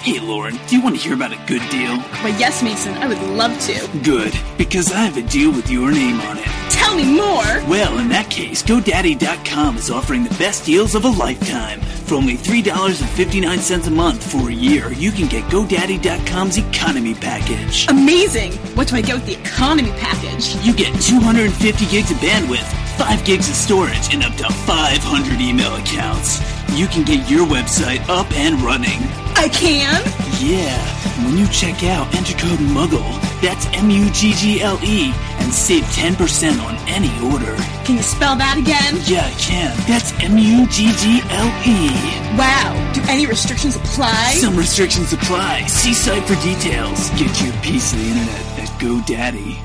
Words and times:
Hey, 0.00 0.20
Lauren, 0.20 0.58
do 0.68 0.76
you 0.76 0.82
want 0.82 0.94
to 0.96 1.02
hear 1.02 1.12
about 1.12 1.32
a 1.32 1.46
good 1.46 1.68
deal? 1.70 1.98
Why, 1.98 2.28
yes, 2.38 2.62
Mason, 2.62 2.94
I 2.94 3.08
would 3.08 3.20
love 3.20 3.58
to. 3.62 4.00
Good, 4.04 4.32
because 4.56 4.92
I 4.92 4.98
have 5.00 5.16
a 5.16 5.22
deal 5.22 5.50
with 5.50 5.68
your 5.68 5.90
name 5.90 6.20
on 6.20 6.38
it. 6.38 6.44
Tell 6.70 6.94
me 6.94 7.04
more! 7.04 7.44
Well, 7.68 7.98
in 7.98 8.08
that 8.08 8.30
case, 8.30 8.62
GoDaddy.com 8.62 9.76
is 9.76 9.90
offering 9.90 10.22
the 10.22 10.34
best 10.36 10.64
deals 10.64 10.94
of 10.94 11.04
a 11.04 11.08
lifetime. 11.08 11.80
For 11.80 12.14
only 12.14 12.36
$3.59 12.36 13.86
a 13.86 13.90
month 13.90 14.30
for 14.30 14.48
a 14.48 14.52
year, 14.52 14.92
you 14.92 15.10
can 15.10 15.26
get 15.26 15.42
GoDaddy.com's 15.50 16.58
economy 16.58 17.14
package. 17.14 17.88
Amazing! 17.88 18.52
What 18.76 18.86
do 18.86 18.96
I 18.96 19.02
get 19.02 19.16
with 19.16 19.26
the 19.26 19.38
economy 19.38 19.90
package? 19.98 20.54
You 20.64 20.74
get 20.74 20.98
250 21.02 21.86
gigs 21.86 22.12
of 22.12 22.18
bandwidth, 22.18 22.70
5 22.98 23.24
gigs 23.24 23.48
of 23.50 23.56
storage, 23.56 24.14
and 24.14 24.22
up 24.22 24.34
to 24.36 24.44
500 24.44 25.40
email 25.40 25.74
accounts. 25.74 26.57
You 26.74 26.86
can 26.86 27.04
get 27.04 27.28
your 27.28 27.46
website 27.46 28.06
up 28.08 28.30
and 28.32 28.60
running. 28.60 29.00
I 29.36 29.48
can? 29.48 30.02
Yeah, 30.40 30.78
when 31.24 31.36
you 31.36 31.46
check 31.48 31.82
out, 31.84 32.14
enter 32.14 32.36
code 32.38 32.60
MUGGLE. 32.60 33.02
That's 33.40 33.66
M 33.76 33.90
U 33.90 34.10
G 34.10 34.32
G 34.32 34.60
L 34.60 34.78
E 34.82 35.12
and 35.38 35.52
save 35.52 35.84
10% 35.84 36.60
on 36.64 36.76
any 36.88 37.10
order. 37.32 37.56
Can 37.84 37.96
you 37.96 38.02
spell 38.02 38.36
that 38.36 38.58
again? 38.58 39.00
Yeah, 39.06 39.26
I 39.26 39.32
can. 39.38 39.76
That's 39.86 40.12
M 40.22 40.38
U 40.38 40.66
G 40.68 40.92
G 40.96 41.20
L 41.30 41.50
E. 41.66 41.90
Wow. 42.36 42.92
Do 42.94 43.00
any 43.08 43.26
restrictions 43.26 43.76
apply? 43.76 44.34
Some 44.34 44.56
restrictions 44.56 45.12
apply. 45.12 45.66
See 45.66 45.94
site 45.94 46.24
for 46.24 46.34
details. 46.42 47.10
Get 47.10 47.42
your 47.42 47.52
piece 47.62 47.92
of 47.92 47.98
the 47.98 48.06
internet 48.06 48.58
at 48.58 48.68
GoDaddy. 48.80 49.58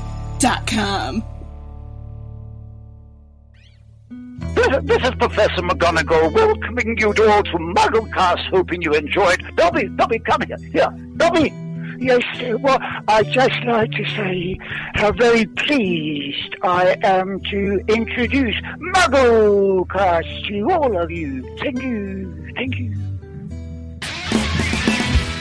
This, 4.56 4.84
this 4.84 5.04
is 5.04 5.16
Professor 5.16 5.62
McGonagall 5.62 6.34
welcoming 6.34 6.98
you 6.98 7.14
to 7.14 7.30
all 7.30 7.44
to 7.44 7.58
Mugglecast, 7.58 8.50
hoping 8.50 8.82
you 8.82 8.94
enjoyed. 8.94 9.44
Dobby, 9.56 9.88
Dobby, 9.90 10.20
come 10.20 10.42
here. 10.42 10.58
Here, 10.72 10.90
Dobby. 11.18 11.54
Yes, 12.00 12.24
well, 12.60 12.80
I'd 13.08 13.32
just 13.32 13.64
like 13.64 13.92
to 13.92 14.06
say 14.06 14.58
how 14.96 15.12
very 15.14 15.46
pleased 15.46 16.56
I 16.62 16.98
am 17.02 17.40
to 17.52 17.82
introduce 17.88 18.56
Mugglecast 18.96 20.48
to 20.48 20.72
all 20.72 20.98
of 20.98 21.12
you. 21.12 21.44
Thank 21.60 21.82
you, 21.82 22.52
thank 22.56 22.78
you. 22.78 22.94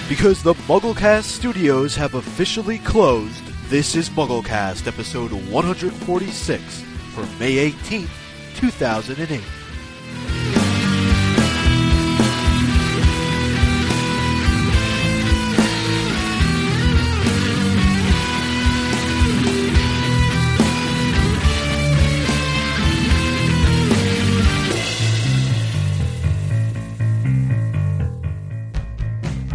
Because 0.09 0.43
the 0.43 0.55
Mugglecast 0.69 1.25
studios 1.25 1.97
have 1.97 2.15
officially 2.15 2.79
closed, 2.79 3.43
this 3.69 3.97
is 3.97 4.11
Mugglecast 4.11 4.87
episode 4.87 5.33
146 5.33 6.83
for 7.15 7.23
May 7.41 7.71
18th, 7.71 8.22
2008. 8.57 9.41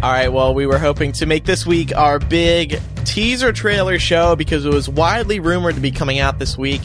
All 0.00 0.12
right, 0.12 0.32
well, 0.32 0.54
we 0.54 0.64
were 0.64 0.78
hoping 0.78 1.10
to 1.12 1.26
make 1.26 1.44
this 1.44 1.66
week 1.66 1.92
our 1.94 2.20
big 2.20 2.80
teaser 3.04 3.52
trailer 3.52 3.98
show 3.98 4.36
because 4.36 4.64
it 4.64 4.72
was 4.72 4.88
widely 4.88 5.40
rumored 5.40 5.74
to 5.74 5.80
be 5.80 5.90
coming 5.90 6.20
out 6.20 6.38
this 6.38 6.56
week 6.56 6.82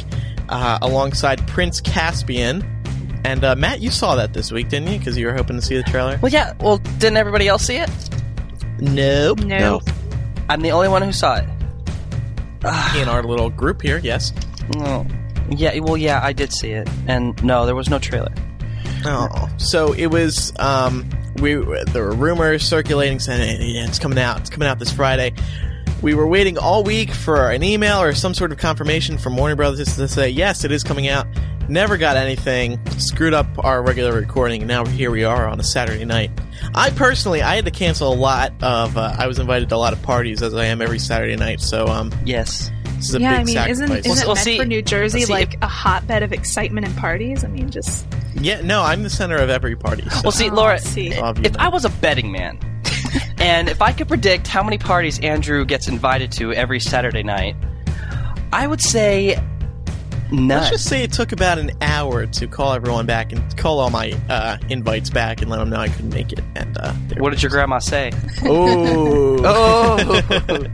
uh, 0.53 0.77
alongside 0.81 1.45
Prince 1.47 1.81
Caspian. 1.81 2.63
And 3.25 3.43
uh, 3.43 3.55
Matt, 3.55 3.81
you 3.81 3.89
saw 3.89 4.15
that 4.15 4.33
this 4.33 4.51
week, 4.51 4.69
didn't 4.69 4.91
you? 4.91 4.99
Because 4.99 5.17
you 5.17 5.25
were 5.25 5.33
hoping 5.33 5.55
to 5.55 5.61
see 5.61 5.75
the 5.75 5.83
trailer. 5.83 6.19
Well, 6.21 6.31
yeah. 6.31 6.53
Well, 6.59 6.77
didn't 6.77 7.17
everybody 7.17 7.47
else 7.47 7.65
see 7.65 7.77
it? 7.77 7.89
Nope. 8.79 9.39
No. 9.39 9.81
I'm 10.49 10.61
the 10.61 10.71
only 10.71 10.89
one 10.89 11.01
who 11.01 11.11
saw 11.11 11.37
it. 11.37 11.45
In 12.95 13.09
our 13.09 13.23
little 13.23 13.49
group 13.49 13.81
here, 13.81 13.97
yes. 13.97 14.31
No. 14.75 15.05
Yeah. 15.49 15.79
Well, 15.79 15.97
yeah, 15.97 16.21
I 16.23 16.33
did 16.33 16.53
see 16.53 16.71
it, 16.71 16.87
and 17.07 17.41
no, 17.43 17.65
there 17.65 17.75
was 17.75 17.89
no 17.89 17.99
trailer. 17.99 18.33
Oh, 19.05 19.49
so 19.57 19.93
it 19.93 20.07
was. 20.07 20.53
Um, 20.59 21.09
we 21.41 21.55
there 21.55 22.03
were 22.03 22.13
rumors 22.13 22.63
circulating 22.63 23.19
saying 23.19 23.59
yeah, 23.61 23.85
it's 23.85 23.99
coming 23.99 24.19
out. 24.19 24.39
It's 24.41 24.49
coming 24.49 24.67
out 24.69 24.79
this 24.79 24.93
Friday. 24.93 25.33
We 26.03 26.13
were 26.15 26.27
waiting 26.27 26.57
all 26.57 26.83
week 26.83 27.11
for 27.11 27.49
an 27.49 27.63
email 27.63 28.01
or 28.01 28.13
some 28.13 28.33
sort 28.33 28.51
of 28.51 28.57
confirmation 28.57 29.17
from 29.17 29.37
Warner 29.37 29.55
Brothers 29.55 29.95
to 29.95 30.07
say 30.07 30.29
yes, 30.29 30.63
it 30.65 30.71
is 30.71 30.83
coming 30.83 31.07
out. 31.07 31.25
Never 31.69 31.95
got 31.95 32.17
anything. 32.17 32.77
Screwed 32.99 33.33
up 33.33 33.47
our 33.63 33.81
regular 33.81 34.11
recording. 34.13 34.63
And 34.63 34.67
now 34.67 34.83
here 34.85 35.09
we 35.11 35.23
are 35.23 35.47
on 35.47 35.61
a 35.61 35.63
Saturday 35.63 36.03
night. 36.03 36.29
I 36.75 36.89
personally, 36.89 37.41
I 37.41 37.55
had 37.55 37.63
to 37.65 37.71
cancel 37.71 38.11
a 38.11 38.15
lot 38.15 38.51
of. 38.61 38.97
Uh, 38.97 39.15
I 39.17 39.27
was 39.27 39.39
invited 39.39 39.69
to 39.69 39.75
a 39.75 39.77
lot 39.77 39.93
of 39.93 40.01
parties 40.03 40.41
as 40.43 40.53
I 40.53 40.65
am 40.65 40.81
every 40.81 40.99
Saturday 40.99 41.37
night. 41.37 41.61
So 41.61 41.87
um, 41.87 42.11
Yes. 42.25 42.69
this 42.97 43.07
is 43.09 43.15
a 43.15 43.21
yeah, 43.21 43.31
big 43.31 43.39
I 43.39 43.43
mean, 43.45 43.57
isn't, 43.71 43.87
sacrifice. 43.87 44.05
isn't 44.11 44.27
Well, 44.27 44.35
meant 44.35 44.45
see- 44.45 44.57
for 44.57 44.65
New 44.65 44.81
Jersey 44.81 45.19
well, 45.19 45.27
see, 45.27 45.33
like 45.33 45.57
a 45.63 45.67
hotbed 45.67 46.21
of 46.21 46.33
excitement 46.33 46.85
and 46.85 46.97
parties? 46.97 47.45
I 47.45 47.47
mean, 47.47 47.69
just 47.69 48.05
yeah, 48.35 48.59
no, 48.59 48.81
I'm 48.83 49.03
the 49.03 49.09
center 49.09 49.37
of 49.37 49.49
every 49.49 49.77
party. 49.77 50.03
So. 50.09 50.21
Well, 50.25 50.31
see, 50.33 50.49
Oh, 50.49 50.53
Laura, 50.55 50.79
see. 50.79 51.11
If. 51.13 51.55
I 51.57 51.69
was 51.69 51.85
a 51.85 51.89
betting 51.89 52.29
man, 52.29 52.59
and 53.37 53.69
if 53.69 53.81
I 53.81 53.91
could 53.91 54.07
predict 54.07 54.47
how 54.47 54.63
many 54.63 54.77
parties 54.77 55.19
Andrew 55.19 55.65
gets 55.65 55.87
invited 55.87 56.31
to 56.33 56.53
every 56.53 56.79
Saturday 56.79 57.23
night, 57.23 57.55
I 58.51 58.67
would 58.67 58.81
say 58.81 59.41
none. 60.31 60.47
Let's 60.47 60.69
just 60.69 60.85
say 60.89 61.03
it 61.03 61.11
took 61.11 61.31
about 61.31 61.57
an 61.59 61.71
hour 61.81 62.25
to 62.25 62.47
call 62.47 62.73
everyone 62.73 63.05
back 63.05 63.31
and 63.31 63.55
call 63.57 63.79
all 63.79 63.89
my 63.89 64.11
uh, 64.29 64.57
invites 64.69 65.09
back 65.09 65.41
and 65.41 65.49
let 65.49 65.57
them 65.59 65.69
know 65.69 65.77
I 65.77 65.89
couldn't 65.89 66.13
make 66.13 66.31
it. 66.31 66.41
And 66.55 66.77
uh, 66.77 66.93
what 67.17 67.31
did 67.31 67.41
your 67.41 67.49
grandma 67.51 67.79
say? 67.79 68.11
Oh. 68.45 69.41
Oh. 69.45 70.65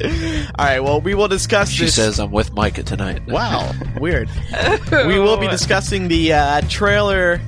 All 0.00 0.64
right. 0.64 0.78
Well, 0.80 1.00
we 1.00 1.14
will 1.14 1.26
discuss. 1.26 1.70
She 1.70 1.86
this. 1.86 1.96
says 1.96 2.20
I'm 2.20 2.30
with 2.30 2.52
Micah 2.52 2.84
tonight. 2.84 3.26
"Wow, 3.26 3.72
weird." 3.98 4.28
we 4.92 5.18
will 5.18 5.36
be 5.38 5.48
discussing 5.48 6.06
the 6.06 6.34
uh, 6.34 6.60
trailer, 6.68 7.40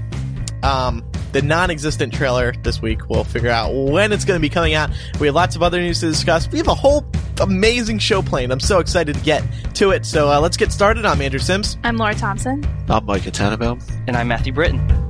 um, 0.65 1.05
the 1.32 1.42
non-existent 1.42 2.12
trailer 2.14 2.52
this 2.62 2.80
week. 2.82 3.08
We'll 3.08 3.24
figure 3.24 3.50
out 3.50 3.72
when 3.74 4.12
it's 4.12 4.24
going 4.24 4.38
to 4.38 4.42
be 4.42 4.48
coming 4.50 4.74
out. 4.74 4.91
We 5.20 5.26
have 5.28 5.34
lots 5.34 5.56
of 5.56 5.62
other 5.62 5.80
news 5.80 6.00
to 6.00 6.06
discuss. 6.06 6.50
We 6.50 6.58
have 6.58 6.68
a 6.68 6.74
whole 6.74 7.04
amazing 7.41 7.98
show 7.98 8.22
planned. 8.22 8.52
I'm 8.52 8.60
so 8.60 8.78
excited 8.80 9.14
to 9.16 9.20
get 9.22 9.42
to 9.74 9.91
it. 9.91 10.04
So 10.06 10.28
uh, 10.30 10.41
let's 10.41 10.56
get 10.56 10.72
started. 10.72 11.04
I'm 11.06 11.20
Andrew 11.20 11.41
Sims. 11.41 11.78
I'm 11.84 11.96
Laura 11.96 12.14
Thompson. 12.14 12.64
I'm 12.88 13.04
Micah 13.06 13.30
Tannenbaum. 13.30 13.80
and 14.06 14.16
I'm 14.16 14.28
Matthew 14.28 14.52
Britton. 14.52 15.09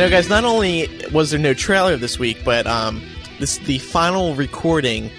You 0.00 0.06
know, 0.06 0.12
guys, 0.12 0.30
not 0.30 0.44
only 0.44 0.88
was 1.12 1.30
there 1.30 1.38
no 1.38 1.52
trailer 1.52 1.98
this 1.98 2.18
week, 2.18 2.42
but 2.42 2.66
um, 2.66 3.02
this 3.38 3.58
the 3.58 3.76
final 3.76 4.34
recording 4.34 5.10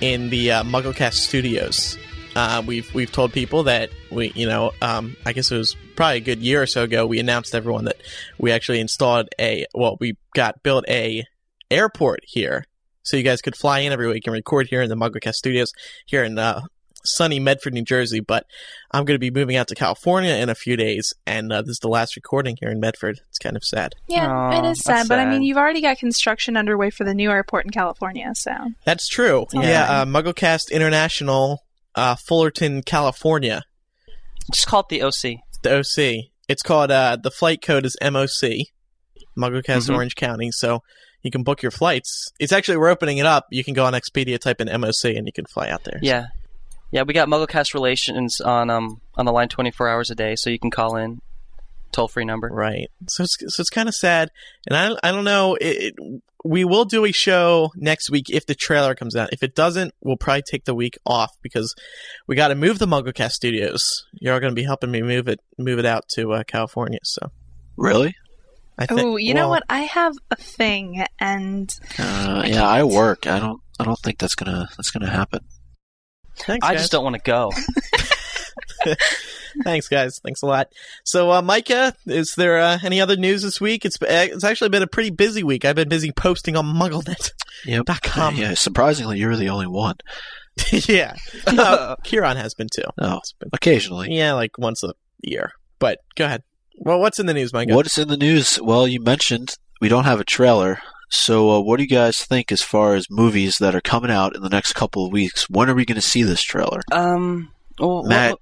in 0.00 0.30
the 0.30 0.52
uh, 0.52 0.62
MuggleCast 0.62 1.14
studios. 1.14 1.98
Uh, 2.36 2.62
we've 2.64 2.94
we've 2.94 3.10
told 3.10 3.32
people 3.32 3.64
that 3.64 3.90
we, 4.12 4.30
you 4.36 4.46
know, 4.46 4.70
um, 4.80 5.16
I 5.26 5.32
guess 5.32 5.50
it 5.50 5.56
was 5.56 5.74
probably 5.96 6.18
a 6.18 6.20
good 6.20 6.38
year 6.38 6.62
or 6.62 6.66
so 6.66 6.84
ago. 6.84 7.04
We 7.04 7.18
announced 7.18 7.50
to 7.50 7.56
everyone 7.56 7.86
that 7.86 7.96
we 8.38 8.52
actually 8.52 8.78
installed 8.78 9.28
a 9.40 9.66
well, 9.74 9.96
we 9.98 10.16
got 10.36 10.62
built 10.62 10.84
a 10.88 11.24
airport 11.68 12.20
here, 12.22 12.64
so 13.02 13.16
you 13.16 13.24
guys 13.24 13.42
could 13.42 13.56
fly 13.56 13.80
in 13.80 13.92
every 13.92 14.06
week 14.06 14.24
and 14.28 14.34
record 14.34 14.68
here 14.70 14.82
in 14.82 14.88
the 14.88 14.94
MuggleCast 14.94 15.34
studios 15.34 15.72
here 16.06 16.22
in 16.22 16.38
uh, 16.38 16.60
sunny 17.06 17.38
Medford, 17.40 17.72
New 17.74 17.82
Jersey, 17.84 18.20
but 18.20 18.46
I'm 18.92 19.04
going 19.04 19.14
to 19.14 19.18
be 19.18 19.30
moving 19.30 19.56
out 19.56 19.68
to 19.68 19.74
California 19.74 20.34
in 20.34 20.48
a 20.48 20.54
few 20.54 20.76
days, 20.76 21.12
and 21.26 21.52
uh, 21.52 21.62
this 21.62 21.70
is 21.70 21.78
the 21.80 21.88
last 21.88 22.16
recording 22.16 22.56
here 22.60 22.70
in 22.70 22.80
Medford. 22.80 23.20
It's 23.28 23.38
kind 23.38 23.56
of 23.56 23.64
sad. 23.64 23.94
Yeah, 24.08 24.30
Aw, 24.30 24.58
it 24.64 24.70
is 24.70 24.80
sad, 24.82 25.08
but 25.08 25.18
I 25.18 25.24
mean, 25.26 25.42
you've 25.42 25.56
already 25.56 25.80
got 25.80 25.98
construction 25.98 26.56
underway 26.56 26.90
for 26.90 27.04
the 27.04 27.14
new 27.14 27.30
airport 27.30 27.64
in 27.64 27.70
California, 27.70 28.30
so 28.34 28.50
That's 28.84 29.08
true. 29.08 29.46
all 29.54 29.64
Yeah, 29.64 29.86
fine. 29.86 30.14
uh, 30.14 30.20
MuggleCast 30.22 30.70
International, 30.72 31.62
uh, 31.94 32.14
Fullerton, 32.16 32.82
California. 32.82 33.62
Just 34.52 34.66
call 34.66 34.80
it 34.80 34.88
the 34.88 35.02
OC. 35.02 35.40
The 35.62 35.78
OC. 35.78 36.30
It's 36.48 36.62
called. 36.62 36.90
Uh, 36.90 37.16
the 37.20 37.30
flight 37.30 37.60
code 37.62 37.84
is 37.84 37.96
MOC, 38.00 38.66
MuggleCast 39.38 39.88
Mhm. 39.90 39.94
Orange 39.94 40.14
County. 40.14 40.50
So 40.52 40.82
you 41.22 41.30
can 41.30 41.42
book 41.42 41.62
your 41.62 41.72
flights. 41.72 42.28
It's 42.38 42.52
actually 42.52 42.76
we're 42.76 42.88
opening 42.90 43.18
it 43.18 43.26
up. 43.26 43.46
You 43.50 43.64
can 43.64 43.74
go 43.74 43.84
on 43.84 43.94
Expedia, 43.94 44.38
type 44.38 44.60
in 44.60 44.68
MOC, 44.68 45.16
and 45.16 45.26
you 45.26 45.32
can 45.32 45.46
fly 45.46 45.68
out 45.68 45.82
there. 45.84 45.98
Yeah, 46.02 46.26
yeah. 46.90 47.02
We 47.02 47.14
got 47.14 47.28
MuggleCast 47.28 47.74
relations 47.74 48.40
on 48.40 48.70
um 48.70 49.00
on 49.14 49.24
the 49.24 49.32
line 49.32 49.48
24 49.48 49.88
hours 49.88 50.10
a 50.10 50.14
day, 50.14 50.36
so 50.36 50.50
you 50.50 50.58
can 50.58 50.70
call 50.70 50.96
in, 50.96 51.20
toll 51.92 52.08
free 52.08 52.24
number. 52.24 52.48
Right. 52.48 52.90
So 53.08 53.24
it's, 53.24 53.36
so 53.54 53.60
it's 53.60 53.70
kind 53.70 53.88
of 53.88 53.94
sad, 53.94 54.30
and 54.66 54.76
I 54.76 55.08
I 55.08 55.12
don't 55.12 55.24
know. 55.24 55.54
It, 55.56 55.94
it, 55.98 56.22
we 56.44 56.64
will 56.64 56.84
do 56.84 57.04
a 57.04 57.10
show 57.10 57.72
next 57.74 58.08
week 58.08 58.30
if 58.30 58.46
the 58.46 58.54
trailer 58.54 58.94
comes 58.94 59.16
out. 59.16 59.32
If 59.32 59.42
it 59.42 59.56
doesn't, 59.56 59.92
we'll 60.00 60.16
probably 60.16 60.42
take 60.48 60.64
the 60.64 60.76
week 60.76 60.96
off 61.04 61.32
because 61.42 61.74
we 62.28 62.36
got 62.36 62.48
to 62.48 62.54
move 62.54 62.78
the 62.78 62.86
MuggleCast 62.86 63.32
studios. 63.32 64.04
You're 64.12 64.38
going 64.38 64.52
to 64.52 64.54
be 64.54 64.62
helping 64.62 64.92
me 64.92 65.02
move 65.02 65.26
it 65.26 65.40
move 65.58 65.80
it 65.80 65.86
out 65.86 66.08
to 66.10 66.34
uh, 66.34 66.44
California. 66.44 67.00
So 67.02 67.32
Really? 67.76 68.14
I 68.78 68.86
think. 68.86 69.00
Oh, 69.00 69.16
you 69.16 69.34
know 69.34 69.48
what? 69.48 69.62
I 69.68 69.80
have 69.80 70.14
a 70.30 70.36
thing, 70.36 71.04
and 71.18 71.74
Uh, 71.98 72.42
yeah, 72.46 72.66
I 72.66 72.84
work. 72.84 73.26
I 73.26 73.38
don't. 73.38 73.60
I 73.78 73.84
don't 73.84 73.98
think 73.98 74.18
that's 74.18 74.34
gonna. 74.34 74.68
That's 74.76 74.90
gonna 74.90 75.10
happen. 75.10 75.40
Thanks, 76.38 76.66
I 76.66 76.72
guys. 76.72 76.80
just 76.80 76.92
don't 76.92 77.04
want 77.04 77.14
to 77.16 77.22
go. 77.22 77.50
Thanks, 79.64 79.88
guys. 79.88 80.20
Thanks 80.22 80.42
a 80.42 80.46
lot. 80.46 80.68
So, 81.04 81.30
uh, 81.32 81.42
Micah, 81.42 81.94
is 82.06 82.34
there 82.36 82.58
uh, 82.58 82.78
any 82.84 83.00
other 83.00 83.16
news 83.16 83.42
this 83.42 83.60
week? 83.60 83.84
It's 83.84 83.96
it's 84.02 84.44
actually 84.44 84.68
been 84.68 84.82
a 84.82 84.86
pretty 84.86 85.10
busy 85.10 85.42
week. 85.42 85.64
I've 85.64 85.76
been 85.76 85.88
busy 85.88 86.12
posting 86.12 86.56
on 86.56 86.66
MuggleNet. 86.66 87.32
Yep. 87.64 87.86
Dot 87.86 88.02
com. 88.02 88.36
Yeah. 88.36 88.54
Surprisingly, 88.54 89.18
you're 89.18 89.36
the 89.36 89.48
only 89.48 89.66
one. 89.66 89.96
yeah, 90.72 91.16
uh, 91.46 91.96
Kieran 92.04 92.36
has 92.36 92.54
been 92.54 92.68
too. 92.72 92.84
Oh, 92.98 93.20
been- 93.38 93.50
occasionally. 93.52 94.12
yeah, 94.14 94.32
like 94.32 94.56
once 94.58 94.82
a 94.82 94.92
year. 95.22 95.52
But 95.78 95.98
go 96.16 96.24
ahead. 96.26 96.42
Well, 96.78 97.00
what's 97.00 97.18
in 97.18 97.26
the 97.26 97.34
news, 97.34 97.52
Micah? 97.52 97.74
What 97.74 97.86
is 97.86 97.98
in 97.98 98.08
the 98.08 98.16
news? 98.16 98.58
Well, 98.62 98.86
you 98.86 99.00
mentioned 99.00 99.56
we 99.80 99.88
don't 99.88 100.04
have 100.04 100.20
a 100.20 100.24
trailer. 100.24 100.78
So, 101.08 101.50
uh, 101.50 101.60
what 101.60 101.76
do 101.76 101.84
you 101.84 101.88
guys 101.88 102.18
think 102.24 102.50
as 102.50 102.62
far 102.62 102.94
as 102.94 103.06
movies 103.10 103.58
that 103.58 103.74
are 103.74 103.80
coming 103.80 104.10
out 104.10 104.34
in 104.34 104.42
the 104.42 104.48
next 104.48 104.72
couple 104.72 105.06
of 105.06 105.12
weeks? 105.12 105.48
When 105.48 105.70
are 105.70 105.74
we 105.74 105.84
going 105.84 105.94
to 105.96 106.00
see 106.02 106.22
this 106.24 106.42
trailer? 106.42 106.80
Um, 106.90 107.52
well, 107.78 108.02
Matt. 108.02 108.38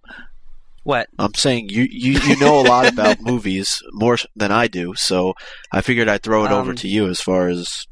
What? 0.83 1.09
I'm 1.19 1.33
saying 1.35 1.71
you, 1.71 1.87
you, 1.91 2.19
you 2.21 2.37
know 2.37 2.61
a 2.61 2.67
lot 2.69 2.87
about 2.91 3.21
movies 3.23 3.83
more 3.93 4.19
than 4.37 4.53
I 4.53 4.67
do, 4.69 4.95
so 4.95 5.35
I 5.73 5.81
figured 5.81 6.09
I'd 6.09 6.23
throw 6.23 6.45
it 6.45 6.51
over 6.53 6.71
Um, 6.71 6.77
to 6.77 6.89
you 6.89 7.09
as 7.09 7.21
far 7.23 7.49
as 7.49 7.87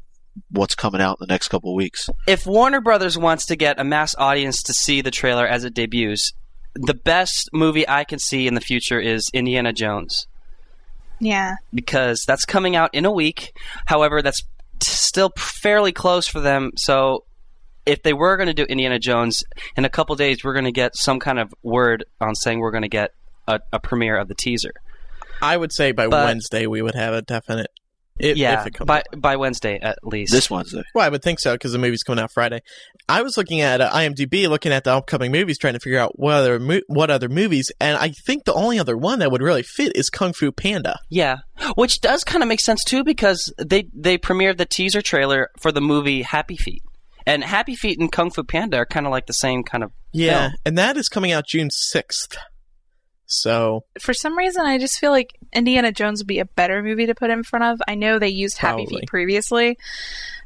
what's 0.51 0.75
coming 0.75 1.01
out 1.01 1.17
in 1.19 1.27
the 1.27 1.33
next 1.33 1.47
couple 1.47 1.71
of 1.71 1.75
weeks. 1.75 2.07
If 2.27 2.45
Warner 2.45 2.81
Brothers 2.81 3.17
wants 3.17 3.47
to 3.47 3.55
get 3.55 3.79
a 3.79 3.83
mass 3.83 4.13
audience 4.15 4.61
to 4.63 4.73
see 4.73 5.01
the 5.01 5.09
trailer 5.11 5.47
as 5.47 5.63
it 5.63 5.73
debuts, 5.73 6.33
the 6.75 6.93
best 6.93 7.49
movie 7.51 7.87
I 7.87 8.03
can 8.03 8.19
see 8.19 8.45
in 8.47 8.53
the 8.53 8.61
future 8.61 8.99
is 8.99 9.29
Indiana 9.33 9.73
Jones. 9.73 10.27
yeah, 11.19 11.55
because 11.73 12.23
that's 12.27 12.45
coming 12.45 12.75
out 12.75 12.93
in 12.93 13.05
a 13.05 13.11
week. 13.11 13.53
However, 13.87 14.21
that's 14.21 14.41
t- 14.41 14.47
still 14.87 15.31
fairly 15.37 15.91
close 15.91 16.27
for 16.27 16.39
them. 16.39 16.71
So, 16.77 17.25
if 17.85 18.01
they 18.03 18.13
were 18.13 18.37
going 18.37 18.47
to 18.47 18.53
do 18.53 18.63
Indiana 18.63 18.97
Jones 18.99 19.43
in 19.75 19.83
a 19.85 19.89
couple 19.89 20.15
days, 20.15 20.43
we're 20.43 20.53
going 20.53 20.65
to 20.65 20.71
get 20.71 20.95
some 20.95 21.19
kind 21.19 21.39
of 21.39 21.53
word 21.63 22.05
on 22.21 22.33
saying 22.35 22.59
we're 22.59 22.71
going 22.71 22.83
to 22.83 22.89
get 22.89 23.11
a, 23.47 23.59
a 23.73 23.79
premiere 23.79 24.17
of 24.17 24.27
the 24.27 24.35
teaser. 24.35 24.73
I 25.41 25.57
would 25.57 25.73
say 25.73 25.91
by 25.91 26.07
But- 26.07 26.25
Wednesday 26.25 26.67
we 26.67 26.81
would 26.81 26.95
have 26.95 27.13
a 27.13 27.21
definite. 27.21 27.67
If, 28.19 28.37
yeah, 28.37 28.61
if 28.61 28.67
it 28.67 28.73
comes 28.75 28.87
by 28.87 28.99
out. 28.99 29.05
by 29.21 29.35
Wednesday 29.37 29.79
at 29.81 29.97
least. 30.03 30.31
This 30.31 30.49
Wednesday. 30.49 30.83
Well, 30.93 31.05
I 31.05 31.09
would 31.09 31.23
think 31.23 31.39
so 31.39 31.53
because 31.53 31.71
the 31.71 31.79
movie's 31.79 32.03
coming 32.03 32.23
out 32.23 32.31
Friday. 32.31 32.61
I 33.09 33.21
was 33.23 33.37
looking 33.37 33.61
at 33.61 33.81
uh, 33.81 33.89
IMDb, 33.91 34.47
looking 34.47 34.71
at 34.71 34.83
the 34.83 34.91
upcoming 34.93 35.31
movies, 35.31 35.57
trying 35.57 35.73
to 35.73 35.79
figure 35.79 35.97
out 35.99 36.17
what 36.19 36.35
other 36.35 36.59
mo- 36.59 36.81
what 36.87 37.09
other 37.09 37.27
movies, 37.27 37.71
and 37.81 37.97
I 37.97 38.09
think 38.09 38.45
the 38.45 38.53
only 38.53 38.77
other 38.79 38.95
one 38.95 39.19
that 39.19 39.31
would 39.31 39.41
really 39.41 39.63
fit 39.63 39.93
is 39.95 40.09
Kung 40.09 40.31
Fu 40.33 40.51
Panda. 40.51 40.99
yeah, 41.09 41.37
which 41.75 42.01
does 42.01 42.23
kind 42.23 42.43
of 42.43 42.47
make 42.49 42.61
sense 42.61 42.83
too 42.83 43.03
because 43.03 43.51
they 43.57 43.89
they 43.93 44.17
premiered 44.17 44.57
the 44.57 44.65
teaser 44.65 45.01
trailer 45.01 45.49
for 45.59 45.71
the 45.71 45.81
movie 45.81 46.21
Happy 46.21 46.55
Feet, 46.55 46.83
and 47.25 47.43
Happy 47.43 47.75
Feet 47.75 47.99
and 47.99 48.11
Kung 48.11 48.29
Fu 48.31 48.43
Panda 48.43 48.77
are 48.77 48.85
kind 48.85 49.05
of 49.07 49.11
like 49.11 49.25
the 49.25 49.33
same 49.33 49.63
kind 49.63 49.83
of 49.83 49.91
Yeah, 50.13 50.39
film. 50.49 50.53
and 50.65 50.77
that 50.77 50.97
is 50.97 51.09
coming 51.09 51.31
out 51.31 51.47
June 51.47 51.69
sixth. 51.71 52.37
So 53.33 53.83
for 53.99 54.13
some 54.13 54.37
reason, 54.37 54.65
I 54.65 54.77
just 54.77 54.99
feel 54.99 55.11
like 55.11 55.37
Indiana 55.53 55.91
Jones 55.91 56.21
would 56.21 56.27
be 56.27 56.39
a 56.39 56.45
better 56.45 56.81
movie 56.83 57.07
to 57.07 57.15
put 57.15 57.29
in 57.29 57.43
front 57.43 57.65
of. 57.65 57.81
I 57.87 57.95
know 57.95 58.19
they 58.19 58.29
used 58.29 58.57
Happy 58.57 58.83
Probably. 58.83 58.99
Feet 59.01 59.07
previously, 59.07 59.77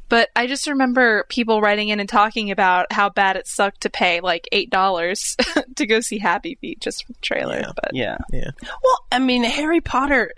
but 0.09 0.29
I 0.35 0.47
just 0.47 0.67
remember 0.67 1.25
people 1.29 1.61
writing 1.61 1.89
in 1.89 1.99
and 1.99 2.07
talking 2.07 2.51
about 2.51 2.91
how 2.91 3.09
bad 3.09 3.35
it 3.35 3.47
sucked 3.47 3.81
to 3.81 3.89
pay 3.89 4.21
like 4.21 4.47
eight 4.51 4.69
dollars 4.69 5.35
to 5.75 5.85
go 5.85 5.99
see 5.99 6.17
Happy 6.19 6.55
Feet 6.61 6.79
just 6.79 7.05
for 7.05 7.13
the 7.13 7.19
trailer. 7.21 7.59
Yeah. 7.59 7.71
But 7.75 7.91
Yeah. 7.93 8.17
Yeah. 8.31 8.51
Well, 8.83 8.99
I 9.11 9.19
mean, 9.19 9.43
Harry 9.43 9.81
Potter. 9.81 10.33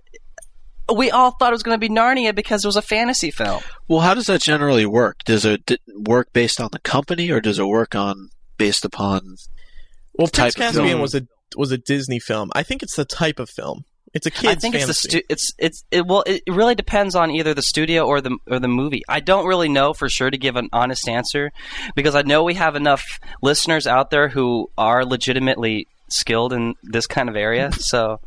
We 0.93 1.11
all 1.11 1.31
thought 1.31 1.51
it 1.51 1.53
was 1.53 1.61
going 1.61 1.79
to 1.79 1.87
be 1.87 1.93
Narnia 1.93 2.33
because 2.33 2.65
it 2.65 2.67
was 2.67 2.75
a 2.75 2.81
fantasy 2.81 3.29
film. 3.29 3.61
Well, 3.87 3.99
how 3.99 4.15
does 4.15 4.25
that 4.25 4.41
generally 4.41 4.87
work? 4.87 5.23
Does 5.23 5.45
it 5.45 5.63
d- 5.67 5.77
work 5.95 6.33
based 6.33 6.59
on 6.59 6.69
the 6.71 6.79
company, 6.79 7.29
or 7.29 7.39
does 7.39 7.59
it 7.59 7.65
work 7.65 7.93
on 7.93 8.31
based 8.57 8.83
upon? 8.83 9.35
well, 10.13 10.27
Type 10.27 10.53
Prince 10.53 10.55
of 10.55 10.61
Caspian 10.61 10.87
film. 10.87 11.01
was 11.01 11.13
a 11.13 11.27
was 11.55 11.71
a 11.71 11.77
Disney 11.77 12.19
film. 12.19 12.51
I 12.53 12.63
think 12.63 12.83
it's 12.83 12.95
the 12.95 13.05
type 13.05 13.39
of 13.39 13.49
film. 13.49 13.85
It's 14.13 14.25
a 14.25 14.31
kid's 14.31 14.47
I 14.47 14.55
think 14.55 14.73
fantasy. 14.75 14.89
it's 14.89 15.01
the 15.03 15.09
stu- 15.09 15.21
it's 15.29 15.53
it's 15.59 15.83
it, 15.91 16.05
well, 16.07 16.23
it 16.25 16.41
really 16.47 16.73
depends 16.73 17.13
on 17.15 17.29
either 17.29 17.53
the 17.53 17.61
studio 17.61 18.07
or 18.07 18.21
the 18.21 18.37
or 18.47 18.57
the 18.59 18.67
movie. 18.67 19.03
I 19.07 19.19
don't 19.19 19.45
really 19.45 19.69
know 19.69 19.93
for 19.93 20.09
sure 20.09 20.31
to 20.31 20.37
give 20.37 20.55
an 20.55 20.69
honest 20.73 21.07
answer 21.07 21.51
because 21.95 22.15
I 22.15 22.23
know 22.23 22.43
we 22.43 22.55
have 22.55 22.75
enough 22.75 23.03
listeners 23.43 23.85
out 23.85 24.09
there 24.09 24.27
who 24.27 24.71
are 24.77 25.05
legitimately 25.05 25.87
skilled 26.07 26.53
in 26.53 26.73
this 26.81 27.05
kind 27.05 27.29
of 27.29 27.35
area. 27.35 27.69
So, 27.79 28.19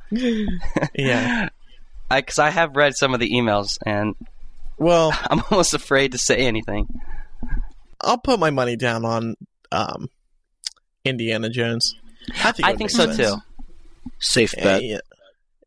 yeah. 0.95 1.49
I 2.11 2.21
because 2.21 2.39
I 2.39 2.51
have 2.51 2.77
read 2.77 2.95
some 2.97 3.13
of 3.15 3.19
the 3.21 3.31
emails 3.31 3.79
and 3.85 4.15
Well, 4.79 5.13
I'm 5.31 5.43
almost 5.51 5.75
afraid 5.75 6.13
to 6.13 6.19
say 6.19 6.37
anything. 6.37 6.87
I'll 8.01 8.19
put 8.19 8.39
my 8.39 8.51
money 8.51 8.77
down 8.77 9.05
on 9.05 9.35
um, 9.73 10.11
Indiana 11.05 11.49
Jones. 11.49 11.95
I 12.45 12.53
think, 12.53 12.69
I 12.69 12.75
think 12.77 12.91
so 12.91 13.07
sense. 13.07 13.17
too. 13.17 13.37
Safe 14.21 14.55
Yeah, 14.57 14.65
bet. 14.65 14.85
yeah. 14.85 14.99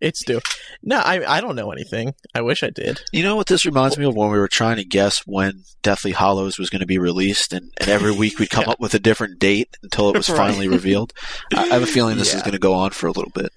It's 0.02 0.24
due. 0.26 0.42
No, 0.84 0.98
I 1.00 1.38
I 1.38 1.42
don't 1.42 1.56
know 1.56 1.72
anything. 1.72 2.14
I 2.36 2.42
wish 2.42 2.64
I 2.64 2.70
did. 2.70 3.02
You 3.14 3.24
know 3.24 3.38
what 3.38 3.48
this 3.48 3.66
reminds 3.66 3.98
me 3.98 4.06
of 4.06 4.14
when 4.16 4.30
we 4.30 4.38
were 4.38 4.50
trying 4.50 4.76
to 4.76 4.84
guess 4.84 5.20
when 5.26 5.64
Deathly 5.84 6.12
Hallows 6.12 6.60
was 6.60 6.70
going 6.70 6.82
to 6.82 6.86
be 6.86 6.98
released, 6.98 7.54
and, 7.54 7.72
and 7.80 7.90
every 7.90 8.12
week 8.12 8.38
we'd 8.38 8.50
come 8.50 8.64
Yeah. 8.68 8.74
up 8.74 8.80
with 8.80 8.94
a 8.94 9.00
different 9.00 9.40
date 9.40 9.78
until 9.84 10.10
it 10.10 10.18
was 10.18 10.30
Right. 10.36 10.38
finally 10.38 10.68
revealed. 10.68 11.14
I, 11.56 11.64
I 11.64 11.68
have 11.68 11.82
a 11.82 11.88
feeling 11.88 12.18
this 12.18 12.34
is 12.34 12.42
going 12.42 12.52
to 12.54 12.60
go 12.60 12.74
on 12.74 12.92
for 12.92 13.08
a 13.08 13.12
little 13.12 13.32
bit. 13.34 13.52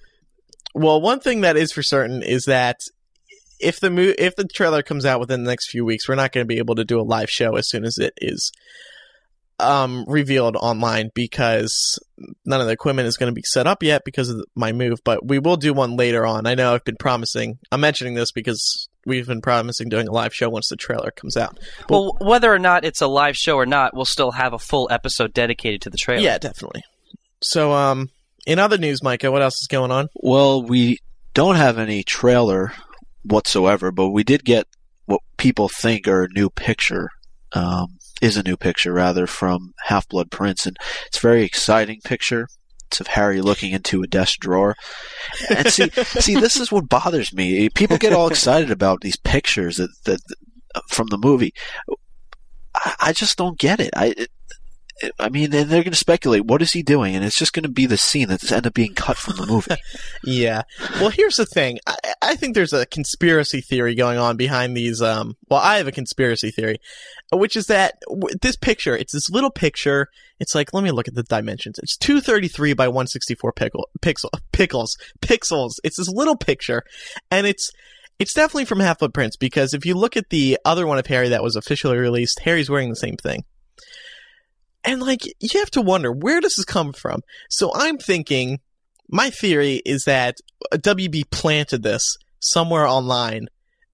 Well, 0.73 1.01
one 1.01 1.19
thing 1.19 1.41
that 1.41 1.57
is 1.57 1.71
for 1.73 1.83
certain 1.83 2.23
is 2.23 2.45
that 2.45 2.79
if 3.59 3.79
the 3.81 3.89
mo- 3.91 4.13
if 4.17 4.35
the 4.37 4.45
trailer 4.45 4.81
comes 4.81 5.05
out 5.05 5.19
within 5.19 5.43
the 5.43 5.49
next 5.51 5.69
few 5.69 5.83
weeks, 5.83 6.07
we're 6.07 6.15
not 6.15 6.31
going 6.31 6.45
to 6.45 6.47
be 6.47 6.57
able 6.59 6.75
to 6.75 6.85
do 6.85 6.99
a 6.99 7.03
live 7.03 7.29
show 7.29 7.57
as 7.57 7.67
soon 7.69 7.83
as 7.83 7.97
it 7.97 8.13
is 8.21 8.51
um, 9.59 10.05
revealed 10.07 10.55
online 10.55 11.09
because 11.13 11.99
none 12.45 12.61
of 12.61 12.67
the 12.67 12.73
equipment 12.73 13.07
is 13.07 13.17
going 13.17 13.31
to 13.31 13.35
be 13.35 13.43
set 13.43 13.67
up 13.67 13.83
yet 13.83 14.03
because 14.05 14.29
of 14.29 14.43
my 14.55 14.71
move. 14.71 14.99
But 15.03 15.25
we 15.25 15.39
will 15.39 15.57
do 15.57 15.73
one 15.73 15.95
later 15.95 16.25
on. 16.25 16.45
I 16.45 16.55
know 16.55 16.73
I've 16.73 16.83
been 16.83 16.97
promising. 16.97 17.59
I'm 17.71 17.81
mentioning 17.81 18.13
this 18.13 18.31
because 18.31 18.87
we've 19.05 19.27
been 19.27 19.41
promising 19.41 19.89
doing 19.89 20.07
a 20.07 20.11
live 20.11 20.33
show 20.33 20.49
once 20.49 20.69
the 20.69 20.75
trailer 20.75 21.11
comes 21.11 21.37
out. 21.37 21.59
Well, 21.89 22.15
whether 22.19 22.53
or 22.53 22.59
not 22.59 22.85
it's 22.85 23.01
a 23.01 23.07
live 23.07 23.35
show 23.35 23.55
or 23.55 23.65
not, 23.65 23.95
we'll 23.95 24.05
still 24.05 24.31
have 24.31 24.53
a 24.53 24.59
full 24.59 24.87
episode 24.91 25.33
dedicated 25.33 25.81
to 25.83 25.89
the 25.89 25.97
trailer. 25.97 26.23
Yeah, 26.23 26.37
definitely. 26.37 26.83
So, 27.41 27.71
um, 27.71 28.09
in 28.45 28.59
other 28.59 28.77
news, 28.77 29.03
Micah, 29.03 29.31
what 29.31 29.41
else 29.41 29.61
is 29.61 29.67
going 29.67 29.91
on? 29.91 30.09
Well, 30.15 30.63
we 30.63 30.99
don't 31.33 31.55
have 31.55 31.77
any 31.77 32.03
trailer 32.03 32.73
whatsoever, 33.23 33.91
but 33.91 34.09
we 34.09 34.23
did 34.23 34.43
get 34.43 34.67
what 35.05 35.21
people 35.37 35.69
think 35.69 36.07
are 36.07 36.23
a 36.23 36.29
new 36.29 36.49
picture. 36.49 37.09
Um, 37.53 37.98
is 38.21 38.37
a 38.37 38.43
new 38.43 38.57
picture 38.57 38.93
rather 38.93 39.27
from 39.27 39.73
Half 39.85 40.09
Blood 40.09 40.31
Prince, 40.31 40.65
and 40.65 40.77
it's 41.07 41.17
a 41.17 41.21
very 41.21 41.43
exciting 41.43 42.01
picture. 42.03 42.47
It's 42.87 42.99
of 42.99 43.07
Harry 43.07 43.39
looking 43.39 43.71
into 43.71 44.01
a 44.01 44.07
desk 44.07 44.39
drawer. 44.39 44.75
And 45.49 45.67
see, 45.67 45.89
see, 46.03 46.35
this 46.35 46.57
is 46.57 46.71
what 46.71 46.89
bothers 46.89 47.31
me. 47.31 47.69
People 47.69 47.97
get 47.97 48.13
all 48.13 48.27
excited 48.27 48.71
about 48.71 49.01
these 49.01 49.17
pictures 49.17 49.77
that, 49.77 49.91
that 50.05 50.19
from 50.89 51.07
the 51.07 51.19
movie. 51.19 51.53
I, 52.73 52.95
I 52.99 53.13
just 53.13 53.37
don't 53.37 53.59
get 53.59 53.79
it. 53.79 53.91
I 53.95 54.13
it, 54.17 54.29
I 55.19 55.29
mean, 55.29 55.53
and 55.53 55.69
they're 55.69 55.83
going 55.83 55.91
to 55.91 55.95
speculate 55.95 56.45
what 56.45 56.61
is 56.61 56.71
he 56.71 56.83
doing, 56.83 57.15
and 57.15 57.23
it's 57.23 57.37
just 57.37 57.53
going 57.53 57.63
to 57.63 57.69
be 57.69 57.85
the 57.85 57.97
scene 57.97 58.27
that's 58.27 58.51
end 58.51 58.67
up 58.67 58.73
being 58.73 58.93
cut 58.93 59.17
from 59.17 59.35
the 59.35 59.45
movie. 59.45 59.75
Yeah. 60.23 60.63
Well, 60.95 61.09
here's 61.09 61.35
the 61.35 61.45
thing. 61.45 61.79
I, 61.87 61.95
I 62.21 62.35
think 62.35 62.53
there's 62.53 62.73
a 62.73 62.85
conspiracy 62.85 63.61
theory 63.61 63.95
going 63.95 64.17
on 64.17 64.37
behind 64.37 64.75
these. 64.75 65.01
Um, 65.01 65.37
well, 65.49 65.59
I 65.59 65.77
have 65.77 65.87
a 65.87 65.91
conspiracy 65.91 66.51
theory, 66.51 66.79
which 67.31 67.55
is 67.55 67.67
that 67.67 67.95
this 68.41 68.55
picture, 68.55 68.95
it's 68.95 69.13
this 69.13 69.29
little 69.29 69.49
picture. 69.49 70.07
It's 70.39 70.55
like, 70.55 70.73
let 70.73 70.83
me 70.83 70.91
look 70.91 71.07
at 71.07 71.15
the 71.15 71.23
dimensions. 71.23 71.79
It's 71.79 71.97
233 71.97 72.73
by 72.73 72.87
164 72.87 73.53
pickle, 73.53 73.89
pixel, 74.01 74.29
pickles, 74.51 74.97
pixels. 75.21 75.73
It's 75.83 75.97
this 75.97 76.09
little 76.09 76.37
picture, 76.37 76.83
and 77.31 77.47
it's, 77.47 77.71
it's 78.19 78.33
definitely 78.33 78.65
from 78.65 78.81
Half 78.81 78.99
Blood 78.99 79.13
Prince 79.13 79.37
because 79.37 79.73
if 79.73 79.85
you 79.85 79.95
look 79.95 80.17
at 80.17 80.29
the 80.29 80.59
other 80.65 80.85
one 80.85 80.99
of 80.99 81.07
Harry 81.07 81.29
that 81.29 81.43
was 81.43 81.55
officially 81.55 81.97
released, 81.97 82.41
Harry's 82.41 82.69
wearing 82.69 82.89
the 82.89 82.95
same 82.95 83.15
thing. 83.15 83.45
And 84.83 85.01
like, 85.01 85.25
you 85.39 85.59
have 85.59 85.71
to 85.71 85.81
wonder, 85.81 86.11
where 86.11 86.39
does 86.39 86.55
this 86.55 86.65
come 86.65 86.93
from? 86.93 87.21
So 87.49 87.71
I'm 87.75 87.97
thinking, 87.97 88.59
my 89.09 89.29
theory 89.29 89.81
is 89.85 90.03
that 90.05 90.37
WB 90.73 91.29
planted 91.31 91.83
this 91.83 92.17
somewhere 92.39 92.87
online, 92.87 93.47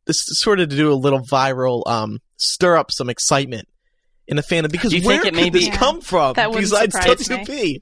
this 0.05 0.21
sort 0.25 0.59
of 0.59 0.69
to 0.69 0.75
do 0.75 0.91
a 0.91 0.95
little 0.95 1.21
viral, 1.21 1.87
um, 1.87 2.19
stir 2.37 2.77
up 2.77 2.91
some 2.91 3.09
excitement 3.09 3.67
in 4.27 4.35
the 4.35 4.43
fandom. 4.43 4.71
Because 4.71 4.93
you 4.93 5.01
where 5.01 5.21
think 5.21 5.27
it 5.27 5.33
could 5.33 5.43
may 5.43 5.49
be- 5.49 5.69
this 5.69 5.77
come 5.77 6.01
from 6.01 6.33
That 6.33 6.49
wouldn't 6.51 6.69
besides 6.69 6.95
surprise 6.95 7.27
WB? 7.47 7.81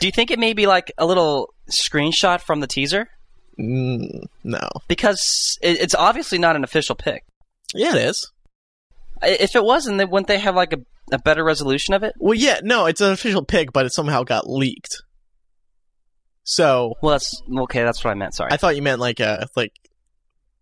Do 0.00 0.06
you 0.06 0.12
think 0.12 0.30
it 0.30 0.38
may 0.38 0.52
be 0.52 0.66
like 0.66 0.92
a 0.98 1.06
little 1.06 1.54
screenshot 1.70 2.40
from 2.40 2.60
the 2.60 2.66
teaser? 2.66 3.08
Mm, 3.58 4.24
no. 4.44 4.68
Because 4.88 5.20
it, 5.62 5.80
it's 5.80 5.94
obviously 5.94 6.38
not 6.38 6.56
an 6.56 6.64
official 6.64 6.94
pic. 6.94 7.24
Yeah, 7.74 7.94
it 7.94 8.02
is. 8.02 8.30
I- 9.22 9.36
If 9.40 9.54
it 9.56 9.64
wasn't, 9.64 9.98
then 9.98 10.10
wouldn't 10.10 10.28
they 10.28 10.38
have 10.38 10.54
like 10.56 10.72
a, 10.72 10.78
a 11.12 11.18
better 11.18 11.44
resolution 11.44 11.94
of 11.94 12.02
it? 12.02 12.12
Well, 12.18 12.34
yeah, 12.34 12.60
no, 12.62 12.86
it's 12.86 13.00
an 13.00 13.12
official 13.12 13.44
pic, 13.44 13.72
but 13.72 13.86
it 13.86 13.92
somehow 13.92 14.22
got 14.22 14.48
leaked. 14.48 15.02
So 16.44 16.94
Well, 17.02 17.12
that's 17.12 17.42
okay. 17.60 17.82
That's 17.82 18.04
what 18.04 18.10
I 18.12 18.14
meant. 18.14 18.34
Sorry. 18.34 18.50
I 18.52 18.56
thought 18.56 18.76
you 18.76 18.82
meant 18.82 19.00
like 19.00 19.20
a 19.20 19.48
like 19.56 19.72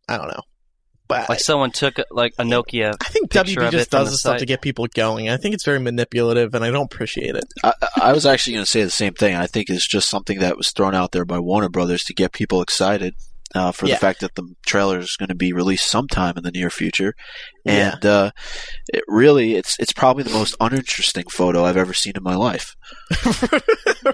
I 0.08 0.16
don't 0.16 0.28
know, 0.28 0.40
but 1.08 1.28
like 1.28 1.40
someone 1.40 1.70
took 1.72 1.96
like 2.10 2.32
a 2.38 2.42
Nokia. 2.44 2.94
I 3.00 3.04
think 3.08 3.30
picture 3.30 3.60
WB 3.60 3.70
just 3.70 3.90
does 3.90 4.06
the 4.06 4.10
this 4.12 4.20
stuff 4.20 4.38
to 4.38 4.46
get 4.46 4.62
people 4.62 4.86
going. 4.94 5.28
I 5.28 5.36
think 5.36 5.54
it's 5.54 5.64
very 5.64 5.78
manipulative, 5.78 6.54
and 6.54 6.64
I 6.64 6.70
don't 6.70 6.90
appreciate 6.92 7.36
it. 7.36 7.44
I, 7.62 7.72
I 8.00 8.12
was 8.12 8.24
actually 8.24 8.54
going 8.54 8.64
to 8.64 8.70
say 8.70 8.82
the 8.82 8.90
same 8.90 9.12
thing. 9.14 9.34
I 9.34 9.46
think 9.46 9.68
it's 9.68 9.86
just 9.86 10.08
something 10.08 10.38
that 10.38 10.56
was 10.56 10.70
thrown 10.70 10.94
out 10.94 11.12
there 11.12 11.24
by 11.26 11.38
Warner 11.38 11.68
Brothers 11.68 12.02
to 12.04 12.14
get 12.14 12.32
people 12.32 12.62
excited 12.62 13.14
uh, 13.54 13.70
for 13.72 13.86
Yeah. 13.86 13.94
the 13.94 14.00
fact 14.00 14.20
that 14.20 14.34
the 14.34 14.48
trailer 14.66 14.98
is 14.98 15.16
going 15.16 15.28
to 15.28 15.34
be 15.34 15.52
released 15.52 15.88
sometime 15.90 16.36
in 16.36 16.42
the 16.42 16.50
near 16.50 16.70
future. 16.70 17.14
Yeah. 17.64 17.92
And 17.94 18.06
uh, 18.06 18.30
it 18.92 19.04
really, 19.08 19.54
it's 19.54 19.76
it's 19.78 19.92
probably 19.92 20.22
the 20.24 20.30
most 20.30 20.56
uninteresting 20.60 21.24
photo 21.30 21.64
I've 21.64 21.76
ever 21.76 21.94
seen 21.94 22.14
in 22.16 22.22
my 22.22 22.34
life. 22.34 22.74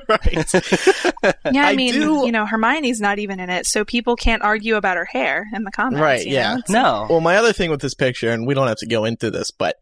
right? 0.09 0.53
Yeah, 1.53 1.67
I, 1.67 1.71
I 1.71 1.77
mean, 1.77 1.95
do- 1.95 2.23
you 2.27 2.33
know, 2.33 2.47
Hermione's 2.47 3.01
not 3.01 3.19
even 3.19 3.41
in 3.41 3.51
it, 3.51 3.67
so 3.67 3.85
people 3.85 4.15
can't 4.17 4.43
argue 4.43 4.77
about 4.77 4.97
her 4.97 5.05
hair 5.05 5.47
in 5.55 5.65
the 5.65 5.71
comments. 5.71 6.01
Right, 6.01 6.27
yeah. 6.27 6.57
know? 6.69 6.83
No. 6.83 7.07
Well, 7.11 7.21
my 7.21 7.37
other 7.37 7.53
thing 7.53 7.71
with 7.71 7.81
this 7.81 7.95
picture, 7.95 8.31
and 8.31 8.47
we 8.47 8.55
don't 8.55 8.69
have 8.69 8.77
to 8.79 8.87
go 8.87 9.05
into 9.05 9.31
this, 9.31 9.51
but 9.51 9.77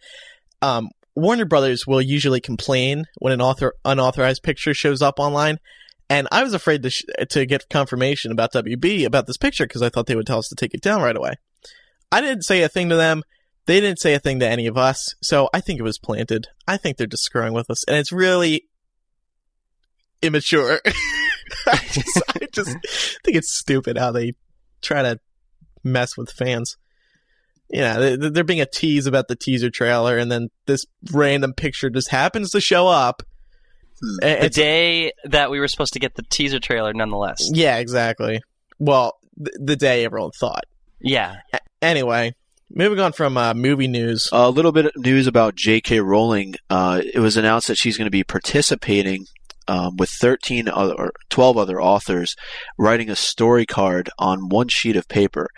um, 0.63 0.89
Warner 1.15 1.45
Brothers 1.45 1.87
will 1.87 2.01
usually 2.01 2.41
complain 2.41 3.05
when 3.19 3.33
an 3.33 3.41
author 3.41 3.75
unauthorized 3.85 4.43
picture 4.43 4.73
shows 4.75 5.03
up 5.03 5.19
online. 5.19 5.59
And 6.11 6.27
I 6.33 6.43
was 6.43 6.55
afraid 6.55 6.83
to 6.85 6.91
sh- 6.91 7.05
to 7.31 7.45
get 7.47 7.69
confirmation 7.69 8.33
about 8.33 8.53
WB 8.53 9.05
about 9.05 9.27
this 9.27 9.37
picture 9.37 9.67
because 9.67 9.83
I 9.83 9.89
thought 9.91 10.07
they 10.07 10.17
would 10.17 10.27
tell 10.27 10.39
us 10.39 10.49
to 10.49 10.55
take 10.55 10.73
it 10.75 10.81
down 10.81 11.03
right 11.03 11.17
away. 11.17 11.35
I 12.11 12.21
didn't 12.23 12.45
say 12.45 12.63
a 12.63 12.69
thing 12.69 12.89
to 12.89 12.97
them. 12.97 13.23
They 13.67 13.81
didn't 13.81 14.01
say 14.01 14.15
a 14.15 14.19
thing 14.19 14.41
to 14.41 14.49
any 14.49 14.67
of 14.67 14.79
us. 14.79 15.15
So 15.23 15.51
I 15.53 15.61
think 15.61 15.79
it 15.79 15.83
was 15.83 15.99
planted. 15.99 16.47
I 16.67 16.79
think 16.79 16.97
they're 16.97 17.07
just 17.07 17.25
screwing 17.25 17.53
with 17.53 17.69
us, 17.71 17.85
and 17.87 17.97
it's 17.99 18.13
really 18.13 18.65
immature. 20.23 20.81
I 21.67 21.77
just, 21.93 22.23
I 22.35 22.47
just 22.53 22.71
think 23.25 23.37
it's 23.37 23.55
stupid 23.57 23.99
how 23.99 24.11
they 24.13 24.33
try 24.83 25.03
to 25.03 25.21
mess 25.85 26.17
with 26.17 26.31
fans. 26.31 26.77
Yeah, 27.71 27.99
they- 27.99 28.17
they're 28.17 28.45
being 28.45 28.61
a 28.63 28.67
tease 28.67 29.07
about 29.07 29.29
the 29.29 29.37
teaser 29.37 29.69
trailer, 29.71 30.17
and 30.17 30.33
then 30.33 30.49
this 30.67 30.85
random 31.13 31.53
picture 31.53 31.91
just 31.91 32.09
happens 32.11 32.51
to 32.51 32.61
show 32.61 32.87
up. 32.89 33.23
Hmm. 34.01 34.17
And 34.23 34.43
the 34.45 34.51
day 34.51 35.13
that 35.25 35.51
we 35.51 35.61
were 35.61 35.69
supposed 35.69 35.95
to 35.95 35.99
get 35.99 36.15
the 36.15 36.23
teaser 36.31 36.61
trailer, 36.61 36.93
nonetheless. 36.93 37.39
yeah, 37.53 37.79
exactly. 37.79 38.41
Well, 38.79 39.19
th- 39.37 39.57
the 39.61 39.77
day 39.77 40.05
everyone 40.05 40.31
thought. 40.39 40.65
Yeah. 41.01 41.37
Anyway, 41.81 42.35
moving 42.71 43.01
on 43.01 43.13
from 43.13 43.37
uh, 43.37 43.55
movie 43.55 43.89
news. 43.89 44.29
A 44.33 44.51
little 44.51 44.73
bit 44.73 44.87
of 44.87 44.93
news 44.97 45.27
about 45.27 45.55
J.K. 45.55 46.01
Rowling. 46.01 46.55
Uh, 46.69 47.01
it 47.15 47.21
was 47.21 47.37
announced 47.37 47.69
that 47.69 47.77
she's 47.79 47.97
going 47.97 48.07
to 48.07 48.11
be 48.11 48.25
participating 48.25 49.27
um, 49.69 49.97
with 49.97 50.11
13 50.11 50.69
other, 50.69 50.95
or 50.95 51.13
12 51.31 51.57
other 51.59 51.81
authors, 51.81 52.35
writing 52.79 53.11
a 53.11 53.17
story 53.17 53.67
card 53.67 54.11
on 54.19 54.49
one 54.49 54.69
sheet 54.69 54.97
of 54.97 55.07
paper. 55.09 55.49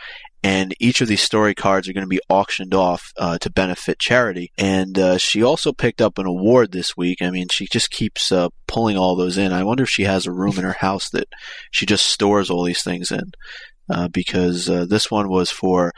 And 0.43 0.75
each 0.81 1.03
of 1.03 1.09
these 1.09 1.21
story 1.21 1.55
cards 1.55 1.89
are 1.89 1.93
going 1.93 2.05
to 2.05 2.09
be 2.09 2.21
auctioned 2.31 2.75
off 2.75 3.13
uh, 3.19 3.37
to 3.39 3.51
benefit 3.51 3.99
charity. 3.99 4.53
And 4.57 4.99
uh, 4.99 5.19
she 5.19 5.43
also 5.43 5.73
picked 5.73 6.01
up 6.01 6.19
an 6.19 6.27
award 6.27 6.73
this 6.73 6.97
week. 6.97 7.21
I 7.21 7.31
mean, 7.31 7.49
she 7.53 7.67
just 7.71 7.91
keeps 7.91 8.33
uh, 8.33 8.49
pulling 8.67 8.97
all 8.97 9.17
those 9.17 9.37
in. 9.37 9.53
I 9.53 9.65
wonder 9.65 9.83
if 9.83 9.91
she 9.91 10.05
has 10.05 10.27
a 10.27 10.33
room 10.33 10.57
in 10.57 10.65
her 10.65 10.73
house 10.73 11.11
that 11.11 11.29
she 11.71 11.85
just 11.85 12.07
stores 12.07 12.49
all 12.49 12.65
these 12.65 12.83
things 12.83 13.11
in. 13.11 13.33
Uh, 13.91 14.09
because 14.09 14.71
uh, 14.71 14.87
this 14.89 15.11
one 15.11 15.29
was 15.29 15.51
for 15.51 15.93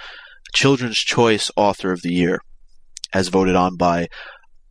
Children's 0.55 0.97
Choice 0.97 1.51
Author 1.57 1.93
of 1.93 2.01
the 2.01 2.13
Year, 2.13 2.41
as 3.13 3.29
voted 3.29 3.55
on 3.55 3.77
by 3.77 4.09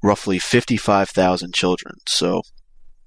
roughly 0.01 0.39
55,000 0.39 1.53
children. 1.53 1.95
So, 2.07 2.41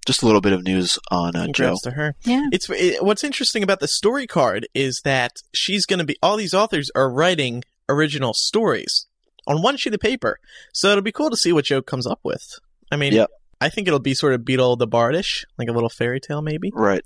just 0.04 0.22
a 0.22 0.26
little 0.26 0.40
bit 0.40 0.52
of 0.52 0.62
news 0.62 0.98
on 1.10 1.34
uh, 1.36 1.46
Joe. 1.48 1.76
To 1.82 1.90
her. 1.92 2.14
Yeah. 2.24 2.44
It's 2.52 2.68
it, 2.70 3.02
what's 3.02 3.24
interesting 3.24 3.62
about 3.62 3.80
the 3.80 3.88
story 3.88 4.26
card 4.26 4.66
is 4.74 5.00
that 5.04 5.32
she's 5.54 5.86
going 5.86 5.98
to 5.98 6.04
be 6.04 6.16
all 6.22 6.36
these 6.36 6.54
authors 6.54 6.90
are 6.94 7.10
writing 7.10 7.62
original 7.88 8.32
stories 8.34 9.06
on 9.46 9.62
one 9.62 9.76
sheet 9.76 9.94
of 9.94 10.00
paper. 10.00 10.38
So 10.72 10.88
it'll 10.90 11.02
be 11.02 11.12
cool 11.12 11.30
to 11.30 11.36
see 11.36 11.52
what 11.52 11.64
Joe 11.66 11.82
comes 11.82 12.06
up 12.06 12.20
with. 12.22 12.42
I 12.90 12.96
mean, 12.96 13.12
Yep. 13.12 13.30
I 13.60 13.68
think 13.70 13.86
it'll 13.88 14.00
be 14.00 14.14
sort 14.14 14.34
of 14.34 14.42
Beedle 14.42 14.78
the 14.78 14.88
Bardish, 14.88 15.44
like 15.58 15.68
a 15.68 15.72
little 15.72 15.88
fairy 15.88 16.20
tale 16.20 16.42
maybe. 16.42 16.70
Right. 16.74 17.04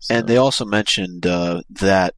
So- 0.00 0.14
And 0.16 0.26
they 0.26 0.36
also 0.36 0.64
mentioned 0.64 1.26
uh, 1.26 1.62
that 1.70 2.14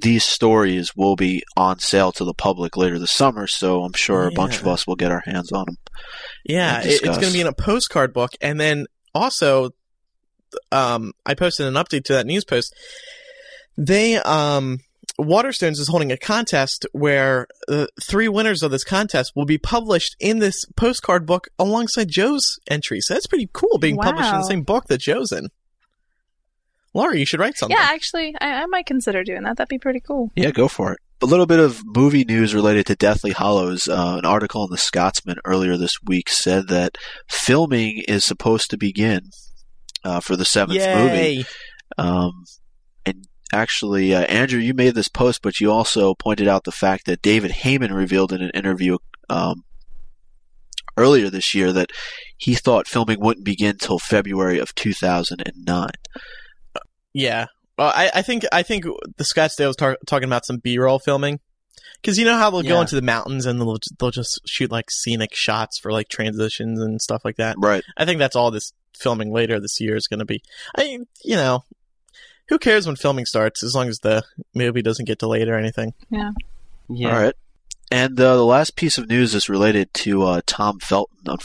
these 0.00 0.24
stories 0.24 0.96
will 0.96 1.14
be 1.16 1.42
on 1.56 1.78
sale 1.78 2.12
to 2.12 2.24
the 2.24 2.34
public 2.34 2.76
later 2.76 2.98
this 2.98 3.12
summer, 3.12 3.46
so 3.46 3.84
I'm 3.84 3.92
sure 3.92 4.26
a 4.26 4.32
bunch 4.32 4.58
of 4.60 4.66
us 4.66 4.86
will 4.86 4.96
get 4.96 5.12
our 5.12 5.22
hands 5.24 5.52
on 5.52 5.66
them. 5.66 5.76
Yeah, 6.44 6.80
it's 6.82 7.00
going 7.00 7.20
to 7.20 7.32
be 7.32 7.40
in 7.40 7.46
a 7.46 7.52
postcard 7.52 8.12
book, 8.12 8.32
and 8.40 8.58
then 8.58 8.86
also, 9.14 9.70
um, 10.72 11.12
I 11.24 11.34
posted 11.34 11.66
an 11.66 11.74
update 11.74 12.04
to 12.04 12.12
that 12.14 12.26
news 12.26 12.44
post. 12.44 12.74
They, 13.76 14.16
um, 14.16 14.80
Waterstones 15.20 15.78
is 15.78 15.88
holding 15.88 16.10
a 16.10 16.16
contest 16.16 16.86
where 16.92 17.46
the 17.68 17.88
three 18.02 18.28
winners 18.28 18.62
of 18.62 18.70
this 18.70 18.84
contest 18.84 19.32
will 19.36 19.44
be 19.44 19.58
published 19.58 20.16
in 20.18 20.38
this 20.40 20.64
postcard 20.76 21.26
book 21.26 21.48
alongside 21.58 22.08
Joe's 22.08 22.58
entry. 22.68 23.00
So 23.00 23.14
that's 23.14 23.26
pretty 23.26 23.48
cool, 23.52 23.78
being 23.78 23.96
published 23.96 24.32
in 24.32 24.40
the 24.40 24.46
same 24.46 24.62
book 24.62 24.86
that 24.88 25.00
Joe's 25.00 25.30
in. 25.30 25.48
Laura, 26.94 27.16
you 27.16 27.26
should 27.26 27.40
write 27.40 27.56
something. 27.56 27.76
Yeah, 27.76 27.88
actually, 27.90 28.34
I, 28.40 28.62
I 28.62 28.66
might 28.66 28.86
consider 28.86 29.24
doing 29.24 29.42
that. 29.42 29.56
That'd 29.56 29.68
be 29.68 29.78
pretty 29.78 30.00
cool. 30.00 30.30
Yeah, 30.36 30.52
go 30.52 30.68
for 30.68 30.92
it. 30.92 31.00
A 31.22 31.26
little 31.26 31.46
bit 31.46 31.60
of 31.60 31.82
movie 31.84 32.24
news 32.24 32.54
related 32.54 32.86
to 32.86 32.96
Deathly 32.96 33.32
Hallows. 33.32 33.88
Uh, 33.88 34.16
an 34.18 34.26
article 34.26 34.64
in 34.64 34.70
the 34.70 34.76
Scotsman 34.76 35.38
earlier 35.44 35.76
this 35.76 35.96
week 36.02 36.28
said 36.28 36.68
that 36.68 36.98
filming 37.28 38.02
is 38.06 38.24
supposed 38.24 38.70
to 38.70 38.76
begin 38.76 39.30
uh, 40.04 40.20
for 40.20 40.36
the 40.36 40.44
seventh 40.44 40.78
movie. 40.78 41.16
Yay! 41.16 41.44
Um, 41.96 42.44
and 43.06 43.26
actually, 43.52 44.14
uh, 44.14 44.22
Andrew, 44.22 44.60
you 44.60 44.74
made 44.74 44.94
this 44.94 45.08
post, 45.08 45.40
but 45.42 45.60
you 45.60 45.70
also 45.70 46.14
pointed 46.14 46.48
out 46.48 46.64
the 46.64 46.72
fact 46.72 47.06
that 47.06 47.22
David 47.22 47.52
Heyman 47.52 47.94
revealed 47.94 48.32
in 48.32 48.42
an 48.42 48.50
interview 48.50 48.98
um, 49.30 49.64
earlier 50.96 51.30
this 51.30 51.54
year 51.54 51.72
that 51.72 51.90
he 52.36 52.54
thought 52.54 52.88
filming 52.88 53.20
wouldn't 53.20 53.46
begin 53.46 53.78
till 53.78 53.98
February 53.98 54.58
of 54.58 54.74
2009. 54.74 55.88
Yeah. 57.12 57.46
Well, 57.76 57.92
I, 57.94 58.10
I 58.14 58.22
think 58.22 58.44
I 58.52 58.62
think 58.62 58.84
the 58.84 59.24
Scottsdale 59.24 59.68
was 59.68 59.76
tar- 59.76 59.98
talking 60.06 60.28
about 60.28 60.46
some 60.46 60.58
B-roll 60.58 60.98
filming 60.98 61.40
because 62.00 62.18
you 62.18 62.24
know 62.24 62.36
how 62.36 62.50
they'll 62.50 62.62
go 62.62 62.80
into 62.80 62.94
the 62.94 63.02
mountains 63.02 63.46
and 63.46 63.60
they'll 63.60 63.78
they'll 63.98 64.10
just 64.10 64.40
shoot 64.46 64.70
like 64.70 64.90
scenic 64.90 65.34
shots 65.34 65.78
for 65.78 65.90
like 65.90 66.08
transitions 66.08 66.80
and 66.80 67.00
stuff 67.00 67.24
like 67.24 67.36
that. 67.36 67.56
Right. 67.58 67.82
I 67.96 68.04
think 68.04 68.18
that's 68.18 68.36
all 68.36 68.50
this 68.50 68.72
filming 68.96 69.32
later 69.32 69.58
this 69.58 69.80
year 69.80 69.96
is 69.96 70.06
going 70.06 70.20
to 70.20 70.24
be. 70.24 70.42
I 70.76 70.98
you 71.24 71.36
know, 71.36 71.64
who 72.48 72.58
cares 72.58 72.86
when 72.86 72.96
filming 72.96 73.26
starts 73.26 73.62
as 73.64 73.74
long 73.74 73.88
as 73.88 73.98
the 73.98 74.22
movie 74.54 74.82
doesn't 74.82 75.06
get 75.06 75.18
delayed 75.18 75.48
or 75.48 75.56
anything. 75.56 75.94
Yeah. 76.10 76.30
Yeah. 76.88 77.08
All 77.16 77.22
right. 77.22 77.34
And 77.94 78.18
uh, 78.18 78.34
the 78.34 78.44
last 78.44 78.74
piece 78.74 78.98
of 78.98 79.08
news 79.08 79.36
is 79.36 79.48
related 79.48 79.94
to 79.94 80.24
uh, 80.24 80.40
Tom 80.46 80.80
Felton, 80.80 81.36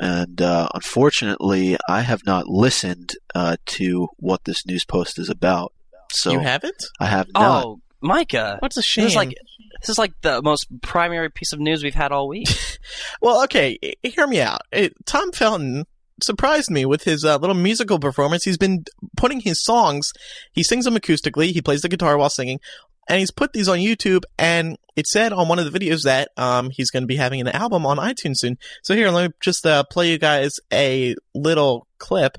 and 0.00 0.40
uh, 0.40 0.68
unfortunately, 0.72 1.76
I 1.88 2.02
have 2.02 2.24
not 2.24 2.46
listened 2.46 3.14
uh, 3.34 3.56
to 3.66 4.06
what 4.16 4.44
this 4.44 4.64
news 4.64 4.84
post 4.84 5.18
is 5.18 5.28
about. 5.28 5.72
So 6.12 6.30
you 6.30 6.38
haven't? 6.38 6.80
I 7.00 7.06
have 7.06 7.26
not. 7.34 7.64
Oh, 7.64 7.80
Micah. 8.00 8.58
What's 8.60 8.76
a 8.76 8.82
shame? 8.82 9.06
This 9.06 9.12
is 9.12 9.16
like 9.16 9.34
this 9.80 9.88
is 9.88 9.98
like 9.98 10.12
the 10.22 10.40
most 10.40 10.68
primary 10.82 11.32
piece 11.32 11.52
of 11.52 11.58
news 11.58 11.82
we've 11.82 11.96
had 11.96 12.12
all 12.12 12.28
week. 12.28 12.48
Well, 13.20 13.42
okay, 13.44 13.78
hear 14.02 14.26
me 14.26 14.40
out. 14.40 14.60
It, 14.72 14.94
Tom 15.04 15.30
Felton 15.32 15.84
surprised 16.22 16.70
me 16.70 16.84
with 16.84 17.04
his 17.04 17.24
uh, 17.24 17.36
little 17.36 17.56
musical 17.56 17.98
performance. 17.98 18.44
He's 18.44 18.58
been 18.58 18.84
putting 19.16 19.40
his 19.40 19.62
songs, 19.62 20.10
he 20.52 20.62
sings 20.62 20.84
them 20.84 20.94
acoustically, 20.94 21.52
he 21.52 21.60
plays 21.60 21.82
the 21.82 21.88
guitar 21.88 22.16
while 22.16 22.30
singing, 22.30 22.60
and 23.08 23.18
he's 23.18 23.30
put 23.30 23.52
these 23.52 23.68
on 23.68 23.78
YouTube. 23.78 24.24
And 24.38 24.76
it 24.96 25.06
said 25.06 25.32
on 25.32 25.48
one 25.48 25.58
of 25.58 25.70
the 25.70 25.78
videos 25.78 26.02
that 26.04 26.30
um, 26.36 26.70
he's 26.70 26.90
going 26.90 27.02
to 27.02 27.06
be 27.06 27.16
having 27.16 27.40
an 27.40 27.48
album 27.48 27.86
on 27.86 27.96
iTunes 27.98 28.38
soon. 28.38 28.58
So 28.82 28.94
here, 28.94 29.10
let 29.10 29.28
me 29.28 29.34
just 29.40 29.64
uh, 29.66 29.84
play 29.84 30.10
you 30.10 30.18
guys 30.18 30.60
a 30.72 31.14
little 31.34 31.86
clip, 31.98 32.38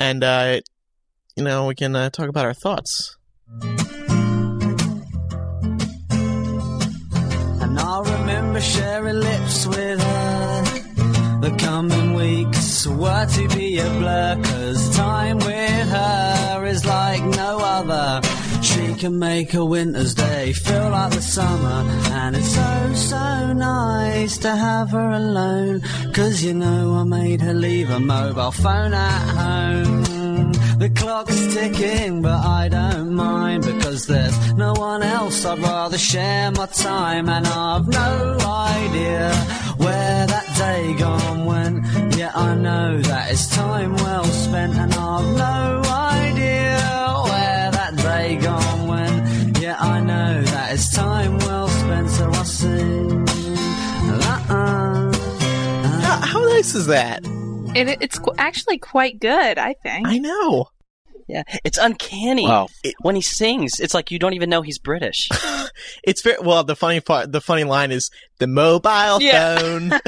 and 0.00 0.24
uh, 0.24 0.60
you 1.36 1.44
know 1.44 1.66
we 1.66 1.74
can 1.74 1.94
uh, 1.94 2.10
talk 2.10 2.28
about 2.28 2.46
our 2.46 2.54
thoughts. 2.54 3.16
And 7.60 7.78
I 7.78 8.00
remember 8.00 8.60
sharing 8.60 9.16
lips 9.16 9.66
with 9.66 10.00
her. 10.00 10.64
The 11.40 11.56
coming 11.56 12.14
weeks 12.14 12.86
were 12.86 13.26
to 13.26 13.48
be 13.56 13.78
a 13.78 13.84
blur, 13.84 14.40
cause 14.42 14.96
time 14.96 15.38
with 15.38 15.88
her 15.88 16.64
is 16.66 16.84
like 16.84 17.22
no 17.24 17.58
other. 17.58 18.27
She 18.68 18.94
can 18.94 19.18
make 19.18 19.54
a 19.54 19.64
winter's 19.64 20.14
day 20.14 20.52
feel 20.52 20.90
like 20.90 21.12
the 21.12 21.22
summer, 21.22 21.80
and 22.20 22.36
it's 22.36 22.54
so, 22.54 22.92
so 22.94 23.52
nice 23.54 24.36
to 24.38 24.54
have 24.54 24.90
her 24.90 25.10
alone. 25.10 25.80
Cause 26.12 26.44
you 26.44 26.52
know 26.52 26.96
I 27.00 27.04
made 27.04 27.40
her 27.40 27.54
leave 27.54 27.88
a 27.88 27.98
mobile 27.98 28.50
phone 28.50 28.92
at 28.92 29.26
home. 29.42 30.52
The 30.78 30.90
clock's 30.90 31.54
ticking, 31.54 32.20
but 32.20 32.44
I 32.44 32.68
don't 32.68 33.14
mind 33.14 33.64
because 33.64 34.06
there's 34.06 34.36
no 34.52 34.74
one 34.74 35.02
else 35.02 35.46
I'd 35.46 35.60
rather 35.60 35.98
share 35.98 36.50
my 36.50 36.66
time, 36.66 37.30
and 37.30 37.46
I've 37.46 37.88
no 37.88 38.38
idea 38.44 39.32
where 39.78 40.26
that 40.26 40.46
day 40.58 40.94
gone 40.98 41.46
went. 41.46 42.16
Yeah, 42.18 42.32
I 42.34 42.54
know 42.54 43.00
that 43.00 43.32
it's 43.32 43.48
time 43.48 43.94
well 43.94 44.24
spent, 44.24 44.74
and 44.74 44.92
I've 44.92 45.36
no 45.36 45.87
How, 56.72 56.74
how 56.74 56.80
is 56.80 56.86
that? 56.88 57.20
It, 57.76 57.98
it's 58.02 58.18
qu- 58.18 58.34
actually 58.38 58.78
quite 58.78 59.20
good, 59.20 59.58
I 59.58 59.74
think. 59.82 60.06
I 60.06 60.18
know. 60.18 60.68
Yeah, 61.28 61.42
it's 61.62 61.76
uncanny. 61.76 62.46
Wow. 62.46 62.68
When 63.02 63.14
he 63.14 63.20
sings, 63.20 63.80
it's 63.80 63.92
like 63.92 64.10
you 64.10 64.18
don't 64.18 64.32
even 64.32 64.48
know 64.48 64.62
he's 64.62 64.78
British. 64.78 65.28
It's 66.02 66.22
very 66.22 66.38
well. 66.42 66.64
The 66.64 66.74
funny 66.74 67.00
part, 67.00 67.30
the 67.30 67.40
funny 67.40 67.62
line 67.62 67.92
is 67.92 68.10
the 68.38 68.48
mobile 68.48 69.20
Yeah. 69.22 69.58
phone. 69.58 69.88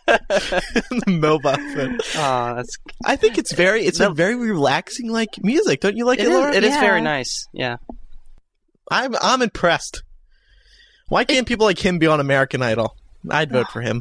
the 0.00 1.04
mobile 1.06 1.52
phone. 1.52 1.98
Oh, 2.16 2.54
that's 2.56 2.76
I 3.04 3.14
think 3.16 3.38
it's 3.38 3.52
very, 3.52 3.84
it's 3.84 4.00
a 4.00 4.10
very 4.10 4.34
relaxing 4.34 5.10
like 5.10 5.28
music. 5.42 5.80
Don't 5.80 5.96
you 5.96 6.06
like 6.06 6.18
it 6.18 6.26
it, 6.26 6.28
is, 6.28 6.34
Laura? 6.34 6.52
it 6.54 6.64
is 6.64 6.74
very 6.78 6.98
Yeah. 6.98 7.04
nice. 7.04 7.46
Yeah. 7.52 7.76
I'm, 8.90 9.14
I'm 9.20 9.42
impressed. 9.42 10.02
Why 11.08 11.24
can't 11.24 11.46
people 11.46 11.66
like 11.66 11.78
him 11.78 11.98
be 11.98 12.08
on 12.08 12.18
American 12.18 12.62
Idol? 12.62 12.96
I'd 13.28 13.50
vote 13.50 13.68
for 13.72 13.80
him. 13.82 14.00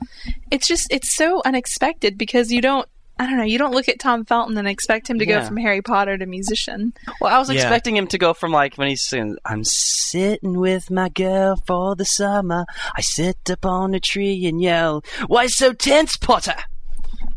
It's 0.51 0.67
just 0.67 0.87
it's 0.91 1.15
so 1.15 1.41
unexpected 1.45 2.17
because 2.17 2.51
you 2.51 2.61
don't 2.61 2.87
I 3.21 3.25
don't 3.25 3.35
know, 3.35 3.43
you 3.43 3.57
don't 3.57 3.73
look 3.73 3.89
at 3.89 3.99
Tom 3.99 4.23
Felton 4.23 4.57
and 4.57 4.65
expect 4.65 5.09
him 5.09 5.19
to 5.19 5.27
Yeah. 5.27 5.39
go 5.41 5.45
from 5.45 5.57
Harry 5.57 5.81
Potter 5.81 6.17
to 6.17 6.25
musician. 6.25 6.93
Well, 7.19 7.35
I 7.35 7.37
was 7.37 7.49
Yeah. 7.49 7.55
expecting 7.63 7.97
him 7.97 8.07
to 8.07 8.17
go 8.17 8.33
from 8.33 8.53
like 8.53 8.75
when 8.77 8.87
he's 8.87 9.05
singing, 9.05 9.35
"I'm 9.43 9.63
sitting 9.65 10.57
with 10.57 10.89
my 10.89 11.09
girl 11.09 11.61
for 11.67 11.97
the 11.97 12.05
summer. 12.05 12.65
I 12.97 13.01
sit 13.01 13.49
up 13.49 13.65
on 13.65 13.93
a 13.93 13.99
tree 13.99 14.45
and 14.47 14.61
yell, 14.61 15.03
why 15.27 15.47
so 15.47 15.73
tense, 15.73 16.15
Potter?" 16.15 16.55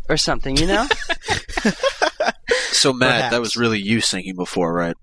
Or 0.09 0.17
something, 0.17 0.57
you 0.57 0.67
know? 0.67 0.87
So 2.73 2.93
Matt, 2.93 3.09
Perhaps. 3.17 3.31
that 3.33 3.41
was 3.41 3.57
really 3.57 3.79
you 3.81 4.01
singing 4.01 4.35
before, 4.35 4.73
right? 4.73 4.97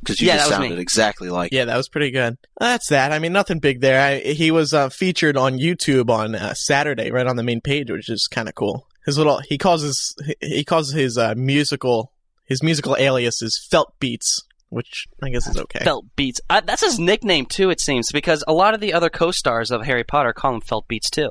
Because 0.00 0.20
you 0.20 0.26
Yeah, 0.28 0.36
just 0.36 0.50
that 0.50 0.56
was 0.58 0.62
sounded 0.64 0.76
me. 0.76 0.82
exactly 0.82 1.28
like. 1.30 1.52
Yeah, 1.52 1.66
that 1.66 1.76
was 1.76 1.88
pretty 1.88 2.10
good. 2.10 2.36
That's 2.58 2.88
that. 2.88 3.12
I 3.12 3.18
mean, 3.18 3.32
nothing 3.32 3.58
big 3.58 3.80
there. 3.80 4.00
I, 4.00 4.18
he 4.20 4.50
was 4.50 4.72
uh, 4.72 4.88
featured 4.88 5.36
on 5.36 5.58
YouTube 5.58 6.10
on 6.10 6.34
uh, 6.34 6.54
Saturday, 6.54 7.10
right 7.10 7.26
on 7.26 7.36
the 7.36 7.42
main 7.42 7.60
page, 7.60 7.90
which 7.90 8.08
is 8.08 8.26
kind 8.30 8.48
of 8.48 8.54
cool. 8.54 8.86
His 9.06 9.16
little 9.18 9.40
he 9.48 9.58
calls 9.58 9.82
his 9.82 10.14
he 10.40 10.64
calls 10.64 10.92
his 10.92 11.16
uh, 11.18 11.34
musical 11.36 12.12
his 12.46 12.62
musical 12.62 12.96
alias 12.98 13.40
is 13.42 13.64
Felt 13.70 13.94
Beats, 14.00 14.42
which 14.70 15.06
I 15.22 15.30
guess 15.30 15.46
is 15.46 15.56
okay. 15.56 15.80
Felt 15.84 16.04
Beats. 16.16 16.40
Uh, 16.50 16.60
that's 16.60 16.82
his 16.82 16.98
nickname 16.98 17.46
too, 17.46 17.70
it 17.70 17.80
seems, 17.80 18.10
because 18.12 18.42
a 18.48 18.52
lot 18.52 18.74
of 18.74 18.80
the 18.80 18.92
other 18.92 19.08
co-stars 19.10 19.70
of 19.70 19.84
Harry 19.84 20.04
Potter 20.04 20.32
call 20.32 20.54
him 20.54 20.60
Felt 20.60 20.86
Beats 20.88 21.08
too. 21.10 21.30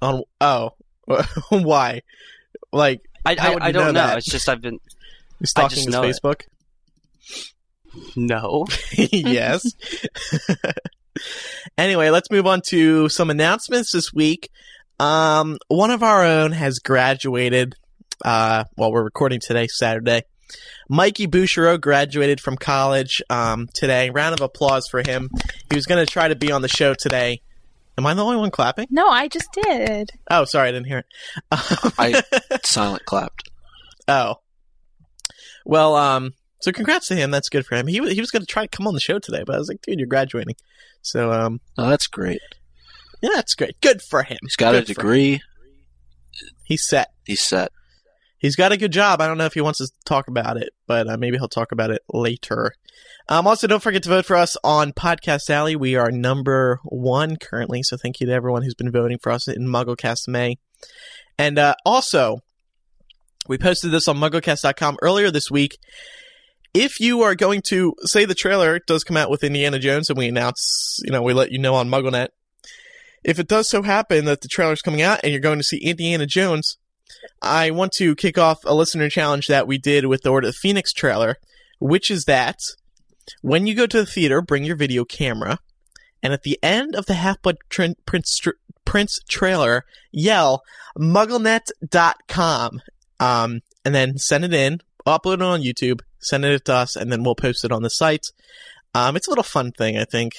On 0.00 0.22
oh, 0.40 0.70
why? 1.50 2.02
Like 2.72 3.00
I, 3.24 3.36
How 3.38 3.50
I, 3.50 3.54
would 3.54 3.62
I 3.62 3.72
don't 3.72 3.86
know 3.86 4.00
know. 4.00 4.06
that? 4.08 4.18
It's 4.18 4.30
just 4.30 4.48
I've 4.48 4.60
been 4.60 4.78
he's 5.40 5.52
I 5.56 5.68
stalking 5.68 5.76
just 5.76 5.86
his 5.86 5.92
know 5.94 6.02
it. 6.04 6.46
Facebook. 7.94 8.16
no. 8.16 8.66
yes. 9.12 9.74
anyway, 11.78 12.10
let's 12.10 12.30
move 12.30 12.46
on 12.46 12.60
to 12.68 13.08
some 13.08 13.30
announcements 13.30 13.92
this 13.92 14.12
week. 14.12 14.50
Um, 14.98 15.58
one 15.68 15.90
of 15.90 16.02
our 16.02 16.24
own 16.24 16.52
has 16.52 16.78
graduated. 16.78 17.74
Uh, 18.24 18.64
while 18.76 18.92
we're 18.92 19.02
recording 19.02 19.40
today, 19.40 19.66
Saturday. 19.66 20.22
Mikey 20.88 21.26
Bouchereau 21.26 21.80
graduated 21.80 22.40
from 22.40 22.56
college 22.56 23.20
um, 23.28 23.68
today. 23.74 24.10
Round 24.10 24.34
of 24.34 24.40
applause 24.40 24.86
for 24.88 25.02
him. 25.04 25.30
He 25.68 25.76
was 25.76 25.86
going 25.86 26.04
to 26.04 26.10
try 26.10 26.28
to 26.28 26.36
be 26.36 26.52
on 26.52 26.62
the 26.62 26.68
show 26.68 26.94
today. 26.94 27.40
Am 27.96 28.06
I 28.06 28.14
the 28.14 28.24
only 28.24 28.36
one 28.36 28.50
clapping? 28.50 28.86
No, 28.90 29.08
I 29.08 29.28
just 29.28 29.48
did. 29.52 30.10
Oh, 30.30 30.44
sorry, 30.44 30.68
I 30.68 30.72
didn't 30.72 30.86
hear 30.86 30.98
it. 30.98 31.06
I 31.50 32.22
silent 32.64 33.04
clapped. 33.04 33.50
Oh. 34.08 34.36
Well, 35.64 35.94
um, 35.96 36.34
so 36.64 36.72
congrats 36.72 37.08
to 37.08 37.14
him. 37.14 37.30
That's 37.30 37.48
good 37.48 37.66
for 37.66 37.76
him. 37.76 37.86
He, 37.86 37.94
he 38.12 38.20
was 38.20 38.30
going 38.30 38.40
to 38.42 38.46
try 38.46 38.62
to 38.64 38.68
come 38.76 38.86
on 38.86 38.94
the 38.94 39.00
show 39.00 39.18
today, 39.18 39.42
but 39.46 39.54
I 39.54 39.58
was 39.58 39.68
like, 39.68 39.82
dude, 39.82 39.98
you're 39.98 40.08
graduating. 40.08 40.56
So, 41.02 41.30
um, 41.32 41.60
Oh, 41.76 41.88
that's 41.90 42.06
great. 42.06 42.40
yeah, 43.22 43.30
that's 43.34 43.54
great. 43.54 43.80
Good 43.80 44.00
for 44.08 44.22
him. 44.22 44.38
He's 44.42 44.56
got 44.56 44.74
a 44.74 44.78
Good 44.80 44.88
him. 44.88 44.94
degree. 44.94 45.40
He's 46.64 46.86
set. 46.86 47.08
He's 47.26 47.42
set. 47.44 47.70
He's 48.38 48.56
got 48.56 48.72
a 48.72 48.76
good 48.76 48.92
job. 48.92 49.20
I 49.20 49.26
don't 49.26 49.38
know 49.38 49.44
if 49.46 49.54
he 49.54 49.60
wants 49.60 49.78
to 49.78 49.88
talk 50.04 50.28
about 50.28 50.56
it, 50.56 50.70
but 50.86 51.08
uh, 51.08 51.16
maybe 51.16 51.36
he'll 51.38 51.48
talk 51.48 51.72
about 51.72 51.90
it 51.90 52.02
later. 52.12 52.72
Um, 53.28 53.46
also, 53.46 53.66
don't 53.66 53.82
forget 53.82 54.02
to 54.02 54.08
vote 54.08 54.26
for 54.26 54.36
us 54.36 54.56
on 54.64 54.92
Podcast 54.92 55.48
Alley. 55.50 55.76
We 55.76 55.96
are 55.96 56.10
number 56.10 56.80
one 56.84 57.36
currently, 57.36 57.82
so 57.82 57.96
thank 57.96 58.20
you 58.20 58.26
to 58.26 58.32
everyone 58.32 58.62
who's 58.62 58.74
been 58.74 58.90
voting 58.92 59.18
for 59.22 59.32
us 59.32 59.48
in 59.48 59.66
MuggleCast 59.66 60.28
May. 60.28 60.56
And 61.38 61.58
uh, 61.58 61.74
also, 61.86 62.40
we 63.48 63.56
posted 63.58 63.90
this 63.90 64.08
on 64.08 64.16
MuggleCast.com 64.16 64.98
earlier 65.02 65.30
this 65.30 65.50
week. 65.50 65.78
If 66.74 66.98
you 66.98 67.22
are 67.22 67.36
going 67.36 67.62
to 67.68 67.94
say 68.02 68.24
the 68.24 68.34
trailer 68.34 68.80
does 68.84 69.04
come 69.04 69.16
out 69.16 69.30
with 69.30 69.44
Indiana 69.44 69.78
Jones, 69.78 70.10
and 70.10 70.18
we 70.18 70.26
announce, 70.26 70.98
you 71.04 71.12
know, 71.12 71.22
we 71.22 71.32
let 71.32 71.52
you 71.52 71.58
know 71.58 71.76
on 71.76 71.88
MuggleNet. 71.88 72.28
If 73.22 73.38
it 73.38 73.46
does 73.46 73.68
so 73.68 73.82
happen 73.82 74.24
that 74.24 74.40
the 74.40 74.48
trailer's 74.48 74.82
coming 74.82 75.00
out 75.00 75.20
and 75.22 75.30
you're 75.30 75.40
going 75.40 75.58
to 75.58 75.64
see 75.64 75.78
Indiana 75.78 76.26
Jones, 76.26 76.76
I 77.40 77.70
want 77.70 77.92
to 77.92 78.16
kick 78.16 78.38
off 78.38 78.58
a 78.64 78.74
listener 78.74 79.08
challenge 79.08 79.46
that 79.46 79.68
we 79.68 79.78
did 79.78 80.06
with 80.06 80.22
the 80.22 80.30
Order 80.30 80.48
of 80.48 80.54
the 80.54 80.58
Phoenix 80.58 80.92
trailer, 80.92 81.36
which 81.78 82.10
is 82.10 82.24
that 82.24 82.58
when 83.40 83.68
you 83.68 83.74
go 83.74 83.86
to 83.86 83.98
the 83.98 84.06
theater, 84.06 84.42
bring 84.42 84.64
your 84.64 84.76
video 84.76 85.04
camera, 85.04 85.58
and 86.24 86.32
at 86.32 86.42
the 86.42 86.58
end 86.60 86.96
of 86.96 87.06
the 87.06 87.14
Half 87.14 87.40
Blood 87.42 87.58
Prince, 88.04 88.38
tr- 88.38 88.50
Prince 88.84 89.20
trailer, 89.28 89.84
yell 90.10 90.62
mugglenet.com, 90.98 92.80
um, 93.20 93.60
and 93.84 93.94
then 93.94 94.18
send 94.18 94.44
it 94.44 94.52
in, 94.52 94.80
upload 95.06 95.34
it 95.34 95.42
on 95.42 95.62
YouTube, 95.62 96.00
send 96.20 96.44
it 96.44 96.64
to 96.66 96.74
us, 96.74 96.96
and 96.96 97.10
then 97.12 97.22
we'll 97.22 97.34
post 97.34 97.64
it 97.64 97.72
on 97.72 97.82
the 97.82 97.90
site. 97.90 98.26
Um, 98.94 99.16
it's 99.16 99.26
a 99.26 99.30
little 99.30 99.44
fun 99.44 99.72
thing, 99.72 99.98
I 99.98 100.04
think. 100.04 100.32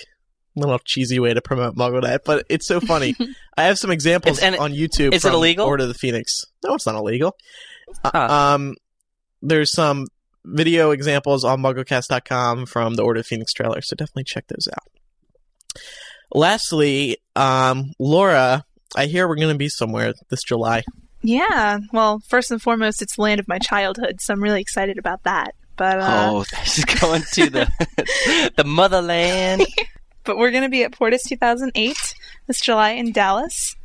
A 0.57 0.59
little 0.61 0.79
cheesy 0.79 1.19
way 1.19 1.33
to 1.33 1.41
promote 1.41 1.75
MuggleNet, 1.75 2.19
but 2.25 2.45
it's 2.49 2.65
so 2.65 2.79
funny. 2.79 3.13
I 3.57 3.63
have 3.63 3.77
some 3.77 3.91
examples 3.91 4.41
on 4.41 4.71
YouTube. 4.71 5.13
is 5.13 5.25
it 5.25 5.27
from 5.27 5.35
illegal? 5.35 5.65
Order 5.65 5.83
of 5.83 5.89
the 5.89 5.93
Phoenix. 5.95 6.41
No, 6.63 6.75
it's 6.75 6.85
not 6.85 6.95
illegal. 6.95 7.35
Uh, 8.03 8.09
Huh. 8.13 8.27
Um, 8.55 8.75
there's 9.41 9.71
some 9.71 10.07
video 10.45 10.91
examples 10.91 11.43
on 11.43 11.61
MuggleCast.com 11.61 12.65
from 12.67 12.93
the 12.95 13.03
Order 13.03 13.19
of 13.19 13.25
the 13.25 13.27
Phoenix 13.27 13.51
trailer, 13.53 13.81
so 13.81 13.95
definitely 13.95 14.23
check 14.23 14.47
those 14.47 14.67
out. 14.71 15.81
Lastly, 16.33 17.17
um, 17.35 17.91
Laura, 17.99 18.63
I 18.95 19.05
hear 19.05 19.27
we're 19.27 19.35
going 19.35 19.53
to 19.53 19.57
be 19.57 19.69
somewhere 19.69 20.13
this 20.29 20.43
July. 20.43 20.83
Yeah. 21.25 21.79
Well, 21.91 22.21
first 22.27 22.51
and 22.51 22.61
foremost, 22.61 23.01
it's 23.01 23.15
the 23.15 23.21
land 23.23 23.39
of 23.39 23.47
my 23.47 23.59
childhood, 23.59 24.21
so 24.21 24.33
I'm 24.33 24.41
really 24.43 24.61
excited 24.61 24.97
about 24.97 25.23
that. 25.23 25.55
But 25.75 25.99
uh, 25.99 26.29
Oh, 26.31 26.43
She's 26.63 26.85
going 26.85 27.23
to 27.33 27.49
the 27.49 28.51
the 28.57 28.63
motherland. 28.63 29.65
but 30.23 30.37
we're 30.37 30.51
gonna 30.51 30.69
be 30.69 30.83
at 30.83 30.93
Portus 30.93 31.23
2008 31.23 31.95
this 32.47 32.61
July 32.61 32.91
in 32.91 33.11
Dallas, 33.11 33.75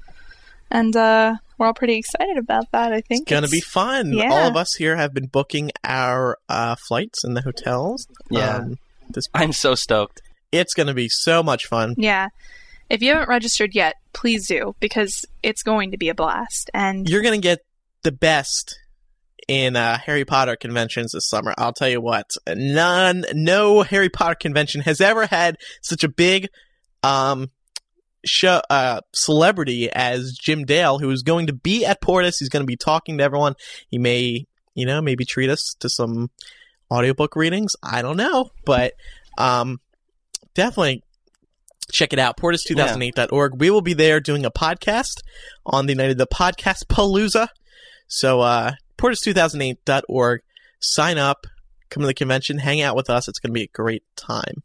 and 0.70 0.94
uh, 0.94 1.34
we're 1.58 1.66
all 1.66 1.74
pretty 1.74 1.96
excited 1.96 2.36
about 2.38 2.70
that. 2.72 2.92
I 2.92 3.00
think 3.00 3.22
It's 3.22 3.30
going 3.30 3.42
to 3.42 3.48
be 3.48 3.60
fun. 3.60 4.12
yeah. 4.12 4.30
All 4.30 4.48
of 4.48 4.56
us 4.56 4.74
here 4.78 4.96
have 4.96 5.12
been 5.14 5.26
booking 5.26 5.70
our 5.84 6.38
uh, 6.48 6.76
flights 6.88 7.24
and 7.24 7.36
the 7.36 7.42
hotels. 7.42 8.06
Yeah. 8.30 8.56
Um, 8.56 8.78
This 9.08 9.24
I'm 9.34 9.52
so 9.52 9.74
stoked. 9.74 10.20
it's 10.52 10.74
going 10.74 10.86
to 10.86 10.94
be 10.94 11.08
so 11.10 11.42
much 11.42 11.66
fun. 11.66 11.94
Yeah. 11.98 12.28
If 12.90 13.02
you 13.02 13.12
haven't 13.12 13.28
registered 13.28 13.74
yet, 13.74 13.94
please 14.12 14.48
do 14.48 14.74
because 14.80 15.24
it's 15.42 15.62
going 15.62 15.92
to 15.92 15.96
be 15.96 16.08
a 16.08 16.14
blast. 16.14 16.70
And 16.74 17.08
You're 17.08 17.22
going 17.22 17.40
to 17.40 17.48
get 17.48 17.60
the 18.02 18.10
best 18.10 18.78
in 19.46 19.76
uh, 19.76 19.96
Harry 19.98 20.24
Potter 20.24 20.56
conventions 20.56 21.12
this 21.12 21.28
summer. 21.28 21.54
I'll 21.56 21.72
tell 21.72 21.88
you 21.88 22.00
what, 22.00 22.30
none, 22.48 23.24
no 23.32 23.82
Harry 23.82 24.08
Potter 24.08 24.34
convention 24.34 24.80
has 24.82 25.00
ever 25.00 25.26
had 25.26 25.56
such 25.82 26.02
a 26.02 26.08
big 26.08 26.48
um, 27.02 27.50
show, 28.24 28.60
uh, 28.68 29.00
celebrity 29.14 29.90
as 29.92 30.36
Jim 30.40 30.64
Dale, 30.64 30.98
who 30.98 31.10
is 31.10 31.22
going 31.22 31.46
to 31.46 31.52
be 31.52 31.86
at 31.86 32.00
Portus. 32.00 32.38
He's 32.38 32.48
going 32.48 32.62
to 32.62 32.66
be 32.66 32.76
talking 32.76 33.18
to 33.18 33.24
everyone. 33.24 33.54
He 33.88 33.98
may, 33.98 34.46
you 34.74 34.86
know, 34.86 35.00
maybe 35.00 35.24
treat 35.24 35.50
us 35.50 35.76
to 35.78 35.88
some 35.88 36.30
audiobook 36.90 37.36
readings. 37.36 37.74
I 37.82 38.02
don't 38.02 38.16
know, 38.16 38.50
but 38.64 38.94
um, 39.38 39.80
definitely 40.54 41.04
check 41.90 42.12
it 42.12 42.18
out. 42.18 42.36
Portus2008.org. 42.36 43.60
We 43.60 43.70
will 43.70 43.82
be 43.82 43.94
there 43.94 44.20
doing 44.20 44.44
a 44.44 44.50
podcast 44.50 45.22
on 45.66 45.86
the 45.86 45.94
night 45.94 46.10
of 46.10 46.18
the 46.18 46.26
podcast 46.26 46.86
Palooza. 46.86 47.48
So, 48.06 48.40
uh, 48.40 48.72
Portus2008.org. 48.98 50.40
Sign 50.82 51.18
up, 51.18 51.46
come 51.90 52.00
to 52.02 52.06
the 52.06 52.14
convention, 52.14 52.58
hang 52.58 52.80
out 52.80 52.96
with 52.96 53.10
us. 53.10 53.28
It's 53.28 53.38
going 53.38 53.50
to 53.50 53.58
be 53.58 53.64
a 53.64 53.68
great 53.68 54.02
time. 54.16 54.62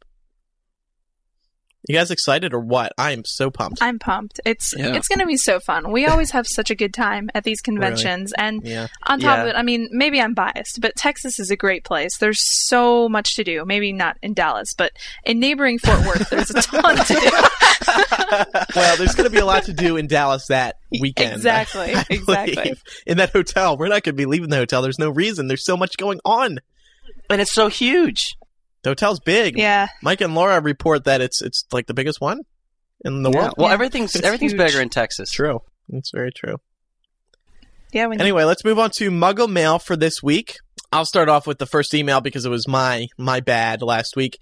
You 1.88 1.94
guys 1.94 2.10
excited 2.10 2.52
or 2.52 2.60
what? 2.60 2.92
I 2.98 3.12
am 3.12 3.24
so 3.24 3.50
pumped. 3.50 3.80
I'm 3.82 3.98
pumped. 3.98 4.40
It's 4.44 4.74
Yeah. 4.76 4.94
it's 4.94 5.06
going 5.08 5.20
to 5.20 5.26
be 5.26 5.36
so 5.36 5.60
fun. 5.60 5.92
We 5.92 6.06
always 6.06 6.30
have 6.32 6.46
such 6.46 6.70
a 6.70 6.74
good 6.74 6.92
time 6.92 7.30
at 7.34 7.44
these 7.44 7.60
conventions, 7.62 8.32
and 8.36 8.60
Yeah. 8.64 8.88
on 9.06 9.20
top 9.20 9.40
of 9.40 9.46
it, 9.46 9.56
I 9.56 9.62
mean, 9.62 9.88
maybe 9.92 10.20
I'm 10.20 10.34
biased, 10.34 10.80
but 10.80 10.96
Texas 10.96 11.38
is 11.38 11.50
a 11.50 11.56
great 11.56 11.84
place. 11.84 12.16
There's 12.18 12.40
so 12.68 13.08
much 13.08 13.36
to 13.36 13.44
do. 13.44 13.64
Maybe 13.64 13.92
not 13.92 14.16
in 14.22 14.34
Dallas, 14.34 14.74
but 14.76 14.92
in 15.24 15.38
neighboring 15.40 15.78
Fort 15.78 16.00
Worth, 16.06 16.30
there's 16.30 16.50
a 16.50 16.54
ton 16.62 16.96
to 16.96 17.14
do. 17.14 17.30
well, 18.76 18.96
there's 18.96 19.14
going 19.14 19.28
to 19.28 19.30
be 19.30 19.38
a 19.38 19.46
lot 19.46 19.64
to 19.64 19.72
do 19.72 19.96
in 19.96 20.06
Dallas 20.06 20.46
that 20.48 20.76
weekend. 21.00 21.32
Exactly, 21.34 21.94
I 21.94 22.04
exactly. 22.10 22.74
In 23.06 23.18
that 23.18 23.30
hotel. 23.32 23.76
We're 23.76 23.88
not 23.88 24.02
going 24.02 24.14
to 24.14 24.20
be 24.20 24.26
leaving 24.26 24.50
the 24.50 24.56
hotel. 24.56 24.82
There's 24.82 24.98
no 24.98 25.10
reason. 25.10 25.48
There's 25.48 25.64
so 25.64 25.76
much 25.76 25.96
going 25.96 26.20
on. 26.24 26.58
And 27.30 27.40
it's 27.40 27.52
so 27.52 27.68
huge. 27.68 28.36
The 28.86 28.90
hotel's 28.90 29.18
big. 29.18 29.58
Yeah, 29.58 29.88
Mike 30.00 30.20
and 30.20 30.36
Laura 30.36 30.60
report 30.60 31.02
that 31.06 31.20
it's 31.20 31.42
it's 31.42 31.64
like 31.72 31.88
the 31.88 31.92
biggest 31.94 32.20
one 32.20 32.42
in 33.04 33.24
the 33.24 33.32
world. 33.32 33.54
Well, 33.58 33.66
Yeah. 33.66 33.74
everything's 33.74 34.14
It's 34.14 34.24
everything's 34.24 34.52
huge. 34.52 34.60
bigger 34.60 34.80
in 34.80 34.90
Texas. 34.90 35.28
True. 35.32 35.58
It's 35.88 36.12
very 36.14 36.30
true. 36.30 36.58
yeah. 37.92 38.06
When 38.06 38.20
Anyway, 38.20 38.44
let's 38.44 38.64
move 38.64 38.78
on 38.78 38.90
to 38.98 39.10
Muggle 39.10 39.48
Mail 39.50 39.80
for 39.80 39.96
this 39.96 40.22
week. 40.22 40.58
I'll 40.92 41.04
start 41.04 41.28
off 41.28 41.48
with 41.48 41.58
the 41.58 41.66
first 41.66 41.94
email 41.94 42.20
because 42.20 42.46
it 42.46 42.48
was 42.48 42.68
my 42.68 43.08
my 43.18 43.40
bad 43.40 43.82
last 43.82 44.14
week. 44.14 44.38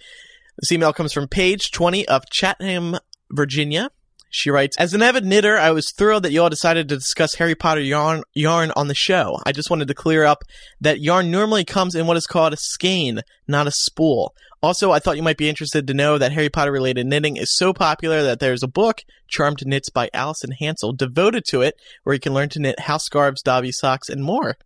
This 0.59 0.71
email 0.73 0.93
comes 0.93 1.15
from 1.15 1.27
Paige 1.27 1.71
20 1.71 2.07
of 2.07 2.29
Chatham, 2.31 2.99
Virginia. 3.33 3.89
She 4.37 4.51
writes, 4.51 4.77
As 4.79 4.93
an 4.95 5.01
avid 5.01 5.25
knitter, 5.25 5.57
I 5.57 5.71
was 5.71 5.93
thrilled 5.93 6.25
that 6.25 6.33
you 6.33 6.43
all 6.43 6.51
decided 6.51 6.89
to 6.89 6.97
discuss 6.97 7.37
Harry 7.37 7.55
Potter 7.55 7.81
yarn, 7.81 8.25
yarn 8.35 8.73
on 8.75 8.89
the 8.89 8.95
show. 8.95 9.39
I 9.47 9.53
just 9.53 9.71
wanted 9.71 9.87
to 9.87 9.95
clear 9.95 10.25
up 10.25 10.43
that 10.81 11.01
yarn 11.01 11.31
normally 11.31 11.65
comes 11.65 11.95
in 11.95 12.09
what 12.09 12.17
is 12.17 12.27
called 12.27 12.53
a 12.53 12.57
skein, 12.57 13.21
not 13.47 13.69
a 13.69 13.71
spool. 13.71 14.35
Also, 14.61 14.91
I 14.91 14.99
thought 14.99 15.17
you 15.17 15.23
might 15.23 15.37
be 15.37 15.49
interested 15.49 15.87
to 15.87 15.95
know 15.95 16.19
that 16.19 16.33
Harry 16.33 16.49
Potter 16.49 16.73
related 16.73 17.07
knitting 17.07 17.37
is 17.37 17.57
so 17.57 17.73
popular 17.73 18.25
that 18.25 18.41
there's 18.41 18.65
a 18.65 18.69
book, 18.69 19.03
Charmed 19.29 19.65
Knits 19.65 19.89
by 19.89 20.11
Alison 20.13 20.51
Hansel, 20.51 20.95
devoted 20.95 21.45
to 21.51 21.63
it, 21.63 21.77
where 22.03 22.15
you 22.15 22.21
can 22.21 22.35
learn 22.35 22.49
to 22.49 22.59
knit 22.59 22.81
house 22.81 23.05
scarves, 23.05 23.41
dobby 23.41 23.71
socks, 23.71 24.09
and 24.09 24.25
more. 24.25 24.57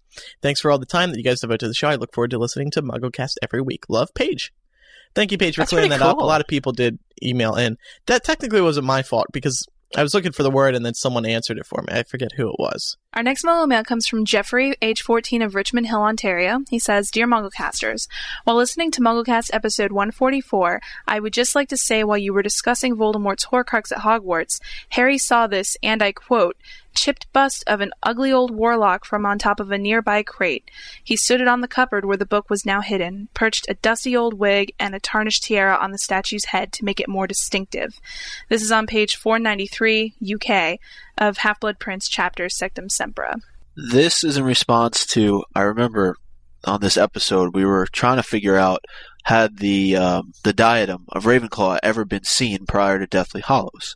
Thanks 0.40 0.62
for 0.62 0.70
all 0.70 0.78
the 0.78 0.86
time 0.86 1.10
that 1.10 1.18
you 1.18 1.24
guys 1.24 1.42
devote 1.42 1.60
to 1.60 1.68
the 1.68 1.74
show. 1.74 1.88
I 1.88 1.96
look 1.96 2.14
forward 2.14 2.30
to 2.30 2.38
listening 2.38 2.70
to 2.70 2.82
MuggleCast 2.82 3.34
every 3.42 3.60
week. 3.60 3.84
Love, 3.90 4.14
Paige. 4.14 4.50
Thank 5.14 5.32
you, 5.32 5.38
Paige, 5.38 5.54
for 5.54 5.62
That's 5.62 5.70
clearing 5.70 5.90
that 5.90 6.00
pretty 6.00 6.10
up. 6.10 6.18
A 6.18 6.24
lot 6.24 6.40
of 6.40 6.46
people 6.46 6.72
did 6.72 6.98
email 7.22 7.54
in. 7.56 7.76
That 8.06 8.24
technically 8.24 8.60
wasn't 8.60 8.86
my 8.86 9.02
fault 9.02 9.26
because 9.32 9.66
I 9.96 10.02
was 10.02 10.12
looking 10.12 10.32
for 10.32 10.42
the 10.42 10.50
word 10.50 10.74
and 10.74 10.84
then 10.84 10.92
someone 10.92 11.24
answered 11.24 11.58
it 11.58 11.66
for 11.66 11.80
me. 11.82 11.94
I 11.94 12.02
forget 12.02 12.32
who 12.36 12.50
it 12.50 12.56
was. 12.58 12.98
Our 13.14 13.22
next 13.22 13.42
Muggle 13.42 13.66
mail 13.66 13.84
comes 13.84 14.06
from 14.06 14.26
Jeffrey, 14.26 14.74
age 14.82 15.00
14 15.00 15.40
of 15.40 15.54
Richmond 15.54 15.86
Hill, 15.86 16.02
Ontario. 16.02 16.60
He 16.68 16.78
says, 16.78 17.10
Dear 17.10 17.26
Mugglecasters, 17.26 18.06
while 18.44 18.56
listening 18.56 18.90
to 18.92 19.00
Mugglecast 19.00 19.48
episode 19.52 19.90
144, 19.90 20.80
I 21.06 21.20
would 21.20 21.32
just 21.32 21.54
like 21.54 21.70
to 21.70 21.76
say 21.78 22.04
while 22.04 22.18
you 22.18 22.34
were 22.34 22.42
discussing 22.42 22.96
Voldemort's 22.96 23.46
Horcrux 23.46 23.90
at 23.90 24.02
Hogwarts, 24.02 24.60
Harry 24.90 25.16
saw 25.16 25.46
this, 25.46 25.76
and 25.82 26.02
I 26.02 26.12
quote, 26.12 26.56
chipped 26.98 27.32
bust 27.32 27.64
of 27.66 27.80
an 27.80 27.92
ugly 28.02 28.32
old 28.32 28.50
warlock 28.50 29.04
from 29.04 29.24
on 29.24 29.38
top 29.38 29.60
of 29.60 29.70
a 29.70 29.78
nearby 29.78 30.22
crate. 30.22 30.70
He 31.02 31.16
stood 31.16 31.40
it 31.40 31.48
on 31.48 31.60
the 31.60 31.68
cupboard 31.68 32.04
where 32.04 32.16
the 32.16 32.26
book 32.26 32.50
was 32.50 32.66
now 32.66 32.80
hidden, 32.80 33.28
perched 33.34 33.66
a 33.68 33.74
dusty 33.74 34.16
old 34.16 34.34
wig 34.34 34.72
and 34.78 34.94
a 34.94 35.00
tarnished 35.00 35.44
tiara 35.44 35.76
on 35.76 35.92
the 35.92 35.98
statue's 35.98 36.46
head 36.46 36.72
to 36.72 36.84
make 36.84 37.00
it 37.00 37.08
more 37.08 37.26
distinctive. 37.26 38.00
This 38.48 38.62
is 38.62 38.72
on 38.72 38.86
page 38.86 39.16
493, 39.16 40.14
UK, 40.34 40.78
of 41.16 41.38
Half 41.38 41.60
Blood 41.60 41.78
Prince 41.78 42.08
chapter 42.08 42.46
Sectum 42.46 42.88
Sempra. 42.88 43.40
This 43.76 44.24
is 44.24 44.36
in 44.36 44.44
response 44.44 45.06
to 45.06 45.44
I 45.54 45.62
remember 45.62 46.16
on 46.64 46.80
this 46.80 46.96
episode 46.96 47.54
we 47.54 47.64
were 47.64 47.86
trying 47.92 48.16
to 48.16 48.22
figure 48.22 48.56
out 48.56 48.84
had 49.22 49.58
the 49.58 49.96
um, 49.96 50.32
the 50.42 50.52
diadem 50.52 51.04
of 51.10 51.24
Ravenclaw 51.24 51.78
ever 51.82 52.04
been 52.04 52.24
seen 52.24 52.66
prior 52.66 52.98
to 52.98 53.06
Deathly 53.06 53.42
Hallows, 53.42 53.94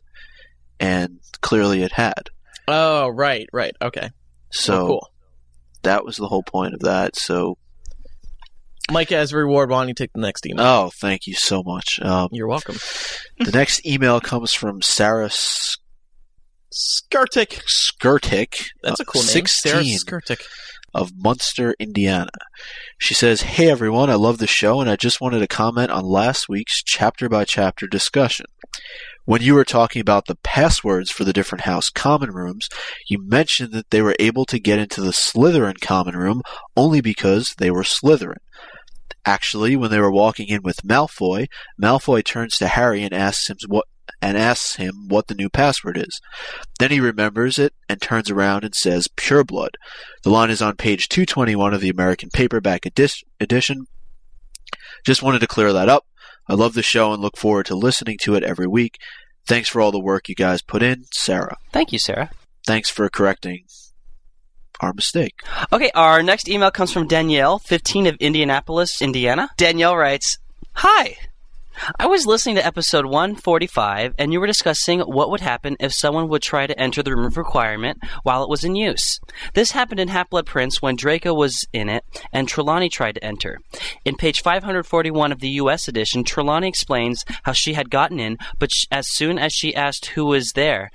and 0.79 1.19
clearly 1.41 1.81
it 1.81 1.93
had. 1.93 2.29
Oh, 2.67 3.09
right, 3.09 3.47
right. 3.53 3.73
Okay. 3.81 4.09
So 4.51 4.73
Oh, 4.81 4.87
cool. 4.87 5.09
that 5.83 6.05
was 6.05 6.17
the 6.17 6.27
whole 6.27 6.43
point 6.43 6.73
of 6.73 6.79
that. 6.81 7.15
So 7.15 7.57
Mike, 8.91 9.11
as 9.11 9.31
a 9.31 9.37
reward, 9.37 9.69
why 9.69 9.79
don't 9.81 9.87
you 9.87 9.93
take 9.93 10.11
the 10.13 10.19
next 10.21 10.45
email? 10.45 10.65
oh, 10.65 10.91
thank 11.01 11.25
you 11.25 11.33
so 11.33 11.63
much. 11.63 11.99
Um, 12.01 12.29
You're 12.31 12.47
welcome. 12.47 12.75
the 13.39 13.51
next 13.51 13.85
email 13.85 14.19
comes 14.19 14.53
from 14.53 14.81
Sarah 14.81 15.25
S- 15.27 15.77
Skirtic. 16.71 17.61
Skirtic. 17.67 18.65
That's 18.81 18.99
a 18.99 19.03
uh, 19.03 19.05
cool 19.05 19.21
name. 19.21 19.45
Sarah 19.47 19.83
Sixteen. 19.83 19.97
Skirtic. 19.99 20.41
of 20.93 21.11
Munster, 21.15 21.75
Indiana. 21.79 22.29
She 22.99 23.13
says, 23.13 23.41
Hey 23.43 23.69
everyone, 23.69 24.09
I 24.09 24.15
love 24.15 24.37
the 24.37 24.47
show 24.47 24.81
and 24.81 24.89
I 24.89 24.95
just 24.95 25.21
wanted 25.21 25.39
to 25.39 25.47
comment 25.47 25.89
on 25.91 26.03
last 26.03 26.49
week's 26.49 26.83
chapter 26.83 27.29
by 27.29 27.45
chapter 27.45 27.87
discussion. 27.87 28.45
When 29.25 29.41
you 29.41 29.53
were 29.53 29.63
talking 29.63 30.01
about 30.01 30.25
the 30.25 30.35
passwords 30.35 31.09
for 31.09 31.23
the 31.23 31.33
different 31.33 31.63
house 31.63 31.89
common 31.89 32.31
rooms, 32.31 32.67
you 33.07 33.25
mentioned 33.25 33.71
that 33.71 33.89
they 33.89 34.01
were 34.01 34.15
able 34.19 34.45
to 34.45 34.59
get 34.59 34.79
into 34.79 34.99
the 34.99 35.11
Slytherin 35.11 35.79
common 35.79 36.17
room 36.17 36.41
only 36.75 36.99
because 36.99 37.55
they 37.57 37.71
were 37.71 37.83
Slytherin. 37.83 38.37
Actually, 39.25 39.77
when 39.77 39.91
they 39.91 39.99
were 39.99 40.11
walking 40.11 40.49
in 40.49 40.61
with 40.61 40.83
Malfoy, 40.83 41.47
Malfoy 41.81 42.23
turns 42.23 42.57
to 42.57 42.67
Harry 42.67 43.03
and 43.03 43.13
asks 43.13 43.49
him 43.49 43.57
what 43.67 43.85
and 44.21 44.37
asks 44.37 44.75
him 44.75 45.07
what 45.07 45.27
the 45.27 45.35
new 45.35 45.49
password 45.49 45.97
is. 45.97 46.21
Then 46.79 46.91
he 46.91 46.99
remembers 46.99 47.57
it 47.57 47.73
and 47.89 48.01
turns 48.01 48.29
around 48.29 48.63
and 48.63 48.73
says 48.73 49.07
pureblood. 49.07 49.71
The 50.23 50.29
line 50.29 50.49
is 50.49 50.61
on 50.61 50.75
page 50.75 51.09
221 51.09 51.73
of 51.73 51.81
the 51.81 51.89
American 51.89 52.29
paperback 52.29 52.85
edi- 52.85 53.25
edition. 53.39 53.85
Just 55.05 55.23
wanted 55.23 55.39
to 55.39 55.47
clear 55.47 55.73
that 55.73 55.89
up. 55.89 56.05
I 56.47 56.55
love 56.55 56.73
the 56.73 56.83
show 56.83 57.13
and 57.13 57.21
look 57.21 57.37
forward 57.37 57.65
to 57.67 57.75
listening 57.75 58.17
to 58.23 58.35
it 58.35 58.43
every 58.43 58.67
week. 58.67 58.99
Thanks 59.45 59.69
for 59.69 59.81
all 59.81 59.91
the 59.91 59.99
work 59.99 60.29
you 60.29 60.35
guys 60.35 60.61
put 60.61 60.83
in, 60.83 61.05
Sarah. 61.11 61.57
Thank 61.71 61.91
you, 61.91 61.99
Sarah. 61.99 62.31
Thanks 62.65 62.89
for 62.89 63.09
correcting 63.09 63.65
our 64.79 64.93
mistake. 64.93 65.35
Okay, 65.71 65.91
our 65.95 66.23
next 66.23 66.49
email 66.49 66.71
comes 66.71 66.91
from 66.91 67.07
Danielle, 67.07 67.59
15 67.59 68.07
of 68.07 68.15
Indianapolis, 68.19 69.01
Indiana. 69.01 69.49
Danielle 69.57 69.95
writes, 69.95 70.37
Hi. 70.75 71.17
I 71.99 72.05
was 72.05 72.25
listening 72.25 72.55
to 72.55 72.65
episode 72.65 73.05
145, 73.05 74.13
and 74.17 74.31
you 74.31 74.39
were 74.39 74.47
discussing 74.47 75.01
what 75.01 75.31
would 75.31 75.41
happen 75.41 75.75
if 75.79 75.93
someone 75.93 76.29
would 76.29 76.41
try 76.41 76.67
to 76.67 76.79
enter 76.79 77.01
the 77.01 77.15
room 77.15 77.25
of 77.25 77.37
requirement 77.37 77.99
while 78.23 78.43
it 78.43 78.49
was 78.49 78.63
in 78.63 78.75
use. 78.75 79.19
This 79.53 79.71
happened 79.71 79.99
in 79.99 80.07
Half 80.07 80.29
Blood 80.29 80.45
Prince 80.45 80.81
when 80.81 80.95
Draco 80.95 81.33
was 81.33 81.65
in 81.73 81.89
it, 81.89 82.03
and 82.31 82.47
Trelawney 82.47 82.89
tried 82.89 83.15
to 83.15 83.23
enter. 83.23 83.59
In 84.05 84.15
page 84.15 84.41
541 84.41 85.31
of 85.31 85.39
the 85.39 85.49
US 85.49 85.87
edition, 85.87 86.23
Trelawney 86.23 86.67
explains 86.67 87.25
how 87.43 87.53
she 87.53 87.73
had 87.73 87.89
gotten 87.89 88.19
in, 88.19 88.37
but 88.59 88.71
sh- 88.71 88.85
as 88.91 89.07
soon 89.07 89.39
as 89.39 89.53
she 89.53 89.75
asked 89.75 90.07
who 90.07 90.25
was 90.25 90.51
there, 90.53 90.91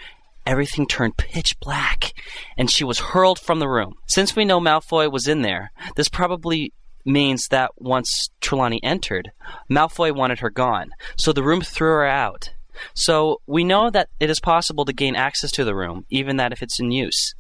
everything 0.47 0.87
turned 0.87 1.17
pitch 1.17 1.59
black, 1.61 2.13
and 2.57 2.71
she 2.71 2.85
was 2.85 2.99
hurled 2.99 3.39
from 3.39 3.59
the 3.59 3.69
room. 3.69 3.95
Since 4.07 4.35
we 4.35 4.45
know 4.45 4.61
Malfoy 4.61 5.11
was 5.11 5.29
in 5.29 5.43
there, 5.43 5.73
this 5.97 6.09
probably 6.09 6.73
means 7.05 7.49
that 7.51 7.71
once 7.77 8.29
Trelawney 8.41 8.81
entered, 8.83 9.31
Malfoy 9.71 10.15
wanted 10.15 10.41
her 10.41 10.51
gone, 10.51 10.91
so 11.17 11.33
the 11.33 11.43
room 11.43 11.61
threw 11.61 11.89
her 11.89 12.07
out. 12.07 12.51
So 12.95 13.41
we 13.47 13.65
know 13.65 13.91
that 13.91 14.09
it 14.21 14.31
is 14.31 14.41
possible 14.41 14.85
to 14.85 14.93
gain 14.93 15.17
access 15.17 15.51
to 15.53 15.65
the 15.65 15.75
room, 15.75 16.05
even 16.11 16.37
that 16.37 16.53
if 16.53 16.63
it's 16.63 16.79
in 16.79 16.93
use. 16.93 17.35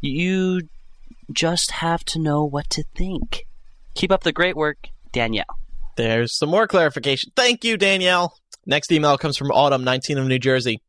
You 0.00 0.62
just 1.32 1.70
have 1.72 2.04
to 2.06 2.18
know 2.18 2.44
what 2.44 2.70
to 2.70 2.84
think. 2.94 3.46
Keep 3.94 4.10
up 4.10 4.22
the 4.22 4.32
great 4.32 4.56
work, 4.56 4.88
Danielle. 5.12 5.58
There's 5.96 6.36
some 6.36 6.48
more 6.48 6.66
clarification. 6.66 7.30
Thank 7.36 7.64
you, 7.64 7.76
Danielle. 7.76 8.36
Next 8.66 8.90
email 8.90 9.16
comes 9.16 9.36
from 9.36 9.50
Autumn, 9.52 9.84
19 9.84 10.18
of 10.18 10.26
New 10.26 10.38
Jersey. 10.38 10.82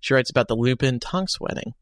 She 0.00 0.14
writes 0.14 0.30
about 0.30 0.48
the 0.48 0.56
Lupin 0.56 1.00
Tonks 1.00 1.38
wedding. 1.40 1.74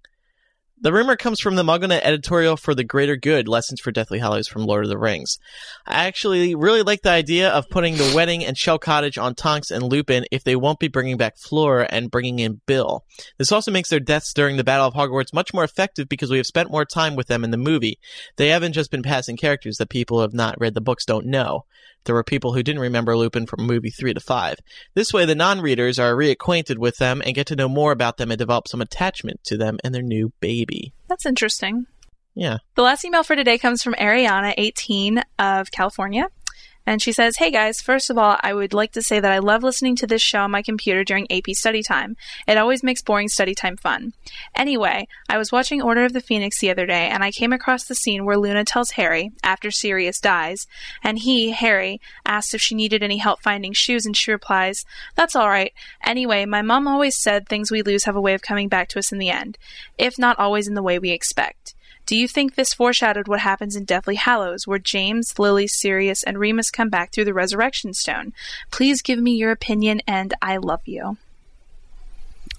The 0.84 0.92
rumor 0.92 1.16
comes 1.16 1.40
from 1.40 1.56
the 1.56 1.62
MuggleNet 1.62 2.02
editorial 2.02 2.58
for 2.58 2.74
The 2.74 2.84
Greater 2.84 3.16
Good 3.16 3.48
Lessons 3.48 3.80
for 3.80 3.90
Deathly 3.90 4.18
Hallows 4.18 4.46
from 4.46 4.66
Lord 4.66 4.84
of 4.84 4.90
the 4.90 4.98
Rings. 4.98 5.38
I 5.86 6.04
actually 6.04 6.54
really 6.54 6.82
like 6.82 7.00
the 7.00 7.08
idea 7.08 7.48
of 7.48 7.70
putting 7.70 7.96
the 7.96 8.12
wedding 8.14 8.44
and 8.44 8.54
Shell 8.54 8.80
Cottage 8.80 9.16
on 9.16 9.34
Tonks 9.34 9.70
and 9.70 9.82
Lupin 9.82 10.26
if 10.30 10.44
they 10.44 10.56
won't 10.56 10.78
be 10.78 10.88
bringing 10.88 11.16
back 11.16 11.38
Fleur 11.38 11.86
and 11.88 12.10
bringing 12.10 12.38
in 12.38 12.60
Bill. 12.66 13.02
This 13.38 13.50
also 13.50 13.70
makes 13.70 13.88
their 13.88 13.98
deaths 13.98 14.34
during 14.34 14.58
the 14.58 14.62
Battle 14.62 14.86
of 14.86 14.92
Hogwarts 14.92 15.32
much 15.32 15.54
more 15.54 15.64
effective 15.64 16.06
because 16.06 16.30
we 16.30 16.36
have 16.36 16.44
spent 16.44 16.70
more 16.70 16.84
time 16.84 17.16
with 17.16 17.28
them 17.28 17.44
in 17.44 17.50
the 17.50 17.56
movie. 17.56 17.98
They 18.36 18.48
haven't 18.48 18.74
just 18.74 18.90
been 18.90 19.02
passing 19.02 19.38
characters 19.38 19.78
that 19.78 19.88
people 19.88 20.18
who 20.18 20.22
have 20.22 20.34
not 20.34 20.60
read 20.60 20.74
the 20.74 20.82
books 20.82 21.06
don't 21.06 21.24
know. 21.24 21.64
There 22.04 22.14
were 22.14 22.24
people 22.24 22.52
who 22.52 22.62
didn't 22.62 22.80
remember 22.80 23.16
Lupin 23.16 23.46
from 23.46 23.66
movie 23.66 23.90
3 23.90 24.14
to 24.14 24.20
5. 24.20 24.56
This 24.94 25.12
way, 25.12 25.24
the 25.24 25.34
non 25.34 25.60
readers 25.60 25.98
are 25.98 26.14
reacquainted 26.14 26.78
with 26.78 26.98
them 26.98 27.22
and 27.24 27.34
get 27.34 27.46
to 27.48 27.56
know 27.56 27.68
more 27.68 27.92
about 27.92 28.16
them 28.16 28.30
and 28.30 28.38
develop 28.38 28.68
some 28.68 28.80
attachment 28.80 29.42
to 29.44 29.56
them 29.56 29.78
and 29.82 29.94
their 29.94 30.02
new 30.02 30.32
baby. 30.40 30.92
That's 31.08 31.26
interesting. 31.26 31.86
Yeah. 32.34 32.58
The 32.74 32.82
last 32.82 33.04
email 33.04 33.22
for 33.22 33.36
today 33.36 33.58
comes 33.58 33.82
from 33.82 33.94
Ariana, 33.94 34.54
18 34.58 35.22
of 35.38 35.70
California. 35.70 36.28
And 36.86 37.00
she 37.00 37.12
says, 37.12 37.36
Hey 37.38 37.50
guys, 37.50 37.80
first 37.80 38.10
of 38.10 38.18
all, 38.18 38.36
I 38.42 38.52
would 38.52 38.74
like 38.74 38.92
to 38.92 39.02
say 39.02 39.20
that 39.20 39.32
I 39.32 39.38
love 39.38 39.62
listening 39.62 39.96
to 39.96 40.06
this 40.06 40.22
show 40.22 40.40
on 40.40 40.50
my 40.50 40.62
computer 40.62 41.02
during 41.02 41.30
AP 41.30 41.50
study 41.52 41.82
time. 41.82 42.16
It 42.46 42.58
always 42.58 42.82
makes 42.82 43.02
boring 43.02 43.28
study 43.28 43.54
time 43.54 43.76
fun. 43.76 44.12
Anyway, 44.54 45.08
I 45.28 45.38
was 45.38 45.50
watching 45.50 45.80
Order 45.80 46.04
of 46.04 46.12
the 46.12 46.20
Phoenix 46.20 46.60
the 46.60 46.70
other 46.70 46.86
day, 46.86 47.08
and 47.08 47.24
I 47.24 47.30
came 47.30 47.52
across 47.52 47.84
the 47.84 47.94
scene 47.94 48.24
where 48.24 48.36
Luna 48.36 48.64
tells 48.64 48.92
Harry, 48.92 49.32
after 49.42 49.70
Sirius 49.70 50.20
dies, 50.20 50.66
and 51.02 51.18
he, 51.18 51.52
Harry, 51.52 52.00
asks 52.26 52.54
if 52.54 52.60
she 52.60 52.74
needed 52.74 53.02
any 53.02 53.18
help 53.18 53.40
finding 53.42 53.72
shoes, 53.72 54.04
and 54.04 54.16
she 54.16 54.30
replies, 54.30 54.84
That's 55.14 55.36
alright. 55.36 55.72
Anyway, 56.04 56.44
my 56.44 56.62
mom 56.62 56.86
always 56.86 57.20
said 57.20 57.48
things 57.48 57.70
we 57.70 57.82
lose 57.82 58.04
have 58.04 58.16
a 58.16 58.20
way 58.20 58.34
of 58.34 58.42
coming 58.42 58.68
back 58.68 58.88
to 58.88 58.98
us 58.98 59.10
in 59.10 59.18
the 59.18 59.30
end, 59.30 59.56
if 59.98 60.18
not 60.18 60.38
always 60.38 60.68
in 60.68 60.74
the 60.74 60.82
way 60.82 60.98
we 60.98 61.10
expect. 61.10 61.74
Do 62.06 62.16
you 62.16 62.28
think 62.28 62.54
this 62.54 62.74
foreshadowed 62.74 63.28
what 63.28 63.40
happens 63.40 63.76
in 63.76 63.84
Deathly 63.84 64.16
Hallows, 64.16 64.66
where 64.66 64.78
James, 64.78 65.38
Lily, 65.38 65.66
Sirius, 65.66 66.22
and 66.22 66.38
Remus 66.38 66.70
come 66.70 66.90
back 66.90 67.12
through 67.12 67.24
the 67.24 67.34
Resurrection 67.34 67.94
Stone? 67.94 68.34
Please 68.70 69.00
give 69.00 69.18
me 69.18 69.32
your 69.32 69.50
opinion, 69.50 70.02
and 70.06 70.34
I 70.42 70.58
love 70.58 70.82
you. 70.84 71.16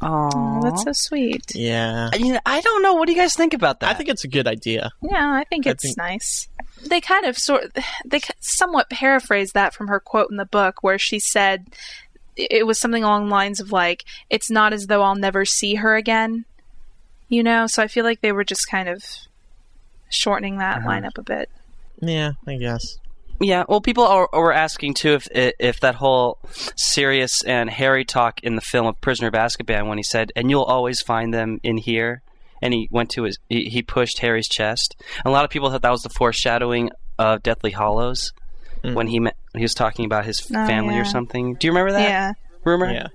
Oh, 0.01 0.62
that's 0.62 0.84
so 0.84 0.91
sweet. 0.93 1.55
Yeah. 1.55 2.10
I, 2.13 2.17
mean, 2.17 2.39
I 2.45 2.62
don't 2.62 2.81
know. 2.81 2.95
What 2.95 3.05
do 3.05 3.13
you 3.13 3.17
guys 3.17 3.34
think 3.36 3.53
about 3.53 3.79
that? 3.79 3.89
I 3.89 3.93
think 3.93 4.10
it's 4.10 4.23
a 4.23 4.27
good 4.27 4.47
idea. 4.47 4.91
Yeah, 5.01 5.31
I 5.31 5.43
think 5.45 5.67
I 5.67 5.71
it's 5.71 5.84
think- 5.84 5.97
nice. 5.97 6.47
They 6.86 6.99
kind 6.99 7.25
of 7.25 7.38
sort 7.38 7.75
they 8.05 8.19
somewhat 8.41 8.89
paraphrased 8.89 9.53
that 9.53 9.73
from 9.73 9.88
her 9.88 9.99
quote 9.99 10.29
in 10.29 10.36
the 10.38 10.45
book 10.45 10.84
where 10.84 10.99
she 10.99 11.19
said 11.19 11.65
it 12.36 12.67
was 12.67 12.79
something 12.79 13.03
along 13.03 13.25
the 13.25 13.31
lines 13.31 13.60
of 13.62 13.71
like 13.71 14.03
it's 14.29 14.51
not 14.51 14.73
as 14.73 14.88
though 14.88 15.01
I'll 15.01 15.15
never 15.15 15.45
see 15.45 15.75
her 15.75 15.95
again. 15.95 16.43
You 17.29 17.41
know, 17.43 17.65
so 17.65 17.81
I 17.81 17.88
feel 17.88 18.03
like 18.03 18.19
they 18.21 18.34
were 18.34 18.43
just 18.43 18.69
kind 18.69 18.89
of 18.89 19.03
shortening 20.09 20.57
that 20.59 20.77
Uh-huh. 20.79 20.87
line 20.87 21.05
up 21.05 21.17
a 21.17 21.23
bit. 21.23 21.49
Yeah, 22.01 22.31
I 22.47 22.57
guess. 22.57 22.97
Yeah, 23.39 23.65
well, 23.67 23.81
people 23.81 24.05
are, 24.05 24.29
were 24.31 24.53
asking 24.53 24.93
too 24.93 25.13
if 25.13 25.27
if 25.59 25.79
that 25.81 25.95
whole 25.95 26.37
Sirius 26.77 27.43
and 27.43 27.69
Harry 27.69 28.05
talk 28.05 28.39
in 28.43 28.55
the 28.55 28.61
film 28.61 28.87
of 28.87 28.99
Prisoner 29.01 29.27
of 29.27 29.33
Azkaban 29.33 29.87
when 29.87 29.97
he 29.97 30.03
said, 30.03 30.31
"And 30.37 30.49
you'll 30.49 30.63
always 30.63 31.01
find 31.01 31.33
them 31.33 31.59
in 31.61 31.75
here," 31.77 32.21
and 32.61 32.73
he 32.73 32.87
went 32.91 33.09
to 33.11 33.23
his 33.23 33.37
he, 33.49 33.65
he 33.69 33.81
pushed 33.81 34.19
Harry's 34.19 34.47
chest. 34.47 34.95
A 35.25 35.29
lot 35.29 35.43
of 35.43 35.49
people 35.51 35.69
thought 35.69 35.81
that 35.81 35.91
was 35.91 36.03
the 36.03 36.09
foreshadowing 36.09 36.91
of 37.19 37.43
Deathly 37.43 37.71
Hallows 37.71 38.31
when 38.83 39.07
he 39.07 39.19
met, 39.19 39.35
he 39.55 39.63
was 39.63 39.73
talking 39.73 40.05
about 40.05 40.25
his 40.25 40.39
Oh, 40.51 40.65
family 40.67 40.93
yeah. 40.95 41.01
or 41.01 41.05
something. 41.05 41.55
Do 41.55 41.65
you 41.67 41.71
remember 41.71 41.91
that 41.93 42.07
Yeah. 42.07 42.31
rumor? 42.63 42.89
Yeah. 42.91 43.07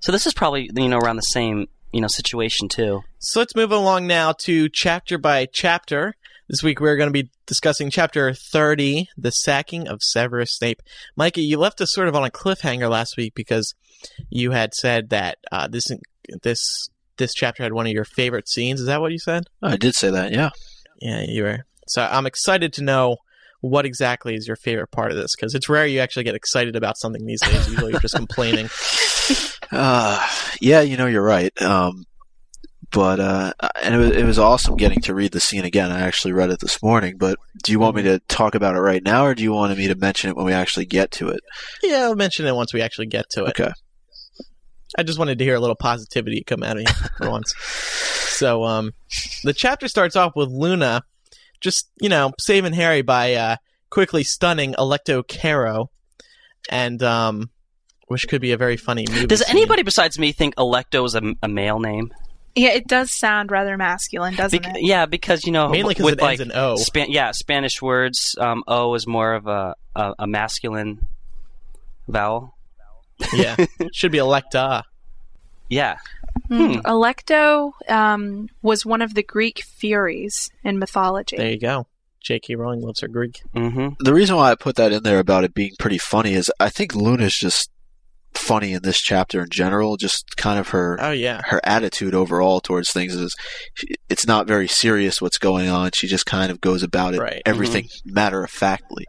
So 0.00 0.12
this 0.12 0.26
is 0.26 0.32
probably 0.32 0.70
you 0.74 0.88
know 0.88 0.98
around 0.98 1.16
the 1.16 1.22
same 1.22 1.66
you 1.92 2.00
know 2.00 2.08
situation 2.08 2.68
too. 2.68 3.02
So 3.18 3.40
let's 3.40 3.54
move 3.54 3.72
along 3.72 4.06
now 4.06 4.32
to 4.44 4.68
chapter 4.68 5.18
by 5.18 5.46
chapter. 5.46 6.14
This 6.48 6.62
week 6.62 6.80
we're 6.80 6.96
going 6.96 7.12
to 7.12 7.22
be 7.22 7.30
discussing 7.46 7.90
chapter 7.90 8.34
30, 8.34 9.08
The 9.16 9.30
Sacking 9.30 9.86
of 9.86 10.02
Severus 10.02 10.56
Snape. 10.56 10.82
Micah, 11.14 11.40
you 11.40 11.58
left 11.58 11.80
us 11.80 11.92
sort 11.92 12.08
of 12.08 12.16
on 12.16 12.24
a 12.24 12.30
cliffhanger 12.30 12.90
last 12.90 13.16
week 13.16 13.34
because 13.34 13.74
you 14.30 14.50
had 14.50 14.74
said 14.74 15.10
that 15.10 15.38
uh, 15.52 15.68
this 15.68 15.86
this 16.42 16.88
this 17.18 17.34
chapter 17.34 17.62
had 17.62 17.72
one 17.72 17.86
of 17.86 17.92
your 17.92 18.04
favorite 18.04 18.48
scenes. 18.48 18.80
Is 18.80 18.86
that 18.86 19.00
what 19.00 19.12
you 19.12 19.18
said? 19.18 19.44
I 19.62 19.76
did 19.76 19.94
say 19.94 20.10
that, 20.10 20.32
yeah. 20.32 20.50
Yeah, 21.00 21.22
you 21.26 21.44
were. 21.44 21.66
So 21.86 22.02
I'm 22.02 22.26
excited 22.26 22.72
to 22.74 22.82
know 22.82 23.18
what 23.60 23.84
exactly 23.84 24.34
is 24.34 24.46
your 24.46 24.56
favorite 24.56 24.90
part 24.90 25.10
of 25.10 25.18
this 25.18 25.36
because 25.36 25.54
it's 25.54 25.68
rare 25.68 25.86
you 25.86 26.00
actually 26.00 26.24
get 26.24 26.34
excited 26.34 26.76
about 26.76 26.98
something 26.98 27.26
these 27.26 27.42
days. 27.42 27.68
Usually 27.68 27.92
you're 27.92 28.00
just 28.00 28.14
complaining. 28.16 28.70
Uh, 29.70 30.26
yeah, 30.60 30.80
you 30.80 30.96
know, 30.96 31.06
you're 31.06 31.22
right. 31.22 31.50
Um, 31.60 32.04
but 32.92 33.20
uh, 33.20 33.52
and 33.82 33.94
it 33.94 33.98
was, 33.98 34.10
it 34.10 34.24
was 34.24 34.38
awesome 34.38 34.76
getting 34.76 35.00
to 35.02 35.14
read 35.14 35.32
the 35.32 35.40
scene 35.40 35.64
again. 35.64 35.92
I 35.92 36.00
actually 36.00 36.32
read 36.32 36.50
it 36.50 36.60
this 36.60 36.82
morning. 36.82 37.16
But 37.18 37.38
do 37.62 37.72
you 37.72 37.78
want 37.78 37.96
me 37.96 38.02
to 38.02 38.18
talk 38.28 38.54
about 38.54 38.74
it 38.74 38.80
right 38.80 39.02
now, 39.02 39.26
or 39.26 39.34
do 39.34 39.42
you 39.42 39.52
want 39.52 39.76
me 39.76 39.88
to 39.88 39.94
mention 39.94 40.30
it 40.30 40.36
when 40.36 40.46
we 40.46 40.52
actually 40.52 40.86
get 40.86 41.10
to 41.12 41.28
it? 41.28 41.40
Yeah, 41.82 42.02
I'll 42.02 42.16
mention 42.16 42.46
it 42.46 42.54
once 42.54 42.74
we 42.74 42.82
actually 42.82 43.06
get 43.06 43.30
to 43.30 43.44
it. 43.44 43.60
Okay. 43.60 43.72
I 44.98 45.04
just 45.04 45.20
wanted 45.20 45.38
to 45.38 45.44
hear 45.44 45.54
a 45.54 45.60
little 45.60 45.76
positivity 45.76 46.42
come 46.44 46.64
out 46.64 46.76
of 46.76 46.82
you 46.82 46.92
for 47.16 47.30
once. 47.30 47.54
So, 47.56 48.64
um, 48.64 48.92
the 49.44 49.52
chapter 49.52 49.86
starts 49.86 50.16
off 50.16 50.32
with 50.34 50.48
Luna 50.48 51.02
just, 51.60 51.90
you 52.00 52.08
know, 52.08 52.32
saving 52.38 52.72
Harry 52.72 53.02
by 53.02 53.34
uh, 53.34 53.56
quickly 53.90 54.24
stunning 54.24 54.74
Alecto 54.74 55.26
Carrow, 55.26 55.90
and 56.68 57.02
um, 57.02 57.50
which 58.10 58.26
could 58.28 58.40
be 58.40 58.50
a 58.50 58.56
very 58.56 58.76
funny 58.76 59.04
movie. 59.08 59.26
Does 59.26 59.40
scene. 59.46 59.56
anybody 59.56 59.82
besides 59.84 60.18
me 60.18 60.32
think 60.32 60.56
Alecto 60.56 61.06
is 61.06 61.14
a, 61.14 61.22
a 61.44 61.48
male 61.48 61.78
name? 61.78 62.12
Yeah, 62.56 62.70
it 62.70 62.88
does 62.88 63.12
sound 63.16 63.52
rather 63.52 63.76
masculine, 63.76 64.34
doesn't 64.34 64.62
Bec- 64.62 64.76
it? 64.78 64.82
yeah, 64.82 65.06
because 65.06 65.46
you 65.46 65.52
know, 65.52 65.68
Mainly 65.68 65.94
'cause 65.94 66.04
with 66.04 66.14
it 66.20 66.22
ends 66.24 66.40
in 66.40 66.50
O. 66.52 66.74
Span- 66.76 67.10
yeah, 67.12 67.30
Spanish 67.30 67.80
words. 67.80 68.34
Um, 68.40 68.64
o 68.66 68.94
is 68.94 69.06
more 69.06 69.34
of 69.34 69.46
a, 69.46 69.76
a 69.94 70.14
a 70.20 70.26
masculine 70.26 71.06
vowel. 72.08 72.56
Yeah, 73.32 73.54
should 73.92 74.10
be 74.12 74.18
Electa. 74.18 74.82
Yeah, 75.68 75.98
Hmm. 76.48 76.78
Alecto 76.84 77.70
um, 77.88 78.48
was 78.62 78.84
one 78.84 79.02
of 79.02 79.14
the 79.14 79.22
Greek 79.22 79.62
Furies 79.62 80.50
in 80.64 80.80
mythology. 80.80 81.36
There 81.36 81.50
you 81.52 81.60
go. 81.60 81.86
J.K. 82.22 82.56
Rowling 82.56 82.80
loves 82.82 83.00
her 83.00 83.08
Greek. 83.08 83.40
mm-hmm. 83.54 83.90
The 84.00 84.12
reason 84.12 84.36
why 84.36 84.50
I 84.50 84.54
put 84.54 84.74
that 84.76 84.92
in 84.92 85.04
there 85.04 85.20
about 85.20 85.44
it 85.44 85.54
being 85.54 85.70
pretty 85.78 85.96
funny 85.98 86.34
is 86.34 86.50
I 86.60 86.68
think 86.68 86.94
Luna's 86.94 87.32
just 87.34 87.70
funny 88.34 88.72
in 88.72 88.82
this 88.82 89.00
chapter 89.00 89.42
in 89.42 89.48
general. 89.50 89.96
Just 89.96 90.36
kind 90.36 90.58
of 90.58 90.68
her 90.70 90.98
Oh 91.00 91.10
yeah, 91.12 91.40
her 91.46 91.60
attitude 91.64 92.14
overall 92.14 92.60
towards 92.60 92.92
things 92.92 93.14
is 93.14 93.34
she- 93.74 93.94
it's 94.08 94.26
not 94.26 94.46
very 94.46 94.68
serious 94.68 95.20
what's 95.20 95.38
going 95.38 95.68
on. 95.68 95.90
She 95.94 96.06
just 96.06 96.26
kind 96.26 96.50
of 96.50 96.60
goes 96.60 96.82
about 96.82 97.14
it 97.14 97.20
Right. 97.20 97.42
everything 97.46 97.84
mm-hmm. 97.84 98.14
matter 98.14 98.42
of 98.44 98.50
factly. 98.50 99.06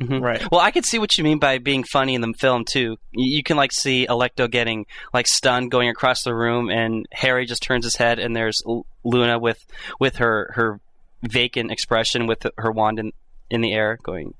Mm-hmm. 0.00 0.20
right. 0.20 0.42
Well, 0.50 0.60
I 0.60 0.70
could 0.70 0.84
see 0.86 0.98
what 0.98 1.16
you 1.16 1.22
mean 1.22 1.38
by 1.38 1.58
being 1.58 1.84
funny 1.84 2.14
in 2.14 2.22
the 2.22 2.32
film 2.38 2.64
too. 2.64 2.96
You, 3.12 3.36
you 3.36 3.42
can 3.42 3.56
like 3.56 3.72
see 3.72 4.06
Alecto 4.08 4.50
getting 4.50 4.86
like 5.12 5.26
stunned 5.28 5.70
going 5.70 5.88
across 5.88 6.22
the 6.24 6.34
room, 6.34 6.70
and 6.70 7.06
Harry 7.12 7.46
just 7.46 7.62
turns 7.62 7.84
his 7.84 7.96
head, 7.96 8.18
and 8.18 8.34
there's 8.34 8.62
L- 8.66 8.86
Luna 9.04 9.38
with 9.38 9.64
with 10.00 10.16
her 10.16 10.52
her 10.54 10.80
vacant 11.22 11.70
expression 11.70 12.26
with 12.26 12.46
her 12.58 12.72
wand 12.72 12.98
in 12.98 13.12
in 13.50 13.60
the 13.60 13.72
air, 13.74 13.98
going, 14.02 14.34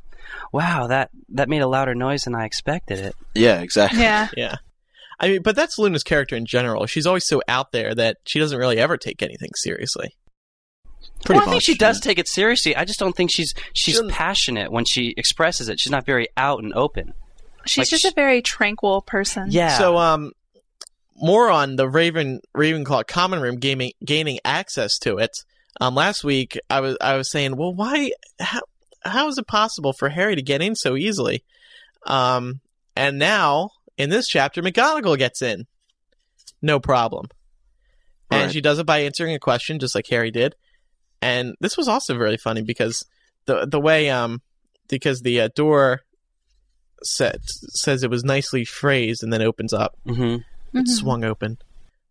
"Wow, 0.52 0.86
that 0.88 1.10
that 1.30 1.48
made 1.48 1.62
a 1.62 1.68
louder 1.68 1.94
noise 1.94 2.22
than 2.22 2.34
I 2.34 2.44
expected 2.44 2.98
it." 2.98 3.14
Yeah, 3.34 3.60
exactly. 3.60 4.00
yeah. 4.00 4.28
Yeah. 4.36 4.56
I 5.20 5.28
mean, 5.28 5.42
but 5.42 5.54
that's 5.54 5.78
Luna's 5.78 6.02
character 6.02 6.34
in 6.34 6.46
general. 6.46 6.86
She's 6.86 7.06
always 7.06 7.26
so 7.26 7.42
out 7.46 7.70
there 7.70 7.94
that 7.94 8.16
she 8.26 8.40
doesn't 8.40 8.58
really 8.58 8.78
ever 8.78 8.96
take 8.96 9.22
anything 9.22 9.50
seriously. 9.54 10.16
Pretty 11.24 11.38
well, 11.38 11.48
I 11.48 11.52
think 11.52 11.62
she 11.62 11.76
does 11.76 11.98
yeah. 11.98 12.10
take 12.10 12.18
it 12.18 12.26
seriously. 12.26 12.74
I 12.74 12.84
just 12.84 12.98
don't 12.98 13.14
think 13.14 13.30
she's 13.32 13.54
she's 13.74 13.94
doesn't- 13.96 14.10
passionate 14.10 14.72
when 14.72 14.84
she 14.84 15.14
expresses 15.16 15.68
it. 15.68 15.78
She's 15.78 15.92
not 15.92 16.04
very 16.06 16.26
out 16.36 16.62
and 16.62 16.72
open. 16.74 17.12
She's 17.66 17.82
Like 17.82 17.90
just 17.90 18.02
sh- 18.02 18.10
a 18.10 18.14
very 18.14 18.42
tranquil 18.42 19.02
person. 19.02 19.46
Yeah. 19.50 19.78
So, 19.78 19.96
um, 19.96 20.32
more 21.14 21.48
on 21.50 21.76
the 21.76 21.88
Raven 21.88 22.40
Ravenclaw 22.56 23.06
common 23.06 23.40
room 23.40 23.58
gaming, 23.58 23.92
gaining 24.04 24.40
access 24.44 24.98
to 25.00 25.18
it. 25.18 25.30
Um, 25.80 25.94
last 25.94 26.24
week 26.24 26.58
I 26.68 26.80
was 26.80 26.96
I 27.00 27.16
was 27.16 27.30
saying, 27.30 27.56
well, 27.56 27.72
why? 27.72 28.10
How, 28.40 28.60
how 29.04 29.28
is 29.28 29.38
it 29.38 29.46
possible 29.46 29.92
for 29.92 30.08
Harry 30.10 30.34
to 30.36 30.42
get 30.42 30.62
in 30.62 30.74
so 30.74 30.96
easily? 30.96 31.44
Um, 32.06 32.60
and 32.96 33.18
now 33.18 33.70
in 33.96 34.10
this 34.10 34.26
chapter, 34.26 34.62
McGonagall 34.62 35.18
gets 35.18 35.42
in, 35.42 35.66
no 36.60 36.80
problem, 36.80 37.26
and 38.30 38.44
Right. 38.46 38.52
she 38.52 38.60
does 38.60 38.78
it 38.78 38.86
by 38.86 38.98
answering 39.00 39.34
a 39.34 39.38
question, 39.38 39.78
just 39.78 39.94
like 39.94 40.06
Harry 40.10 40.30
did. 40.30 40.54
And 41.20 41.54
this 41.60 41.76
was 41.76 41.88
also 41.88 42.16
very 42.18 42.36
funny 42.36 42.62
because 42.62 43.04
the 43.46 43.66
the 43.66 43.80
way 43.80 44.10
um 44.10 44.40
because 44.88 45.20
the 45.20 45.40
uh, 45.42 45.48
door 45.54 46.00
set 47.04 47.40
says 47.74 48.02
it 48.02 48.10
was 48.10 48.24
nicely 48.24 48.64
phrased 48.64 49.22
and 49.22 49.32
then 49.32 49.42
opens 49.42 49.72
up 49.72 49.96
hmm 50.06 50.36
it 50.74 50.86
Mhm. 50.86 50.88
swung 50.88 51.22
open. 51.24 51.58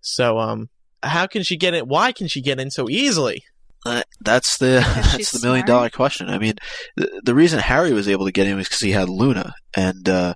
So, 0.01 0.37
um, 0.39 0.69
how 1.03 1.25
can 1.27 1.41
she 1.43 1.57
get 1.57 1.73
in? 1.73 1.87
Why 1.87 2.11
can 2.11 2.27
she 2.27 2.41
get 2.41 2.59
in 2.59 2.69
so 2.69 2.87
easily? 2.89 3.43
That- 3.85 4.07
That's 4.23 4.57
the 4.57 4.81
that's 4.95 5.31
the 5.31 5.45
million 5.45 5.65
smart. 5.65 5.77
dollar 5.79 5.89
question. 5.89 6.29
I 6.29 6.37
mean, 6.37 6.53
the, 6.95 7.21
the 7.23 7.35
reason 7.35 7.59
Harry 7.59 7.93
was 7.93 8.07
able 8.07 8.25
to 8.25 8.31
get 8.31 8.47
in 8.47 8.55
was 8.57 8.67
because 8.67 8.81
he 8.81 8.91
had 8.91 9.09
Luna, 9.09 9.53
and 9.75 10.07
uh, 10.07 10.35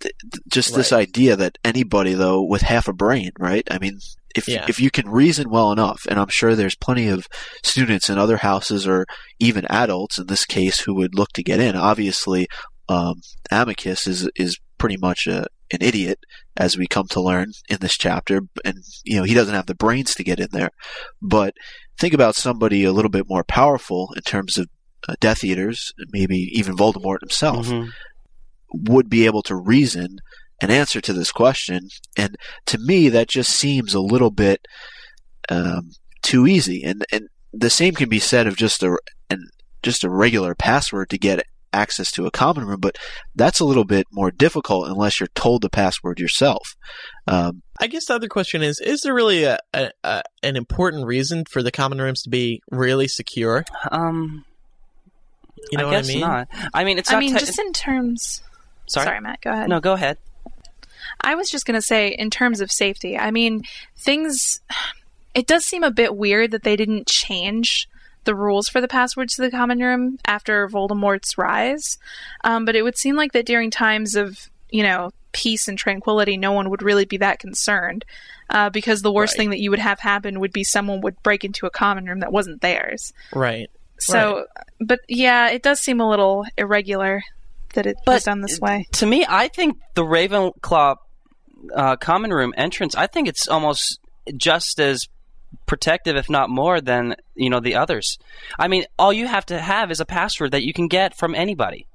th- 0.00 0.14
th- 0.20 0.42
just 0.48 0.74
this 0.74 0.92
idea 0.92 1.36
that 1.36 1.58
anybody 1.64 2.14
though 2.14 2.42
with 2.42 2.62
half 2.62 2.88
a 2.88 2.92
brain, 2.92 3.30
right? 3.38 3.66
I 3.70 3.78
mean, 3.78 3.98
if 4.34 4.48
Yeah. 4.48 4.64
if 4.68 4.80
you 4.80 4.90
can 4.90 5.08
reason 5.08 5.50
well 5.50 5.72
enough, 5.72 6.02
and 6.08 6.18
I'm 6.18 6.28
sure 6.28 6.54
there's 6.54 6.74
plenty 6.76 7.08
of 7.08 7.26
students 7.62 8.08
in 8.10 8.18
other 8.18 8.38
houses 8.38 8.86
or 8.86 9.06
even 9.38 9.64
adults 9.70 10.18
in 10.18 10.26
this 10.26 10.44
case 10.44 10.80
who 10.80 10.94
would 10.94 11.14
look 11.14 11.30
to 11.34 11.42
get 11.42 11.60
in. 11.60 11.76
Obviously, 11.76 12.48
um, 12.88 13.14
Amicus 13.50 14.06
is 14.06 14.28
is 14.36 14.58
pretty 14.78 14.96
much 14.96 15.26
a, 15.28 15.46
an 15.72 15.78
idiot, 15.80 16.18
as 16.56 16.76
we 16.76 16.86
come 16.88 17.06
to 17.08 17.20
learn 17.20 17.52
in 17.68 17.78
this 17.80 17.96
chapter, 17.96 18.40
and 18.64 18.78
you 19.04 19.16
know 19.18 19.22
he 19.22 19.34
doesn't 19.34 19.54
have 19.54 19.66
the 19.66 19.74
brains 19.76 20.14
to 20.14 20.24
get 20.24 20.40
in 20.40 20.48
there. 20.52 20.70
But 21.20 21.54
think 21.98 22.14
about 22.14 22.34
somebody 22.34 22.84
a 22.84 22.92
little 22.92 23.10
bit 23.10 23.28
more 23.28 23.44
powerful 23.44 24.12
in 24.16 24.22
terms 24.22 24.58
of 24.58 24.68
uh, 25.08 25.14
Death 25.20 25.42
Eaters, 25.44 25.92
maybe 26.12 26.36
even 26.52 26.76
Voldemort 26.76 27.20
himself 27.20 27.66
Mhm. 27.68 27.90
would 28.72 29.08
be 29.10 29.26
able 29.26 29.42
to 29.42 29.56
reason 29.56 30.18
an 30.60 30.70
answer 30.70 31.00
to 31.00 31.12
this 31.12 31.32
question. 31.32 31.88
And 32.16 32.36
to 32.66 32.78
me, 32.78 33.08
that 33.08 33.28
just 33.28 33.50
seems 33.50 33.94
a 33.94 34.00
little 34.00 34.30
bit 34.30 34.66
um, 35.48 35.90
too 36.22 36.46
easy. 36.46 36.84
And 36.84 37.04
and 37.10 37.28
the 37.52 37.68
same 37.70 37.94
can 37.94 38.08
be 38.08 38.20
said 38.20 38.46
of 38.46 38.56
just 38.56 38.82
a 38.82 38.96
an, 39.28 39.48
just 39.82 40.04
a 40.04 40.08
regular 40.10 40.54
password 40.54 41.10
to 41.10 41.18
get 41.18 41.44
access 41.72 42.10
to 42.12 42.26
a 42.26 42.30
common 42.30 42.66
room, 42.66 42.80
but 42.80 42.96
that's 43.34 43.60
a 43.60 43.64
little 43.64 43.84
bit 43.84 44.06
more 44.12 44.30
difficult 44.30 44.88
unless 44.88 45.20
you're 45.20 45.28
told 45.34 45.62
the 45.62 45.70
password 45.70 46.20
yourself. 46.20 46.76
Um, 47.26 47.62
I 47.80 47.86
guess 47.86 48.06
the 48.06 48.14
other 48.14 48.28
question 48.28 48.62
is: 48.62 48.80
Is 48.80 49.00
there 49.02 49.14
really 49.14 49.44
a, 49.44 49.58
a, 49.74 49.90
a 50.04 50.22
an 50.42 50.56
important 50.56 51.06
reason 51.06 51.44
for 51.50 51.62
the 51.62 51.70
common 51.72 51.98
rooms 52.00 52.22
to 52.22 52.30
be 52.30 52.62
really 52.70 53.08
secure? 53.08 53.64
Um, 53.90 54.44
You 55.70 55.78
know 55.78 55.84
I 55.84 55.86
what 55.86 55.94
I 55.94 55.98
guess 56.00 56.08
mean? 56.08 56.20
not. 56.20 56.48
I 56.74 56.84
mean, 56.84 56.98
it's 56.98 57.10
I 57.10 57.14
not. 57.14 57.20
mean, 57.20 57.34
te- 57.34 57.40
just 57.40 57.58
in 57.58 57.72
terms. 57.72 58.42
sorry. 58.88 59.20
Matt. 59.20 59.40
Go 59.40 59.50
ahead. 59.52 59.68
No, 59.68 59.80
go 59.80 59.92
ahead. 59.92 60.18
I 61.20 61.34
was 61.34 61.50
just 61.50 61.66
going 61.66 61.74
to 61.78 61.82
say, 61.82 62.08
in 62.08 62.30
terms 62.30 62.60
of 62.60 62.70
safety, 62.70 63.18
I 63.18 63.30
mean, 63.30 63.62
things. 63.98 64.60
It 65.34 65.46
does 65.46 65.64
seem 65.64 65.82
a 65.82 65.90
bit 65.90 66.14
weird 66.16 66.50
that 66.50 66.62
they 66.62 66.76
didn't 66.76 67.06
change 67.08 67.88
the 68.24 68.34
rules 68.34 68.68
for 68.68 68.80
the 68.80 68.88
passwords 68.88 69.34
to 69.34 69.42
the 69.42 69.50
common 69.50 69.80
room 69.80 70.18
after 70.24 70.68
Voldemort's 70.68 71.36
rise. 71.36 71.98
Um, 72.44 72.64
but 72.64 72.76
it 72.76 72.82
would 72.82 72.96
seem 72.96 73.16
like 73.16 73.32
that 73.32 73.46
during 73.46 73.70
times 73.70 74.14
of, 74.14 74.48
you 74.70 74.82
know, 74.82 75.10
peace 75.32 75.66
and 75.68 75.78
tranquility, 75.78 76.36
no 76.36 76.52
one 76.52 76.70
would 76.70 76.82
really 76.82 77.04
be 77.04 77.16
that 77.18 77.38
concerned. 77.38 78.04
Uh, 78.50 78.68
because 78.68 79.00
the 79.00 79.12
worst 79.12 79.32
Right. 79.34 79.38
thing 79.38 79.50
that 79.50 79.60
you 79.60 79.70
would 79.70 79.78
have 79.78 79.98
happen 80.00 80.38
would 80.40 80.52
be 80.52 80.62
someone 80.62 81.00
would 81.00 81.22
break 81.22 81.42
into 81.44 81.64
a 81.66 81.70
common 81.70 82.04
room 82.04 82.20
that 82.20 82.32
wasn't 82.32 82.60
theirs. 82.60 83.12
Right. 83.34 83.70
So, 83.98 84.46
but 84.80 85.00
yeah, 85.08 85.48
it 85.50 85.62
does 85.62 85.80
seem 85.80 86.00
a 86.00 86.08
little 86.08 86.44
irregular 86.58 87.22
that 87.74 87.86
it 87.86 87.96
was 88.06 88.24
done 88.24 88.40
this 88.40 88.60
way. 88.60 88.86
To 88.92 89.06
me, 89.06 89.24
I 89.28 89.48
think 89.48 89.78
the 89.94 90.02
Ravenclaw 90.02 90.96
uh, 91.74 91.96
common 91.96 92.32
room 92.32 92.52
entrance. 92.56 92.94
I 92.94 93.06
think 93.06 93.28
it's 93.28 93.48
almost 93.48 94.00
just 94.36 94.80
as 94.80 95.06
protective, 95.66 96.16
if 96.16 96.28
not 96.30 96.50
more, 96.50 96.80
than 96.80 97.16
you 97.34 97.50
know 97.50 97.60
the 97.60 97.74
others. 97.74 98.18
I 98.58 98.68
mean, 98.68 98.84
all 98.98 99.12
you 99.12 99.26
have 99.26 99.46
to 99.46 99.58
have 99.60 99.90
is 99.90 100.00
a 100.00 100.04
password 100.04 100.52
that 100.52 100.62
you 100.62 100.72
can 100.72 100.88
get 100.88 101.16
from 101.16 101.34
anybody. 101.34 101.86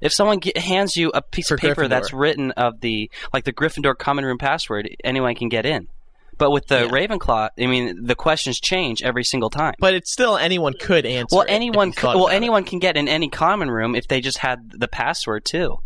If 0.00 0.12
someone 0.12 0.40
ge- 0.40 0.56
hands 0.56 0.94
you 0.96 1.10
a 1.12 1.20
piece 1.22 1.48
For 1.48 1.54
of 1.54 1.60
paper 1.60 1.82
Gryffindor. 1.84 1.88
that's 1.88 2.12
written 2.12 2.52
of 2.52 2.80
the 2.80 3.10
like 3.32 3.44
the 3.44 3.52
Gryffindor 3.52 3.96
common 3.98 4.24
room 4.24 4.38
password, 4.38 4.88
anyone 5.04 5.34
can 5.34 5.48
get 5.48 5.66
in. 5.66 5.88
But 6.36 6.52
with 6.52 6.68
the 6.68 6.82
Yeah. 6.84 6.88
Ravenclaw, 6.90 7.48
I 7.58 7.66
mean, 7.66 8.04
the 8.04 8.14
questions 8.14 8.60
change 8.60 9.02
every 9.02 9.24
single 9.24 9.50
time. 9.50 9.74
But 9.80 9.94
it's 9.94 10.12
still 10.12 10.36
anyone 10.36 10.72
could 10.78 11.04
answer. 11.04 11.34
Well, 11.34 11.44
anyone, 11.48 11.90
could, 11.90 12.14
well, 12.14 12.26
about 12.26 12.32
it. 12.32 12.36
anyone 12.36 12.62
can 12.62 12.78
get 12.78 12.96
in 12.96 13.08
any 13.08 13.28
common 13.28 13.68
room 13.72 13.96
if 13.96 14.06
they 14.06 14.20
just 14.20 14.38
had 14.38 14.70
the 14.70 14.86
password 14.86 15.44
too. 15.44 15.78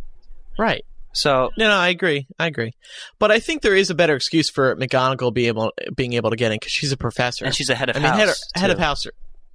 Right. 0.59 0.85
So 1.14 1.51
No, 1.59 1.68
no, 1.68 1.75
I 1.75 1.88
agree. 1.88 2.27
I 2.38 2.46
agree. 2.46 2.72
But 3.18 3.31
I 3.31 3.38
think 3.40 3.62
there 3.62 3.77
is 3.77 3.90
a 3.90 3.94
better 3.94 4.14
excuse 4.16 4.48
for 4.51 4.75
McGonagall 4.77 5.33
be 5.35 5.46
able 5.48 5.72
being 5.94 6.14
able 6.14 6.31
to 6.31 6.37
get 6.37 6.53
in 6.53 6.57
because 6.57 6.72
she's 6.72 6.92
a 6.92 6.96
professor 6.96 7.44
and 7.44 7.55
she's 7.55 7.68
a 7.70 7.75
head 7.75 7.90
of 7.90 7.96
I 7.96 8.01
mean, 8.01 8.09
house. 8.09 8.18
head 8.18 8.29
of, 8.29 8.37
head 8.55 8.70
of 8.70 8.79
house. 8.79 9.05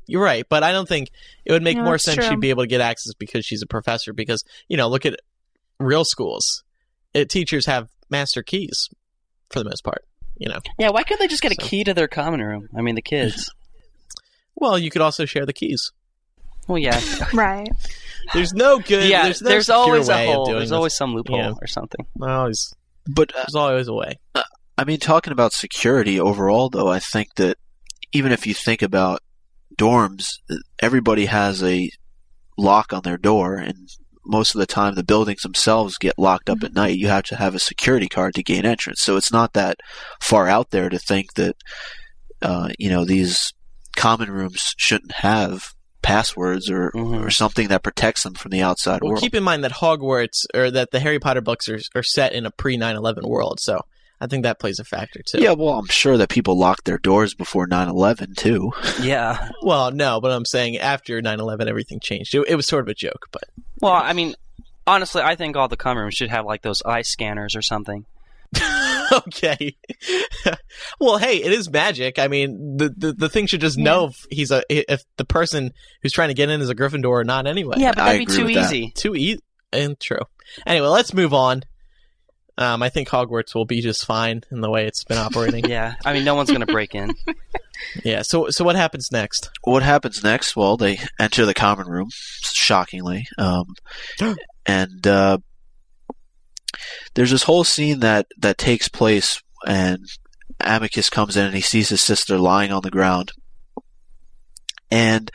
You're 0.06 0.24
right, 0.24 0.46
but 0.48 0.64
I 0.64 0.72
don't 0.72 0.88
think 0.88 1.10
it 1.46 1.52
would 1.52 1.64
make 1.64 1.78
No, 1.78 1.84
more 1.84 1.98
sense 1.98 2.16
true. 2.18 2.28
she'd 2.30 2.40
be 2.40 2.50
able 2.52 2.64
to 2.64 2.68
get 2.68 2.80
access 2.80 3.14
because 3.16 3.46
she's 3.46 3.62
a 3.62 3.68
professor. 3.68 4.14
Because 4.14 4.44
you 4.68 4.78
know, 4.78 4.88
look 4.88 5.06
at 5.06 5.20
real 5.80 6.06
schools. 6.06 6.64
It, 7.14 7.30
teachers 7.30 7.66
have 7.66 7.90
master 8.10 8.44
keys 8.44 8.90
for 9.50 9.60
the 9.60 9.66
most 9.66 9.84
part. 9.84 10.06
You 10.38 10.50
know, 10.50 10.60
Yeah, 10.78 10.90
why 10.92 11.02
couldn't 11.04 11.20
they 11.20 11.28
just 11.28 11.42
get 11.42 11.52
a 11.52 11.56
key 11.56 11.84
to 11.84 11.94
their 11.96 12.08
common 12.08 12.42
room? 12.42 12.70
I 12.78 12.82
mean, 12.82 12.94
the 12.94 13.02
kids. 13.02 13.52
well, 14.56 14.78
you 14.78 14.92
could 14.92 15.02
also 15.02 15.26
share 15.26 15.46
the 15.48 15.54
keys. 15.54 15.92
well, 16.68 16.78
yeah, 16.78 17.02
Right. 17.34 17.68
There's 18.34 18.54
no 18.54 18.80
good. 18.80 19.10
yeah. 19.10 19.24
there's, 19.24 19.40
There's, 19.40 19.68
no 19.68 19.82
secure 19.82 19.94
always 19.94 20.08
way 20.10 20.28
a 20.30 20.34
hole. 20.34 20.46
There's 20.46 20.62
this. 20.64 20.72
always 20.72 20.96
some 20.96 21.14
loophole 21.14 21.38
Yeah. 21.38 21.54
or 21.62 21.68
something. 21.68 22.06
Always, 22.22 22.74
but 23.10 23.34
uh, 23.36 23.40
there's 23.40 23.56
always 23.56 23.88
a 23.88 23.94
way. 23.94 24.18
I 24.78 24.84
mean, 24.86 25.00
talking 25.00 25.34
about 25.34 25.54
security 25.54 26.20
overall, 26.20 26.70
though, 26.70 26.88
I 26.90 27.00
think 27.00 27.36
that 27.36 27.58
even 28.14 28.32
if 28.32 28.46
you 28.46 28.54
think 28.54 28.82
about 28.82 29.22
dorms, 29.78 30.26
everybody 30.80 31.26
has 31.26 31.64
a 31.64 31.90
lock 32.58 32.94
on 32.94 33.02
their 33.04 33.18
door, 33.18 33.56
and 33.56 33.88
most 34.26 34.54
of 34.56 34.60
the 34.60 34.66
time 34.66 34.96
the 34.96 35.04
buildings 35.04 35.42
themselves 35.42 35.98
get 35.98 36.20
locked 36.20 36.50
up 36.50 36.64
at 36.64 36.74
night. 36.74 36.98
You 36.98 37.08
have 37.08 37.24
to 37.26 37.36
have 37.38 37.56
a 37.56 37.60
security 37.60 38.08
card 38.08 38.36
to 38.36 38.44
gain 38.44 38.66
entrance. 38.66 39.02
So 39.02 39.16
it's 39.16 39.32
not 39.32 39.54
that 39.54 39.78
far 40.22 40.48
out 40.48 40.72
there 40.72 40.90
to 40.90 41.00
think 41.00 41.34
that, 41.36 41.56
uh, 42.42 42.70
you 42.78 42.90
know, 42.90 43.06
these 43.06 43.54
common 43.96 44.30
rooms 44.30 44.74
shouldn't 44.78 45.14
have 45.14 45.74
passwords 46.08 46.70
or, 46.70 46.90
Mhm. 46.96 47.26
or 47.26 47.30
something 47.30 47.68
that 47.68 47.84
protects 47.84 48.24
them 48.24 48.34
from 48.34 48.52
the 48.52 48.62
outside 48.62 49.02
Well, 49.02 49.12
world. 49.12 49.22
keep 49.22 49.36
in 49.36 49.44
mind 49.44 49.64
that 49.66 49.74
Hogwarts 49.74 50.46
or 50.54 50.72
that 50.72 50.92
the 50.92 51.00
Harry 51.02 51.20
Potter 51.20 51.42
books 51.42 51.68
are 51.68 51.80
are 51.96 52.04
set 52.04 52.32
in 52.32 52.46
a 52.46 52.52
pre 52.52 52.78
9/11 52.78 53.28
world, 53.28 53.60
so 53.60 53.82
I 54.22 54.28
think 54.28 54.44
that 54.44 54.58
plays 54.60 54.80
a 54.80 54.84
factor 54.86 55.22
too. 55.30 55.40
yeah, 55.42 55.52
well, 55.52 55.74
I'm 55.78 55.88
sure 55.88 56.18
that 56.18 56.30
people 56.30 56.58
locked 56.58 56.86
their 56.86 56.98
doors 56.98 57.34
before 57.36 57.68
9/11 57.68 58.36
too. 58.36 58.72
Yeah. 59.02 59.50
Well, 59.62 59.92
no, 59.92 60.22
but 60.22 60.32
I'm 60.32 60.46
saying 60.46 60.78
after 60.78 61.22
9/11, 61.22 61.68
everything 61.68 62.00
changed. 62.00 62.34
It, 62.34 62.46
it 62.48 62.56
was 62.56 62.66
sort 62.68 62.84
of 62.86 62.88
a 62.88 62.96
joke, 62.96 63.28
but 63.34 63.44
Well, 63.82 63.94
I 63.94 64.14
mean, 64.14 64.34
honestly, 64.88 65.22
I 65.22 65.36
think 65.36 65.56
all 65.58 65.68
the 65.68 65.76
common 65.78 66.04
rooms 66.04 66.16
should 66.16 66.30
have 66.30 66.46
like 66.46 66.62
those 66.62 66.82
eye 66.86 67.02
scanners 67.04 67.54
or 67.56 67.62
something. 67.62 68.06
okay. 69.12 69.76
well, 71.00 71.18
hey, 71.18 71.38
it 71.38 71.52
is 71.52 71.70
magic. 71.70 72.20
I 72.20 72.28
mean, 72.28 72.78
the 72.78 72.94
the, 72.96 73.14
the 73.14 73.30
thing 73.30 73.46
should 73.48 73.62
just 73.62 73.78
know 73.78 74.08
if 74.08 74.26
he's 74.30 74.52
a 74.52 74.64
if 74.70 75.04
the 75.18 75.26
person 75.26 75.72
who's 76.02 76.14
trying 76.14 76.30
to 76.30 76.34
get 76.34 76.50
in 76.50 76.62
is 76.62 76.70
a 76.70 76.76
Gryffindor 76.76 77.10
or 77.10 77.24
not. 77.24 77.48
Anyway, 77.48 77.76
Yeah, 77.78 77.92
but 77.92 78.06
that'd 78.06 78.20
be 78.20 78.26
too 78.26 78.46
with 78.46 78.56
that. 78.56 78.66
easy. 78.74 78.92
too 78.96 79.16
easy 79.16 79.40
and 79.74 80.00
true. 80.00 80.22
Anyway, 80.66 80.88
let's 80.88 81.14
move 81.14 81.34
on. 81.34 81.64
Um, 82.60 82.82
I 82.82 82.90
think 82.90 83.08
Hogwarts 83.08 83.54
will 83.54 83.66
be 83.66 83.82
just 83.82 84.04
fine 84.06 84.42
in 84.50 84.62
the 84.62 84.70
way 84.70 84.88
it's 84.88 85.04
been 85.04 85.18
operating. 85.20 85.66
Yeah, 85.70 85.94
I 86.04 86.14
mean, 86.14 86.24
no 86.24 86.34
one's 86.34 86.50
gonna 86.50 86.66
break 86.66 86.96
in. 86.96 87.12
yeah. 88.04 88.24
So, 88.24 88.50
so 88.50 88.64
what 88.66 88.76
happens 88.76 89.10
next? 89.12 89.52
what 89.64 89.84
happens 89.84 90.24
next? 90.24 90.56
Well, 90.56 90.76
they 90.78 91.00
enter 91.20 91.46
the 91.46 91.54
common 91.54 91.88
room, 91.88 92.10
shockingly, 92.42 93.28
um, 93.38 93.76
and 94.66 95.06
uh, 95.06 95.38
there's 97.14 97.32
this 97.32 97.44
whole 97.44 97.64
scene 97.64 98.00
that 98.00 98.28
that 98.38 98.58
takes 98.58 98.88
place, 98.88 99.42
and 99.66 100.00
Amicus 100.60 101.10
comes 101.10 101.38
in 101.38 101.46
and 101.46 101.56
he 101.56 101.62
sees 101.62 101.90
his 101.90 102.02
sister 102.02 102.38
lying 102.38 102.72
on 102.72 102.82
the 102.82 102.92
ground, 102.92 103.32
and 104.90 105.32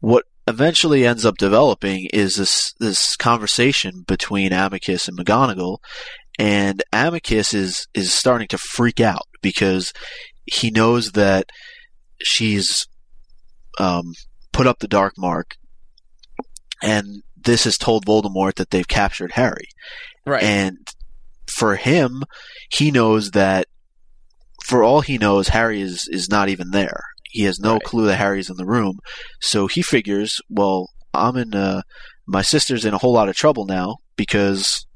what 0.00 0.24
eventually 0.48 1.06
ends 1.06 1.24
up 1.24 1.36
developing 1.36 2.08
is 2.12 2.36
this 2.36 2.74
this 2.80 3.16
conversation 3.16 4.04
between 4.06 4.52
Amicus 4.52 5.08
and 5.08 5.18
McGonagall, 5.18 5.78
and 6.38 6.82
Amicus 6.92 7.54
is 7.54 7.86
is 7.94 8.12
starting 8.12 8.48
to 8.48 8.58
freak 8.58 9.00
out 9.00 9.26
because 9.40 9.92
he 10.44 10.70
knows 10.70 11.12
that 11.12 11.50
she's 12.20 12.86
um, 13.78 14.12
put 14.52 14.66
up 14.66 14.80
the 14.80 14.88
dark 14.88 15.14
mark, 15.16 15.56
and 16.82 17.22
this 17.44 17.64
has 17.64 17.76
told 17.76 18.06
Voldemort 18.06 18.54
that 18.54 18.70
they've 18.70 18.88
captured 18.88 19.32
Harry. 19.32 19.68
Right. 20.26 20.42
And 20.42 20.78
for 21.46 21.76
him, 21.76 22.22
he 22.70 22.90
knows 22.90 23.32
that 23.32 23.66
for 24.64 24.82
all 24.84 25.00
he 25.00 25.18
knows, 25.18 25.48
Harry 25.48 25.80
is 25.80 26.08
is 26.10 26.28
not 26.28 26.48
even 26.48 26.70
there. 26.70 27.02
He 27.24 27.42
has 27.44 27.58
no 27.58 27.74
Right. 27.74 27.82
clue 27.82 28.06
that 28.06 28.16
Harry's 28.16 28.50
in 28.50 28.56
the 28.56 28.66
room, 28.66 28.98
so 29.40 29.66
he 29.66 29.82
figures, 29.82 30.40
well, 30.48 30.90
I'm 31.14 31.36
in. 31.36 31.54
Uh, 31.54 31.82
my 32.26 32.42
sister's 32.42 32.84
in 32.84 32.94
a 32.94 32.98
whole 32.98 33.12
lot 33.12 33.28
of 33.28 33.34
trouble 33.36 33.66
now 33.66 33.96
because 34.16 34.86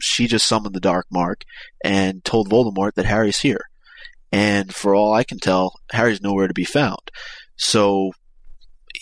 she 0.00 0.26
just 0.26 0.46
summoned 0.46 0.74
the 0.74 0.80
dark 0.80 1.06
mark 1.10 1.42
and 1.82 2.22
told 2.24 2.50
Voldemort 2.50 2.92
that 2.94 3.06
Harry's 3.06 3.40
here. 3.40 3.62
And 4.30 4.74
for 4.74 4.94
all 4.94 5.14
I 5.14 5.24
can 5.24 5.38
tell, 5.38 5.72
Harry's 5.92 6.20
nowhere 6.20 6.46
to 6.48 6.52
be 6.54 6.64
found. 6.64 7.10
So 7.56 8.10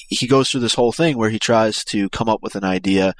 he 0.09 0.27
goes 0.27 0.51
through 0.51 0.61
this 0.61 0.75
whole 0.75 0.93
thing 0.93 1.17
where 1.17 1.31
he 1.31 1.39
tries 1.39 1.85
to 1.85 2.09
come 2.11 2.29
up 2.29 2.43
with 2.43 2.55
an 2.55 2.65
idea 2.65 3.15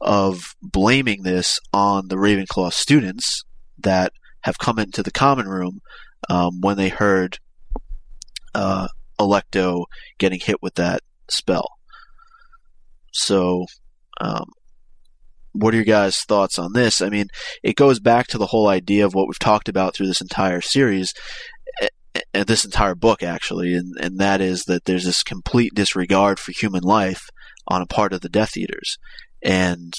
of 0.00 0.54
blaming 0.62 1.22
this 1.22 1.58
on 1.72 2.08
the 2.08 2.16
Ravenclaw 2.16 2.72
students 2.72 3.42
that 3.78 4.12
have 4.42 4.58
come 4.58 4.78
into 4.78 5.02
the 5.02 5.10
common 5.10 5.48
room 5.48 5.80
um, 6.28 6.60
when 6.60 6.76
they 6.76 6.88
heard 6.88 7.38
uh, 8.54 8.88
Alecto 9.18 9.84
getting 10.18 10.40
hit 10.40 10.62
with 10.62 10.74
that 10.74 11.00
spell. 11.28 11.68
So, 13.12 13.66
um, 14.20 14.44
what 15.52 15.72
are 15.72 15.78
your 15.78 15.86
guys' 15.86 16.22
thoughts 16.22 16.58
on 16.58 16.74
this? 16.74 17.00
I 17.00 17.08
mean, 17.08 17.28
it 17.62 17.76
goes 17.76 17.98
back 17.98 18.26
to 18.28 18.38
the 18.38 18.46
whole 18.46 18.68
idea 18.68 19.06
of 19.06 19.14
what 19.14 19.26
we've 19.26 19.38
talked 19.38 19.68
about 19.68 19.94
through 19.94 20.06
this 20.06 20.20
entire 20.20 20.60
series. 20.60 21.14
A- 22.34 22.44
this 22.44 22.64
entire 22.64 22.94
book 22.94 23.22
actually, 23.22 23.74
and 23.74 23.94
and 24.00 24.18
that 24.18 24.40
is 24.40 24.64
that 24.64 24.84
there's 24.84 25.04
this 25.04 25.22
complete 25.22 25.74
disregard 25.74 26.38
for 26.38 26.52
human 26.52 26.82
life 26.82 27.28
on 27.68 27.82
a 27.82 27.86
part 27.86 28.12
of 28.12 28.20
the 28.20 28.28
Death 28.28 28.56
Eaters, 28.56 28.98
and 29.42 29.94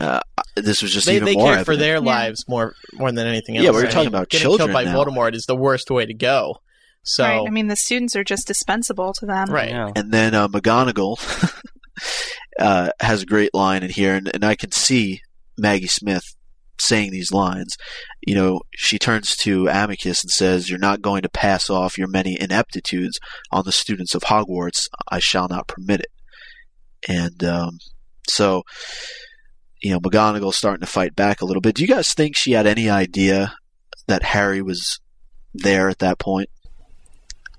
uh, 0.00 0.20
this 0.56 0.82
was 0.82 0.92
just 0.92 1.06
they 1.06 1.16
even 1.16 1.26
they 1.26 1.34
more 1.34 1.52
cared 1.54 1.66
for 1.66 1.72
evident. 1.72 1.80
their 1.80 1.94
Yeah. 1.96 2.16
lives 2.16 2.44
more 2.48 2.74
more 2.94 3.12
than 3.12 3.26
anything 3.26 3.56
else. 3.56 3.64
Yeah, 3.64 3.70
we're 3.72 3.80
I 3.86 3.90
talking 3.90 3.98
mean, 4.00 4.08
about 4.08 4.28
getting 4.30 4.42
children 4.44 4.68
killed 4.68 4.72
by 4.74 4.84
now. 4.84 4.96
Voldemort 5.04 5.34
is 5.34 5.44
the 5.46 5.56
worst 5.56 5.90
way 5.90 6.06
to 6.06 6.14
go. 6.14 6.56
So 7.02 7.24
right. 7.24 7.46
I 7.46 7.50
mean, 7.50 7.68
the 7.68 7.76
students 7.76 8.14
are 8.16 8.24
just 8.24 8.46
dispensable 8.46 9.12
to 9.14 9.26
them. 9.26 9.48
right. 9.50 9.70
Yeah. 9.70 9.90
And 9.96 10.12
then 10.12 10.34
uh, 10.34 10.48
McGonagall 10.48 11.18
uh, 12.58 12.90
has 13.00 13.22
a 13.22 13.26
great 13.26 13.54
line 13.54 13.82
in 13.82 13.90
here, 13.90 14.14
and, 14.14 14.30
and 14.34 14.44
I 14.44 14.54
can 14.54 14.70
see 14.72 15.20
Maggie 15.56 15.86
Smith 15.86 16.24
saying 16.80 17.10
these 17.10 17.32
lines. 17.32 17.76
You 18.26 18.34
know, 18.34 18.60
she 18.74 18.98
turns 18.98 19.36
to 19.38 19.68
Amicus 19.68 20.22
and 20.24 20.30
says, 20.30 20.68
"You're 20.68 20.78
not 20.78 21.02
going 21.02 21.22
to 21.22 21.28
pass 21.28 21.70
off 21.70 21.98
your 21.98 22.08
many 22.08 22.36
ineptitudes 22.40 23.18
on 23.50 23.64
the 23.64 23.72
students 23.72 24.14
of 24.14 24.22
Hogwarts. 24.22 24.86
I 25.08 25.18
shall 25.18 25.48
not 25.48 25.68
permit 25.68 26.00
it." 26.00 26.10
And 27.08 27.42
um, 27.44 27.78
so, 28.28 28.62
you 29.82 29.90
know, 29.92 30.00
McGonagall's 30.00 30.56
starting 30.56 30.80
to 30.80 30.86
fight 30.86 31.14
back 31.16 31.40
a 31.40 31.44
little 31.46 31.62
bit. 31.62 31.74
Do 31.74 31.82
you 31.82 31.88
guys 31.88 32.12
think 32.12 32.36
she 32.36 32.52
had 32.52 32.66
any 32.66 32.90
idea 32.90 33.54
that 34.06 34.22
Harry 34.22 34.60
was 34.60 35.00
there 35.54 35.88
at 35.88 35.98
that 36.00 36.18
point? 36.18 36.50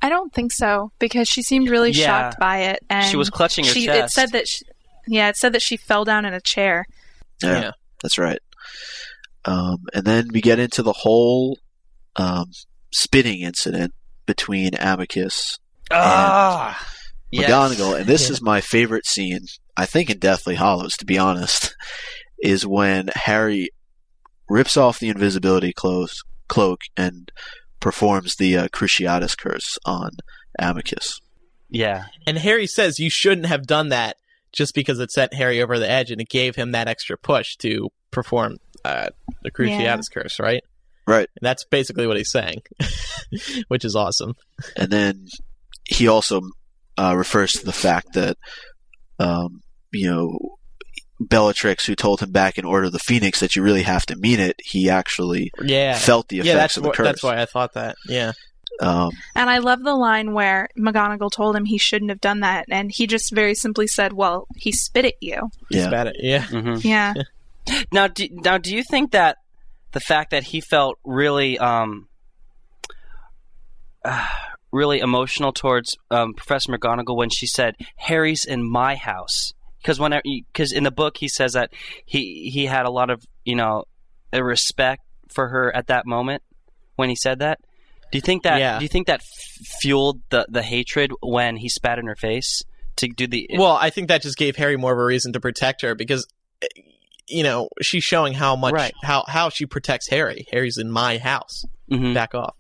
I 0.04 0.10
don't 0.10 0.34
think 0.34 0.52
so 0.52 0.92
because 1.00 1.28
she 1.28 1.44
seemed 1.44 1.70
really 1.70 1.92
Yeah. 1.92 2.06
shocked 2.06 2.40
by 2.40 2.60
it, 2.60 2.80
and 2.90 3.06
She 3.06 3.18
was 3.18 3.30
clutching 3.30 3.66
her 3.66 3.72
she, 3.72 3.88
It 3.88 4.10
said 4.10 4.32
that, 4.32 4.48
she, 4.48 4.66
yeah, 5.08 5.30
it 5.30 5.38
said 5.38 5.54
that 5.54 5.62
she 5.62 5.78
fell 5.78 6.06
down 6.06 6.26
in 6.26 6.34
a 6.34 6.42
chair. 6.42 6.86
Yeah. 7.44 7.72
That's 8.02 8.18
right. 8.18 8.40
Um, 9.46 9.86
and 9.94 10.06
then 10.06 10.28
we 10.32 10.42
get 10.42 10.60
into 10.60 10.84
the 10.84 10.94
whole 10.94 11.58
um, 12.16 12.52
spitting 12.92 13.42
incident 13.42 13.94
between 14.26 14.76
Amicus 14.80 15.58
Ah, 15.90 16.78
and 17.34 17.42
yes. 17.42 17.50
McGonagall, 17.50 18.00
and 18.00 18.06
this 18.08 18.28
Yeah. 18.28 18.34
is 18.34 18.42
my 18.42 18.62
favorite 18.62 19.06
scene. 19.06 19.46
I 19.78 19.86
think 19.86 20.10
in 20.10 20.20
Deathly 20.20 20.56
Hallows, 20.56 20.96
to 20.98 21.06
be 21.06 21.18
honest, 21.18 21.76
is 22.44 22.66
when 22.66 23.10
Harry 23.16 23.70
rips 24.50 24.78
off 24.78 25.00
the 25.00 25.10
invisibility 25.10 25.74
clothes, 25.74 26.24
cloak 26.48 26.82
and 26.98 27.32
performs 27.80 28.36
the 28.36 28.58
uh, 28.58 28.68
Cruciatus 28.68 29.38
curse 29.38 29.78
on 29.86 30.12
Amicus. 30.60 31.20
Yeah, 31.70 32.06
And 32.28 32.38
Harry 32.38 32.68
says 32.68 33.00
you 33.00 33.10
shouldn't 33.10 33.48
have 33.48 33.66
done 33.66 33.90
that 33.90 34.18
just 34.52 34.76
because 34.76 35.00
it 35.00 35.10
sent 35.12 35.34
Harry 35.34 35.62
over 35.62 35.80
the 35.80 35.90
edge 35.90 36.12
and 36.12 36.20
it 36.20 36.28
gave 36.28 36.56
him 36.58 36.72
that 36.72 36.90
extra 36.90 37.18
push 37.18 37.56
to 37.58 37.90
perform 38.12 38.58
uh, 38.86 39.10
the 39.44 39.52
Cruciatus 39.52 39.80
Yeah. 39.80 39.98
curse, 40.14 40.40
right? 40.40 40.64
Right. 41.08 41.28
And 41.40 41.46
that's 41.46 41.64
basically 41.66 42.08
what 42.08 42.18
he's 42.18 42.32
saying, 42.32 42.62
which 43.68 43.84
is 43.86 43.96
awesome. 43.96 44.36
And 44.78 44.92
then 44.92 45.28
he 45.86 46.08
also 46.08 46.42
uh, 46.98 47.16
refers 47.18 47.52
to 47.54 47.66
the 47.66 47.72
fact 47.74 48.14
that, 48.14 48.38
um, 49.20 49.62
you 49.92 50.10
know, 50.10 50.38
Bellatrix, 51.20 51.86
who 51.86 51.96
told 51.96 52.20
him 52.22 52.32
back 52.32 52.58
in 52.58 52.66
Order 52.66 52.88
of 52.88 52.94
the 52.94 53.00
Phoenix 53.00 53.40
that 53.40 53.56
you 53.56 53.62
really 53.62 53.84
have 53.84 54.06
to 54.08 54.16
mean 54.16 54.40
it, 54.40 54.60
he 54.64 54.90
actually 54.90 55.52
Yeah. 55.62 55.96
felt 55.96 56.30
the 56.30 56.38
effects 56.38 56.48
yeah, 56.48 56.56
that's 56.56 56.78
of 56.78 56.84
the 56.84 56.90
wh- 56.90 56.94
curse. 56.94 57.06
that's 57.08 57.24
why 57.24 57.42
I 57.42 57.46
thought 57.46 57.74
that. 57.74 57.96
Yeah. 58.08 58.32
Um, 58.80 59.12
And 59.36 59.50
I 59.50 59.60
love 59.60 59.84
the 59.84 59.94
line 59.94 60.34
where 60.34 60.68
McGonagall 60.78 61.32
told 61.32 61.56
him 61.56 61.66
he 61.66 61.78
shouldn't 61.78 62.10
have 62.10 62.22
done 62.22 62.40
that, 62.40 62.66
and 62.72 62.92
he 62.92 63.06
just 63.06 63.32
very 63.34 63.54
simply 63.54 63.86
said, 63.86 64.14
"Well, 64.14 64.48
he 64.56 64.72
spit 64.72 65.06
at 65.06 65.16
you." 65.22 65.50
yeah. 65.70 65.88
Spat 65.88 66.08
it. 66.08 66.16
Yeah. 66.20 66.44
hmm 66.46 66.76
Yeah, 66.82 67.14
Now, 67.92 68.08
do, 68.08 68.28
now, 68.32 68.58
do 68.58 68.76
you 68.76 68.84
think 68.84 69.12
that 69.12 69.38
the 69.92 70.00
fact 70.00 70.32
that 70.32 70.44
he 70.44 70.62
felt 70.62 70.98
really, 71.04 71.60
um, 71.60 72.08
uh, 74.04 74.28
really 74.72 75.00
emotional 75.00 75.52
towards 75.52 75.98
um, 76.10 76.34
Professor 76.34 76.72
McGonagall 76.72 77.16
when 77.16 77.30
she 77.30 77.46
said, 77.46 77.76
"Harry's 77.98 78.46
in 78.46 78.68
my 78.68 78.96
house," 78.96 79.54
because 79.82 80.00
when 80.00 80.20
because 80.24 80.72
in 80.72 80.84
the 80.84 80.92
book 80.92 81.18
he 81.18 81.28
says 81.28 81.54
that 81.54 81.72
he 82.06 82.50
he 82.52 82.66
had 82.66 82.86
a 82.86 82.92
lot 82.92 83.10
of 83.10 83.24
you 83.46 83.56
know 83.56 83.84
a 84.34 84.44
respect 84.44 85.04
for 85.30 85.50
her 85.50 85.76
at 85.76 85.88
that 85.88 86.06
moment 86.06 86.42
when 86.96 87.10
he 87.10 87.16
said 87.16 87.40
that. 87.40 87.60
Do 88.12 88.18
you 88.18 88.22
think 88.22 88.44
that? 88.44 88.60
Yeah. 88.60 88.78
Do 88.78 88.86
you 88.86 88.90
think 88.90 89.08
that 89.08 89.22
f- 89.22 89.66
fueled 89.82 90.22
the 90.30 90.46
the 90.50 90.62
hatred 90.62 91.12
when 91.22 91.56
he 91.56 91.70
spat 91.70 91.98
in 91.98 92.08
her 92.08 92.16
face 92.16 92.62
to 92.98 93.08
do 93.08 93.28
the? 93.28 93.48
Well, 93.58 93.78
I 93.80 93.90
think 93.90 94.10
that 94.10 94.22
just 94.22 94.38
gave 94.38 94.56
Harry 94.58 94.78
more 94.78 94.92
of 94.92 95.00
a 95.00 95.04
reason 95.04 95.34
to 95.34 95.40
protect 95.40 95.82
her 95.82 95.96
because, 95.96 96.28
eh, 96.62 96.68
you 97.32 97.44
know, 97.44 97.70
she's 97.82 98.04
showing 98.04 98.34
how 98.34 98.56
much 98.56 98.74
Right. 98.74 98.94
how 99.04 99.24
how 99.28 99.50
she 99.50 99.66
protects 99.66 100.10
Harry. 100.10 100.46
Harry's 100.52 100.78
in 100.78 100.92
my 100.92 101.18
house. 101.18 101.64
Mhm. 101.92 102.14
Back 102.14 102.36
off. 102.36 102.56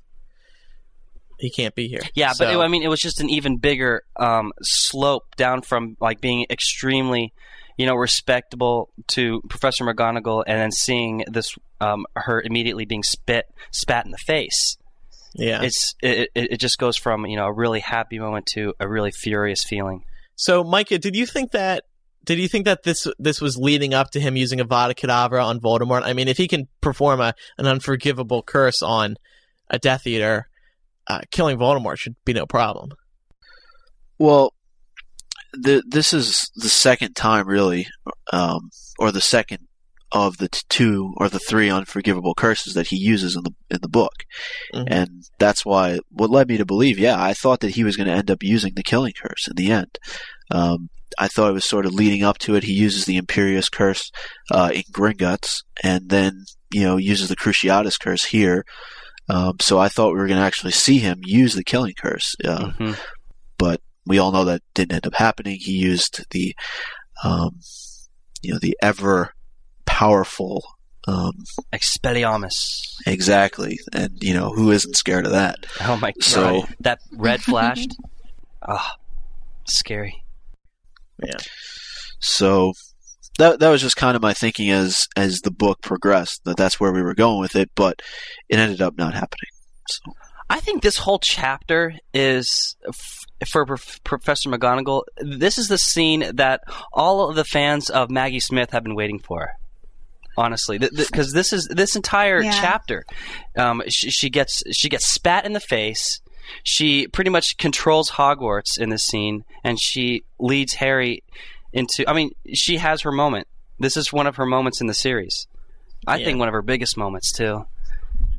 He 1.40 1.50
can't 1.50 1.74
be 1.74 1.88
here. 1.88 2.02
Yeah, 2.14 2.34
but 2.38 2.54
it, 2.54 2.58
I 2.58 2.68
mean, 2.68 2.84
it 2.84 2.88
was 2.88 3.00
just 3.00 3.20
an 3.20 3.30
even 3.30 3.58
bigger 3.58 4.04
um, 4.16 4.52
slope 4.62 5.24
down 5.38 5.64
from 5.64 5.98
like 6.00 6.22
being 6.22 6.46
extremely, 6.52 7.34
you 7.78 7.88
know, 7.88 7.96
respectable 7.96 8.90
to 9.10 9.42
Professor 9.50 9.84
McGonagall, 9.84 10.44
and 10.46 10.60
then 10.60 10.72
seeing 10.72 11.24
this 11.28 11.56
um, 11.80 12.06
her 12.16 12.40
immediately 12.42 12.86
being 12.86 13.02
spit 13.02 13.46
spat 13.72 14.06
in 14.06 14.12
the 14.12 14.20
face. 14.20 14.78
yeah. 15.34 15.64
It's 15.64 15.96
it, 16.04 16.30
it, 16.36 16.52
it 16.54 16.58
just 16.60 16.78
goes 16.78 16.96
from 16.96 17.26
you 17.26 17.38
know 17.38 17.46
a 17.48 17.54
really 17.54 17.80
happy 17.80 18.20
moment 18.20 18.46
to 18.54 18.74
a 18.80 18.88
really 18.88 19.12
furious 19.12 19.64
feeling. 19.64 20.04
So, 20.36 20.64
Micah, 20.64 21.00
did 21.00 21.16
you 21.16 21.26
think 21.26 21.52
that? 21.52 21.86
Did 22.24 22.38
you 22.40 22.48
think 22.48 22.66
that 22.66 22.84
this 22.84 23.08
this 23.18 23.42
was 23.42 23.58
leading 23.58 23.94
up 23.94 24.12
to 24.12 24.20
him 24.20 24.36
using 24.38 24.60
Avada 24.60 24.94
Kedavra 24.94 25.44
on 25.44 25.60
Voldemort? 25.60 26.04
I 26.04 26.14
mean, 26.14 26.28
if 26.28 26.38
he 26.38 26.48
can 26.48 26.68
perform 26.80 27.20
a 27.20 27.34
an 27.58 27.66
unforgivable 27.68 28.44
curse 28.44 28.82
on 28.82 29.16
a 29.70 29.80
Death 29.80 30.06
Eater, 30.06 30.48
uh, 31.08 31.22
killing 31.32 31.58
Voldemort 31.58 31.98
should 31.98 32.16
be 32.26 32.34
no 32.34 32.46
problem. 32.46 32.92
Well, 34.20 34.54
the, 35.54 35.84
this 35.88 36.14
is 36.14 36.52
the 36.56 36.70
second 36.70 37.16
time, 37.16 37.48
really, 37.48 37.88
um, 38.32 38.70
or 39.00 39.12
the 39.12 39.22
second 39.22 39.68
of 40.12 40.38
the 40.38 40.50
t- 40.50 40.60
two 40.70 41.14
or 41.18 41.30
the 41.30 41.40
three 41.40 41.70
unforgivable 41.70 42.36
curses 42.36 42.74
that 42.74 42.88
he 42.88 42.98
uses 42.98 43.36
in 43.36 43.44
the 43.44 43.52
in 43.70 43.80
the 43.82 43.88
book, 43.90 44.14
Mhm. 44.76 44.84
and 44.88 45.10
that's 45.40 45.66
why 45.66 46.00
what 46.10 46.30
led 46.30 46.50
me 46.50 46.58
to 46.58 46.66
believe. 46.66 47.00
Yeah, 47.00 47.22
I 47.22 47.34
thought 47.34 47.62
that 47.62 47.72
he 47.72 47.84
was 47.84 47.96
going 47.98 48.08
to 48.08 48.14
end 48.14 48.30
up 48.30 48.44
using 48.44 48.74
the 48.76 48.84
killing 48.84 49.14
curse 49.20 49.48
in 49.48 49.56
the 49.56 49.72
end. 49.72 49.98
Um, 50.52 50.90
I 51.20 51.28
thought 51.28 51.50
it 51.50 51.54
was 51.54 51.66
sort 51.66 51.86
of 51.86 51.94
leading 51.94 52.24
up 52.24 52.38
to 52.40 52.56
it. 52.56 52.64
He 52.64 52.74
uses 52.74 53.06
the 53.06 53.20
Imperius 53.20 53.72
curse 53.72 54.12
uh, 54.52 54.72
in 54.74 54.84
Gringotts, 54.92 55.64
and 55.84 56.10
then 56.10 56.46
you 56.72 56.84
know 56.84 56.98
uses 56.98 57.30
the 57.30 57.36
Cruciatus 57.36 58.00
curse 58.00 58.26
here. 58.26 58.66
Um, 59.30 59.58
so 59.62 59.80
I 59.80 59.88
thought 59.90 60.14
we 60.14 60.20
were 60.20 60.28
going 60.28 60.40
to 60.40 60.46
actually 60.46 60.72
see 60.74 60.98
him 61.00 61.20
use 61.24 61.54
the 61.54 61.64
killing 61.64 61.94
curse. 61.98 62.36
Uh, 62.44 62.72
Mhm. 62.72 62.98
but 63.58 63.82
we 64.06 64.18
all 64.18 64.32
know 64.32 64.46
that 64.46 64.62
didn't 64.74 64.94
end 64.94 65.08
up 65.08 65.14
happening. 65.14 65.58
He 65.60 65.74
used 65.74 66.26
the, 66.32 66.56
um, 67.24 67.60
you 68.42 68.52
know, 68.54 68.60
the 68.60 68.76
ever 68.82 69.34
powerful, 69.86 70.64
um, 71.08 71.34
Expelliarmus. 71.72 72.54
exactly, 73.06 73.78
and 73.94 74.12
you 74.22 74.34
know 74.34 74.50
who 74.52 74.72
isn't 74.72 74.96
scared 74.96 75.26
of 75.26 75.32
that. 75.34 75.58
Oh 75.82 75.96
my 75.98 76.12
god! 76.12 76.24
So- 76.24 76.68
that 76.82 77.00
red 77.14 77.42
flashed. 77.50 77.92
Ah, 78.68 78.96
scary. 79.68 80.24
So 82.20 82.74
that 83.40 83.60
that 83.60 83.70
was 83.70 83.82
just 83.82 83.96
kind 83.98 84.16
of 84.16 84.22
my 84.22 84.34
thinking 84.34 84.70
as 84.70 85.08
as 85.16 85.40
the 85.42 85.52
book 85.52 85.82
progressed. 85.82 86.44
That 86.46 86.58
that's 86.58 86.80
where 86.80 86.92
we 86.92 87.02
were 87.02 87.16
going 87.16 87.40
with 87.40 87.56
it, 87.56 87.72
but 87.76 88.02
it 88.50 88.60
ended 88.60 88.82
up 88.82 88.98
not 88.98 89.14
happening. 89.14 89.50
So 89.90 90.02
I 90.50 90.60
think 90.60 90.84
this 90.84 90.98
whole 90.98 91.20
chapter 91.20 91.94
is 92.14 92.76
f- 92.88 93.50
for 93.50 93.66
Prof- 93.66 94.04
Professor 94.04 94.50
McGonagall. 94.50 95.04
This 95.18 95.58
is 95.58 95.68
the 95.70 95.78
scene 95.78 96.30
that 96.36 96.62
all 96.94 97.30
of 97.30 97.36
the 97.36 97.46
fans 97.46 97.90
of 97.90 98.12
Maggie 98.12 98.40
Smith 98.40 98.72
have 98.72 98.84
been 98.84 98.96
waiting 98.96 99.20
for. 99.20 99.50
Honestly, 100.38 100.78
because 100.78 101.34
this 101.34 101.52
is 101.52 101.68
this 101.70 101.98
entire 101.98 102.42
Yeah. 102.42 102.52
chapter, 102.52 103.04
um, 103.58 103.82
she, 103.90 104.10
she 104.10 104.30
gets 104.30 104.64
she 104.72 104.88
gets 104.88 105.12
spat 105.12 105.46
in 105.46 105.52
the 105.52 105.60
face. 105.60 106.21
She 106.64 107.08
pretty 107.08 107.30
much 107.30 107.58
controls 107.58 108.12
Hogwarts 108.12 108.80
in 108.80 108.90
this 108.90 109.06
scene, 109.06 109.44
and 109.64 109.80
she 109.82 110.24
leads 110.40 110.76
Harry 110.76 111.24
into. 111.74 112.04
I 112.10 112.14
mean, 112.14 112.32
she 112.54 112.78
has 112.78 113.02
her 113.02 113.12
moment. 113.12 113.48
This 113.80 113.98
is 113.98 114.12
one 114.14 114.28
of 114.28 114.36
her 114.36 114.46
moments 114.46 114.82
in 114.82 114.88
the 114.88 114.94
series. 114.94 115.48
I 116.08 116.18
Yeah. 116.18 116.26
think 116.26 116.40
one 116.40 116.48
of 116.48 116.54
her 116.54 116.62
biggest 116.62 116.98
moments 116.98 117.32
too. 117.32 117.66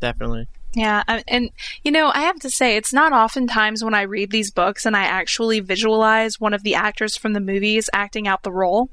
Definitely. 0.01 0.49
yeah, 0.75 1.03
and 1.29 1.51
you 1.85 1.91
know, 1.93 2.11
I 2.15 2.23
have 2.23 2.39
to 2.41 2.51
say, 2.51 2.77
it's 2.77 2.93
not 2.95 3.13
oftentimes 3.13 3.85
when 3.85 3.95
I 3.95 4.03
read 4.03 4.31
these 4.31 4.51
books 4.51 4.87
and 4.87 4.97
I 4.97 5.03
actually 5.05 5.61
visualize 5.61 6.41
one 6.41 6.55
of 6.55 6.63
the 6.63 6.75
actors 6.75 7.17
from 7.17 7.35
the 7.35 7.41
movies 7.41 7.91
acting 7.93 8.27
out 8.27 8.43
the 8.43 8.51
role, 8.53 8.89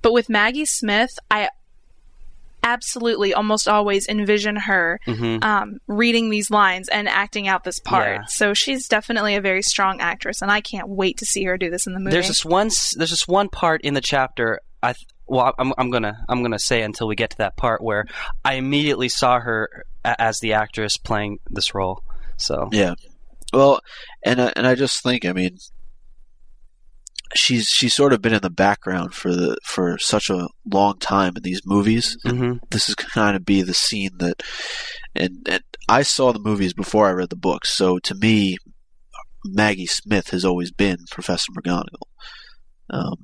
but 0.00 0.12
with 0.12 0.28
Maggie 0.30 0.64
Smith, 0.64 1.18
I 1.30 1.48
absolutely 2.64 3.32
almost 3.34 3.68
always 3.68 4.08
envision 4.08 4.56
her 4.56 4.98
hmm 5.04 5.36
um, 5.42 5.78
reading 5.86 6.30
these 6.30 6.50
lines 6.50 6.88
and 6.88 7.08
acting 7.08 7.46
out 7.46 7.62
this 7.62 7.78
part. 7.80 8.16
Yeah. 8.20 8.24
So 8.26 8.54
she's 8.54 8.88
definitely 8.88 9.36
a 9.36 9.40
very 9.40 9.62
strong 9.62 10.00
actress, 10.00 10.42
and 10.42 10.50
I 10.50 10.60
can't 10.60 10.88
wait 10.88 11.18
to 11.18 11.26
see 11.26 11.44
her 11.44 11.56
do 11.56 11.70
this 11.70 11.86
in 11.86 11.92
the 11.92 12.00
movie. 12.00 12.12
There's 12.12 12.28
this 12.28 12.44
one. 12.44 12.70
There's 12.96 13.10
this 13.10 13.28
one 13.28 13.48
part 13.48 13.82
in 13.82 13.94
the 13.94 14.00
chapter. 14.00 14.60
I 14.82 14.94
th- 14.94 15.06
well, 15.26 15.54
I'm, 15.58 15.72
I'm 15.78 15.90
gonna 15.90 16.16
I'm 16.28 16.42
gonna 16.42 16.58
say 16.58 16.82
until 16.82 17.06
we 17.06 17.14
get 17.14 17.30
to 17.30 17.38
that 17.38 17.56
part 17.56 17.82
where 17.82 18.06
I 18.44 18.54
immediately 18.54 19.08
saw 19.08 19.38
her 19.38 19.84
a- 20.04 20.20
as 20.20 20.40
the 20.40 20.54
actress 20.54 20.96
playing 20.96 21.38
this 21.50 21.74
role. 21.74 22.02
So 22.36 22.68
Yeah. 22.72 22.94
Well, 23.52 23.80
and 24.24 24.40
I, 24.42 24.52
and 24.56 24.66
I 24.66 24.74
just 24.74 25.02
think, 25.02 25.24
I 25.24 25.32
mean, 25.32 25.58
she's 27.34 27.66
she's 27.68 27.94
sort 27.94 28.12
of 28.12 28.22
been 28.22 28.32
in 28.34 28.42
the 28.42 28.50
background 28.50 29.14
for 29.14 29.34
the 29.34 29.56
for 29.64 29.98
such 29.98 30.30
a 30.30 30.48
long 30.70 30.98
time 30.98 31.34
in 31.36 31.42
these 31.42 31.60
movies. 31.64 32.16
Mhm. 32.24 32.60
This 32.70 32.88
is 32.88 32.94
kind 32.94 33.36
of 33.36 33.44
be 33.44 33.62
the 33.62 33.74
scene 33.74 34.10
that, 34.18 34.42
and 35.14 35.46
and 35.48 35.62
I 35.88 36.02
saw 36.02 36.32
the 36.32 36.38
movies 36.38 36.72
before 36.72 37.06
I 37.08 37.12
read 37.12 37.30
the 37.30 37.36
books, 37.36 37.70
so 37.70 37.98
to 38.00 38.14
me, 38.14 38.56
Maggie 39.44 39.86
Smith 39.86 40.30
has 40.30 40.44
always 40.44 40.72
been 40.72 40.98
Professor 41.10 41.52
McGonagall. 41.52 42.08
Um, 42.90 43.16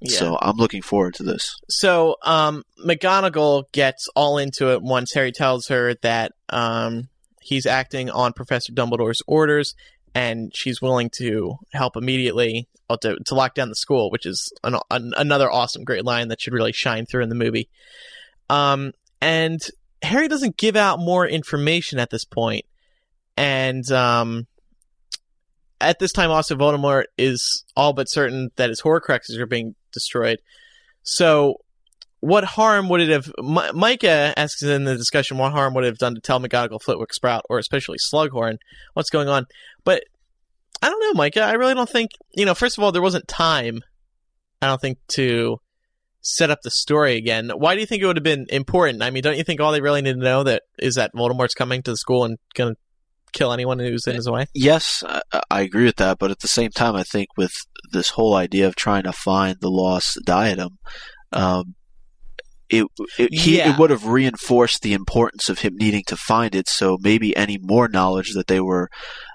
Yeah. 0.00 0.18
So 0.18 0.38
I'm 0.42 0.56
looking 0.56 0.82
forward 0.82 1.14
to 1.14 1.22
this. 1.22 1.54
So, 1.70 2.16
um, 2.22 2.62
McGonagall 2.86 3.64
gets 3.72 4.06
all 4.14 4.36
into 4.36 4.70
it 4.72 4.82
once 4.82 5.14
Harry 5.14 5.32
tells 5.32 5.68
her 5.68 5.94
that 6.02 6.32
um, 6.50 7.04
he's 7.40 7.64
acting 7.64 8.10
on 8.10 8.34
Professor 8.34 8.72
Dumbledore's 8.74 9.22
orders, 9.26 9.74
and 10.16 10.50
she's 10.56 10.80
willing 10.80 11.10
to 11.10 11.58
help 11.74 11.94
immediately 11.94 12.66
uh, 12.88 12.96
to, 12.96 13.18
to 13.26 13.34
lock 13.34 13.54
down 13.54 13.68
the 13.68 13.74
school, 13.74 14.10
which 14.10 14.24
is 14.24 14.50
an, 14.64 14.78
an, 14.90 15.12
another 15.14 15.52
awesome, 15.52 15.84
great 15.84 16.06
line 16.06 16.28
that 16.28 16.40
should 16.40 16.54
really 16.54 16.72
shine 16.72 17.04
through 17.04 17.22
in 17.22 17.28
the 17.28 17.34
movie. 17.34 17.68
Um, 18.48 18.92
and 19.20 19.60
Harry 20.00 20.26
doesn't 20.26 20.56
give 20.56 20.74
out 20.74 20.98
more 20.98 21.26
information 21.26 21.98
at 21.98 22.08
this 22.08 22.24
point, 22.24 22.64
and 23.36 23.92
um, 23.92 24.46
at 25.82 25.98
this 25.98 26.12
time, 26.12 26.30
also 26.30 26.56
Voldemort 26.56 27.04
is 27.18 27.64
all 27.76 27.92
but 27.92 28.08
certain 28.08 28.48
that 28.56 28.70
his 28.70 28.80
Horcruxes 28.80 29.36
are 29.36 29.46
being 29.46 29.74
destroyed. 29.92 30.38
So, 31.02 31.56
what 32.26 32.42
harm 32.42 32.88
would 32.88 33.00
it 33.00 33.08
have? 33.08 33.32
Mi- 33.38 33.70
Micah 33.72 34.34
asks 34.36 34.62
in 34.62 34.82
the 34.82 34.96
discussion, 34.96 35.38
what 35.38 35.52
harm 35.52 35.74
would 35.74 35.84
it 35.84 35.88
have 35.88 35.98
done 35.98 36.16
to 36.16 36.20
tell 36.20 36.40
Flitwick, 36.40 37.14
Sprout, 37.14 37.44
or 37.48 37.58
especially 37.58 37.98
Slughorn 38.12 38.56
what's 38.94 39.10
going 39.10 39.28
on? 39.28 39.46
But 39.84 40.02
I 40.82 40.88
don't 40.90 41.00
know, 41.00 41.14
Micah. 41.14 41.42
I 41.42 41.52
really 41.52 41.74
don't 41.74 41.88
think 41.88 42.10
you 42.34 42.44
know. 42.44 42.54
First 42.54 42.76
of 42.76 42.82
all, 42.84 42.90
there 42.90 43.00
wasn't 43.00 43.28
time. 43.28 43.80
I 44.60 44.66
don't 44.66 44.80
think 44.80 44.98
to 45.12 45.58
set 46.20 46.50
up 46.50 46.58
the 46.64 46.70
story 46.70 47.16
again. 47.16 47.50
Why 47.54 47.74
do 47.74 47.80
you 47.80 47.86
think 47.86 48.02
it 48.02 48.06
would 48.06 48.16
have 48.16 48.24
been 48.24 48.46
important? 48.48 49.04
I 49.04 49.10
mean, 49.10 49.22
don't 49.22 49.36
you 49.36 49.44
think 49.44 49.60
all 49.60 49.70
they 49.70 49.80
really 49.80 50.02
need 50.02 50.14
to 50.14 50.18
know 50.18 50.42
that 50.42 50.62
is 50.80 50.96
that 50.96 51.12
Voldemort's 51.14 51.54
coming 51.54 51.82
to 51.82 51.92
the 51.92 51.96
school 51.96 52.24
and 52.24 52.38
going 52.54 52.74
to 52.74 52.80
kill 53.32 53.52
anyone 53.52 53.78
who's 53.78 54.06
in 54.08 54.16
his 54.16 54.28
way? 54.28 54.46
Yes, 54.52 55.04
I, 55.06 55.42
I 55.48 55.60
agree 55.60 55.84
with 55.84 55.96
that, 55.96 56.18
but 56.18 56.32
at 56.32 56.40
the 56.40 56.48
same 56.48 56.70
time, 56.70 56.96
I 56.96 57.04
think 57.04 57.28
with 57.36 57.52
this 57.92 58.10
whole 58.10 58.34
idea 58.34 58.66
of 58.66 58.74
trying 58.74 59.04
to 59.04 59.12
find 59.12 59.58
the 59.60 59.70
lost 59.70 60.18
diadem, 60.24 60.78
um, 61.32 61.75
it 62.70 62.86
it, 63.18 63.32
he, 63.32 63.58
Yeah. 63.58 63.72
it 63.72 63.78
would 63.78 63.90
have 63.90 64.06
reinforced 64.06 64.82
the 64.82 64.92
importance 64.92 65.48
of 65.48 65.60
him 65.60 65.76
needing 65.76 66.02
to 66.06 66.16
find 66.16 66.54
it. 66.54 66.68
So 66.68 66.98
maybe 67.00 67.36
any 67.36 67.58
more 67.58 67.88
knowledge 67.88 68.32
that 68.34 68.46
they 68.46 68.60
were 68.60 68.88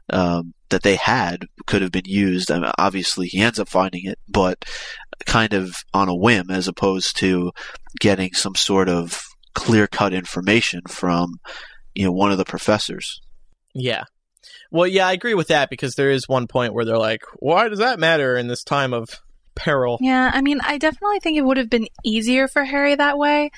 um, 0.09 0.53
that 0.69 0.83
they 0.83 0.95
had 0.95 1.45
could 1.67 1.81
have 1.81 1.91
been 1.91 2.05
used. 2.05 2.51
I 2.51 2.59
mean, 2.59 2.71
obviously, 2.77 3.27
he 3.27 3.39
ends 3.41 3.59
up 3.59 3.69
finding 3.69 4.05
it, 4.05 4.19
but 4.27 4.65
kind 5.25 5.53
of 5.53 5.73
on 5.93 6.09
a 6.09 6.15
whim, 6.15 6.49
as 6.49 6.67
opposed 6.67 7.15
to 7.17 7.51
getting 7.99 8.33
some 8.33 8.55
sort 8.55 8.89
of 8.89 9.21
clear 9.53 9.87
cut 9.87 10.13
information 10.13 10.81
from 10.87 11.39
you 11.93 12.05
know 12.05 12.11
one 12.11 12.31
of 12.31 12.37
the 12.37 12.45
professors. 12.45 13.21
Yeah. 13.73 14.03
Well, 14.71 14.87
yeah, 14.87 15.07
I 15.07 15.11
agree 15.13 15.33
with 15.33 15.49
that 15.49 15.69
because 15.69 15.95
there 15.95 16.11
is 16.11 16.27
one 16.27 16.47
point 16.47 16.73
where 16.73 16.85
they're 16.85 16.97
like, 16.97 17.21
"Why 17.39 17.67
does 17.69 17.79
that 17.79 17.99
matter 17.99 18.35
in 18.37 18.47
this 18.47 18.63
time 18.63 18.93
of 18.93 19.09
peril?" 19.55 19.97
Yeah, 20.01 20.31
I 20.33 20.41
mean, 20.41 20.59
I 20.61 20.77
definitely 20.77 21.19
think 21.19 21.37
it 21.37 21.45
would 21.45 21.57
have 21.57 21.69
been 21.69 21.87
easier 22.03 22.47
for 22.47 22.63
Harry 22.63 22.95
that 22.95 23.17
way, 23.17 23.51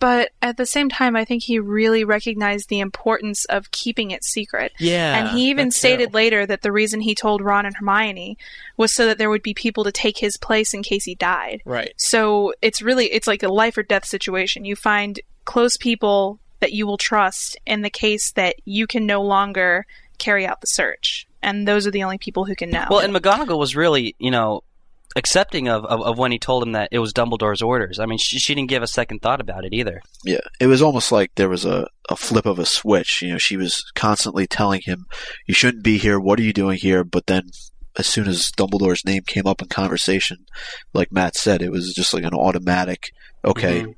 but 0.00 0.30
at 0.40 0.56
the 0.56 0.66
same 0.66 0.88
time, 0.88 1.16
I 1.16 1.24
think 1.24 1.42
he 1.42 1.58
really 1.58 2.04
recognized 2.04 2.68
the 2.68 2.80
importance 2.80 3.44
of 3.46 3.70
keeping 3.70 4.10
it 4.10 4.24
secret. 4.24 4.72
Yeah, 4.78 5.18
and 5.18 5.36
he 5.36 5.50
even 5.50 5.70
stated 5.70 6.14
later 6.14 6.46
that 6.46 6.62
the 6.62 6.72
reason 6.72 7.00
he 7.00 7.14
told 7.14 7.42
Ron 7.42 7.66
and 7.66 7.76
Hermione 7.76 8.38
was 8.76 8.94
so 8.94 9.06
that 9.06 9.18
there 9.18 9.30
would 9.30 9.42
be 9.42 9.54
people 9.54 9.84
to 9.84 9.92
take 9.92 10.18
his 10.18 10.36
place 10.36 10.74
in 10.74 10.82
case 10.82 11.04
he 11.04 11.14
died. 11.14 11.62
Right. 11.64 11.92
So 11.96 12.52
it's 12.62 12.82
really 12.82 13.06
it's 13.06 13.26
like 13.26 13.42
a 13.42 13.48
life 13.48 13.76
or 13.76 13.82
death 13.82 14.06
situation. 14.06 14.64
You 14.64 14.76
find 14.76 15.20
close 15.44 15.76
people 15.76 16.38
that 16.60 16.72
you 16.72 16.86
will 16.86 16.98
trust 16.98 17.56
in 17.66 17.82
the 17.82 17.90
case 17.90 18.32
that 18.32 18.56
you 18.64 18.86
can 18.86 19.06
no 19.06 19.22
longer 19.22 19.86
carry 20.18 20.46
out 20.46 20.60
the 20.60 20.66
search. 20.66 21.26
And 21.42 21.66
those 21.68 21.86
are 21.86 21.90
the 21.90 22.02
only 22.02 22.18
people 22.18 22.44
who 22.44 22.56
can 22.56 22.70
know. 22.70 22.86
Well, 22.90 22.98
and 22.98 23.14
McGonagall 23.14 23.58
was 23.58 23.76
really, 23.76 24.16
you 24.18 24.30
know, 24.30 24.62
accepting 25.18 25.68
of, 25.68 25.84
of, 25.84 26.00
of 26.00 26.16
when 26.18 26.32
he 26.32 26.38
told 26.38 26.62
him 26.62 26.72
that 26.72 26.88
it 26.92 26.98
was 27.00 27.12
Dumbledore's 27.12 27.60
orders. 27.60 27.98
I 27.98 28.06
mean, 28.06 28.18
she, 28.18 28.38
she 28.38 28.54
didn't 28.54 28.70
give 28.70 28.82
a 28.82 28.86
second 28.86 29.18
thought 29.20 29.40
about 29.40 29.64
it 29.64 29.72
either. 29.74 30.00
Yeah, 30.24 30.40
it 30.60 30.66
was 30.68 30.80
almost 30.80 31.12
like 31.12 31.34
there 31.34 31.48
was 31.48 31.64
a, 31.66 31.86
a 32.08 32.16
flip 32.16 32.46
of 32.46 32.58
a 32.58 32.64
switch. 32.66 33.20
You 33.22 33.32
know, 33.32 33.38
she 33.38 33.56
was 33.56 33.84
constantly 33.94 34.46
telling 34.46 34.80
him, 34.84 35.04
"You 35.46 35.54
shouldn't 35.54 35.84
be 35.84 35.98
here. 35.98 36.18
What 36.18 36.38
are 36.38 36.44
you 36.44 36.52
doing 36.52 36.78
here?" 36.80 37.04
But 37.04 37.26
then, 37.26 37.42
as 37.96 38.06
soon 38.06 38.28
as 38.28 38.50
Dumbledore's 38.56 39.04
name 39.04 39.22
came 39.26 39.46
up 39.46 39.60
in 39.60 39.68
conversation, 39.68 40.38
like 40.94 41.12
Matt 41.12 41.36
said, 41.36 41.60
it 41.62 41.70
was 41.70 41.92
just 41.94 42.14
like 42.14 42.24
an 42.24 42.34
automatic. 42.34 43.08
Okay, 43.44 43.82
Mhm. 43.82 43.94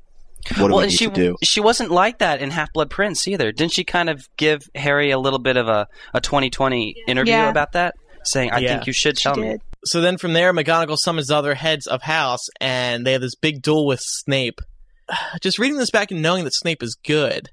what 0.59 0.67
do 0.67 0.73
well, 0.73 0.77
we 0.77 0.83
and 0.83 0.91
need 0.91 0.97
she 0.97 1.05
to 1.07 1.13
do? 1.13 1.35
she 1.43 1.59
wasn't 1.61 1.91
like 1.91 2.19
that 2.19 2.41
in 2.41 2.51
Half 2.51 2.73
Blood 2.73 2.89
Prince 2.89 3.27
either. 3.27 3.51
Didn't 3.51 3.73
she 3.73 3.83
kind 3.83 4.09
of 4.09 4.27
give 4.37 4.61
Harry 4.75 5.11
a 5.11 5.19
little 5.19 5.39
bit 5.39 5.57
of 5.57 5.67
a, 5.67 5.87
a 6.13 6.21
2020 6.21 6.95
interview 7.07 7.33
Yeah. 7.33 7.49
about 7.49 7.71
that? 7.73 7.93
Saying, 8.23 8.51
I 8.51 8.59
Yeah. 8.59 8.73
think 8.75 8.87
you 8.87 8.93
should 8.93 9.17
she 9.17 9.23
tell 9.23 9.35
me. 9.35 9.57
Did. 9.81 9.87
So 9.89 10.01
then 10.01 10.17
from 10.17 10.33
there, 10.33 10.53
McGonagall 10.53 10.97
summons 10.97 11.27
the 11.27 11.35
other 11.35 11.55
heads 11.55 11.87
of 11.87 12.01
house, 12.01 12.47
and 12.59 13.05
they 13.05 13.13
have 13.13 13.21
this 13.21 13.35
big 13.35 13.61
duel 13.61 13.85
with 13.85 14.01
Snape. 14.01 14.61
Just 15.41 15.59
reading 15.59 15.77
this 15.77 15.91
back 15.91 16.11
and 16.11 16.21
knowing 16.21 16.43
that 16.43 16.53
Snape 16.53 16.83
is 16.83 16.95
good, 16.95 17.49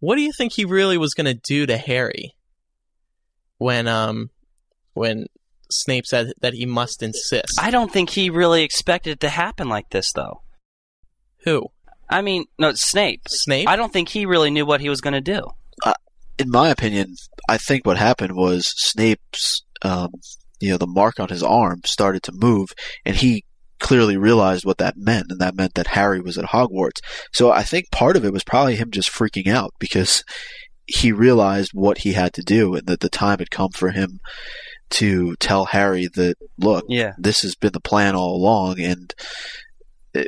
what 0.00 0.16
do 0.16 0.22
you 0.22 0.32
think 0.36 0.52
he 0.52 0.64
really 0.64 0.98
was 0.98 1.14
going 1.14 1.26
to 1.26 1.34
do 1.34 1.66
to 1.66 1.76
Harry 1.76 2.34
when 3.58 3.86
um 3.86 4.30
when 4.94 5.26
Snape 5.70 6.06
said 6.06 6.32
that 6.40 6.54
he 6.54 6.66
must 6.66 7.02
insist? 7.02 7.58
I 7.60 7.70
don't 7.70 7.92
think 7.92 8.10
he 8.10 8.30
really 8.30 8.62
expected 8.62 9.12
it 9.12 9.20
to 9.20 9.28
happen 9.28 9.68
like 9.68 9.90
this, 9.90 10.12
though. 10.12 10.42
Who? 11.44 11.68
I 12.08 12.22
mean, 12.22 12.46
no, 12.58 12.72
Snape. 12.74 13.22
Snape? 13.28 13.68
I 13.68 13.76
don't 13.76 13.92
think 13.92 14.08
he 14.08 14.26
really 14.26 14.50
knew 14.50 14.66
what 14.66 14.80
he 14.80 14.88
was 14.88 15.00
going 15.00 15.14
to 15.14 15.20
do. 15.20 15.42
In 16.38 16.50
my 16.50 16.70
opinion, 16.70 17.14
I 17.48 17.58
think 17.58 17.86
what 17.86 17.98
happened 17.98 18.34
was 18.34 18.72
Snape's, 18.76 19.62
um, 19.82 20.10
you 20.60 20.70
know, 20.70 20.78
the 20.78 20.86
mark 20.86 21.18
on 21.18 21.28
his 21.28 21.42
arm 21.42 21.80
started 21.84 22.22
to 22.24 22.32
move, 22.32 22.68
and 23.04 23.16
he 23.16 23.44
clearly 23.78 24.16
realized 24.16 24.64
what 24.64 24.78
that 24.78 24.94
meant, 24.96 25.26
and 25.30 25.40
that 25.40 25.54
meant 25.54 25.74
that 25.74 25.88
Harry 25.88 26.20
was 26.20 26.36
at 26.36 26.44
Hogwarts. 26.46 27.00
So 27.32 27.50
I 27.50 27.62
think 27.62 27.90
part 27.90 28.16
of 28.16 28.24
it 28.24 28.32
was 28.32 28.44
probably 28.44 28.76
him 28.76 28.90
just 28.90 29.10
freaking 29.10 29.46
out 29.50 29.72
because 29.78 30.22
he 30.86 31.12
realized 31.12 31.70
what 31.72 31.98
he 31.98 32.12
had 32.12 32.34
to 32.34 32.42
do, 32.42 32.74
and 32.74 32.86
that 32.86 33.00
the 33.00 33.08
time 33.08 33.38
had 33.38 33.50
come 33.50 33.70
for 33.70 33.90
him 33.90 34.20
to 34.90 35.34
tell 35.36 35.66
Harry 35.66 36.08
that, 36.14 36.34
look, 36.58 36.84
Yeah. 36.88 37.12
this 37.16 37.42
has 37.42 37.54
been 37.54 37.72
the 37.72 37.80
plan 37.80 38.14
all 38.16 38.34
along, 38.36 38.80
and 38.80 39.14
uh, 40.14 40.24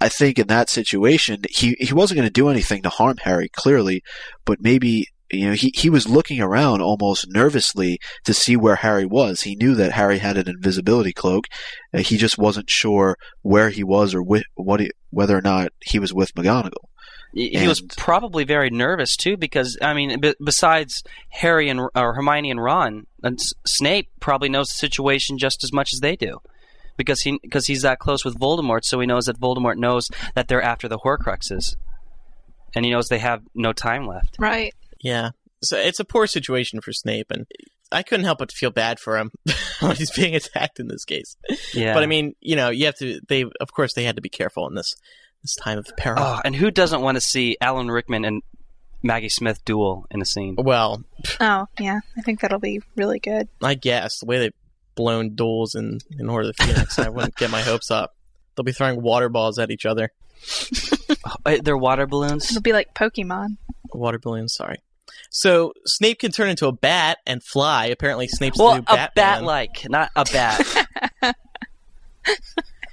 I 0.00 0.08
think 0.08 0.38
in 0.40 0.48
that 0.48 0.68
situation, 0.68 1.42
he, 1.48 1.76
he 1.78 1.94
wasn't 1.94 2.16
going 2.18 2.26
to 2.26 2.32
do 2.32 2.48
anything 2.48 2.82
to 2.82 2.88
harm 2.88 3.18
Harry, 3.18 3.48
clearly, 3.54 4.02
but 4.44 4.60
maybe, 4.60 5.06
you 5.32 5.46
know, 5.48 5.54
he, 5.54 5.72
he 5.74 5.88
was 5.90 6.08
looking 6.08 6.40
around 6.40 6.82
almost 6.82 7.26
nervously 7.28 7.98
to 8.24 8.34
see 8.34 8.56
where 8.56 8.76
Harry 8.76 9.06
was. 9.06 9.42
He 9.42 9.56
knew 9.56 9.74
that 9.74 9.92
Harry 9.92 10.18
had 10.18 10.36
an 10.36 10.48
invisibility 10.48 11.12
cloak. 11.12 11.46
Uh, 11.94 11.98
he 11.98 12.16
just 12.16 12.38
wasn't 12.38 12.68
sure 12.68 13.16
where 13.42 13.70
he 13.70 13.82
was 13.82 14.14
or 14.14 14.22
whi- 14.22 14.44
what 14.54 14.80
he, 14.80 14.90
whether 15.10 15.36
or 15.36 15.42
not 15.42 15.72
he 15.80 15.98
was 15.98 16.12
with 16.12 16.34
McGonagall. 16.34 16.88
He 17.34 17.48
he 17.48 17.66
was 17.66 17.80
probably 17.80 18.44
very 18.44 18.68
nervous 18.68 19.16
too, 19.16 19.38
because 19.38 19.78
I 19.80 19.94
mean, 19.94 20.20
b- 20.20 20.34
besides 20.44 21.02
Harry 21.30 21.70
and 21.70 21.80
or 21.94 22.14
Hermione 22.14 22.50
and 22.50 22.62
Ron, 22.62 23.06
and 23.22 23.40
S- 23.40 23.54
Snape 23.66 24.10
probably 24.20 24.50
knows 24.50 24.68
the 24.68 24.74
situation 24.74 25.38
just 25.38 25.64
as 25.64 25.72
much 25.72 25.94
as 25.94 26.00
they 26.00 26.14
do, 26.14 26.40
because 26.98 27.22
he 27.22 27.38
because 27.42 27.66
he's 27.66 27.80
that 27.82 27.98
close 28.00 28.22
with 28.22 28.38
Voldemort, 28.38 28.80
so 28.84 29.00
he 29.00 29.06
knows 29.06 29.24
that 29.24 29.40
Voldemort 29.40 29.76
knows 29.78 30.10
that 30.34 30.48
they're 30.48 30.60
after 30.60 30.88
the 30.88 30.98
Horcruxes, 30.98 31.76
and 32.74 32.84
he 32.84 32.90
knows 32.90 33.08
they 33.08 33.18
have 33.18 33.40
no 33.54 33.72
time 33.72 34.06
left. 34.06 34.36
Right. 34.38 34.74
Yeah. 35.02 35.30
So 35.62 35.76
it's 35.76 36.00
a 36.00 36.04
poor 36.04 36.26
situation 36.26 36.80
for 36.80 36.92
Snape, 36.92 37.30
and 37.30 37.46
I 37.92 38.02
couldn't 38.02 38.24
help 38.24 38.38
but 38.38 38.50
feel 38.50 38.70
bad 38.70 38.98
for 38.98 39.16
him 39.18 39.30
when 39.80 39.94
he's 39.96 40.10
being 40.10 40.34
attacked 40.34 40.80
in 40.80 40.88
this 40.88 41.04
case. 41.04 41.36
Yeah. 41.74 41.94
But 41.94 42.02
I 42.02 42.06
mean, 42.06 42.34
you 42.40 42.56
know, 42.56 42.70
you 42.70 42.86
have 42.86 42.96
to. 42.96 43.20
They, 43.28 43.44
of 43.60 43.72
course, 43.72 43.92
they 43.94 44.04
had 44.04 44.16
to 44.16 44.22
be 44.22 44.28
careful 44.28 44.66
in 44.66 44.74
this 44.74 44.94
this 45.42 45.54
time 45.56 45.78
of 45.78 45.86
peril. 45.96 46.18
Oh, 46.22 46.40
and 46.44 46.56
who 46.56 46.70
doesn't 46.70 47.00
want 47.02 47.16
to 47.16 47.20
see 47.20 47.56
Alan 47.60 47.90
Rickman 47.90 48.24
and 48.24 48.42
Maggie 49.02 49.28
Smith 49.28 49.64
duel 49.64 50.06
in 50.10 50.22
a 50.22 50.24
scene? 50.24 50.54
Well, 50.56 51.04
Oh, 51.40 51.66
yeah. 51.80 52.00
I 52.16 52.22
think 52.22 52.40
that'll 52.40 52.60
be 52.60 52.80
really 52.96 53.18
good. 53.18 53.48
I 53.62 53.74
guess 53.74 54.18
the 54.20 54.26
way 54.26 54.38
they've 54.38 54.54
blown 54.94 55.34
duels 55.34 55.74
in 55.74 55.98
in 56.18 56.28
Order 56.28 56.48
of 56.50 56.56
the 56.56 56.64
Phoenix, 56.64 56.98
I 56.98 57.08
wouldn't 57.08 57.36
get 57.36 57.50
my 57.50 57.60
hopes 57.62 57.90
up. 57.90 58.14
They'll 58.56 58.64
be 58.64 58.72
throwing 58.72 59.00
water 59.02 59.28
balls 59.28 59.58
at 59.58 59.70
each 59.70 59.86
other. 59.86 60.10
Uh, 61.46 61.58
They're 61.62 61.76
water 61.78 62.06
balloons. 62.06 62.50
It'll 62.50 62.62
be 62.62 62.72
like 62.72 62.94
Pokemon. 62.94 63.56
Water 63.92 64.18
balloons. 64.18 64.54
Sorry. 64.54 64.76
So 65.32 65.72
Snape 65.86 66.20
can 66.20 66.30
turn 66.30 66.50
into 66.50 66.66
a 66.66 66.72
bat 66.72 67.18
and 67.26 67.42
fly. 67.42 67.86
Apparently, 67.86 68.28
Snape's 68.28 68.58
the 68.58 68.64
Well, 68.64 68.74
new 68.74 68.80
a 68.80 68.82
Batman. 68.82 69.10
bat 69.14 69.42
like, 69.42 69.86
not 69.88 70.10
a 70.14 70.24
bat. 70.24 70.86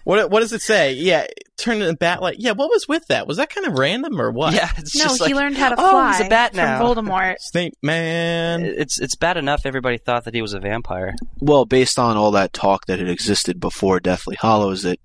What 0.10 0.32
what 0.32 0.40
does 0.40 0.54
it 0.54 0.64
say? 0.64 0.94
Yeah, 0.94 1.28
turn 1.58 1.76
into 1.76 1.90
a 1.90 1.96
bat 1.96 2.20
like 2.20 2.38
yeah. 2.40 2.54
What 2.54 2.72
was 2.72 2.88
with 2.88 3.06
that? 3.10 3.28
Was 3.28 3.38
that 3.38 3.54
kind 3.54 3.68
of 3.68 3.78
random 3.78 4.20
or 4.20 4.32
what? 4.32 4.56
Yeah, 4.56 4.72
it's 4.76 4.96
no, 4.96 5.04
just 5.04 5.24
he 5.24 5.34
like, 5.34 5.36
learned 5.36 5.56
how 5.56 5.70
to 5.70 5.76
oh, 5.78 5.88
fly 5.92 6.18
he's 6.18 6.26
a 6.26 6.30
bat 6.30 6.56
from 6.56 6.64
now. 6.64 6.82
Voldemort. 6.82 7.36
Snape 7.40 7.76
man. 7.84 8.64
It's 8.66 9.00
it's 9.00 9.16
bad 9.16 9.38
enough 9.38 9.62
everybody 9.66 10.00
thought 10.00 10.24
that 10.24 10.34
he 10.34 10.42
was 10.42 10.56
a 10.56 10.60
vampire. 10.60 11.14
Well, 11.40 11.66
based 11.66 12.00
on 12.00 12.18
all 12.18 12.32
that 12.32 12.54
talk 12.54 12.88
that 12.88 12.98
had 12.98 13.08
existed 13.08 13.60
before 13.60 14.00
Deathly 14.00 14.36
Hallows, 14.40 14.82
that 14.82 15.00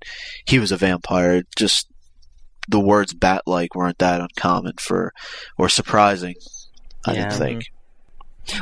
he 0.46 0.58
was 0.58 0.72
a 0.72 0.78
vampire, 0.78 1.42
just 1.54 1.86
the 2.66 2.80
words 2.80 3.12
bat-like 3.12 3.74
weren't 3.74 3.98
that 3.98 4.22
uncommon 4.22 4.76
for, 4.78 5.12
or 5.58 5.68
surprising. 5.68 6.34
I 7.06 7.14
Yeah. 7.14 7.30
think. 7.30 7.64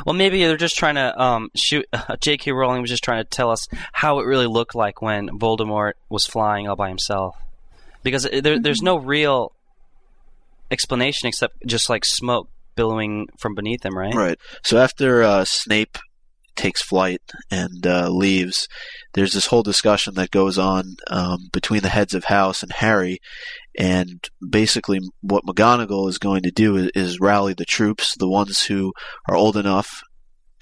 Well, 0.05 0.13
maybe 0.13 0.41
they're 0.45 0.55
just 0.55 0.77
trying 0.77 0.95
to 0.95 1.21
um, 1.21 1.49
shoot. 1.55 1.85
J.K. 2.21 2.51
Rowling 2.53 2.81
was 2.81 2.89
just 2.89 3.03
trying 3.03 3.21
to 3.23 3.29
tell 3.29 3.51
us 3.51 3.67
how 3.91 4.19
it 4.19 4.25
really 4.25 4.47
looked 4.47 4.75
like 4.75 5.01
when 5.01 5.27
Voldemort 5.29 5.93
was 6.09 6.25
flying 6.25 6.67
all 6.69 6.75
by 6.77 6.87
himself, 6.87 7.35
because 8.01 8.23
there, 8.23 8.59
there's 8.59 8.81
no 8.81 8.95
real 8.97 9.51
explanation 10.71 11.27
except 11.27 11.65
just 11.65 11.89
like 11.89 12.05
smoke 12.05 12.49
billowing 12.75 13.27
from 13.37 13.55
beneath 13.55 13.85
him, 13.85 13.97
right? 13.97 14.13
Right. 14.15 14.39
So 14.63 14.77
after 14.77 15.21
uh, 15.21 15.45
Snape 15.45 15.97
takes 16.55 16.81
flight 16.81 17.21
and 17.51 17.85
uh, 17.85 18.09
leaves, 18.09 18.67
there's 19.13 19.33
this 19.33 19.47
whole 19.47 19.63
discussion 19.63 20.13
that 20.15 20.31
goes 20.31 20.57
on 20.57 20.95
um, 21.07 21.49
between 21.51 21.81
the 21.81 21.89
heads 21.89 22.13
of 22.13 22.25
house 22.25 22.63
and 22.63 22.71
Harry. 22.71 23.19
And 23.77 24.23
basically, 24.47 24.99
what 25.21 25.45
McGonagall 25.45 26.09
is 26.09 26.17
going 26.17 26.43
to 26.43 26.51
do 26.51 26.75
is, 26.75 26.91
is 26.95 27.19
rally 27.19 27.53
the 27.53 27.65
troops, 27.65 28.15
the 28.17 28.29
ones 28.29 28.63
who 28.63 28.93
are 29.27 29.35
old 29.35 29.57
enough 29.57 30.01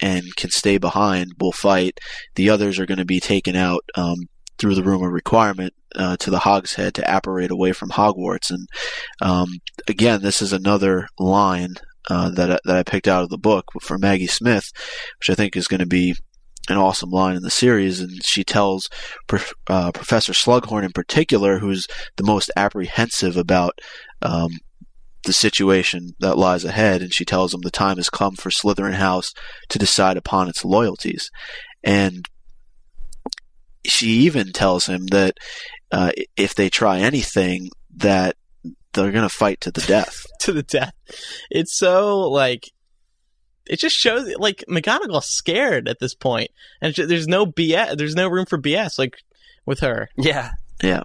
and 0.00 0.24
can 0.36 0.50
stay 0.50 0.78
behind 0.78 1.32
will 1.38 1.52
fight. 1.52 1.98
The 2.34 2.50
others 2.50 2.78
are 2.78 2.86
going 2.86 2.98
to 2.98 3.04
be 3.04 3.20
taken 3.20 3.54
out 3.54 3.84
um, 3.94 4.16
through 4.58 4.74
the 4.74 4.82
room 4.82 5.04
of 5.04 5.12
requirement 5.12 5.74
uh, 5.94 6.16
to 6.18 6.30
the 6.30 6.40
Hog's 6.40 6.74
Head 6.74 6.94
to 6.94 7.16
apparate 7.16 7.50
away 7.50 7.72
from 7.72 7.90
Hogwarts. 7.90 8.50
And 8.50 8.68
um, 9.20 9.58
again, 9.88 10.22
this 10.22 10.42
is 10.42 10.52
another 10.52 11.06
line 11.18 11.74
uh, 12.10 12.30
that 12.30 12.60
that 12.64 12.76
I 12.76 12.82
picked 12.82 13.08
out 13.08 13.22
of 13.22 13.28
the 13.28 13.38
book 13.38 13.66
for 13.80 13.98
Maggie 13.98 14.26
Smith, 14.26 14.70
which 15.20 15.30
I 15.30 15.34
think 15.34 15.56
is 15.56 15.68
going 15.68 15.80
to 15.80 15.86
be 15.86 16.16
an 16.68 16.76
awesome 16.76 17.10
line 17.10 17.36
in 17.36 17.42
the 17.42 17.50
series. 17.50 18.00
And 18.00 18.24
she 18.24 18.44
tells 18.44 18.88
uh, 19.68 19.92
Professor 19.92 20.32
Slughorn 20.32 20.84
in 20.84 20.92
particular, 20.92 21.58
who's 21.58 21.86
the 22.16 22.24
most 22.24 22.50
apprehensive 22.56 23.36
about 23.36 23.78
um, 24.20 24.50
the 25.24 25.32
situation 25.32 26.14
that 26.20 26.38
lies 26.38 26.64
ahead, 26.64 27.02
and 27.02 27.14
she 27.14 27.24
tells 27.24 27.54
him 27.54 27.60
the 27.60 27.70
time 27.70 27.96
has 27.96 28.10
come 28.10 28.34
for 28.34 28.50
Slytherin 28.50 28.94
House 28.94 29.32
to 29.68 29.78
decide 29.78 30.16
upon 30.16 30.48
its 30.48 30.64
loyalties. 30.64 31.30
And 31.84 32.26
she 33.84 34.08
even 34.08 34.52
tells 34.52 34.86
him 34.86 35.06
that 35.08 35.36
uh, 35.90 36.12
if 36.36 36.54
they 36.54 36.70
try 36.70 36.98
anything, 36.98 37.70
that 37.96 38.36
they're 38.92 39.12
going 39.12 39.28
to 39.28 39.34
fight 39.34 39.60
to 39.62 39.70
the 39.70 39.80
death. 39.82 40.24
to 40.40 40.52
the 40.52 40.62
death. 40.62 40.94
It's 41.50 41.76
so 41.76 42.20
like 42.20 42.70
it 43.66 43.78
just 43.78 43.96
shows 43.96 44.28
like 44.38 44.64
McGonagall's 44.68 45.26
scared 45.28 45.88
at 45.88 45.98
this 46.00 46.14
point, 46.14 46.50
and 46.80 46.90
it's 46.90 46.96
ju- 46.96 47.06
there's 47.06 47.28
no 47.28 47.46
BS. 47.46 47.96
There's 47.96 48.14
no 48.16 48.28
room 48.28 48.46
for 48.46 48.58
BS 48.58 48.98
like 48.98 49.16
with 49.66 49.80
her. 49.80 50.08
Yeah. 50.16 50.52
Yeah. 50.82 51.02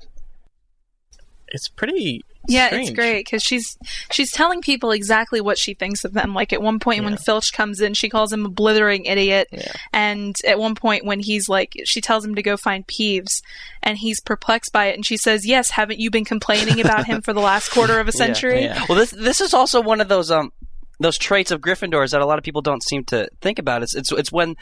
It's 1.49 1.70
pretty. 1.70 2.24
Yeah, 2.49 2.68
strange. 2.68 2.89
it's 2.89 2.95
great 2.95 3.26
because 3.26 3.43
she's 3.43 3.78
she's 4.10 4.32
telling 4.32 4.62
people 4.62 4.91
exactly 4.91 5.41
what 5.41 5.58
she 5.58 5.74
thinks 5.74 6.05
of 6.05 6.14
them. 6.14 6.34
Like 6.34 6.53
at 6.53 6.62
one 6.62 6.80
point 6.80 7.03
when 7.03 7.18
Filch 7.18 7.51
comes 7.51 7.82
in, 7.82 7.93
she 7.93 8.08
calls 8.10 8.32
him 8.32 8.45
a 8.45 8.49
blithering 8.49 9.03
idiot, 9.03 9.49
Yeah. 9.51 9.74
and 9.91 10.34
at 10.47 10.58
one 10.58 10.74
point 10.74 11.03
when 11.03 11.20
he's 11.20 11.49
like, 11.49 11.74
she 11.84 11.99
tells 11.99 12.24
him 12.26 12.36
to 12.36 12.41
go 12.41 12.55
find 12.55 12.88
Peeves, 12.88 13.41
and 13.84 13.97
he's 13.97 14.22
perplexed 14.22 14.72
by 14.72 14.86
it, 14.86 14.95
and 14.95 15.05
she 15.05 15.18
says, 15.18 15.45
"Yes, 15.45 15.72
haven't 15.72 15.99
you 15.99 16.10
been 16.10 16.24
complaining 16.24 16.80
about 16.80 17.05
him 17.05 17.22
for 17.22 17.34
the 17.34 17.41
last 17.41 17.70
quarter 17.70 17.99
of 17.99 18.08
a 18.08 18.12
century?" 18.14 18.64
yeah. 18.64 18.86
Well, 18.88 18.97
this 18.97 19.12
this 19.12 19.41
is 19.41 19.53
also 19.53 19.82
one 19.82 19.99
of 19.99 20.08
those 20.08 20.32
um 20.32 20.53
those 21.00 21.18
traits 21.18 21.52
of 21.52 21.62
Gryffindors 21.62 22.12
that 22.12 22.22
a 22.22 22.26
lot 22.26 22.38
of 22.38 22.43
people 22.43 22.62
don't 22.62 22.84
seem 22.84 23.04
to 23.06 23.30
think 23.41 23.60
about. 23.60 23.84
It's 23.84 23.95
it's 23.95 24.12
it's 24.12 24.32
when 24.32 24.56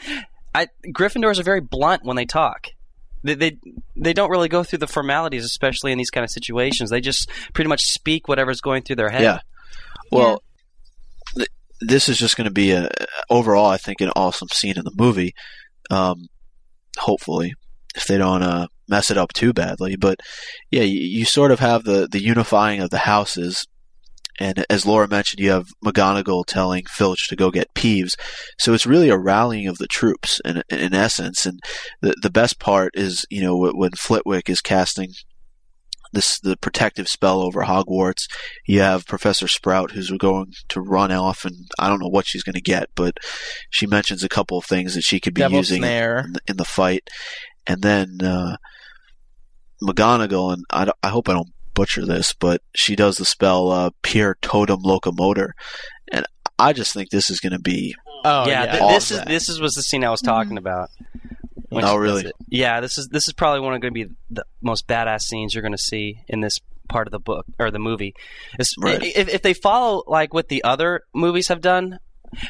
I 0.54 0.68
Gryffindors 0.88 1.38
are 1.38 1.44
very 1.44 1.60
blunt 1.60 2.04
when 2.04 2.16
they 2.16 2.26
talk. 2.26 2.68
They, 3.22 3.34
they 3.34 3.58
they 3.96 4.12
don't 4.12 4.30
really 4.30 4.48
go 4.48 4.62
through 4.62 4.80
the 4.80 4.86
formalities, 4.86 5.44
especially 5.44 5.92
in 5.92 5.98
these 5.98 6.10
kind 6.10 6.24
of 6.24 6.30
situations. 6.30 6.90
They 6.90 7.00
just 7.00 7.30
pretty 7.54 7.68
much 7.68 7.82
speak 7.82 8.28
whatever's 8.28 8.60
going 8.60 8.82
through 8.82 8.96
their 8.96 9.10
head. 9.10 9.22
Yeah. 9.22 9.38
Well, 10.12 10.42
th- 11.34 11.48
this 11.80 12.08
is 12.08 12.18
just 12.18 12.36
going 12.36 12.44
to 12.46 12.52
be 12.52 12.70
a 12.70 12.88
overall, 13.28 13.66
I 13.66 13.76
think, 13.76 14.00
an 14.00 14.12
awesome 14.14 14.48
scene 14.48 14.78
in 14.78 14.84
the 14.84 14.94
movie. 14.96 15.34
Um, 15.90 16.26
hopefully, 16.98 17.54
if 17.96 18.06
they 18.06 18.18
don't 18.18 18.42
uh, 18.42 18.68
mess 18.88 19.10
it 19.10 19.18
up 19.18 19.32
too 19.32 19.52
badly. 19.52 19.96
But 19.96 20.20
yeah, 20.70 20.82
you, 20.82 21.00
you 21.00 21.24
sort 21.24 21.50
of 21.50 21.60
have 21.60 21.84
the 21.84 22.08
the 22.10 22.22
unifying 22.22 22.80
of 22.80 22.90
the 22.90 22.98
houses. 22.98 23.66
And 24.38 24.64
as 24.68 24.84
Laura 24.84 25.08
mentioned, 25.08 25.40
you 25.40 25.50
have 25.50 25.68
McGonagall 25.84 26.44
telling 26.46 26.84
Filch 26.86 27.28
to 27.28 27.36
go 27.36 27.50
get 27.50 27.74
Peeves. 27.74 28.14
So 28.58 28.74
it's 28.74 28.86
really 28.86 29.08
a 29.08 29.18
rallying 29.18 29.66
of 29.66 29.78
the 29.78 29.86
troops 29.86 30.40
in, 30.44 30.62
in 30.68 30.94
essence. 30.94 31.46
And 31.46 31.60
the, 32.00 32.14
the 32.20 32.30
best 32.30 32.58
part 32.58 32.92
is, 32.94 33.24
you 33.30 33.42
know, 33.42 33.56
when 33.56 33.92
Flitwick 33.92 34.48
is 34.50 34.60
casting 34.60 35.12
this, 36.12 36.38
the 36.40 36.56
protective 36.56 37.08
spell 37.08 37.40
over 37.40 37.62
Hogwarts, 37.62 38.28
you 38.66 38.80
have 38.80 39.06
Professor 39.06 39.48
Sprout 39.48 39.92
who's 39.92 40.10
going 40.10 40.52
to 40.68 40.80
run 40.80 41.12
off 41.12 41.44
and 41.44 41.66
I 41.78 41.88
don't 41.88 42.00
know 42.00 42.08
what 42.08 42.26
she's 42.26 42.42
going 42.42 42.54
to 42.54 42.60
get, 42.60 42.90
but 42.94 43.18
she 43.70 43.86
mentions 43.86 44.22
a 44.22 44.28
couple 44.28 44.58
of 44.58 44.64
things 44.64 44.94
that 44.94 45.02
she 45.02 45.20
could 45.20 45.34
be 45.34 45.40
Devil 45.40 45.58
using 45.58 45.82
in 45.82 46.32
the, 46.32 46.40
in 46.48 46.56
the 46.56 46.64
fight. 46.64 47.08
And 47.66 47.82
then, 47.82 48.18
uh, 48.22 48.56
McGonagall, 49.82 50.54
and 50.54 50.64
I, 50.70 50.90
I 51.02 51.08
hope 51.08 51.28
I 51.28 51.34
don't 51.34 51.52
butcher 51.76 52.04
this, 52.04 52.32
but 52.32 52.60
she 52.74 52.96
does 52.96 53.18
the 53.18 53.24
spell 53.24 53.70
uh, 53.70 53.90
Piertotum 54.02 54.82
Locomotor, 54.82 55.54
and 56.10 56.26
I 56.58 56.72
just 56.72 56.92
think 56.92 57.10
this 57.10 57.30
is 57.30 57.38
going 57.38 57.52
to 57.52 57.60
be. 57.60 57.94
Oh 58.24 58.48
yeah. 58.48 58.64
yeah. 58.64 58.70
th- 58.72 58.82
all 58.82 58.90
this 58.90 59.10
is 59.12 59.18
that. 59.18 59.28
this 59.28 59.48
is 59.48 59.60
was 59.60 59.74
the 59.74 59.82
scene 59.82 60.02
I 60.02 60.10
was 60.10 60.20
talking 60.22 60.58
about. 60.58 60.88
Oh, 61.70 61.80
she 61.92 61.96
really? 61.98 62.24
it. 62.26 62.32
Yeah. 62.48 62.80
This 62.80 62.96
is 62.98 63.08
this 63.08 63.28
is 63.28 63.34
probably 63.34 63.60
one 63.60 63.74
of 63.74 63.80
going 63.80 63.92
to 63.94 64.06
be 64.06 64.12
the 64.30 64.44
most 64.62 64.86
badass 64.88 65.22
scenes 65.22 65.54
you're 65.54 65.62
going 65.62 65.72
to 65.72 65.78
see 65.78 66.18
in 66.28 66.40
this 66.40 66.58
part 66.88 67.06
of 67.06 67.12
the 67.12 67.18
book 67.20 67.44
or 67.58 67.70
the 67.70 67.78
movie. 67.78 68.14
It's, 68.58 68.74
Right. 68.78 69.02
if, 69.02 69.28
if 69.28 69.42
they 69.42 69.52
follow 69.52 70.02
like 70.06 70.32
what 70.32 70.48
the 70.48 70.64
other 70.64 71.02
movies 71.14 71.48
have 71.48 71.60
done, 71.60 71.98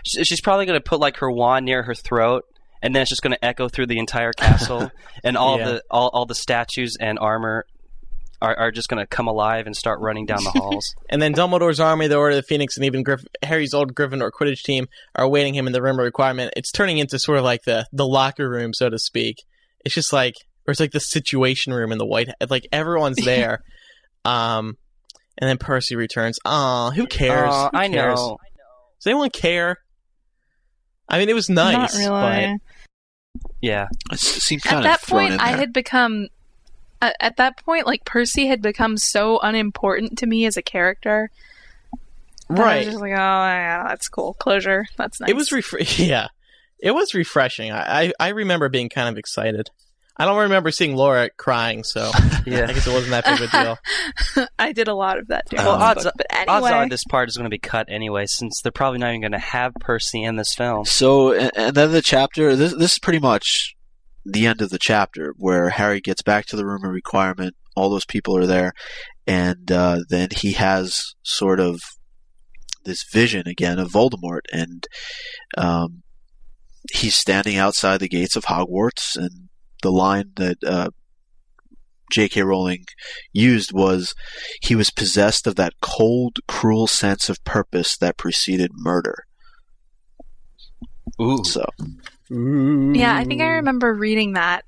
she's 0.05 0.41
probably 0.41 0.67
going 0.67 0.79
to 0.79 0.83
put 0.85 1.01
like 1.01 1.17
her 1.17 1.31
wand 1.31 1.65
near 1.67 1.83
her 1.83 1.95
throat. 1.95 2.45
And 2.83 2.95
then 2.95 3.03
it's 3.03 3.11
just 3.11 3.23
going 3.23 3.33
to 3.33 3.45
echo 3.45 3.69
through 3.69 3.87
the 3.87 3.99
entire 3.99 4.33
castle, 4.35 4.91
and 5.25 5.37
all 5.37 5.59
Yeah. 5.59 5.65
the 5.65 5.83
all, 5.91 6.11
all 6.13 6.27
the 6.27 6.35
statues 6.35 6.97
and 7.01 7.19
armor 7.19 7.65
are, 8.43 8.55
are 8.57 8.71
just 8.71 8.89
going 8.89 8.99
to 9.03 9.07
come 9.07 9.27
alive 9.29 9.67
and 9.67 9.75
start 9.77 10.01
running 10.01 10.27
down 10.27 10.43
the 10.45 10.51
halls. 10.55 10.95
And 11.09 11.21
then 11.23 11.33
Dumbledore's 11.35 11.81
army, 11.81 12.07
the 12.09 12.17
Order 12.17 12.37
of 12.37 12.43
the 12.43 12.47
Phoenix, 12.47 12.77
and 12.77 12.85
even 12.87 13.03
Griff- 13.03 13.25
Harry's 13.43 13.75
old 13.75 13.95
Gryffindor 13.95 14.31
Quidditch 14.31 14.63
team 14.63 14.87
are 15.15 15.25
awaiting 15.25 15.55
him 15.55 15.67
in 15.67 15.73
the 15.73 15.83
room 15.83 15.99
of 15.99 16.05
requirement. 16.05 16.53
It's 16.57 16.71
turning 16.71 16.99
into 16.99 17.19
sort 17.19 17.39
of 17.39 17.45
like 17.45 17.63
the 17.65 17.87
the 17.93 18.07
locker 18.07 18.49
room, 18.49 18.73
so 18.75 18.89
to 18.91 18.99
speak. 18.99 19.37
It's 19.85 19.95
just 19.95 20.13
like, 20.13 20.35
or 20.67 20.73
it's 20.73 20.81
like 20.81 20.93
the 20.93 21.01
situation 21.01 21.73
room 21.73 21.93
in 21.93 21.99
the 21.99 22.07
White. 22.07 22.29
House. 22.29 22.51
Like 22.51 22.67
everyone's 22.73 23.17
there. 23.25 23.61
um, 24.25 24.77
and 25.39 25.49
then 25.49 25.59
Percy 25.59 25.97
returns. 25.97 26.39
Aw, 26.45 26.91
who 26.93 27.07
cares? 27.07 27.51
Aw, 27.53 27.71
Who 27.71 27.77
I 27.79 27.89
cares? 27.89 28.17
know. 28.19 28.39
Does 29.01 29.07
anyone 29.07 29.31
care? 29.31 29.77
I 31.09 31.19
mean, 31.19 31.29
it 31.29 31.35
was 31.35 31.49
nice. 31.51 31.95
Not 31.99 32.35
really. 32.43 32.59
Yeah. 33.61 33.87
It 34.13 34.19
seemed 34.19 34.63
At 34.67 34.71
kind 34.71 34.85
that 34.85 34.95
of 34.97 35.01
thrown 35.03 35.29
point, 35.29 35.41
I 35.43 35.49
had 35.51 35.73
become. 35.73 36.29
At, 37.07 37.17
at 37.21 37.37
that 37.37 37.65
point, 37.65 37.87
like 37.87 38.05
Percy 38.05 38.47
had 38.47 38.63
become 38.63 38.97
so 38.97 39.39
unimportant 39.41 40.19
to 40.19 40.27
me 40.27 40.47
as 40.47 40.57
a 40.57 40.63
character. 40.63 41.31
But, 42.49 42.57
that 42.57 42.63
I 42.63 42.65
right. 42.65 42.77
was 42.79 42.87
just 42.87 43.01
like, 43.01 43.13
oh 43.13 43.15
yeah, 43.15 43.85
that's 43.89 44.09
cool. 44.09 44.35
Closure. 44.35 44.87
That's 44.97 45.21
nice. 45.21 45.31
It 45.31 45.37
was 45.37 45.53
ref- 45.53 45.99
yeah, 45.99 46.29
it 46.79 46.93
was 46.93 47.15
refreshing. 47.15 47.73
I, 47.73 48.05
I 48.05 48.13
I 48.21 48.29
remember 48.29 48.69
being 48.69 48.89
kind 48.89 49.09
of 49.09 49.19
excited. 49.19 49.71
I 50.19 50.25
don't 50.25 50.39
remember 50.39 50.71
seeing 50.71 50.97
Laura 50.97 51.29
crying, 51.37 51.85
so 51.85 52.11
Yeah. 52.47 52.67
I 52.69 52.73
guess 52.73 52.87
it 52.87 52.93
wasn't 52.93 53.11
that 53.11 53.25
big 53.25 53.43
of 53.43 53.53
a 53.53 53.63
deal. 53.63 54.47
I 54.59 54.73
did 54.73 54.89
a 54.89 54.95
lot 54.95 55.19
of 55.19 55.29
that 55.29 55.47
during 55.51 55.67
Well, 55.67 55.77
this 55.77 55.85
odds, 55.85 56.05
book, 56.05 56.15
but 56.17 56.49
odds 56.49 56.67
are 56.67 56.89
this 56.89 57.05
part 57.05 57.29
is 57.29 57.37
going 57.37 57.45
to 57.45 57.51
be 57.51 57.59
cut 57.59 57.87
anyway, 57.91 58.25
since 58.27 58.61
they're 58.63 58.73
probably 58.73 58.99
not 58.99 59.11
even 59.11 59.21
going 59.21 59.33
to 59.33 59.39
have 59.39 59.75
Percy 59.79 60.23
in 60.23 60.37
this 60.37 60.55
film. 60.55 60.87
So, 60.87 61.33
and, 61.33 61.51
and 61.55 61.77
then 61.77 61.93
the 61.93 62.01
chapter. 62.01 62.57
This 62.57 62.73
this 62.75 62.93
is 62.93 62.99
pretty 62.99 63.19
much 63.19 63.76
the 64.27 64.47
end 64.47 64.61
of 64.61 64.71
the 64.71 64.79
chapter 64.79 65.33
where 65.37 65.71
Harry 65.71 66.01
gets 66.01 66.23
back 66.23 66.47
to 66.47 66.57
the 66.57 66.67
room 66.67 66.85
of 66.85 66.91
requirement. 66.91 67.55
All 67.77 67.91
those 67.91 68.07
people 68.07 68.37
are 68.37 68.47
there, 68.47 68.73
and 69.27 69.71
uh, 69.71 70.01
then 70.09 70.29
he 70.35 70.53
has 70.53 71.15
sort 71.23 71.61
of 71.61 71.81
this 72.85 73.05
vision 73.05 73.47
again 73.47 73.79
of 73.79 73.93
Voldemort, 73.93 74.43
and 74.53 74.87
um, 75.59 76.03
he's 76.93 77.17
standing 77.17 77.57
outside 77.57 78.01
the 78.01 78.09
gates 78.09 78.37
of 78.37 78.47
Hogwarts, 78.47 79.17
and 79.17 79.49
the 79.83 79.93
line 79.93 80.33
that 80.37 80.57
uh, 80.65 80.91
J.K. 82.13 82.43
Rowling 82.43 82.87
used 83.33 83.73
was, 83.73 84.15
"He 84.63 84.75
was 84.75 84.91
possessed 84.91 85.47
of 85.47 85.57
that 85.57 85.75
cold, 85.83 86.39
cruel 86.49 86.87
sense 86.87 87.29
of 87.29 87.45
purpose 87.45 87.97
that 87.99 88.17
preceded 88.17 88.71
murder." 88.75 89.25
Ooh. 91.21 91.45
So, 91.45 91.65
yeah, 92.31 93.15
I 93.17 93.25
think 93.25 93.41
I 93.41 93.47
remember 93.49 93.95
reading 93.95 94.33
that, 94.35 94.65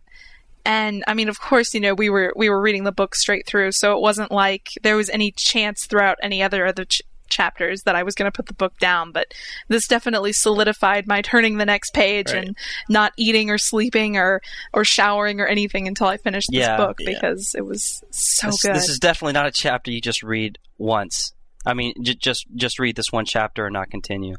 and 0.64 1.02
I 1.06 1.14
mean, 1.14 1.28
of 1.28 1.40
course, 1.40 1.74
you 1.74 1.80
know, 1.80 1.94
we 1.94 2.10
were 2.10 2.32
we 2.36 2.48
were 2.50 2.60
reading 2.60 2.84
the 2.84 2.92
book 2.92 3.14
straight 3.14 3.46
through, 3.46 3.72
so 3.72 3.96
it 3.96 4.00
wasn't 4.00 4.30
like 4.30 4.68
there 4.82 4.96
was 4.96 5.08
any 5.10 5.32
chance 5.36 5.86
throughout 5.86 6.18
any 6.22 6.42
other 6.42 6.66
other 6.66 6.84
ch- 6.84 7.02
chapters 7.30 7.82
that 7.82 7.94
I 7.94 8.02
was 8.04 8.14
going 8.14 8.30
to 8.30 8.34
put 8.34 8.46
the 8.46 8.54
book 8.54 8.78
down. 8.78 9.12
But 9.12 9.34
this 9.68 9.86
definitely 9.86 10.32
solidified 10.32 11.06
my 11.06 11.20
turning 11.20 11.58
the 11.58 11.66
next 11.66 11.92
page 11.92 12.32
Right. 12.32 12.46
and 12.48 12.56
not 12.88 13.12
eating 13.18 13.50
or 13.50 13.58
sleeping 13.58 14.16
or 14.16 14.40
or 14.72 14.84
showering 14.84 15.40
or 15.40 15.46
anything 15.46 15.86
until 15.88 16.06
I 16.06 16.16
finished 16.16 16.48
this 16.50 16.60
Yeah. 16.60 16.76
book 16.78 16.96
Yeah. 17.00 17.10
because 17.12 17.54
it 17.56 17.66
was 17.66 18.02
so 18.10 18.46
this, 18.46 18.62
good. 18.62 18.74
this 18.76 18.88
is 18.88 18.98
definitely 18.98 19.34
not 19.34 19.46
a 19.46 19.52
chapter 19.52 19.90
you 19.90 20.00
just 20.00 20.22
read 20.22 20.58
once. 20.78 21.32
I 21.66 21.74
mean, 21.74 21.92
j- 22.02 22.14
just 22.14 22.46
just 22.54 22.78
read 22.78 22.96
this 22.96 23.10
one 23.12 23.26
chapter 23.26 23.66
and 23.66 23.74
not 23.74 23.90
continue. 23.90 24.36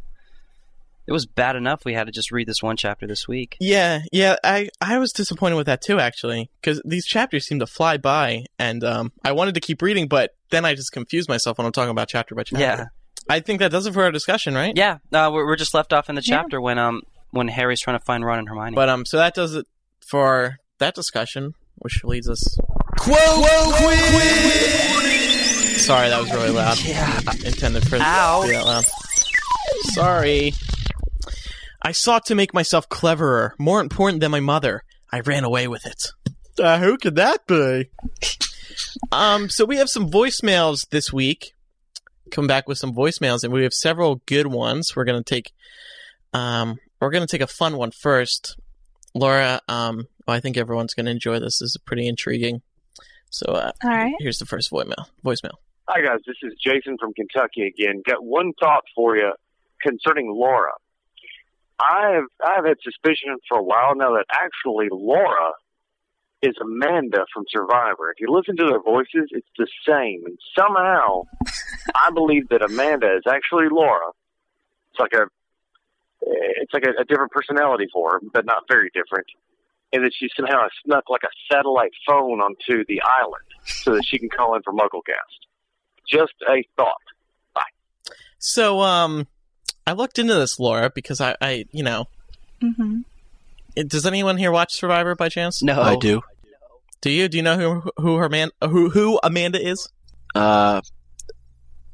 It 1.09 1.11
was 1.13 1.25
bad 1.25 1.55
enough 1.55 1.85
we 1.85 1.95
had 1.95 2.05
to 2.05 2.11
just 2.13 2.31
read 2.31 2.47
this 2.47 2.61
one 2.61 2.77
chapter 2.77 3.07
this 3.07 3.27
week. 3.27 3.57
Yeah, 3.59 4.01
yeah, 4.11 4.35
I, 4.43 4.69
I 4.79 4.99
was 4.99 5.11
disappointed 5.11 5.55
with 5.55 5.65
that 5.65 5.81
too, 5.81 5.99
actually, 5.99 6.51
because 6.61 6.79
these 6.85 7.03
chapters 7.07 7.47
seem 7.47 7.57
to 7.59 7.65
fly 7.65 7.97
by, 7.97 8.45
and 8.59 8.83
um, 8.83 9.11
I 9.25 9.31
wanted 9.31 9.55
to 9.55 9.59
keep 9.59 9.81
reading, 9.81 10.07
but 10.07 10.35
then 10.51 10.65
I 10.65 10.75
just 10.75 10.91
confused 10.91 11.27
myself 11.27 11.57
when 11.57 11.65
I'm 11.65 11.71
talking 11.73 11.89
about 11.89 12.09
chapter 12.09 12.35
by 12.35 12.43
chapter. 12.43 12.61
Yeah. 12.63 12.85
I 13.27 13.39
think 13.39 13.57
that 13.59 13.71
does 13.71 13.87
it 13.87 13.93
for 13.95 14.03
our 14.03 14.11
discussion, 14.11 14.53
right? 14.53 14.71
Yeah, 14.75 14.99
uh, 15.11 15.31
we're, 15.33 15.47
we're 15.47 15.55
just 15.55 15.73
left 15.73 15.93
off 15.93 16.09
in 16.09 16.15
the 16.15 16.21
Yeah. 16.23 16.37
chapter 16.37 16.61
when 16.61 16.77
um 16.77 17.01
when 17.31 17.47
Harry's 17.47 17.81
trying 17.81 17.97
to 17.97 18.05
find 18.05 18.23
Ron 18.23 18.37
and 18.39 18.47
Hermione. 18.49 18.75
But 18.75 18.89
um, 18.89 19.03
so 19.07 19.17
that 19.17 19.33
does 19.33 19.55
it 19.55 19.65
for 20.07 20.57
that 20.77 20.93
discussion, 20.93 21.55
which 21.77 22.03
leads 22.03 22.29
us. 22.29 22.39
Sorry, 25.79 26.09
that 26.09 26.19
was 26.21 26.31
really 26.31 26.51
loud. 26.51 26.79
yeah, 26.83 27.19
Intended 27.45 27.87
for 27.87 27.97
Ow. 27.99 28.41
to 28.43 28.47
be 28.47 28.53
that 28.53 28.65
loud. 28.65 28.85
Sorry. 29.93 30.53
I 31.81 31.91
sought 31.91 32.25
to 32.25 32.35
make 32.35 32.53
myself 32.53 32.89
cleverer, 32.89 33.55
more 33.57 33.79
important 33.79 34.19
than 34.21 34.31
my 34.31 34.39
mother. 34.39 34.83
I 35.11 35.21
ran 35.21 35.43
away 35.43 35.67
with 35.67 35.85
it. 35.85 36.11
Uh, 36.59 36.77
who 36.79 36.97
could 36.97 37.15
that 37.15 37.47
be? 37.47 37.89
um, 39.11 39.49
so 39.49 39.65
we 39.65 39.77
have 39.77 39.89
some 39.89 40.09
voicemails 40.11 40.87
this 40.89 41.13
week. 41.13 41.53
Come 42.31 42.47
back 42.47 42.67
with 42.67 42.77
some 42.77 42.93
voicemails, 42.93 43.43
and 43.43 43.53
we 43.53 43.63
have 43.63 43.73
several 43.73 44.21
good 44.25 44.47
ones. 44.47 44.95
We're 44.95 45.05
gonna 45.05 45.23
take, 45.23 45.51
um, 46.33 46.77
we're 46.99 47.11
gonna 47.11 47.27
take 47.27 47.41
a 47.41 47.47
fun 47.47 47.77
one 47.77 47.91
first. 47.91 48.57
Laura, 49.15 49.61
um, 49.67 50.07
oh, 50.27 50.33
I 50.33 50.39
think 50.39 50.57
everyone's 50.57 50.93
gonna 50.93 51.11
enjoy 51.11 51.39
this. 51.39 51.59
This 51.59 51.61
is 51.61 51.77
pretty 51.85 52.07
intriguing. 52.07 52.61
So, 53.31 53.45
uh, 53.53 53.71
All 53.83 53.89
right. 53.89 54.13
here's 54.19 54.37
the 54.37 54.45
first 54.45 54.69
voicemail. 54.71 55.05
Voicemail. 55.25 55.53
Hi 55.87 56.01
guys, 56.01 56.19
this 56.27 56.35
is 56.43 56.53
Jason 56.63 56.97
from 56.99 57.13
Kentucky 57.15 57.63
again. 57.63 58.03
Got 58.05 58.23
one 58.23 58.51
thought 58.59 58.83
for 58.95 59.15
you 59.15 59.31
concerning 59.81 60.29
Laura. 60.31 60.69
I've 61.79 62.27
I've 62.43 62.65
had 62.65 62.77
suspicion 62.83 63.37
for 63.47 63.59
a 63.59 63.63
while 63.63 63.95
now 63.95 64.13
that 64.15 64.25
actually 64.31 64.87
Laura 64.91 65.53
is 66.41 66.55
Amanda 66.61 67.25
from 67.33 67.43
Survivor. 67.49 68.11
If 68.11 68.19
you 68.19 68.27
listen 68.29 68.55
to 68.57 68.65
their 68.65 68.81
voices, 68.81 69.29
it's 69.31 69.47
the 69.57 69.67
same. 69.87 70.23
And 70.25 70.37
somehow, 70.57 71.23
I 71.95 72.11
believe 72.13 72.49
that 72.49 72.61
Amanda 72.61 73.07
is 73.15 73.23
actually 73.27 73.67
Laura. 73.69 74.11
It's 74.91 74.99
like 74.99 75.13
a 75.13 75.25
it's 76.21 76.73
like 76.73 76.83
a, 76.85 77.01
a 77.01 77.05
different 77.05 77.31
personality 77.31 77.87
for 77.91 78.11
her, 78.11 78.19
but 78.33 78.45
not 78.45 78.63
very 78.67 78.89
different. 78.93 79.27
And 79.91 80.03
that 80.03 80.11
she 80.17 80.29
somehow 80.35 80.67
snuck 80.85 81.05
like 81.09 81.23
a 81.23 81.53
satellite 81.53 81.91
phone 82.05 82.41
onto 82.41 82.85
the 82.87 83.01
island 83.01 83.43
so 83.65 83.95
that 83.95 84.05
she 84.05 84.19
can 84.19 84.29
call 84.29 84.55
in 84.55 84.61
for 84.61 84.73
MuggleCast. 84.73 85.47
Just 86.07 86.33
a 86.47 86.63
thought. 86.75 87.01
Bye. 87.55 87.61
So, 88.37 88.81
um, 88.81 89.27
I 89.89 89.93
looked 89.93 90.19
into 90.19 90.35
this, 90.35 90.59
Laura, 90.59 90.91
because 90.93 91.19
I, 91.19 91.35
I 91.41 91.65
you 91.71 91.83
know, 91.83 92.05
Mm-hmm. 92.61 93.01
does 93.87 94.05
anyone 94.05 94.37
here 94.37 94.51
watch 94.51 94.73
Survivor 94.73 95.15
by 95.15 95.29
chance? 95.29 95.63
no, 95.63 95.81
I 95.81 95.95
do. 95.95 96.21
Do 97.01 97.09
you? 97.09 97.27
Do 97.29 97.37
you 97.37 97.43
know 97.43 97.57
who 97.57 97.91
who 97.97 98.15
her 98.17 98.27
man 98.29 98.49
who 98.61 98.89
who 98.89 99.19
Amanda 99.23 99.65
is? 99.65 99.87
Uh, 100.35 100.81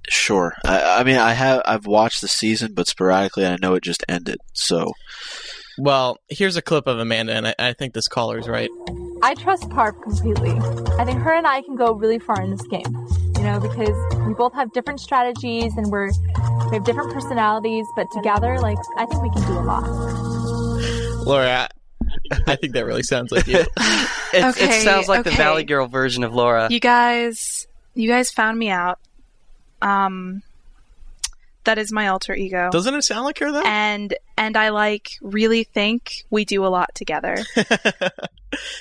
sure. 0.10 0.56
I, 0.66 1.00
I 1.02 1.04
mean, 1.04 1.18
I 1.18 1.34
have 1.34 1.62
I've 1.66 1.86
watched 1.86 2.22
the 2.22 2.28
season, 2.28 2.74
but 2.74 2.88
sporadically, 2.88 3.46
I 3.46 3.58
know 3.62 3.76
it 3.76 3.84
just 3.84 4.04
ended. 4.10 4.38
So 4.54 4.92
Well, 5.78 6.18
here's 6.30 6.58
a 6.58 6.62
clip 6.64 6.88
of 6.88 6.98
Amanda, 7.00 7.34
and 7.34 7.48
I, 7.48 7.56
I 7.60 7.74
think 7.74 7.94
this 7.94 8.08
caller's 8.08 8.48
right. 8.48 8.70
I 9.22 9.36
trust 9.36 9.70
Parv 9.70 10.02
completely. 10.02 10.52
I 11.00 11.06
think 11.06 11.20
her 11.20 11.34
and 11.34 11.46
I 11.48 11.62
can 11.62 11.76
go 11.76 11.94
really 11.94 12.20
far 12.20 12.42
in 12.42 12.50
this 12.52 12.66
game. 12.68 13.08
You 13.46 13.52
know, 13.52 13.60
because 13.60 14.26
we 14.26 14.34
both 14.34 14.56
have 14.56 14.74
different 14.74 15.00
strategies 15.00 15.78
and 15.78 15.92
we're 15.92 16.10
we 16.72 16.78
have 16.78 16.84
different 16.84 17.14
personalities, 17.14 17.86
but 17.96 18.08
together, 18.12 18.58
like 18.60 18.80
I 18.98 19.06
think 19.06 19.22
we 19.22 19.30
can 19.30 19.46
do 19.46 19.60
a 19.60 19.62
lot. 19.62 19.84
Laura, 21.28 21.70
I, 22.32 22.42
I 22.48 22.56
think 22.56 22.74
that 22.74 22.88
really 22.88 23.04
sounds 23.04 23.32
like 23.32 23.46
you. 23.46 23.60
it, 23.60 23.68
it 24.34 24.82
sounds 24.82 25.08
like 25.08 25.26
the. 25.26 25.30
Valley 25.30 25.64
Girl 25.64 25.86
version 25.86 26.24
of 26.24 26.34
Laura. 26.34 26.70
You 26.72 26.80
guys, 26.80 27.68
you 27.94 28.10
guys 28.10 28.32
found 28.32 28.58
me 28.58 28.70
out. 28.72 28.98
Um, 29.80 30.42
that 31.66 31.78
is 31.78 31.92
my 31.92 32.08
alter 32.08 32.34
ego. 32.34 32.72
Doesn't 32.72 32.96
it 32.96 33.04
sound 33.04 33.26
like 33.26 33.38
her 33.38 33.52
though? 33.52 33.62
and 33.64 34.16
and 34.40 34.58
I 34.58 34.70
like 34.70 35.10
really 35.22 35.66
think 35.66 36.26
we 36.32 36.46
do 36.46 36.66
a 36.66 36.70
lot 36.70 36.96
together. 36.96 37.38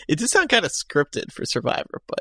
it 0.09 0.19
does 0.19 0.31
sound 0.31 0.49
kind 0.49 0.65
of 0.65 0.73
scripted 0.73 1.33
for 1.33 1.45
Survivor, 1.45 2.01
but 2.07 2.21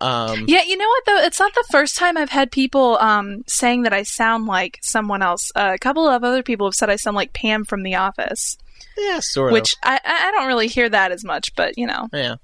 um, 0.00 0.44
yeah, 0.46 0.62
you 0.66 0.76
know 0.76 0.86
what 0.88 1.06
though? 1.06 1.18
It's 1.18 1.40
not 1.40 1.54
the 1.54 1.64
first 1.70 1.96
time 1.96 2.16
I've 2.16 2.30
had 2.30 2.50
people 2.52 2.98
um 2.98 3.42
saying 3.46 3.82
that 3.82 3.92
I 3.92 4.02
sound 4.02 4.46
like 4.46 4.78
someone 4.82 5.22
else. 5.22 5.50
Uh, 5.54 5.72
a 5.74 5.78
couple 5.78 6.06
of 6.06 6.22
other 6.22 6.42
people 6.42 6.66
have 6.66 6.74
said 6.74 6.90
I 6.90 6.96
sound 6.96 7.16
like 7.16 7.32
Pam 7.32 7.64
from 7.64 7.82
The 7.82 7.94
Office, 7.94 8.56
yeah, 8.96 9.20
sort 9.20 9.50
of. 9.50 9.54
which 9.54 9.74
I 9.82 9.98
I 10.04 10.28
I 10.28 10.30
don't 10.32 10.46
really 10.46 10.68
hear 10.68 10.88
that 10.88 11.12
as 11.12 11.24
much, 11.24 11.54
but 11.56 11.78
you 11.78 11.86
know. 11.86 12.08
yeah. 12.12 12.36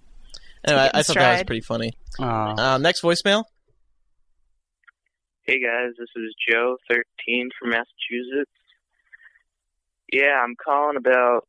Anyway, 0.66 0.90
I, 0.94 0.98
I 0.98 1.02
thought 1.02 1.16
that 1.16 1.32
was 1.32 1.42
pretty 1.44 1.60
funny. 1.60 1.92
Aw. 2.18 2.74
Um, 2.74 2.82
next 2.82 3.02
voicemail. 3.02 3.44
Hey 5.42 5.60
guys, 5.60 5.92
this 5.98 6.08
is 6.16 6.34
Joe, 6.48 6.78
13 6.88 7.50
from 7.58 7.68
Massachusetts. 7.70 8.50
Yeah, 10.10 10.40
I'm 10.42 10.54
calling 10.56 10.96
about 10.96 11.46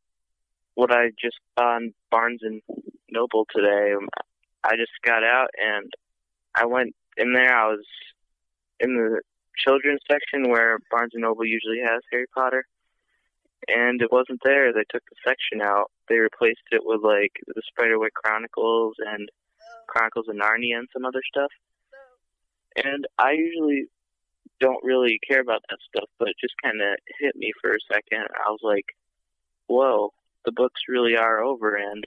what 0.74 0.92
I 0.92 1.08
just 1.18 1.36
saw 1.58 1.78
in 1.78 1.94
Barnes 2.10 2.40
and 2.42 2.60
Noble 3.10 3.46
today. 3.54 3.94
I 4.66 4.76
just 4.76 4.92
got 5.04 5.22
out 5.22 5.48
and 5.62 5.92
I 6.54 6.66
went 6.66 6.94
in 7.16 7.32
there. 7.32 7.56
I 7.56 7.68
was 7.68 7.84
in 8.80 8.96
the 8.96 9.20
children's 9.56 10.00
section 10.10 10.50
where 10.50 10.78
Barnes 10.90 11.12
and 11.14 11.22
Noble 11.22 11.46
usually 11.46 11.80
has 11.84 12.02
Harry 12.10 12.26
Potter, 12.34 12.66
and 13.68 14.02
it 14.02 14.10
wasn't 14.10 14.40
there. 14.44 14.72
They 14.72 14.84
took 14.90 15.02
the 15.08 15.16
section 15.26 15.62
out. 15.62 15.90
They 16.08 16.16
replaced 16.16 16.66
it 16.72 16.82
with 16.84 17.02
like 17.02 17.32
the 17.46 17.62
Spiderwick 17.70 18.12
Chronicles 18.14 18.94
and 18.98 19.28
Chronicles 19.86 20.26
of 20.28 20.36
Narnia 20.36 20.78
and 20.78 20.88
some 20.92 21.04
other 21.04 21.22
stuff. 21.32 21.50
And 22.84 23.06
I 23.18 23.32
usually 23.32 23.86
don't 24.60 24.84
really 24.84 25.18
care 25.28 25.40
about 25.40 25.62
that 25.70 25.78
stuff, 25.88 26.08
but 26.18 26.28
it 26.28 26.36
just 26.40 26.54
kind 26.62 26.80
of 26.80 26.98
hit 27.20 27.36
me 27.36 27.52
for 27.60 27.70
a 27.70 27.78
second. 27.92 28.26
I 28.44 28.50
was 28.50 28.60
like, 28.62 28.84
whoa, 29.68 30.12
the 30.44 30.52
books 30.52 30.80
really 30.88 31.16
are 31.16 31.40
over 31.40 31.76
and 31.76 32.04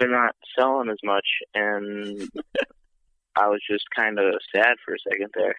they're 0.00 0.10
not 0.10 0.34
selling 0.58 0.88
as 0.90 0.98
much. 1.04 1.26
And 1.54 2.28
I 3.36 3.48
was 3.48 3.60
just 3.70 3.84
kind 3.94 4.18
of 4.18 4.34
sad 4.54 4.74
for 4.84 4.94
a 4.94 4.98
second 5.08 5.30
there. 5.36 5.54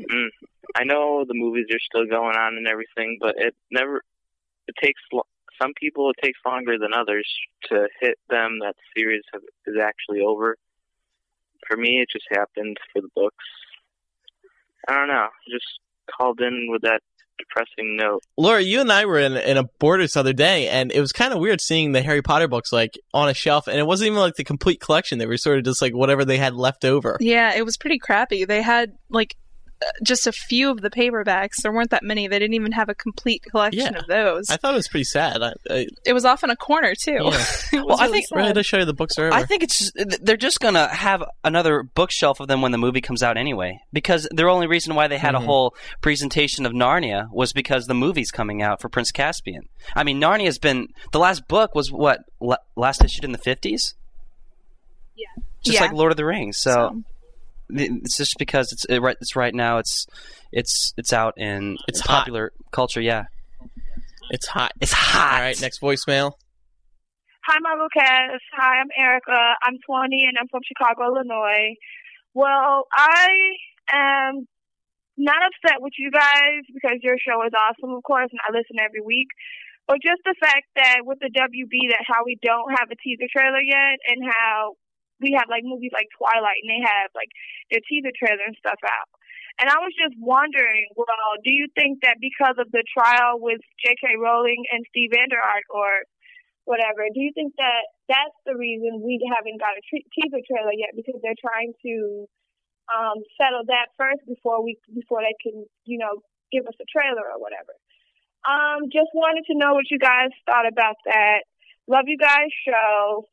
Mm. 0.00 0.28
I 0.74 0.84
know 0.84 1.24
the 1.26 1.34
movies 1.34 1.66
are 1.70 1.78
still 1.78 2.06
going 2.06 2.36
on 2.36 2.56
and 2.56 2.66
everything, 2.66 3.18
but 3.20 3.36
it 3.38 3.54
never, 3.70 4.02
it 4.66 4.74
takes, 4.82 5.00
some 5.60 5.72
people 5.78 6.10
it 6.10 6.16
takes 6.22 6.38
longer 6.44 6.78
than 6.78 6.92
others 6.92 7.28
to 7.70 7.86
hit 8.00 8.18
them 8.28 8.58
that 8.60 8.74
series 8.96 9.22
is 9.66 9.76
actually 9.80 10.20
over. 10.20 10.56
For 11.68 11.76
me, 11.76 12.00
it 12.00 12.08
just 12.10 12.26
happened 12.30 12.76
for 12.92 13.02
the 13.02 13.08
books. 13.14 13.44
I 14.88 14.94
don't 14.94 15.08
know. 15.08 15.28
Just 15.50 15.80
called 16.10 16.40
in 16.40 16.68
with 16.70 16.82
that 16.82 17.02
depressing 17.38 17.96
note. 17.96 18.22
Laura, 18.36 18.60
you 18.60 18.80
and 18.80 18.90
I 18.90 19.04
were 19.04 19.18
in, 19.18 19.36
in 19.36 19.56
a 19.56 19.64
Borders 19.78 20.12
the 20.12 20.20
other 20.20 20.32
day, 20.32 20.68
and 20.68 20.92
it 20.92 21.00
was 21.00 21.12
kind 21.12 21.32
of 21.32 21.38
weird 21.38 21.60
seeing 21.60 21.92
the 21.92 22.02
Harry 22.02 22.22
Potter 22.22 22.48
books 22.48 22.72
like 22.72 22.98
on 23.14 23.28
a 23.28 23.34
shelf, 23.34 23.66
and 23.68 23.78
it 23.78 23.86
wasn't 23.86 24.06
even 24.08 24.18
like 24.18 24.34
the 24.34 24.44
complete 24.44 24.80
collection. 24.80 25.18
They 25.18 25.26
were 25.26 25.36
sort 25.36 25.58
of 25.58 25.64
just 25.64 25.82
like 25.82 25.94
whatever 25.94 26.24
they 26.24 26.38
had 26.38 26.54
left 26.54 26.84
over. 26.84 27.16
Yeah, 27.20 27.54
it 27.54 27.64
was 27.64 27.76
pretty 27.76 27.98
crappy. 27.98 28.44
They 28.44 28.62
had 28.62 28.92
like 29.08 29.36
just 30.02 30.26
a 30.26 30.32
few 30.32 30.70
of 30.70 30.80
the 30.80 30.90
paperbacks. 30.90 31.62
There 31.62 31.72
weren't 31.72 31.90
that 31.90 32.02
many. 32.02 32.26
They 32.28 32.38
didn't 32.38 32.54
even 32.54 32.72
have 32.72 32.88
a 32.88 32.94
complete 32.94 33.42
collection 33.42 33.92
Yeah. 33.94 33.98
of 33.98 34.06
those. 34.06 34.50
I 34.50 34.56
thought 34.56 34.74
it 34.74 34.76
was 34.76 34.88
pretty 34.88 35.04
sad. 35.04 35.42
I, 35.42 35.52
I, 35.70 35.86
it 36.04 36.12
was 36.12 36.24
off 36.24 36.42
in 36.44 36.50
a 36.50 36.56
corner 36.56 36.94
too. 36.94 37.18
Yeah. 37.22 37.44
It 37.72 37.84
was 37.84 37.84
Well, 37.86 37.96
I 38.00 38.04
really 38.04 38.12
think- 38.12 38.28
sad. 38.28 38.36
really 38.36 38.52
does 38.52 38.66
show 38.66 38.78
you 38.78 38.84
the 38.84 38.94
books 38.94 39.18
are 39.18 39.26
over. 39.26 39.34
I 39.34 39.44
think 39.44 39.62
it's 39.62 39.90
they're 40.22 40.36
just 40.36 40.60
gonna 40.60 40.88
have 40.88 41.22
another 41.44 41.82
bookshelf 41.82 42.40
of 42.40 42.48
them 42.48 42.62
when 42.62 42.72
the 42.72 42.78
movie 42.78 43.00
comes 43.00 43.22
out 43.22 43.36
anyway. 43.36 43.80
Because 43.92 44.28
the 44.32 44.44
only 44.48 44.66
reason 44.66 44.94
why 44.94 45.08
they 45.08 45.18
had 45.18 45.34
Mhm. 45.34 45.42
a 45.42 45.44
whole 45.46 45.74
presentation 46.00 46.66
of 46.66 46.72
Narnia 46.72 47.28
was 47.32 47.52
because 47.52 47.86
the 47.86 47.94
movie's 47.94 48.30
coming 48.30 48.62
out 48.62 48.80
for 48.80 48.88
Prince 48.88 49.10
Caspian. 49.12 49.62
I 49.94 50.04
mean, 50.04 50.20
Narnia's 50.20 50.58
been 50.58 50.88
the 51.12 51.18
last 51.18 51.46
book 51.48 51.74
was 51.74 51.90
what 51.92 52.20
la- 52.40 52.56
last 52.76 53.04
issued 53.04 53.24
in 53.24 53.32
the 53.32 53.38
fifties. 53.38 53.94
Yeah. 55.16 55.42
Just 55.64 55.74
Yeah. 55.76 55.82
like 55.82 55.92
Lord 55.92 56.12
of 56.12 56.16
the 56.16 56.24
Rings. 56.24 56.58
So, 56.58 56.70
So- 56.72 57.02
it's 57.70 58.16
just 58.16 58.34
because 58.38 58.72
it's 58.72 58.84
it, 58.86 59.00
right. 59.00 59.16
It's 59.20 59.36
right 59.36 59.54
now. 59.54 59.78
It's 59.78 60.06
it's 60.52 60.92
it's 60.96 61.12
out 61.12 61.34
in 61.36 61.76
It's 61.88 62.00
hot. 62.00 62.20
popular 62.20 62.52
culture. 62.72 63.00
Yeah, 63.00 63.24
it's 64.30 64.46
hot. 64.46 64.72
it's 64.80 64.92
hot. 64.92 65.34
All 65.34 65.40
right, 65.40 65.60
next 65.60 65.80
voicemail. 65.80 66.32
Hi, 67.46 67.58
Mugglecast. 67.62 68.42
Hi, 68.58 68.80
I'm 68.80 68.88
Erica. 68.98 69.38
I'm 69.62 69.78
20 69.86 70.24
and 70.26 70.36
I'm 70.38 70.48
from 70.50 70.62
Chicago, 70.66 71.14
Illinois. 71.14 71.76
Well, 72.34 72.84
I 72.92 73.28
am 73.92 74.48
not 75.16 75.38
upset 75.46 75.80
with 75.80 75.92
you 75.96 76.10
guys 76.10 76.66
because 76.74 76.98
your 77.02 77.16
show 77.22 77.46
is 77.46 77.52
awesome, 77.56 77.94
of 77.94 78.02
course, 78.02 78.28
and 78.32 78.40
I 78.42 78.50
listen 78.50 78.82
every 78.82 79.00
week. 79.00 79.28
But 79.86 80.02
just 80.02 80.18
the 80.24 80.34
fact 80.42 80.66
that 80.74 81.06
with 81.06 81.18
the 81.20 81.30
WB, 81.30 81.94
that 81.94 82.02
how 82.10 82.26
we 82.26 82.36
don't 82.42 82.74
have 82.76 82.90
a 82.90 82.96
teaser 82.98 83.30
trailer 83.30 83.62
yet, 83.62 84.02
and 84.10 84.26
how 84.26 84.74
we 85.20 85.32
have 85.36 85.48
like 85.48 85.64
movies 85.64 85.92
like 85.92 86.08
Twilight, 86.16 86.60
and 86.62 86.70
they 86.70 86.82
have 86.84 87.10
like 87.14 87.30
their 87.70 87.82
teaser 87.88 88.12
trailer 88.14 88.44
and 88.44 88.56
stuff 88.58 88.80
out. 88.84 89.08
And 89.56 89.72
I 89.72 89.80
was 89.80 89.96
just 89.96 90.12
wondering, 90.20 90.92
well, 91.00 91.40
do 91.40 91.48
you 91.48 91.64
think 91.72 92.04
that 92.04 92.20
because 92.20 92.60
of 92.60 92.68
the 92.76 92.84
trial 92.92 93.40
with 93.40 93.64
J.K. 93.80 94.20
Rowling 94.20 94.68
and 94.68 94.84
Steve 94.92 95.16
Vander 95.16 95.40
Ark, 95.40 95.64
or 95.72 96.04
whatever, 96.68 97.08
do 97.08 97.24
you 97.24 97.32
think 97.32 97.56
that 97.56 97.88
that's 98.04 98.36
the 98.44 98.52
reason 98.52 99.00
we 99.00 99.16
haven't 99.32 99.56
got 99.56 99.78
a 99.78 99.82
teaser 99.88 100.42
trailer 100.44 100.76
yet? 100.76 100.92
Because 100.92 101.16
they're 101.24 101.38
trying 101.40 101.72
to 101.88 102.28
um, 102.92 103.18
settle 103.40 103.64
that 103.72 103.96
first 103.96 104.20
before 104.28 104.60
we 104.60 104.76
before 104.92 105.24
they 105.24 105.34
can, 105.40 105.64
you 105.88 105.98
know, 105.98 106.20
give 106.52 106.66
us 106.68 106.76
a 106.76 106.86
trailer 106.92 107.24
or 107.24 107.40
whatever. 107.40 107.72
Um, 108.46 108.92
just 108.92 109.10
wanted 109.14 109.42
to 109.50 109.58
know 109.58 109.74
what 109.74 109.90
you 109.90 109.98
guys 109.98 110.30
thought 110.44 110.68
about 110.68 111.00
that. 111.06 111.48
Love 111.88 112.06
you 112.06 112.18
guys' 112.18 112.52
show. 112.66 113.26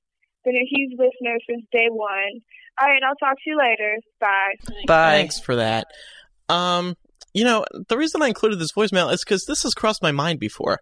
Been 0.45 0.55
a 0.55 0.65
huge 0.69 0.91
listener 0.91 1.37
since 1.47 1.65
day 1.71 1.87
one. 1.89 2.41
All 2.81 2.87
right, 2.87 3.01
I'll 3.07 3.15
talk 3.15 3.37
to 3.43 3.49
you 3.49 3.57
later. 3.57 3.97
Bye. 4.19 4.55
Bye. 4.87 5.17
Thanks 5.17 5.39
for 5.39 5.55
that. 5.55 5.87
Um, 6.49 6.95
you 7.33 7.43
know, 7.43 7.65
the 7.87 7.97
reason 7.97 8.21
I 8.21 8.27
included 8.27 8.59
this 8.59 8.71
voicemail 8.71 9.11
is 9.13 9.23
because 9.23 9.45
this 9.45 9.63
has 9.63 9.73
crossed 9.73 10.01
my 10.01 10.11
mind 10.11 10.39
before. 10.39 10.79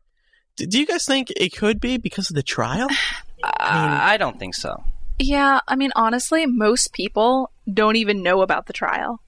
D- 0.55 0.65
do 0.65 0.79
you 0.79 0.85
guys 0.85 1.05
think 1.05 1.31
it 1.35 1.55
could 1.55 1.79
be 1.79 1.97
because 1.97 2.29
of 2.29 2.35
the 2.35 2.43
trial? 2.43 2.87
I, 3.43 4.13
I 4.13 4.17
don't 4.17 4.37
think 4.39 4.55
so. 4.55 4.83
Yeah, 5.19 5.59
I 5.67 5.75
mean, 5.75 5.91
honestly, 5.95 6.45
most 6.45 6.93
people 6.93 7.51
don't 7.71 7.95
even 7.95 8.23
know 8.23 8.41
about 8.41 8.65
the 8.65 8.73
trial. 8.73 9.19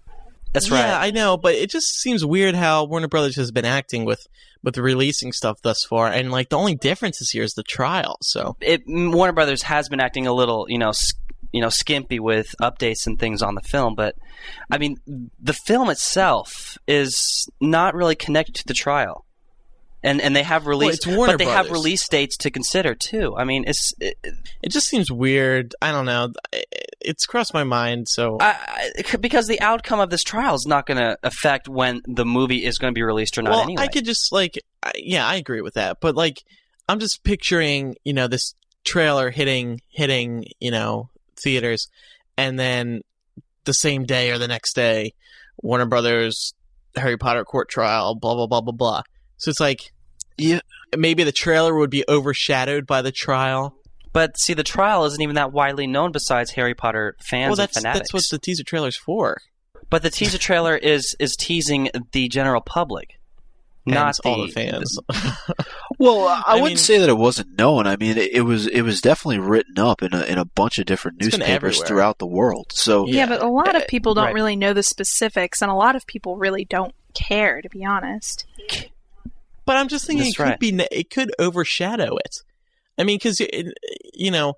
That's 0.54 0.70
yeah, 0.70 0.98
right. 0.98 1.08
I 1.08 1.12
know, 1.12 1.36
but 1.38 1.56
it 1.56 1.70
just 1.70 2.00
seems 2.00 2.24
weird 2.26 2.56
how 2.56 2.86
Warner 2.86 3.08
Brothers 3.08 3.36
has 3.36 3.52
been 3.52 3.66
acting 3.66 4.06
with 4.06 4.26
with 4.64 4.78
releasing 4.78 5.34
stuff 5.34 5.60
thus 5.62 5.84
far, 5.84 6.08
and 6.08 6.32
like 6.32 6.50
the 6.50 6.58
only 6.58 6.76
difference 6.76 7.20
this 7.20 7.34
year 7.34 7.44
is 7.44 7.54
the 7.54 7.64
trial. 7.64 8.18
So 8.22 8.56
It 8.62 8.88
mm, 8.88 9.14
Warner 9.14 9.34
Brothers 9.34 9.64
has 9.64 9.90
been 9.90 10.00
acting 10.00 10.28
a 10.28 10.34
little, 10.34 10.66
you 10.70 10.78
know, 10.78 10.90
s- 10.90 11.14
you 11.52 11.62
know, 11.62 11.70
skimpy 11.70 12.20
with 12.20 12.56
updates 12.62 13.06
and 13.06 13.20
things 13.20 13.42
on 13.42 13.56
the 13.56 13.62
film, 13.62 13.96
but 13.96 14.16
I 14.72 14.78
mean, 14.78 14.98
the 15.42 15.54
film 15.54 15.90
itself 15.90 16.78
is 16.88 17.48
not 17.60 17.94
really 17.94 18.16
connected 18.16 18.56
to 18.56 18.64
the 18.66 18.74
trial. 18.74 19.26
And 20.06 20.20
and 20.20 20.36
they 20.36 20.44
have 20.44 20.68
release, 20.68 21.08
Warner 21.08 21.34
but 21.34 21.38
they 21.38 21.46
have 21.46 21.72
release 21.72 22.08
dates 22.10 22.36
to 22.38 22.52
consider 22.52 22.94
too. 22.94 23.36
I 23.38 23.46
mean, 23.46 23.64
it's 23.66 23.94
it, 24.02 24.18
it 24.62 24.70
just 24.70 24.88
seems 24.88 25.10
weird. 25.10 25.76
I 25.82 25.94
don't 25.94 26.06
know. 26.06 26.34
It's 27.00 27.26
crossed 27.26 27.54
my 27.54 27.64
mind. 27.64 28.10
So 28.10 28.38
I, 28.42 28.92
I, 28.96 29.16
because 29.18 29.48
the 29.48 29.62
outcome 29.62 30.02
of 30.02 30.10
this 30.10 30.24
trial 30.24 30.56
is 30.56 30.66
not 30.68 30.86
going 30.88 30.98
to 30.98 31.18
affect 31.24 31.70
when 31.70 32.02
the 32.06 32.26
movie 32.26 32.66
is 32.66 32.78
going 32.78 32.94
to 32.94 32.98
be 32.98 33.02
released 33.02 33.38
or 33.38 33.44
not. 33.44 33.52
well, 33.52 33.62
anyway, 33.62 33.82
I 33.82 33.88
could 33.88 34.04
just 34.04 34.34
like, 34.34 34.60
I, 34.84 34.92
yeah, 34.98 35.26
I 35.26 35.36
agree 35.36 35.62
with 35.62 35.76
that. 35.76 36.02
But 36.02 36.16
like, 36.16 36.44
I'm 36.90 37.00
just 37.00 37.24
picturing, 37.24 37.96
you 38.04 38.12
know, 38.12 38.28
this 38.28 38.56
trailer 38.84 39.32
hitting, 39.32 39.80
hitting, 39.88 40.48
you 40.60 40.72
know, 40.72 41.10
theaters, 41.42 41.88
and 42.36 42.60
then 42.60 43.04
the 43.64 43.74
same 43.74 44.04
day 44.04 44.32
or 44.32 44.38
the 44.38 44.50
next 44.50 44.76
day, 44.76 45.14
Warner 45.62 45.86
Brothers 45.86 46.54
Harry 46.98 47.18
Potter 47.18 47.46
court 47.46 47.70
trial, 47.70 48.16
blah 48.16 48.36
blah 48.36 48.48
blah 48.48 48.60
blah 48.60 48.74
blah. 48.74 49.02
So 49.38 49.50
it's 49.50 49.60
like, 49.62 49.93
yeah, 50.38 50.60
maybe 50.98 51.24
the 51.24 51.32
trailer 51.32 51.76
would 51.76 51.90
be 51.90 52.04
overshadowed 52.08 52.86
by 52.88 53.02
the 53.02 53.12
trial. 53.12 53.76
But 54.12 54.38
see, 54.40 54.54
the 54.54 54.64
trial 54.64 55.06
isn't 55.06 55.22
even 55.22 55.36
that 55.36 55.52
widely 55.52 55.88
known 55.88 56.12
besides 56.12 56.52
Harry 56.52 56.76
Potter 56.76 57.16
fans 57.20 57.50
well, 57.50 57.56
that's 57.56 57.78
and 57.78 57.84
fanatics. 57.84 58.12
that's 58.12 58.14
what 58.14 58.24
the 58.30 58.40
teaser 58.40 58.64
trailer's 58.64 58.96
for. 58.98 59.42
But 59.90 60.04
the 60.04 60.10
teaser 60.10 60.38
trailer 60.38 60.76
is 60.76 61.16
is 61.20 61.36
teasing 61.36 61.90
the 62.12 62.28
general 62.28 62.62
public, 62.62 63.20
not 63.86 64.16
Fans, 64.16 64.20
all 64.24 64.46
the 64.46 64.52
fans. 64.52 65.00
Well, 66.00 66.28
I, 66.28 66.44
I 66.48 66.54
wouldn't 66.56 66.72
mean- 66.72 66.78
say 66.78 66.98
that 66.98 67.08
it 67.08 67.18
wasn't 67.18 67.58
known. 67.58 67.86
I 67.86 67.96
mean, 67.98 68.18
it, 68.18 68.32
it 68.34 68.42
was 68.42 68.68
it 68.68 68.82
was 68.82 69.00
definitely 69.00 69.40
written 69.40 69.78
up 69.78 70.02
in 70.02 70.14
a 70.14 70.24
in 70.24 70.38
a 70.38 70.44
bunch 70.46 70.80
of 70.80 70.86
different 70.86 71.22
newspapers 71.22 71.82
throughout 71.84 72.18
the 72.18 72.26
world. 72.26 72.72
So 72.74 73.06
Yeah, 73.08 73.28
but 73.28 73.42
a 73.42 73.48
lot 73.48 73.76
of 73.76 73.84
eh, 73.84 73.86
people 73.88 74.14
don't 74.16 74.26
right. 74.26 74.34
really 74.34 74.56
know 74.56 74.74
the 74.74 74.84
specifics, 74.84 75.62
and 75.62 75.70
a 75.70 75.76
lot 75.76 75.96
of 75.96 76.06
people 76.08 76.36
really 76.38 76.66
don't 76.66 76.94
care, 77.14 77.62
to 77.62 77.70
be 77.70 77.86
honest. 77.86 78.46
But 79.66 79.78
I'm 79.78 79.88
just 79.88 80.06
thinking 80.06 80.26
That's 80.26 80.36
it 80.36 80.38
could 80.38 80.50
right. 80.50 80.60
be 80.60 80.88
it 80.92 81.10
could 81.10 81.32
overshadow 81.40 82.18
it. 82.18 82.38
I 82.98 83.04
mean, 83.04 83.18
because 83.18 83.40
you 84.14 84.32
know, 84.32 84.56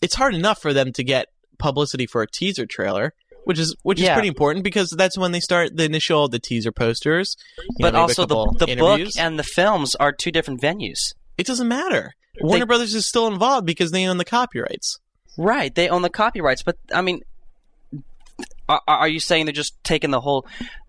it's 0.00 0.14
hard 0.14 0.34
enough 0.34 0.60
for 0.60 0.72
them 0.72 0.92
to 0.92 1.04
get 1.04 1.28
publicity 1.58 2.06
for 2.06 2.22
a 2.22 2.26
teaser 2.26 2.66
trailer, 2.66 3.14
which 3.44 3.58
is 3.58 3.74
which 3.82 4.00
is 4.00 4.08
pretty 4.08 4.28
important 4.28 4.64
because 4.64 4.90
that's 4.90 5.16
when 5.16 5.32
they 5.32 5.40
start 5.40 5.76
the 5.76 5.84
initial 5.84 6.28
the 6.28 6.38
teaser 6.38 6.72
posters. 6.72 7.36
you 7.58 7.64
know, 7.64 7.90
but 7.90 7.94
also 7.94 8.26
the 8.26 8.66
the 8.66 8.76
book 8.76 9.00
and 9.18 9.38
the 9.38 9.44
films 9.44 9.94
are 9.96 10.12
two 10.12 10.30
different 10.30 10.60
venues. 10.60 11.14
it 11.38 11.46
doesn't 11.46 11.68
matter. 11.68 12.14
Warner 12.40 12.66
Brothers 12.66 12.94
is 12.94 13.06
still 13.06 13.26
involved 13.26 13.66
because 13.66 13.90
they 13.90 14.06
own 14.06 14.16
the 14.16 14.24
copyrights. 14.24 14.98
Right, 15.36 15.74
they 15.74 15.88
own 15.88 16.02
the 16.02 16.10
copyrights, 16.10 16.62
but 16.62 16.76
I 16.92 17.00
mean, 17.02 17.20
are, 18.68 18.80
are 18.86 19.08
you 19.08 19.20
saying 19.20 19.46
they're 19.46 19.52
just 19.52 19.74
taking 19.84 20.10
the 20.10 20.20
whole 20.20 20.46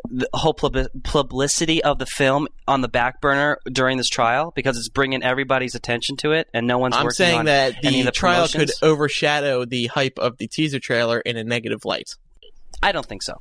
the 0.10 0.28
whole 0.34 0.54
pub- 0.54 0.88
publicity 1.04 1.84
of 1.84 1.98
the 2.00 2.06
film 2.06 2.48
on 2.68 2.82
the 2.82 2.88
back 2.88 3.22
burner 3.22 3.58
during 3.72 3.98
this 3.98 4.10
trial 4.10 4.52
because 4.56 4.78
it's 4.78 4.90
bringing 4.90 5.24
everybody's 5.24 5.76
attention 5.76 6.18
to 6.18 6.32
it 6.32 6.48
and 6.54 6.68
no 6.68 6.78
one's 6.78 6.96
I'm 6.96 7.04
working 7.06 7.16
saying 7.16 7.40
on 7.40 7.46
that 7.46 7.82
the 7.82 8.02
the 8.04 8.12
trial 8.12 8.48
promotions? 8.48 8.78
could 8.80 8.88
overshadow 8.88 9.66
the 9.66 9.88
hype 9.88 10.20
of 10.20 10.38
the 10.38 10.48
teaser 10.48 10.80
trailer 10.80 11.20
in 11.20 11.38
a 11.38 11.44
negative 11.44 11.86
light. 11.86 12.16
I 12.82 12.92
don't 12.92 13.06
think 13.06 13.24
so. 13.24 13.38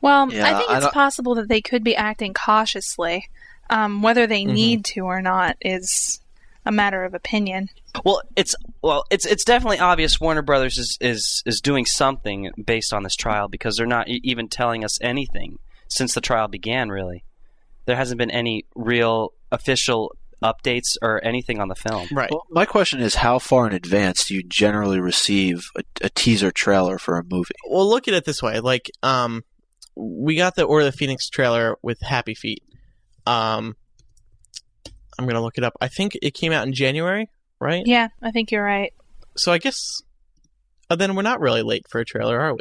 Well, 0.00 0.32
Yeah, 0.32 0.46
I 0.46 0.58
think 0.58 0.70
it's 0.70 0.80
don't- 0.84 0.94
possible 0.94 1.34
that 1.36 1.48
they 1.48 1.60
could 1.60 1.82
be 1.84 1.94
acting 1.96 2.34
cautiously. 2.34 3.28
Um, 3.70 4.02
whether 4.02 4.26
they 4.26 4.42
Mhm. 4.44 4.52
need 4.52 4.84
to 4.86 5.00
or 5.06 5.22
not 5.22 5.56
is 5.62 6.20
a 6.66 6.72
matter 6.72 7.04
of 7.04 7.14
opinion. 7.14 7.68
Well, 8.04 8.22
it's 8.36 8.54
well, 8.82 9.04
it's 9.10 9.26
it's 9.26 9.44
definitely 9.44 9.78
obvious 9.78 10.20
Warner 10.20 10.42
Brothers 10.42 10.78
is 10.78 10.98
is 11.00 11.42
is 11.46 11.60
doing 11.60 11.86
something 11.86 12.50
based 12.64 12.92
on 12.92 13.02
this 13.02 13.16
trial 13.16 13.48
because 13.48 13.76
they're 13.76 13.86
not 13.86 14.08
e- 14.08 14.20
even 14.24 14.48
telling 14.48 14.84
us 14.84 14.98
anything 15.00 15.58
since 15.88 16.14
the 16.14 16.20
trial 16.20 16.48
began. 16.48 16.88
Really, 16.88 17.24
there 17.86 17.96
hasn't 17.96 18.18
been 18.18 18.30
any 18.30 18.64
real 18.74 19.32
official 19.52 20.16
updates 20.42 20.96
or 21.00 21.24
anything 21.24 21.60
on 21.60 21.68
the 21.68 21.74
film. 21.74 22.08
Right. 22.12 22.30
Well, 22.30 22.44
my 22.50 22.66
question 22.66 23.00
is, 23.00 23.16
how 23.16 23.38
far 23.38 23.66
in 23.66 23.72
advance 23.72 24.26
do 24.26 24.34
you 24.34 24.42
generally 24.42 25.00
receive 25.00 25.70
a, 25.76 25.82
a 26.02 26.10
teaser 26.10 26.50
trailer 26.50 26.98
for 26.98 27.18
a 27.18 27.24
movie? 27.24 27.54
Well, 27.68 27.88
look 27.88 28.08
at 28.08 28.14
it 28.14 28.24
this 28.24 28.42
way: 28.42 28.60
like, 28.60 28.90
um, 29.02 29.44
we 29.94 30.36
got 30.36 30.56
the 30.56 30.64
Order 30.64 30.86
of 30.86 30.92
the 30.92 30.98
Phoenix 30.98 31.28
trailer 31.28 31.76
with 31.82 32.00
Happy 32.00 32.34
Feet. 32.34 32.62
Um, 33.26 33.76
I'm 35.18 35.26
gonna 35.26 35.42
look 35.42 35.58
it 35.58 35.64
up. 35.64 35.74
I 35.80 35.88
think 35.88 36.16
it 36.22 36.32
came 36.34 36.52
out 36.52 36.66
in 36.66 36.72
January, 36.72 37.28
right? 37.60 37.82
Yeah, 37.86 38.08
I 38.22 38.30
think 38.30 38.50
you're 38.50 38.64
right. 38.64 38.92
So 39.36 39.52
I 39.52 39.58
guess 39.58 39.78
uh, 40.90 40.96
then 40.96 41.14
we're 41.14 41.22
not 41.22 41.40
really 41.40 41.62
late 41.62 41.86
for 41.88 42.00
a 42.00 42.04
trailer, 42.04 42.40
are 42.40 42.52
we? 42.54 42.60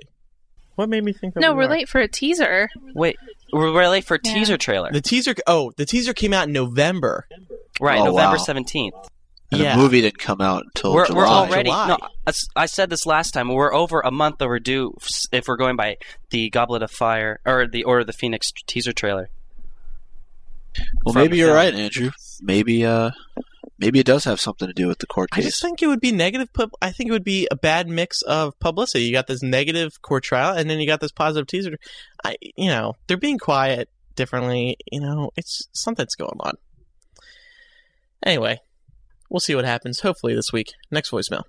What 0.75 0.89
made 0.89 1.03
me 1.03 1.13
think 1.13 1.35
that? 1.35 1.39
No, 1.41 1.51
we 1.51 1.57
we're 1.59 1.63
were? 1.65 1.69
late 1.69 1.89
for 1.89 2.01
a 2.01 2.07
teaser. 2.07 2.67
Wait, 2.95 3.17
we're 3.51 3.71
we're 3.73 3.87
late 3.87 4.05
for 4.05 4.15
a 4.15 4.19
Yeah. 4.23 4.33
teaser 4.33 4.57
trailer. 4.57 4.91
The 4.91 5.01
teaser. 5.01 5.35
Oh, 5.45 5.71
the 5.77 5.85
teaser 5.85 6.13
came 6.13 6.33
out 6.33 6.47
in 6.47 6.53
November. 6.53 7.27
Right, 7.79 7.99
Oh, 7.99 8.05
November 8.05 8.37
wow. 8.37 8.43
seventeenth. 8.43 8.95
And 9.51 9.61
Yeah. 9.61 9.75
the 9.75 9.83
movie 9.83 10.01
didn't 10.01 10.17
come 10.17 10.41
out 10.41 10.63
until 10.65 10.95
We're, 10.95 11.05
July. 11.05 11.17
we're 11.19 11.27
already. 11.27 11.69
July. 11.69 11.87
No, 11.89 11.97
as- 12.25 12.47
I 12.55 12.65
said 12.65 12.89
this 12.89 13.05
last 13.05 13.31
time. 13.31 13.49
We're 13.53 13.71
over 13.73 13.99
a 14.01 14.09
month 14.09 14.41
overdue 14.41 14.95
f- 14.99 15.07
if 15.31 15.47
we're 15.47 15.57
going 15.57 15.75
by 15.75 15.97
the 16.31 16.49
Goblet 16.49 16.81
of 16.81 16.89
Fire 16.89 17.39
or 17.45 17.67
the 17.67 17.83
Order 17.83 18.01
of 18.01 18.07
the 18.07 18.13
Phoenix 18.13 18.47
teaser 18.65 18.93
trailer. 18.93 19.29
well, 21.05 21.13
from 21.13 21.21
maybe 21.21 21.37
you're 21.37 21.49
film. 21.49 21.55
right, 21.57 21.73
Andrew. 21.75 22.09
Maybe, 22.45 22.85
uh, 22.85 23.11
maybe 23.79 23.99
it 23.99 24.05
does 24.05 24.25
have 24.25 24.39
something 24.39 24.67
to 24.67 24.73
do 24.73 24.87
with 24.89 24.99
the 24.99 25.07
court 25.07 25.29
I 25.31 25.39
just 25.39 25.61
think 25.61 25.81
it 25.81 25.87
would 25.87 26.01
be 26.01 26.11
negative. 26.11 26.51
Pub- 26.51 26.73
I 26.81 26.91
think 26.91 27.09
it 27.09 27.13
would 27.13 27.23
be 27.23 27.47
a 27.49 27.55
bad 27.55 27.87
mix 27.87 28.21
of 28.23 28.59
publicity. 28.59 29.05
You 29.05 29.13
got 29.13 29.27
this 29.27 29.41
negative 29.41 30.01
court 30.01 30.23
trial, 30.23 30.55
and 30.55 30.69
then 30.69 30.79
you 30.79 30.85
got 30.85 30.99
this 30.99 31.13
positive 31.13 31.47
teaser. 31.47 31.77
I, 32.23 32.35
you 32.41 32.67
know, 32.67 32.95
they're 33.07 33.15
being 33.15 33.39
quiet 33.39 33.89
differently. 34.15 34.75
You 34.91 34.99
know, 34.99 35.31
it's 35.37 35.67
something's 35.71 36.15
going 36.15 36.37
on. 36.41 36.55
Anyway, 38.25 38.59
we'll 39.29 39.39
see 39.39 39.55
what 39.55 39.65
happens. 39.65 40.01
Hopefully 40.01 40.35
this 40.35 40.51
week. 40.51 40.73
Next 40.91 41.11
voicemail. 41.11 41.43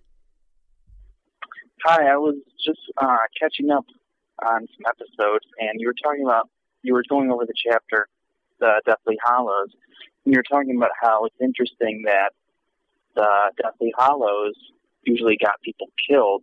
Hi, 1.85 2.07
I 2.13 2.17
was 2.17 2.37
just 2.65 2.81
uh, 2.97 3.17
catching 3.39 3.71
up 3.71 3.85
on 4.43 4.61
some 4.61 4.87
episodes, 4.89 5.45
and 5.59 5.81
you 5.81 5.89
were 5.89 5.95
talking 6.03 6.25
about 6.25 6.49
you 6.83 6.95
were 6.95 7.05
going 7.09 7.31
over 7.31 7.45
the 7.45 7.55
chapter, 7.69 8.09
the 8.61 8.81
Deathly 8.87 9.17
Hallows, 9.25 9.71
you're 10.25 10.43
talking 10.43 10.77
about 10.77 10.91
how 11.01 11.25
it's 11.25 11.37
interesting 11.41 12.03
that 12.07 12.31
the 13.15 13.29
Deathly 13.63 13.93
Hallows 13.99 14.55
usually 15.05 15.37
got 15.37 15.61
people 15.63 15.89
killed, 16.09 16.43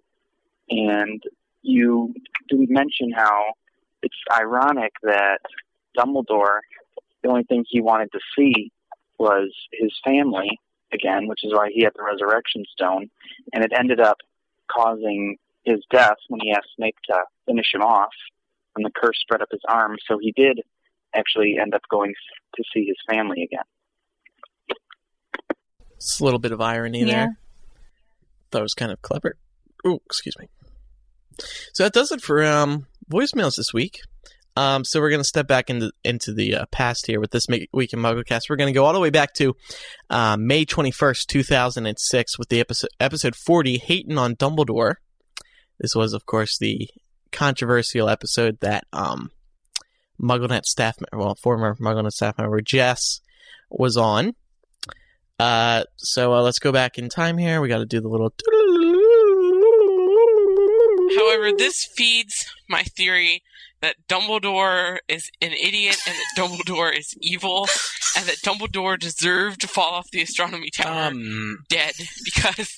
and 0.69 1.21
you 1.61 2.13
didn't 2.49 2.69
mention 2.69 3.11
how 3.11 3.53
it's 4.03 4.15
ironic 4.31 4.91
that 5.03 5.39
Dumbledore, 5.97 6.59
the 7.23 7.29
only 7.29 7.43
thing 7.43 7.65
he 7.67 7.81
wanted 7.81 8.11
to 8.11 8.19
see 8.37 8.71
was 9.17 9.53
his 9.71 9.91
family, 10.03 10.49
again, 10.93 11.27
which 11.27 11.43
is 11.43 11.53
why 11.53 11.69
he 11.73 11.83
had 11.83 11.93
the 11.95 12.03
resurrection 12.03 12.63
stone, 12.71 13.09
and 13.53 13.63
it 13.63 13.71
ended 13.77 13.99
up 13.99 14.17
causing 14.71 15.37
his 15.63 15.79
death 15.91 16.17
when 16.29 16.39
he 16.41 16.51
asked 16.51 16.69
Snape 16.75 16.95
to 17.07 17.15
finish 17.45 17.67
him 17.73 17.81
off, 17.81 18.13
and 18.75 18.85
the 18.85 18.91
curse 18.95 19.19
spread 19.21 19.41
up 19.41 19.49
his 19.51 19.61
arm. 19.67 19.97
So 20.07 20.17
he 20.19 20.31
did 20.35 20.61
actually 21.15 21.55
end 21.61 21.73
up 21.73 21.81
going 21.89 22.13
to 22.55 22.63
see 22.73 22.85
his 22.85 22.97
family 23.09 23.43
again. 23.43 23.63
It's 25.95 26.19
a 26.19 26.23
little 26.23 26.39
bit 26.39 26.51
of 26.51 26.61
irony 26.61 27.01
Yeah. 27.01 27.05
there. 27.05 27.37
That 28.51 28.61
was 28.61 28.73
kind 28.73 28.91
of 28.91 29.01
clever. 29.01 29.35
Oh, 29.85 29.99
excuse 30.05 30.37
me. 30.37 30.47
So 31.73 31.83
that 31.83 31.93
does 31.93 32.11
it 32.11 32.21
for 32.21 32.43
um, 32.43 32.87
voicemails 33.09 33.55
this 33.55 33.73
week. 33.73 34.01
Um, 34.57 34.83
so 34.83 34.99
we're 34.99 35.09
going 35.09 35.21
to 35.21 35.27
step 35.27 35.47
back 35.47 35.69
into 35.69 35.91
into 36.03 36.33
the 36.33 36.55
uh, 36.57 36.65
past 36.71 37.07
here 37.07 37.21
with 37.21 37.31
this 37.31 37.47
week 37.47 37.93
in 37.93 37.99
MuggleCast. 37.99 38.49
We're 38.49 38.57
going 38.57 38.67
to 38.67 38.77
go 38.77 38.83
all 38.83 38.91
the 38.91 38.99
way 38.99 39.09
back 39.09 39.33
to 39.35 39.55
uh, 40.09 40.35
May 40.37 40.65
twenty 40.65 40.91
first, 40.91 41.29
two 41.29 41.41
thousand 41.41 41.85
and 41.85 41.97
six, 41.97 42.37
with 42.37 42.49
the 42.49 42.59
episode 42.59 42.89
episode 42.99 43.33
forty, 43.37 43.77
"Hating 43.77 44.17
on 44.17 44.35
Dumbledore." 44.35 44.95
This 45.79 45.95
was, 45.95 46.11
of 46.13 46.25
course, 46.25 46.57
the 46.57 46.89
controversial 47.31 48.09
episode 48.09 48.59
that 48.59 48.83
um, 48.91 49.31
MuggleNet 50.21 50.65
staff, 50.65 50.97
well, 51.13 51.35
former 51.35 51.75
MuggleNet 51.75 52.11
staff 52.11 52.37
member 52.37 52.61
Jess 52.61 53.21
was 53.69 53.97
on. 53.97 54.33
Uh, 55.39 55.83
so 55.97 56.33
uh, 56.33 56.41
let's 56.41 56.59
go 56.59 56.71
back 56.71 56.97
in 56.97 57.09
time 57.09 57.37
here. 57.37 57.61
We 57.61 57.67
got 57.67 57.79
to 57.79 57.85
do 57.85 57.99
the 57.99 58.07
little. 58.07 58.33
However, 61.17 61.51
this 61.57 61.87
feeds 61.95 62.33
my 62.69 62.83
theory 62.83 63.41
that 63.81 63.95
Dumbledore 64.07 64.99
is 65.07 65.29
an 65.41 65.53
idiot 65.53 65.97
and 66.07 66.15
that 66.15 66.41
Dumbledore 66.41 66.95
is 66.95 67.15
evil 67.19 67.67
and 68.15 68.25
that 68.27 68.37
Dumbledore 68.45 68.99
deserved 68.99 69.61
to 69.61 69.67
fall 69.67 69.93
off 69.93 70.05
the 70.11 70.21
astronomy 70.21 70.69
tower 70.69 71.11
dead 71.69 71.93
because 72.23 72.77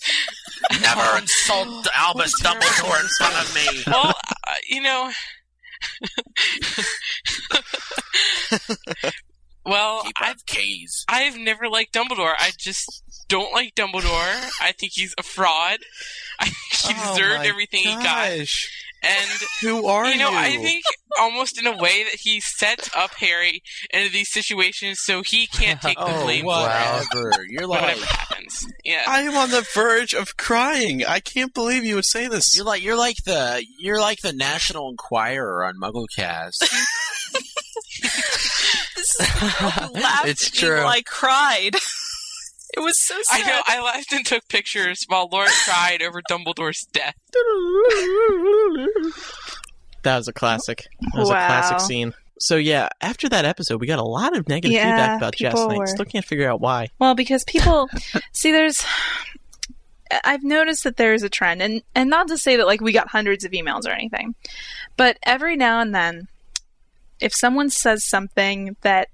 Never 0.82 1.18
insult 1.22 1.88
Albus 1.96 2.34
Dumbledore 2.42 3.02
in 3.02 3.08
front 3.20 3.36
of 3.36 3.56
me. 3.56 3.84
well, 3.88 4.16
uh, 4.48 4.54
you 4.70 4.82
know. 4.82 5.12
well, 9.66 10.04
I've 10.16 10.46
keys. 10.46 11.06
I've 11.08 11.38
never 11.38 11.70
liked 11.70 11.94
Dumbledore. 11.94 12.34
I 12.38 12.52
just 12.58 13.04
don't 13.28 13.54
like 13.54 13.76
Dumbledore. 13.76 14.50
I 14.62 14.74
think 14.78 14.94
he's 14.96 15.14
a 15.18 15.24
fraud. 15.24 15.80
I 16.40 16.46
think 16.46 16.56
he 16.72 16.94
Oh 16.96 17.16
deserved 17.16 17.46
everything 17.46 17.82
he 17.82 17.96
got. 17.96 18.30
And 19.04 19.30
who 19.62 19.86
are 19.88 20.06
you 20.06 20.14
You 20.14 20.18
know, 20.20 20.30
I 20.32 20.52
think 20.58 20.84
almost 21.20 21.60
in 21.60 21.68
a 21.68 21.76
way 21.78 22.04
that 22.04 22.16
he 22.22 22.40
sets 22.40 22.90
up 22.96 23.12
Harry 23.20 23.62
into 23.92 24.10
these 24.12 24.32
situations 24.32 25.00
so 25.02 25.22
he 25.26 25.46
can't 25.48 25.82
take 25.82 25.98
the 25.98 26.06
Oh, 26.08 26.24
blame. 26.24 26.46
whatever. 26.46 27.46
You're 27.50 27.68
like- 27.68 27.82
whatever 27.82 28.06
happens. 28.06 28.66
Yeah. 28.86 29.04
I 29.06 29.24
am 29.24 29.36
on 29.36 29.50
the 29.52 29.66
verge 29.74 30.14
of 30.14 30.38
crying. 30.38 31.04
I 31.06 31.20
can't 31.20 31.54
believe 31.54 31.84
you 31.84 31.96
would 31.96 32.06
say 32.06 32.28
this. 32.28 32.56
You're 32.56 32.66
like 32.66 32.82
you're 32.82 32.98
like 32.98 33.18
the 33.26 33.66
you're 33.78 34.00
like 34.00 34.20
the 34.22 34.32
National 34.34 34.90
Enquirer 34.90 35.66
on 35.66 35.76
MuggleCast. 35.80 36.64
laughed 39.94 40.28
It's 40.28 40.48
at 40.48 40.54
me 40.54 40.60
true. 40.60 40.78
while 40.78 40.88
I 40.88 41.02
cried. 41.02 41.76
It 42.76 42.80
was 42.80 42.94
so 43.06 43.16
sad. 43.32 43.42
I 43.44 43.48
know. 43.48 43.62
I 43.68 43.82
laughed 43.82 44.12
and 44.14 44.26
took 44.26 44.48
pictures 44.48 45.04
while 45.08 45.30
Laura 45.32 45.50
cried 45.66 46.02
over 46.02 46.22
Dumbledore's 46.30 46.86
death. 46.92 47.16
That 50.04 50.18
was 50.18 50.28
a 50.28 50.34
classic. 50.34 50.88
That 51.14 51.20
was 51.20 51.30
a 51.30 51.34
classic 51.34 51.80
scene. 51.80 52.14
So 52.40 52.58
yeah, 52.58 52.90
after 53.00 53.30
that 53.30 53.46
episode, 53.46 53.80
we 53.80 53.88
got 53.88 54.00
a 54.00 54.04
lot 54.04 54.36
of 54.36 54.50
negative 54.50 54.74
Yeah, 54.74 54.90
feedback 54.92 55.18
about 55.18 55.36
Jess, 55.36 55.54
people 55.54 55.64
and 55.66 55.74
I 55.74 55.78
were- 55.78 55.88
still 55.88 56.06
can't 56.06 56.26
figure 56.26 56.50
out 56.50 56.60
why. 56.60 56.90
Well, 57.00 57.16
because 57.16 57.44
people 57.46 57.90
see, 58.34 58.52
there's. 58.52 58.84
I've 60.26 60.44
noticed 60.44 60.84
that 60.84 60.98
there's 60.98 61.24
a 61.24 61.30
trend, 61.30 61.62
and 61.62 61.82
and 61.96 62.10
not 62.10 62.28
to 62.28 62.38
say 62.38 62.58
that 62.58 62.68
like 62.68 62.82
we 62.82 62.92
got 62.92 63.08
hundreds 63.08 63.46
of 63.46 63.52
emails 63.52 63.88
or 63.88 63.92
anything, 63.92 64.36
but 64.98 65.18
every 65.24 65.56
now 65.56 65.80
and 65.80 65.96
then, 65.96 66.28
if 67.22 67.32
someone 67.34 67.70
says 67.70 68.06
something 68.08 68.76
that 68.82 69.08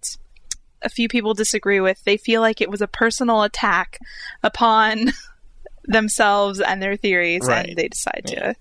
a 0.82 0.90
few 0.90 1.08
people 1.08 1.34
disagree 1.34 1.80
with, 1.80 2.04
they 2.04 2.18
feel 2.18 2.42
like 2.42 2.62
it 2.62 2.70
was 2.70 2.82
a 2.82 2.88
personal 2.88 3.44
attack 3.44 4.00
upon 4.44 5.12
themselves 5.86 6.60
and 6.60 6.82
their 6.82 6.96
theories, 6.96 7.42
Right. 7.46 7.68
and 7.70 7.78
they 7.78 7.88
decide 7.88 8.24
to 8.28 8.56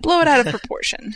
blow 0.00 0.20
it 0.20 0.28
out 0.28 0.46
of 0.46 0.52
proportion. 0.58 1.14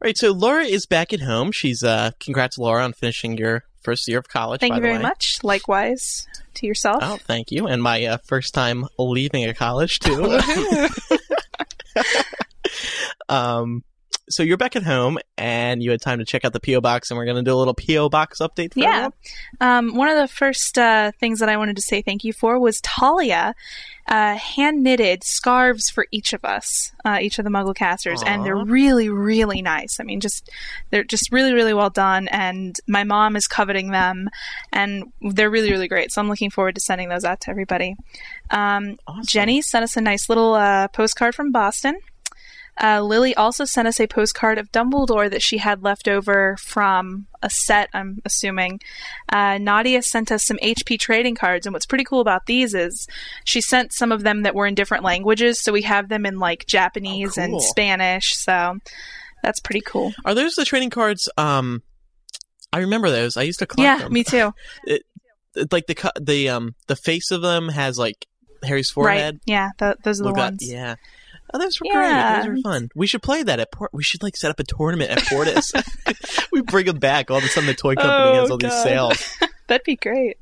Right, 0.00 0.16
so 0.16 0.30
Laura 0.32 0.64
is 0.64 0.86
back 0.86 1.12
at 1.12 1.20
home. 1.20 1.50
She's 1.52 1.82
uh 1.82 2.12
congrats 2.20 2.56
Laura 2.56 2.84
on 2.84 2.92
finishing 2.92 3.36
your 3.36 3.64
first 3.82 4.06
year 4.06 4.18
of 4.18 4.28
college. 4.28 4.60
Thank 4.60 4.74
you 4.76 4.80
very 4.80 4.96
way. 4.96 5.02
much. 5.02 5.38
Likewise 5.42 6.26
to 6.54 6.66
yourself. 6.66 7.00
Oh, 7.02 7.16
thank 7.16 7.50
you. 7.50 7.66
And 7.66 7.82
my 7.82 8.04
uh, 8.04 8.18
first 8.24 8.54
time 8.54 8.86
leaving 8.98 9.44
a 9.44 9.54
college 9.54 9.98
too. 9.98 10.38
um 13.28 13.82
so 14.28 14.42
you're 14.42 14.56
back 14.56 14.76
at 14.76 14.82
home 14.82 15.18
and 15.36 15.82
you 15.82 15.90
had 15.90 16.00
time 16.00 16.18
to 16.18 16.24
check 16.24 16.44
out 16.44 16.52
the 16.52 16.60
PO 16.60 16.80
box 16.80 17.10
and 17.10 17.18
we're 17.18 17.24
going 17.24 17.36
to 17.36 17.42
do 17.42 17.54
a 17.54 17.56
little 17.56 17.74
PO 17.74 18.08
box 18.08 18.38
update 18.40 18.74
for 18.74 18.80
Yeah. 18.80 19.10
Um, 19.60 19.94
one 19.94 20.08
of 20.08 20.16
the 20.16 20.28
first 20.28 20.78
uh, 20.78 21.12
things 21.20 21.40
that 21.40 21.48
I 21.48 21.56
wanted 21.56 21.76
to 21.76 21.82
say 21.82 22.02
thank 22.02 22.24
you 22.24 22.32
for 22.32 22.58
was 22.58 22.80
Talia 22.82 23.54
uh, 24.08 24.36
hand 24.36 24.82
knitted 24.82 25.22
scarves 25.22 25.90
for 25.90 26.06
each 26.10 26.32
of 26.32 26.44
us, 26.44 26.92
uh, 27.04 27.18
each 27.20 27.38
of 27.38 27.44
the 27.44 27.50
Muggle 27.50 27.74
casters, 27.74 28.22
and 28.22 28.44
they're 28.44 28.56
really, 28.56 29.10
really 29.10 29.60
nice. 29.60 30.00
I 30.00 30.04
mean, 30.04 30.20
just 30.20 30.50
they're 30.90 31.04
just 31.04 31.30
really, 31.30 31.52
really 31.52 31.74
well 31.74 31.90
done. 31.90 32.26
And 32.28 32.74
my 32.86 33.04
mom 33.04 33.36
is 33.36 33.46
coveting 33.46 33.90
them, 33.90 34.30
and 34.72 35.12
they're 35.20 35.50
really, 35.50 35.70
really 35.70 35.88
great. 35.88 36.10
So 36.10 36.22
I'm 36.22 36.28
looking 36.28 36.50
forward 36.50 36.74
to 36.76 36.80
sending 36.80 37.10
those 37.10 37.24
out 37.24 37.42
to 37.42 37.50
everybody. 37.50 37.96
Um, 38.50 38.96
Jenny 39.26 39.60
sent 39.60 39.84
us 39.84 39.96
a 39.96 40.00
nice 40.00 40.28
little 40.28 40.54
uh, 40.54 40.88
postcard 40.88 41.34
from 41.34 41.52
Boston. 41.52 41.98
Uh, 42.80 43.00
Lily 43.02 43.34
also 43.34 43.64
sent 43.64 43.88
us 43.88 43.98
a 44.00 44.06
postcard 44.06 44.58
of 44.58 44.70
Dumbledore 44.72 45.30
that 45.30 45.42
she 45.42 45.58
had 45.58 45.82
left 45.82 46.06
over 46.08 46.56
from 46.64 47.26
a 47.42 47.50
set, 47.50 47.88
I'm 47.92 48.18
assuming. 48.24 48.80
Uh, 49.32 49.58
Nadia 49.58 50.02
sent 50.02 50.30
us 50.30 50.44
some 50.44 50.58
HP 50.62 50.98
trading 51.00 51.34
cards, 51.34 51.66
and 51.66 51.72
what's 51.72 51.86
pretty 51.86 52.04
cool 52.04 52.20
about 52.20 52.46
these 52.46 52.74
is 52.74 53.06
she 53.44 53.60
sent 53.60 53.92
some 53.92 54.12
of 54.12 54.22
them 54.22 54.42
that 54.42 54.54
were 54.54 54.66
in 54.66 54.74
different 54.74 55.04
languages, 55.04 55.60
so 55.62 55.72
we 55.72 55.82
have 55.82 56.08
them 56.08 56.24
in 56.24 56.38
like 56.38 56.66
Japanese 56.66 57.36
and 57.36 57.52
cool. 57.54 57.60
Spanish, 57.60 58.36
so 58.36 58.78
that's 59.42 59.60
pretty 59.60 59.80
cool. 59.80 60.12
Are 60.24 60.34
those 60.34 60.54
the 60.54 60.64
trading 60.64 60.90
cards 60.90 61.28
um 61.36 61.82
I 62.72 62.80
remember 62.80 63.10
those. 63.10 63.36
I 63.36 63.42
used 63.42 63.60
to 63.60 63.66
collect 63.66 63.82
Yeah, 63.84 63.98
them. 63.98 64.12
Yeah, 64.12 64.14
me 64.14 64.24
too. 64.24 64.52
It, 64.84 65.02
it- 65.56 65.72
like 65.72 65.86
the 65.86 66.12
the 66.20 66.48
um 66.50 66.74
the 66.86 66.94
face 66.96 67.30
of 67.32 67.42
them 67.42 67.68
has 67.70 67.98
like 67.98 68.26
Harry's 68.62 68.90
forehead. 68.90 69.34
Right? 69.36 69.40
Yeah, 69.46 69.70
th- 69.78 69.96
those 70.04 70.20
are 70.20 70.24
the 70.24 70.28
Look 70.30 70.38
at- 70.38 70.50
ones. 70.52 70.68
yeah. 70.70 70.94
Oh, 71.52 71.58
those 71.58 71.80
were 71.80 71.86
Yeah. 71.92 72.42
great. 72.42 72.54
Those 72.54 72.62
were 72.64 72.70
fun. 72.70 72.88
We 72.94 73.06
should 73.06 73.22
play 73.22 73.42
that 73.42 73.58
at 73.60 73.72
Port. 73.72 73.90
We 73.94 74.02
should 74.02 74.22
like 74.22 74.36
set 74.36 74.50
up 74.50 74.60
a 74.60 74.64
tournament 74.64 75.10
at 75.10 75.24
Portus. 75.24 75.72
we 76.52 76.60
bring 76.62 76.86
them 76.86 76.98
back. 76.98 77.30
All 77.30 77.38
of 77.38 77.44
a 77.44 77.48
sudden, 77.48 77.66
the 77.66 77.74
toy 77.74 77.94
company 77.94 78.36
has 78.36 78.48
Oh, 78.50 78.52
all 78.52 78.58
these 78.58 78.82
sales. 78.82 79.36
That'd 79.66 79.84
be 79.84 79.96
great. 79.96 80.36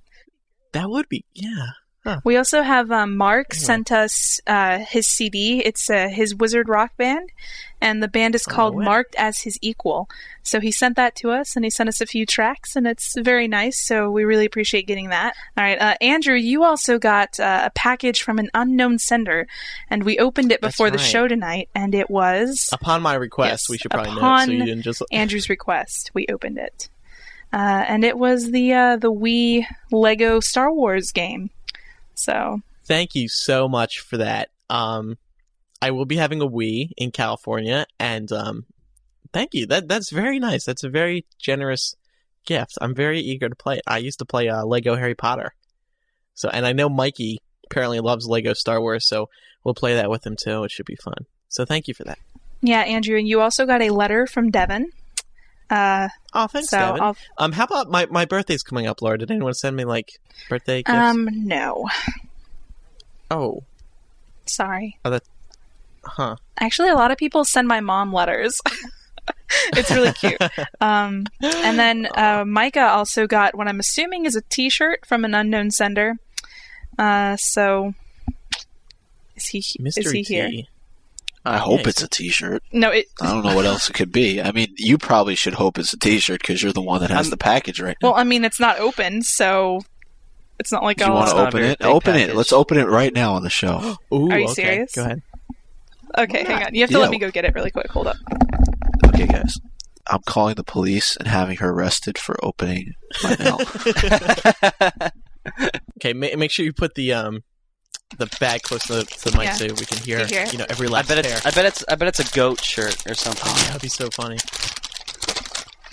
That 0.73 0.89
would 0.91 1.09
be 1.09 1.25
yeah. 1.35 1.67
Huh. 2.07 2.21
We 2.23 2.37
also 2.37 2.63
have 2.63 2.93
um, 2.93 3.17
Mark 3.17 3.53
sent 3.53 3.91
us 3.91 4.41
uh, 4.47 4.79
his 4.79 5.09
CD. 5.09 5.61
It's 5.65 5.91
uh, 5.91 6.07
his 6.09 6.37
Wizard 6.37 6.69
Rock 6.69 6.97
band, 6.97 7.33
and 7.81 8.01
the 8.01 8.07
band 8.07 8.37
is 8.37 8.45
called 8.47 8.77
way. 8.77 8.85
Marked 8.85 9.17
as 9.17 9.41
His 9.41 9.59
Equal. 9.61 10.09
So 10.45 10.61
he 10.61 10.71
sent 10.71 10.95
that 10.95 11.17
to 11.17 11.33
us, 11.33 11.57
and 11.57 11.65
he 11.65 11.71
sent 11.71 11.89
us 11.89 12.01
a 12.01 12.07
few 12.07 12.25
tracks, 12.25 12.77
and 12.77 12.87
it's 12.87 13.17
very 13.19 13.49
nice. 13.49 13.85
So 13.85 14.09
we 14.09 14.23
really 14.23 14.47
appreciate 14.47 14.87
getting 14.87 15.09
that. 15.09 15.35
All 15.59 15.65
right, 15.65 15.81
uh, 15.81 15.97
Andrew, 16.01 16.37
you 16.37 16.63
also 16.63 17.01
got 17.01 17.41
uh, 17.41 17.63
a 17.65 17.71
package 17.71 18.23
from 18.23 18.39
an 18.39 18.51
unknown 18.55 19.01
sender, 19.01 19.49
and 19.91 20.05
we 20.05 20.17
opened 20.21 20.53
it 20.53 20.61
before 20.61 20.91
the 20.93 20.99
show 20.99 21.27
tonight, 21.27 21.71
and 21.75 21.93
it 21.93 22.09
was 22.09 22.69
Upon 22.71 23.03
my 23.03 23.15
request, 23.15 23.51
Yes, 23.51 23.69
we 23.69 23.79
should 23.79 23.91
probably 23.91 24.13
upon 24.13 24.47
so 24.47 24.53
you 24.53 24.65
didn't 24.65 24.83
just 24.83 25.03
Andrew's 25.11 25.49
request. 25.49 26.13
We 26.15 26.27
opened 26.29 26.59
it, 26.59 26.89
uh, 27.53 27.85
and 27.89 28.05
it 28.05 28.17
was 28.17 28.53
the 28.53 28.73
uh, 28.75 28.97
the 28.97 29.13
Wii 29.13 29.67
Lego 29.91 30.39
Star 30.39 30.73
Wars 30.73 31.11
game. 31.11 31.51
So 32.17 32.61
Thank 32.87 33.17
you 33.17 33.29
so 33.29 33.69
much 33.69 33.99
for 33.99 34.19
that. 34.19 34.51
Um, 34.71 35.19
I 35.83 35.91
will 35.91 36.05
be 36.05 36.17
having 36.17 36.41
a 36.41 36.47
Wii 36.47 36.91
in 36.97 37.11
California, 37.11 37.87
and 37.99 38.31
um, 38.31 38.65
thank 39.33 39.55
you. 39.55 39.67
That 39.67 39.89
that's 39.89 40.11
very 40.11 40.39
nice. 40.39 40.65
That's 40.65 40.85
a 40.85 40.89
very 40.89 41.27
generous 41.39 41.97
gift. 42.47 42.79
I'm 42.81 42.95
very 42.95 43.21
eager 43.21 43.49
to 43.49 43.57
play 43.57 43.77
it. 43.79 43.83
I 43.87 43.99
used 43.99 44.21
to 44.21 44.25
play 44.25 44.49
uh, 44.49 44.65
Lego 44.65 44.95
Harry 44.95 45.17
Potter, 45.17 45.53
so 46.35 46.49
and 46.49 46.65
I 46.65 46.73
know 46.73 46.89
Mikey 46.89 47.41
apparently 47.69 47.99
loves 47.99 48.27
Lego 48.27 48.53
Star 48.53 48.81
Wars, 48.81 49.07
so 49.07 49.29
we'll 49.65 49.75
play 49.75 49.95
that 49.95 50.09
with 50.09 50.25
him 50.25 50.37
too. 50.37 50.63
It 50.63 50.71
should 50.71 50.87
be 50.87 50.97
fun. 50.97 51.27
So 51.49 51.65
thank 51.65 51.89
you 51.89 51.95
for 51.95 52.05
that. 52.05 52.19
Yeah, 52.63 52.83
Andrew, 52.83 53.19
and 53.19 53.29
you 53.29 53.41
also 53.41 53.67
got 53.67 53.83
a 53.83 53.91
letter 53.91 54.27
from 54.27 54.51
Devin. 54.51 54.91
Uh, 55.69 56.09
oh, 56.33 56.47
thanks, 56.47 56.69
so 56.69 56.79
Devin. 56.79 57.01
I'll- 57.03 57.17
Um, 57.39 57.53
how 57.53 57.65
about 57.65 57.91
my 57.91 58.07
my 58.07 58.25
birthday's 58.25 58.63
coming 58.63 58.87
up, 58.87 59.03
Laura? 59.03 59.19
Did 59.19 59.31
anyone 59.31 59.55
send 59.55 59.77
me 59.77 59.85
like 59.85 60.11
birthday 60.49 60.83
gifts? 60.83 60.97
um, 60.97 61.29
no, 61.33 61.89
oh, 63.31 63.63
sorry. 64.47 64.99
oh, 65.05 65.11
that, 65.11 65.23
huh? 66.05 66.37
Actually, 66.59 66.91
a 66.91 66.95
lot 66.95 67.11
of 67.11 67.19
people 67.19 67.45
send 67.45 67.67
my 67.67 67.81
mom 67.81 68.13
letters. 68.13 68.57
it's 69.73 69.91
really 69.91 70.13
cute. 70.13 70.41
Um, 70.81 71.27
and 71.43 71.79
then 71.79 72.07
uh, 72.15 72.45
Micah 72.47 72.87
also 72.87 73.27
got 73.27 73.57
what 73.57 73.67
I'm 73.67 73.81
assuming 73.81 74.25
is 74.27 74.37
a 74.37 74.43
T-shirt 74.43 75.05
from 75.07 75.25
an 75.25 75.35
unknown 75.35 75.71
sender. 75.73 76.15
Uh, 76.99 77.37
so 77.37 77.93
is 79.35 79.47
he 79.47 79.65
Mystery 79.81 80.05
is 80.05 80.13
he 80.13 80.23
here? 80.23 80.51
Tea. 81.47 81.53
I 81.55 81.59
hope 81.59 81.81
Yeah, 81.83 81.89
it's 81.89 82.03
a 82.03 82.09
T-shirt. 82.09 82.63
No, 82.73 82.91
it. 82.91 83.07
I 83.21 83.33
don't 83.33 83.45
know 83.45 83.55
what 83.55 83.65
else 83.67 83.89
it 83.89 83.95
could 83.95 84.13
be. 84.13 84.41
I 84.43 84.53
mean, 84.53 84.69
you 84.77 84.99
probably 84.99 85.35
should 85.35 85.55
hope 85.55 85.79
it's 85.79 85.93
a 85.93 85.99
T-shirt 85.99 86.41
because 86.41 86.63
you're 86.63 86.73
the 86.73 86.83
one 86.83 87.01
that 87.01 87.11
has 87.11 87.31
the 87.31 87.37
package 87.37 87.81
right 87.81 87.97
now. 88.03 88.11
Well, 88.11 88.19
I 88.19 88.25
mean, 88.25 88.45
it's 88.45 88.61
not 88.61 88.79
open, 88.79 89.23
so 89.23 89.81
it's 90.59 90.73
not 90.73 90.83
like 90.83 90.99
Do 90.99 91.05
you 91.05 91.11
I'll. 91.13 91.17
want 91.17 91.31
to 91.31 91.47
open 91.47 91.63
it? 91.63 91.83
Open 91.83 92.17
it. 92.17 92.35
Let's 92.37 92.53
open 92.53 92.79
it 92.79 92.89
right 92.89 93.13
now 93.13 93.35
on 93.35 93.43
the 93.43 93.51
show. 93.51 93.97
Ooh, 94.13 94.31
Are 94.31 94.39
you 94.39 94.45
okay. 94.47 94.55
serious? 94.55 94.93
Go 94.95 95.03
ahead. 95.05 95.23
Okay, 96.19 96.45
hang 96.45 96.63
on. 96.65 96.75
You 96.75 96.81
have 96.83 96.91
to 96.91 96.97
Yeah. 96.97 97.03
let 97.03 97.11
me 97.11 97.19
go 97.19 97.31
get 97.31 97.45
it 97.45 97.55
really 97.55 97.71
quick. 97.71 97.91
Hold 97.91 98.07
up. 98.07 98.17
Okay, 99.09 99.27
guys. 99.27 99.55
I'm 100.09 100.21
calling 100.25 100.55
the 100.55 100.63
police 100.65 101.17
and 101.17 101.27
having 101.27 101.57
her 101.57 101.71
arrested 101.71 102.17
for 102.17 102.37
opening 102.45 102.93
my 103.23 103.37
mail. 103.39 103.59
Okay, 105.99 106.13
ma- 106.13 106.37
make 106.37 106.51
sure 106.51 106.65
you 106.65 106.73
put 106.73 106.95
the 106.95 107.13
um 107.13 107.43
the 108.19 108.27
bag 108.41 108.63
close 108.63 108.85
to 108.87 108.95
the, 108.95 109.05
to 109.05 109.31
the 109.31 109.37
mic 109.39 109.47
Yeah. 109.47 109.53
so 109.55 109.65
we 109.67 109.85
can 109.85 109.99
hear, 109.99 110.21
You 110.21 110.27
hear? 110.27 110.47
you 110.47 110.59
know 110.59 110.67
every 110.69 110.87
I 110.87 110.91
last 110.91 111.09
bet 111.09 111.25
hair. 111.25 111.37
it's 111.37 111.47
I 111.47 111.51
bet 111.51 111.65
it's 111.67 111.85
I 111.89 111.95
bet 111.97 112.09
it's 112.09 112.21
a 112.21 112.35
goat 112.35 112.63
shirt 112.63 113.05
or 113.07 113.15
something. 113.15 113.43
Oh, 113.47 113.65
that'd 113.67 113.83
be 113.83 113.89
so 113.89 114.09
funny. 114.11 114.37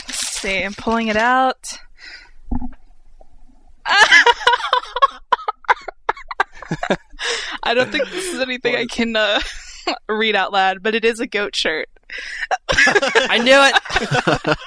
Let's 0.07 0.29
see, 0.39 0.63
I'm 0.63 0.73
pulling 0.73 1.07
it 1.07 1.17
out. 1.17 1.57
I 7.63 7.73
don't 7.73 7.91
think 7.91 8.09
this 8.09 8.33
is 8.33 8.39
anything 8.39 8.75
I 8.75 8.85
can 8.85 9.15
uh, 9.15 9.39
read 10.09 10.35
out 10.35 10.51
loud, 10.51 10.81
but 10.83 10.95
it 10.95 11.05
is 11.05 11.19
a 11.19 11.27
goat 11.27 11.55
shirt. 11.55 11.87
I 12.69 13.37
knew 13.39 13.59
it. 13.59 14.57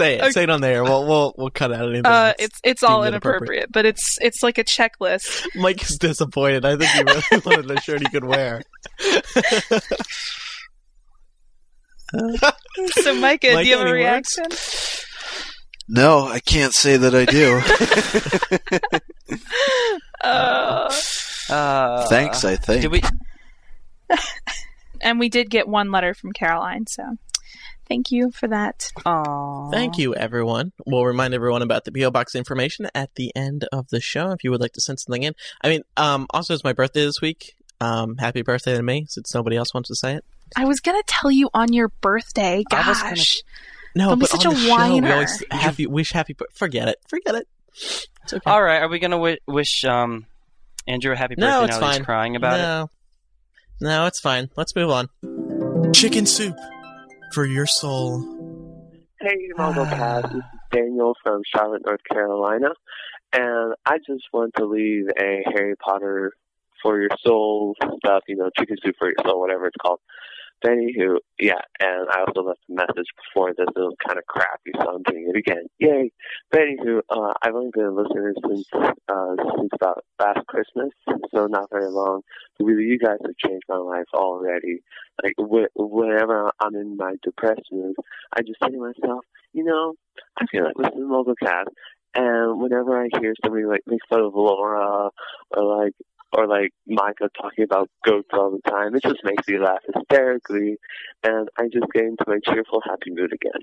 Say 0.00 0.18
it. 0.18 0.32
Say 0.32 0.42
it 0.44 0.50
on 0.50 0.60
there. 0.60 0.82
We'll 0.84 1.06
we'll 1.06 1.34
we'll 1.36 1.50
cut 1.50 1.72
out 1.72 1.82
anything. 1.88 2.06
Uh, 2.06 2.32
it's 2.38 2.58
it's 2.64 2.82
all 2.82 3.02
deemed 3.02 3.14
inappropriate, 3.14 3.70
but 3.70 3.84
it's 3.86 4.18
it's 4.20 4.42
like 4.42 4.58
a 4.58 4.64
checklist. 4.64 5.46
Mike 5.54 5.82
is 5.82 5.98
disappointed. 5.98 6.64
I 6.64 6.76
think 6.76 6.90
he 6.90 7.02
really 7.02 7.22
wanted 7.46 7.70
a 7.70 7.80
shirt 7.80 8.00
he 8.00 8.08
could 8.08 8.24
wear. 8.24 8.62
So, 12.12 13.14
Micah, 13.14 13.52
Mike, 13.54 13.64
do 13.64 13.70
you 13.70 13.76
have 13.78 13.86
a 13.86 13.90
any 13.90 13.92
reaction? 13.92 14.46
no, 15.88 16.26
I 16.26 16.40
can't 16.40 16.74
say 16.74 16.96
that 16.96 17.14
I 17.14 17.24
do. 17.24 17.60
Uh, 20.20 20.92
Uh, 21.48 22.06
Thanks, 22.08 22.44
I 22.44 22.56
think. 22.56 22.82
Did 22.82 22.90
we? 22.92 23.02
and 25.00 25.18
we 25.20 25.28
did 25.28 25.50
get 25.50 25.68
one 25.68 25.90
letter 25.92 26.14
from 26.14 26.32
Caroline, 26.32 26.86
so 26.88 27.16
thank 27.90 28.10
you 28.10 28.30
for 28.30 28.48
that. 28.48 28.90
Aww. 29.04 29.70
Thank 29.70 29.98
you, 29.98 30.14
everyone. 30.14 30.72
We'll 30.86 31.04
remind 31.04 31.34
everyone 31.34 31.60
about 31.60 31.84
the 31.84 31.92
PO 31.92 32.10
box 32.10 32.34
information 32.34 32.88
at 32.94 33.14
the 33.16 33.30
end 33.36 33.66
of 33.72 33.88
the 33.90 34.00
show 34.00 34.30
if 34.30 34.42
you 34.44 34.50
would 34.50 34.60
like 34.62 34.72
to 34.72 34.80
send 34.80 34.98
something 35.00 35.24
in. 35.24 35.34
I 35.60 35.68
mean, 35.68 35.82
um, 35.98 36.26
also 36.30 36.54
it's 36.54 36.64
my 36.64 36.72
birthday 36.72 37.04
this 37.04 37.20
week. 37.20 37.54
Um, 37.82 38.16
happy 38.18 38.40
birthday 38.42 38.76
to 38.76 38.82
me, 38.82 39.06
since 39.08 39.34
nobody 39.34 39.56
else 39.56 39.74
wants 39.74 39.88
to 39.88 39.94
say 39.96 40.14
it. 40.14 40.24
I 40.56 40.64
was 40.64 40.80
gonna 40.80 41.02
tell 41.06 41.30
you 41.30 41.50
on 41.54 41.72
your 41.72 41.88
birthday. 42.00 42.62
I 42.72 42.88
was 42.88 43.00
Gosh, 43.02 43.42
No, 43.96 44.08
Don't 44.10 44.18
be 44.20 44.26
such 44.26 44.46
on 44.46 44.52
a 44.52 44.54
the 44.54 44.60
show, 44.60 44.66
we 44.66 44.70
whiner. 45.00 45.12
always 45.12 45.44
happy 45.50 45.86
wish 45.86 46.12
happy. 46.12 46.32
bir- 46.34 46.46
Forget 46.54 46.88
it. 46.88 46.96
Forget 47.08 47.34
it. 47.34 47.48
It's 47.72 48.32
okay. 48.34 48.50
All 48.50 48.62
right. 48.62 48.82
Are 48.82 48.88
we 48.88 48.98
gonna 48.98 49.16
wi- 49.16 49.38
wish 49.46 49.84
um 49.84 50.26
Andrew 50.86 51.12
a 51.12 51.16
happy 51.16 51.34
birthday 51.36 51.46
No, 51.50 51.64
it's 51.64 51.70
now 51.72 51.80
that 51.80 51.86
fine. 51.86 51.96
he's 51.98 52.04
crying 52.06 52.36
about 52.36 52.58
it? 52.58 52.62
no. 52.62 52.90
No, 53.82 54.06
it's 54.06 54.20
fine. 54.20 54.50
Let's 54.56 54.74
move 54.76 54.90
on. 54.90 55.08
Chicken 55.94 56.26
soup 56.26 56.54
for 57.32 57.44
your 57.44 57.66
soul. 57.66 58.20
Hey, 59.20 59.36
MuggleCast. 59.58 59.92
Ah. 59.92 60.20
this 60.22 60.36
is 60.36 60.42
Daniel 60.72 61.14
from 61.22 61.42
Charlotte, 61.54 61.82
North 61.84 62.00
Carolina, 62.10 62.68
and 63.32 63.74
I 63.86 63.98
just 63.98 64.24
want 64.32 64.52
to 64.56 64.64
leave 64.64 65.06
a 65.20 65.42
Harry 65.54 65.74
Potter 65.76 66.32
for 66.82 67.00
your 67.00 67.10
soul 67.24 67.74
stuff, 67.98 68.22
you 68.26 68.36
know, 68.36 68.50
chicken 68.58 68.76
soup 68.82 68.94
for 68.98 69.08
your 69.08 69.16
soul, 69.26 69.40
whatever 69.40 69.66
it's 69.66 69.76
called. 69.80 70.00
Benny, 70.62 70.94
who, 70.96 71.18
yeah, 71.38 71.60
and 71.80 72.08
I 72.10 72.20
also 72.20 72.42
left 72.42 72.60
a 72.68 72.72
message 72.72 73.08
before 73.16 73.52
this. 73.56 73.66
It 73.74 73.78
was 73.78 73.94
kind 74.06 74.18
of 74.18 74.26
crappy, 74.26 74.72
so 74.78 74.94
I'm 74.96 75.02
doing 75.02 75.30
it 75.32 75.38
again. 75.38 75.66
Yay! 75.78 76.12
Benny, 76.50 76.76
who, 76.82 77.02
uh, 77.08 77.32
I've 77.42 77.54
only 77.54 77.70
been 77.72 77.86
a 77.86 77.90
listener 77.92 78.34
since, 78.46 78.66
uh, 78.74 79.34
since 79.56 79.70
about 79.74 80.04
last 80.18 80.46
Christmas, 80.46 80.90
so 81.34 81.46
not 81.46 81.70
very 81.70 81.88
long. 81.90 82.22
But 82.58 82.64
really, 82.66 82.84
you 82.84 82.98
guys 82.98 83.18
have 83.24 83.36
changed 83.38 83.64
my 83.68 83.76
life 83.76 84.06
already. 84.14 84.82
Like, 85.22 85.34
wh- 85.38 85.74
whenever 85.76 86.50
I'm 86.60 86.74
in 86.74 86.96
my 86.96 87.14
depressed 87.22 87.68
mood, 87.72 87.96
I 88.36 88.42
just 88.42 88.58
say 88.62 88.70
to 88.70 88.78
myself, 88.78 89.24
you 89.52 89.64
know, 89.64 89.94
I 90.38 90.44
feel 90.50 90.64
like 90.64 90.76
listening 90.76 91.08
to 91.08 91.14
MuggleCast. 91.14 91.68
And 92.14 92.60
whenever 92.60 93.00
I 93.00 93.08
hear 93.20 93.34
somebody 93.44 93.64
like 93.64 93.82
make 93.86 94.00
fun 94.08 94.20
of 94.20 94.34
Laura 94.34 95.10
or 95.56 95.84
like 95.84 95.92
or 96.32 96.46
like 96.46 96.72
Micah 96.86 97.30
talking 97.40 97.64
about 97.64 97.88
goats 98.04 98.28
all 98.32 98.50
the 98.50 98.70
time, 98.70 98.94
it 98.94 99.02
just 99.02 99.24
makes 99.24 99.48
me 99.48 99.58
laugh 99.58 99.80
hysterically 99.94 100.76
and 101.22 101.48
I 101.58 101.64
just 101.64 101.86
get 101.92 102.04
into 102.04 102.24
my 102.26 102.38
cheerful 102.44 102.82
happy 102.84 103.10
mood 103.10 103.32
again. 103.32 103.62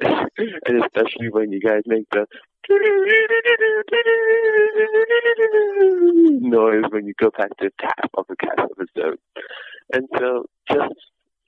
and 0.66 0.84
especially 0.84 1.28
when 1.30 1.52
you 1.52 1.60
guys 1.60 1.82
make 1.86 2.06
the 2.10 2.26
noise 6.40 6.84
when 6.90 7.06
you 7.06 7.14
go 7.20 7.30
back 7.36 7.56
to 7.58 7.70
tap 7.80 8.10
of 8.14 8.26
the 8.28 8.36
cast 8.36 8.60
episode. 8.60 9.18
And 9.92 10.08
so 10.18 10.46
just 10.70 10.94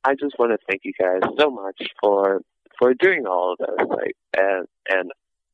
I 0.04 0.14
just 0.14 0.38
want 0.38 0.52
to 0.52 0.58
thank 0.68 0.82
you 0.84 0.92
guys 0.98 1.22
so 1.38 1.50
much 1.50 1.82
for 2.00 2.42
for 2.78 2.94
doing 2.94 3.26
all 3.26 3.52
of 3.52 3.58
this. 3.58 3.86
Like 3.88 4.16
and 4.36 4.66
and 4.88 5.10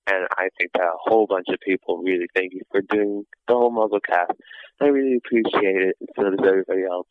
and 0.07 0.27
I 0.33 0.49
think 0.59 0.73
that 0.75 0.83
a 0.83 0.97
whole 0.99 1.27
bunch 1.27 1.47
of 1.49 1.59
people 1.61 1.99
really 1.99 2.27
thank 2.35 2.53
you 2.53 2.63
for 2.71 2.81
doing 2.83 3.25
the 3.49 3.55
whole 3.55 3.71
Muggle 3.71 4.01
cast. 4.05 4.33
I 4.81 4.87
really 4.87 5.17
appreciate 5.17 5.77
it, 5.77 5.97
and 6.01 6.09
so 6.17 6.31
does 6.31 6.47
everybody 6.47 6.83
else. 6.91 7.09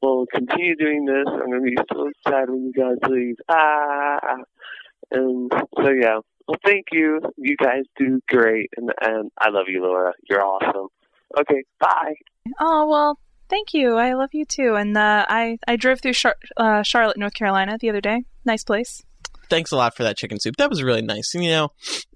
Well, 0.00 0.26
continue 0.32 0.76
doing 0.76 1.06
this. 1.06 1.26
I'm 1.26 1.50
gonna 1.50 1.62
be 1.62 1.76
so 1.92 2.10
sad 2.28 2.50
when 2.50 2.64
you 2.64 2.72
guys 2.72 2.96
leave. 3.08 3.36
Ah, 3.48 4.36
and 5.10 5.50
so 5.76 5.90
yeah. 5.90 6.18
Well, 6.46 6.58
thank 6.64 6.86
you. 6.92 7.20
You 7.38 7.56
guys 7.56 7.84
do 7.96 8.20
great, 8.28 8.70
and 8.76 8.90
and 9.00 9.30
I 9.38 9.50
love 9.50 9.66
you, 9.68 9.82
Laura. 9.82 10.12
You're 10.28 10.44
awesome. 10.44 10.88
Okay, 11.40 11.64
bye. 11.80 12.14
Oh 12.60 12.86
well, 12.86 13.18
thank 13.48 13.72
you. 13.72 13.96
I 13.96 14.12
love 14.12 14.30
you 14.32 14.44
too. 14.44 14.74
And 14.74 14.96
uh, 14.96 15.24
I 15.28 15.58
I 15.66 15.76
drove 15.76 16.00
through 16.00 16.12
Char- 16.12 16.36
uh, 16.56 16.82
Charlotte, 16.82 17.16
North 17.16 17.34
Carolina, 17.34 17.78
the 17.80 17.88
other 17.88 18.02
day. 18.02 18.24
Nice 18.44 18.64
place. 18.64 19.02
Thanks 19.50 19.70
a 19.72 19.76
lot 19.76 19.96
for 19.96 20.02
that 20.04 20.16
chicken 20.16 20.38
soup. 20.40 20.56
That 20.56 20.70
was 20.70 20.82
really 20.82 21.02
nice. 21.02 21.34
And 21.34 21.44
you 21.44 21.50
know, 21.50 21.72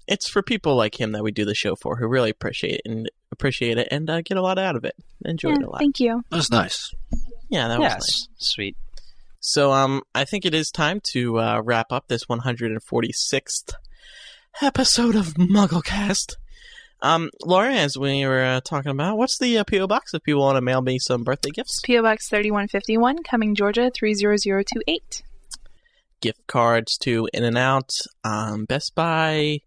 it's 0.07 0.29
for 0.29 0.41
people 0.41 0.75
like 0.75 0.99
him 0.99 1.11
that 1.13 1.23
we 1.23 1.31
do 1.31 1.45
the 1.45 1.55
show 1.55 1.75
for, 1.75 1.95
who 1.97 2.07
really 2.07 2.29
appreciate 2.29 2.75
it 2.75 2.81
and 2.85 3.09
appreciate 3.31 3.77
it 3.77 3.87
and 3.91 4.09
uh, 4.09 4.21
get 4.21 4.37
a 4.37 4.41
lot 4.41 4.57
out 4.57 4.75
of 4.75 4.83
it. 4.83 4.95
Enjoy 5.25 5.49
Yeah, 5.49 5.55
it 5.55 5.63
a 5.63 5.69
lot. 5.69 5.79
Thank 5.79 5.99
you. 5.99 6.23
That 6.31 6.37
was 6.37 6.51
nice. 6.51 6.91
Yeah, 7.49 7.67
that 7.67 7.79
Yes, 7.79 7.95
was 7.95 8.03
nice. 8.05 8.27
sweet. 8.37 8.77
So, 9.41 9.71
um, 9.71 10.01
I 10.13 10.25
think 10.25 10.45
it 10.45 10.53
is 10.53 10.69
time 10.69 10.99
to 11.13 11.39
uh, 11.39 11.61
wrap 11.63 11.87
up 11.91 12.07
this 12.09 12.25
146th 12.25 13.73
episode 14.61 15.15
of 15.15 15.27
MuggleCast. 15.35 16.33
Um, 17.01 17.29
Laura, 17.45 17.73
as 17.73 17.97
we 17.97 18.25
were 18.25 18.43
uh, 18.43 18.59
talking 18.61 18.91
about, 18.91 19.17
what's 19.17 19.37
the 19.39 19.57
uh, 19.57 19.63
PO 19.63 19.87
box 19.87 20.13
if 20.13 20.21
people 20.23 20.41
want 20.41 20.57
to 20.57 20.61
mail 20.61 20.81
me 20.81 20.99
some 20.99 21.23
birthday 21.23 21.51
gifts? 21.51 21.79
PO 21.85 22.01
Box 22.01 22.27
thirty 22.27 22.51
one 22.51 22.67
fifty 22.67 22.97
one, 22.97 23.23
Cumming, 23.23 23.55
Georgia 23.55 23.89
three 23.95 24.13
zero 24.13 24.35
zero 24.35 24.61
two 24.63 24.81
eight. 24.87 25.21
Gift 26.21 26.45
cards 26.47 26.97
to 26.99 27.27
In 27.33 27.43
and 27.43 27.57
Out, 27.57 27.89
um, 28.23 28.65
Best 28.65 28.93
Buy, 28.95 29.59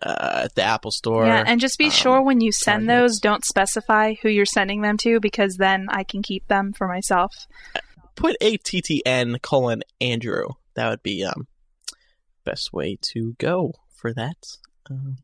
uh, 0.00 0.48
the 0.54 0.62
Apple 0.62 0.90
Store. 0.90 1.26
Yeah, 1.26 1.44
and 1.46 1.60
just 1.60 1.78
be 1.78 1.86
um, 1.86 1.90
sure 1.90 2.22
when 2.22 2.40
you 2.40 2.52
send 2.52 2.88
those, 2.88 3.18
don't 3.18 3.44
specify 3.44 4.14
who 4.22 4.28
you're 4.28 4.44
sending 4.46 4.82
them 4.82 4.96
to, 4.98 5.20
because 5.20 5.56
then 5.56 5.86
I 5.90 6.04
can 6.04 6.22
keep 6.22 6.46
them 6.48 6.72
for 6.72 6.88
myself. 6.88 7.32
put 8.16 8.36
ATTN 8.40 9.40
colon 9.42 9.82
Andrew. 10.00 10.48
That 10.74 10.88
would 10.88 11.02
be 11.02 11.24
um 11.24 11.46
best 12.44 12.72
way 12.72 12.98
to 13.12 13.34
go 13.38 13.72
for 13.94 14.12
that. 14.14 14.36
Um, 14.90 15.18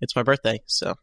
it's 0.00 0.16
my 0.16 0.22
birthday, 0.22 0.60
so 0.66 0.94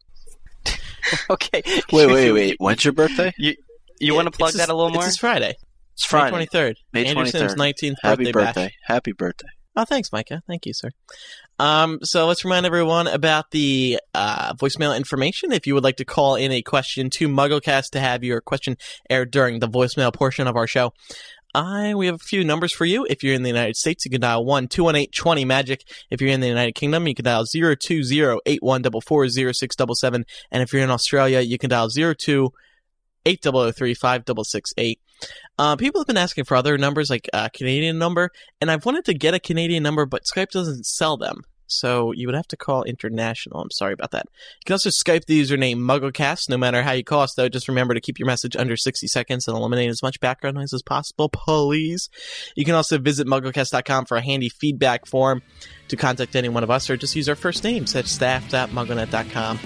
okay. 1.30 1.62
Wait, 1.92 2.06
wait, 2.06 2.32
wait. 2.32 2.56
When's 2.58 2.84
your 2.84 2.92
birthday? 2.92 3.32
You 3.38 3.54
you 4.00 4.14
want 4.14 4.26
to 4.26 4.30
plug 4.36 4.52
that 4.52 4.58
this- 4.58 4.68
a 4.68 4.74
little 4.74 4.90
more? 4.90 5.06
It's 5.06 5.16
Friday. 5.16 5.54
It's 5.94 6.06
Friday. 6.06 6.36
May 6.36 6.46
23rd. 6.46 6.74
May 6.92 7.06
Anderson's 7.06 7.54
19th 7.54 7.94
Happy 8.02 8.24
birthday. 8.24 8.32
birthday. 8.32 8.64
Bash. 8.64 8.72
Happy 8.84 9.12
birthday. 9.12 9.48
Oh, 9.74 9.84
thanks, 9.84 10.12
Micah. 10.12 10.42
Thank 10.46 10.66
you, 10.66 10.72
sir. 10.74 10.90
Um, 11.58 11.98
so 12.02 12.26
let's 12.26 12.44
remind 12.44 12.66
everyone 12.66 13.06
about 13.06 13.50
the 13.52 13.98
uh, 14.14 14.52
voicemail 14.54 14.94
information. 14.96 15.50
If 15.52 15.66
you 15.66 15.74
would 15.74 15.84
like 15.84 15.96
to 15.96 16.04
call 16.04 16.34
in 16.34 16.52
a 16.52 16.60
question 16.60 17.08
to 17.10 17.28
MuggleCast 17.28 17.90
to 17.92 18.00
have 18.00 18.22
your 18.22 18.42
question 18.42 18.76
aired 19.08 19.30
during 19.30 19.60
the 19.60 19.68
voicemail 19.68 20.12
portion 20.12 20.46
of 20.46 20.56
our 20.56 20.66
show, 20.66 20.92
I 21.54 21.94
we 21.94 22.06
have 22.06 22.16
a 22.16 22.18
few 22.18 22.44
numbers 22.44 22.72
for 22.72 22.84
you. 22.84 23.06
If 23.08 23.22
you're 23.22 23.34
in 23.34 23.42
the 23.42 23.48
United 23.48 23.76
States, 23.76 24.04
you 24.04 24.10
can 24.10 24.20
dial 24.20 24.44
1 24.44 24.68
218 24.68 25.10
20 25.10 25.44
Magic. 25.44 25.82
If 26.10 26.20
you're 26.20 26.30
in 26.30 26.40
the 26.40 26.48
United 26.48 26.74
Kingdom, 26.74 27.06
you 27.06 27.14
can 27.14 27.24
dial 27.24 27.44
020 27.44 27.76
And 30.50 30.62
if 30.62 30.72
you're 30.72 30.82
in 30.82 30.90
Australia, 30.90 31.40
you 31.40 31.58
can 31.58 31.70
dial 31.70 31.88
02 31.88 32.50
8003 33.24 33.94
uh, 35.58 35.76
people 35.76 36.00
have 36.00 36.06
been 36.06 36.16
asking 36.16 36.44
for 36.44 36.56
other 36.56 36.78
numbers, 36.78 37.10
like 37.10 37.28
a 37.32 37.50
Canadian 37.50 37.98
number, 37.98 38.30
and 38.60 38.70
I've 38.70 38.84
wanted 38.84 39.04
to 39.06 39.14
get 39.14 39.34
a 39.34 39.40
Canadian 39.40 39.82
number, 39.82 40.06
but 40.06 40.24
Skype 40.24 40.50
doesn't 40.50 40.86
sell 40.86 41.16
them. 41.16 41.42
So 41.72 42.12
you 42.12 42.28
would 42.28 42.34
have 42.34 42.48
to 42.48 42.56
call 42.56 42.82
international. 42.84 43.60
I'm 43.60 43.70
sorry 43.70 43.94
about 43.94 44.10
that. 44.10 44.26
You 44.26 44.66
can 44.66 44.74
also 44.74 44.90
Skype 44.90 45.24
the 45.24 45.40
username 45.40 45.76
MuggleCast. 45.76 46.50
No 46.50 46.58
matter 46.58 46.82
how 46.82 46.92
you 46.92 47.02
call 47.02 47.22
us, 47.22 47.34
though, 47.34 47.48
just 47.48 47.68
remember 47.68 47.94
to 47.94 48.00
keep 48.00 48.18
your 48.18 48.26
message 48.26 48.56
under 48.56 48.76
60 48.76 49.06
seconds 49.06 49.48
and 49.48 49.56
eliminate 49.56 49.88
as 49.88 50.02
much 50.02 50.20
background 50.20 50.56
noise 50.56 50.74
as 50.74 50.82
possible, 50.82 51.28
please. 51.30 52.10
You 52.54 52.64
can 52.64 52.74
also 52.74 52.98
visit 52.98 53.26
MuggleCast.com 53.26 54.04
for 54.04 54.16
a 54.18 54.22
handy 54.22 54.50
feedback 54.50 55.06
form 55.06 55.42
to 55.88 55.96
contact 55.96 56.36
any 56.36 56.48
one 56.48 56.62
of 56.62 56.70
us, 56.70 56.90
or 56.90 56.96
just 56.96 57.16
use 57.16 57.28
our 57.28 57.34
first 57.34 57.64
names 57.64 57.96
at 57.96 58.06
staff.mugglenet.com. 58.06 59.58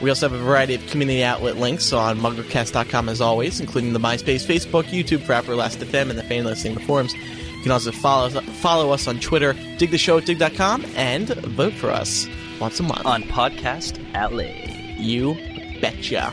We 0.00 0.08
also 0.08 0.28
have 0.28 0.38
a 0.38 0.42
variety 0.42 0.74
of 0.74 0.86
community 0.86 1.22
outlet 1.22 1.56
links 1.56 1.92
on 1.92 2.18
MuggleCast.com 2.18 3.08
as 3.08 3.20
always, 3.20 3.60
including 3.60 3.92
the 3.92 3.98
MySpace, 3.98 4.46
Facebook, 4.46 4.84
YouTube 4.84 5.22
for 5.22 5.34
Upper 5.34 5.54
Last 5.54 5.78
FM, 5.80 6.08
and 6.08 6.18
the 6.18 6.22
fan 6.22 6.44
listing 6.44 6.74
the 6.74 6.80
forums. 6.80 7.14
You 7.14 7.62
can 7.62 7.72
also 7.72 7.92
follow 7.92 8.30
follow 8.30 8.90
us 8.92 9.06
on 9.06 9.20
Twitter, 9.20 9.52
dig 9.76 9.90
the 9.90 9.98
show 9.98 10.16
at 10.16 10.24
digg.com, 10.24 10.86
and 10.96 11.28
vote 11.28 11.74
for 11.74 11.90
us 11.90 12.26
once 12.58 12.80
a 12.80 12.82
month 12.82 13.04
on 13.04 13.24
Podcast 13.24 14.02
Alley. 14.14 14.96
You 14.98 15.34
betcha. 15.82 16.32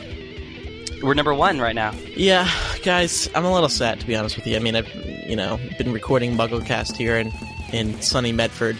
We're 1.03 1.13
number 1.13 1.33
one 1.33 1.59
right 1.59 1.75
now. 1.75 1.93
Yeah, 2.15 2.49
guys, 2.83 3.29
I'm 3.35 3.43
a 3.45 3.53
little 3.53 3.69
sad 3.69 3.99
to 3.99 4.07
be 4.07 4.15
honest 4.15 4.37
with 4.37 4.47
you. 4.47 4.55
I 4.55 4.59
mean, 4.59 4.75
I've 4.77 4.87
you 5.27 5.35
know 5.35 5.59
been 5.77 5.91
recording 5.91 6.37
MuggleCast 6.37 6.95
here 6.95 7.17
in 7.17 7.33
in 7.73 7.99
sunny 8.01 8.31
Medford 8.31 8.77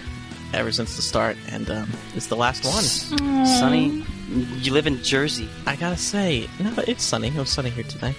ever 0.53 0.71
since 0.71 0.95
the 0.95 1.01
start, 1.01 1.35
and 1.49 1.69
um, 1.69 1.91
it's 2.15 2.27
the 2.27 2.37
last 2.37 2.63
one. 2.63 3.45
Sunny, 3.45 4.03
you 4.29 4.73
live 4.73 4.87
in 4.87 5.01
Jersey. 5.03 5.47
I 5.65 5.75
gotta 5.75 5.97
say, 5.97 6.47
no, 6.59 6.73
it's 6.87 7.03
sunny. 7.03 7.27
It 7.29 7.35
was 7.35 7.49
sunny 7.49 7.69
here 7.69 7.83
today. 7.83 8.13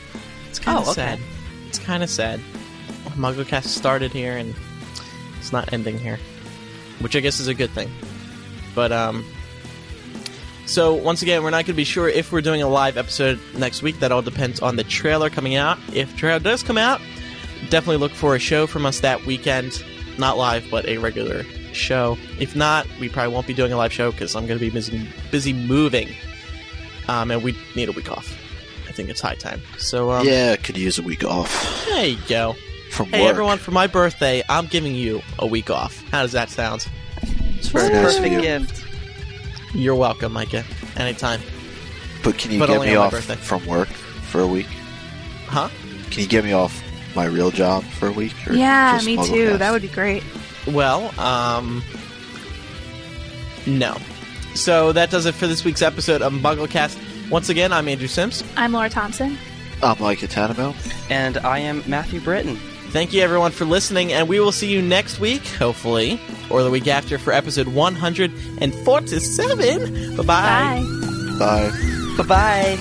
It's 0.49 0.59
kind 0.59 0.79
of 0.79 0.87
Oh, 0.89 0.91
okay. 0.93 1.01
sad. 1.01 1.19
It's 1.69 1.79
kind 1.79 2.03
of 2.03 2.11
sad. 2.11 2.41
MuggleCast 3.17 3.65
started 3.67 4.13
here 4.13 4.37
and 4.37 4.55
it's 5.39 5.53
not 5.53 5.73
ending 5.73 5.99
here, 5.99 6.19
which 7.01 7.15
I 7.17 7.21
guess 7.21 7.41
is 7.41 7.49
a 7.49 7.55
good 7.55 7.71
thing. 7.71 7.91
But 8.75 8.93
um, 8.93 9.25
so 10.67 10.95
once 10.95 11.23
again, 11.23 11.43
we're 11.43 11.51
not 11.51 11.57
going 11.65 11.67
to 11.67 11.73
be 11.75 11.85
sure 11.85 12.09
if 12.09 12.31
we're 12.33 12.41
doing 12.43 12.63
a 12.63 12.69
live 12.69 12.97
episode 12.97 13.41
next 13.57 13.83
week. 13.83 13.99
That 14.01 14.13
all 14.13 14.23
depends 14.23 14.61
on 14.61 14.77
the 14.77 14.85
trailer 14.85 15.31
coming 15.31 15.57
out. 15.57 15.79
If 15.93 16.17
trailer 16.17 16.39
does 16.39 16.63
come 16.63 16.79
out, 16.79 17.01
definitely 17.71 17.97
look 17.99 18.13
for 18.13 18.35
a 18.35 18.39
show 18.39 18.67
from 18.67 18.87
us 18.87 19.01
that 19.01 19.25
weekend. 19.27 19.83
Not 20.19 20.37
live, 20.39 20.67
but 20.71 20.85
a 20.87 20.99
regular 20.99 21.45
show. 21.79 22.19
If 22.39 22.55
not, 22.57 22.87
we 23.01 23.09
probably 23.09 23.33
won't 23.33 23.47
be 23.47 23.55
doing 23.55 23.73
a 23.73 23.77
live 23.77 23.93
show 23.93 24.11
because 24.13 24.35
I'm 24.37 24.47
going 24.47 24.59
to 24.59 24.65
be 24.65 24.71
busy 24.71 25.09
busy 25.31 25.53
moving, 25.53 26.09
um, 27.09 27.31
and 27.31 27.43
we 27.43 27.57
need 27.75 27.89
a 27.89 27.93
week 27.93 28.11
off. 28.11 28.37
I 28.89 28.93
think 28.93 29.09
it's 29.11 29.21
high 29.21 29.35
time. 29.37 29.61
So 29.79 30.11
um, 30.11 30.27
yeah, 30.27 30.57
could 30.57 30.77
use 30.77 30.99
a 30.99 31.03
week 31.03 31.25
off 31.25 31.85
there 31.89 32.07
you 32.07 32.19
go. 32.29 32.55
from 32.91 33.07
Hey 33.07 33.23
work. 33.23 33.31
everyone, 33.31 33.59
for 33.59 33.71
my 33.71 33.87
birthday, 33.87 34.43
I'm 34.49 34.67
giving 34.67 34.95
you 34.95 35.23
a 35.39 35.47
week 35.47 35.71
off. 35.71 36.03
How 36.11 36.23
does 36.23 36.33
that 36.33 36.51
sound? 36.51 36.87
It's 37.57 37.69
very 37.69 37.93
nice 37.93 38.19
of 38.19 38.27
you. 38.27 38.41
gift. 38.41 38.85
You're 39.75 39.95
welcome, 39.95 40.33
Micah. 40.33 40.65
Anytime. 40.97 41.41
But 42.25 42.39
can 42.39 42.51
you 42.51 42.59
But 42.59 42.69
get 42.69 42.81
me 42.81 42.97
off 42.97 43.15
from 43.15 43.67
work 43.67 43.89
for 43.89 44.41
a 44.41 44.47
week? 44.47 44.67
Huh? 45.47 45.69
Can 46.11 46.23
you 46.23 46.29
get 46.29 46.45
me 46.45 46.53
off 46.53 46.83
my 47.15 47.25
real 47.27 47.51
job 47.51 47.85
for 47.85 48.09
a 48.09 48.13
week? 48.13 48.35
Or 48.47 48.53
Yeah, 48.53 49.01
me 49.05 49.17
too. 49.17 49.23
MuggleCast? 49.23 49.59
That 49.59 49.73
would 49.73 49.83
be 49.83 49.89
great. 49.89 50.23
Well, 50.73 51.13
um, 51.21 51.83
no. 53.67 53.97
So 54.55 54.93
that 54.93 55.11
does 55.11 55.27
it 55.27 55.35
for 55.35 55.47
this 55.47 55.63
week's 55.65 55.83
episode 55.83 56.23
of 56.23 56.33
MuggleCast. 56.33 57.31
Once 57.31 57.49
again, 57.49 57.73
I'm 57.73 57.89
Andrew 57.89 58.09
Sims. 58.09 58.43
I'm 58.57 58.73
Laura 58.73 58.89
Thompson. 58.89 59.39
I'm 59.83 59.97
Micah 60.01 60.27
Tannenbaum. 60.27 60.75
And 61.11 61.37
I 61.39 61.59
am 61.61 61.85
Matthew 61.87 62.21
Britton. 62.21 62.57
Thank 62.91 63.13
you 63.13 63.21
everyone 63.23 63.53
for 63.53 63.67
listening, 63.67 64.13
and 64.13 64.29
we 64.29 64.41
will 64.41 64.51
see 64.51 64.69
you 64.69 64.81
next 64.81 65.21
week, 65.21 65.47
hopefully, 65.47 66.19
or 66.49 66.63
the 66.63 66.71
week 66.71 66.89
after 66.89 67.19
for 67.19 67.35
episode 67.35 67.69
147. 67.69 70.17
Bye-bye. 70.17 70.83
Bye. 71.39 71.71
Bye. 72.19 72.25
Bye. 72.25 72.79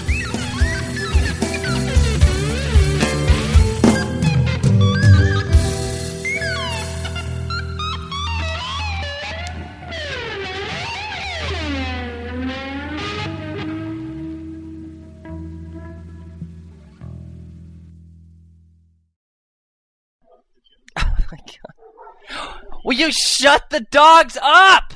You 22.97 23.11
shut 23.11 23.69
the 23.69 23.81
dogs 23.81 24.37
up? 24.41 24.93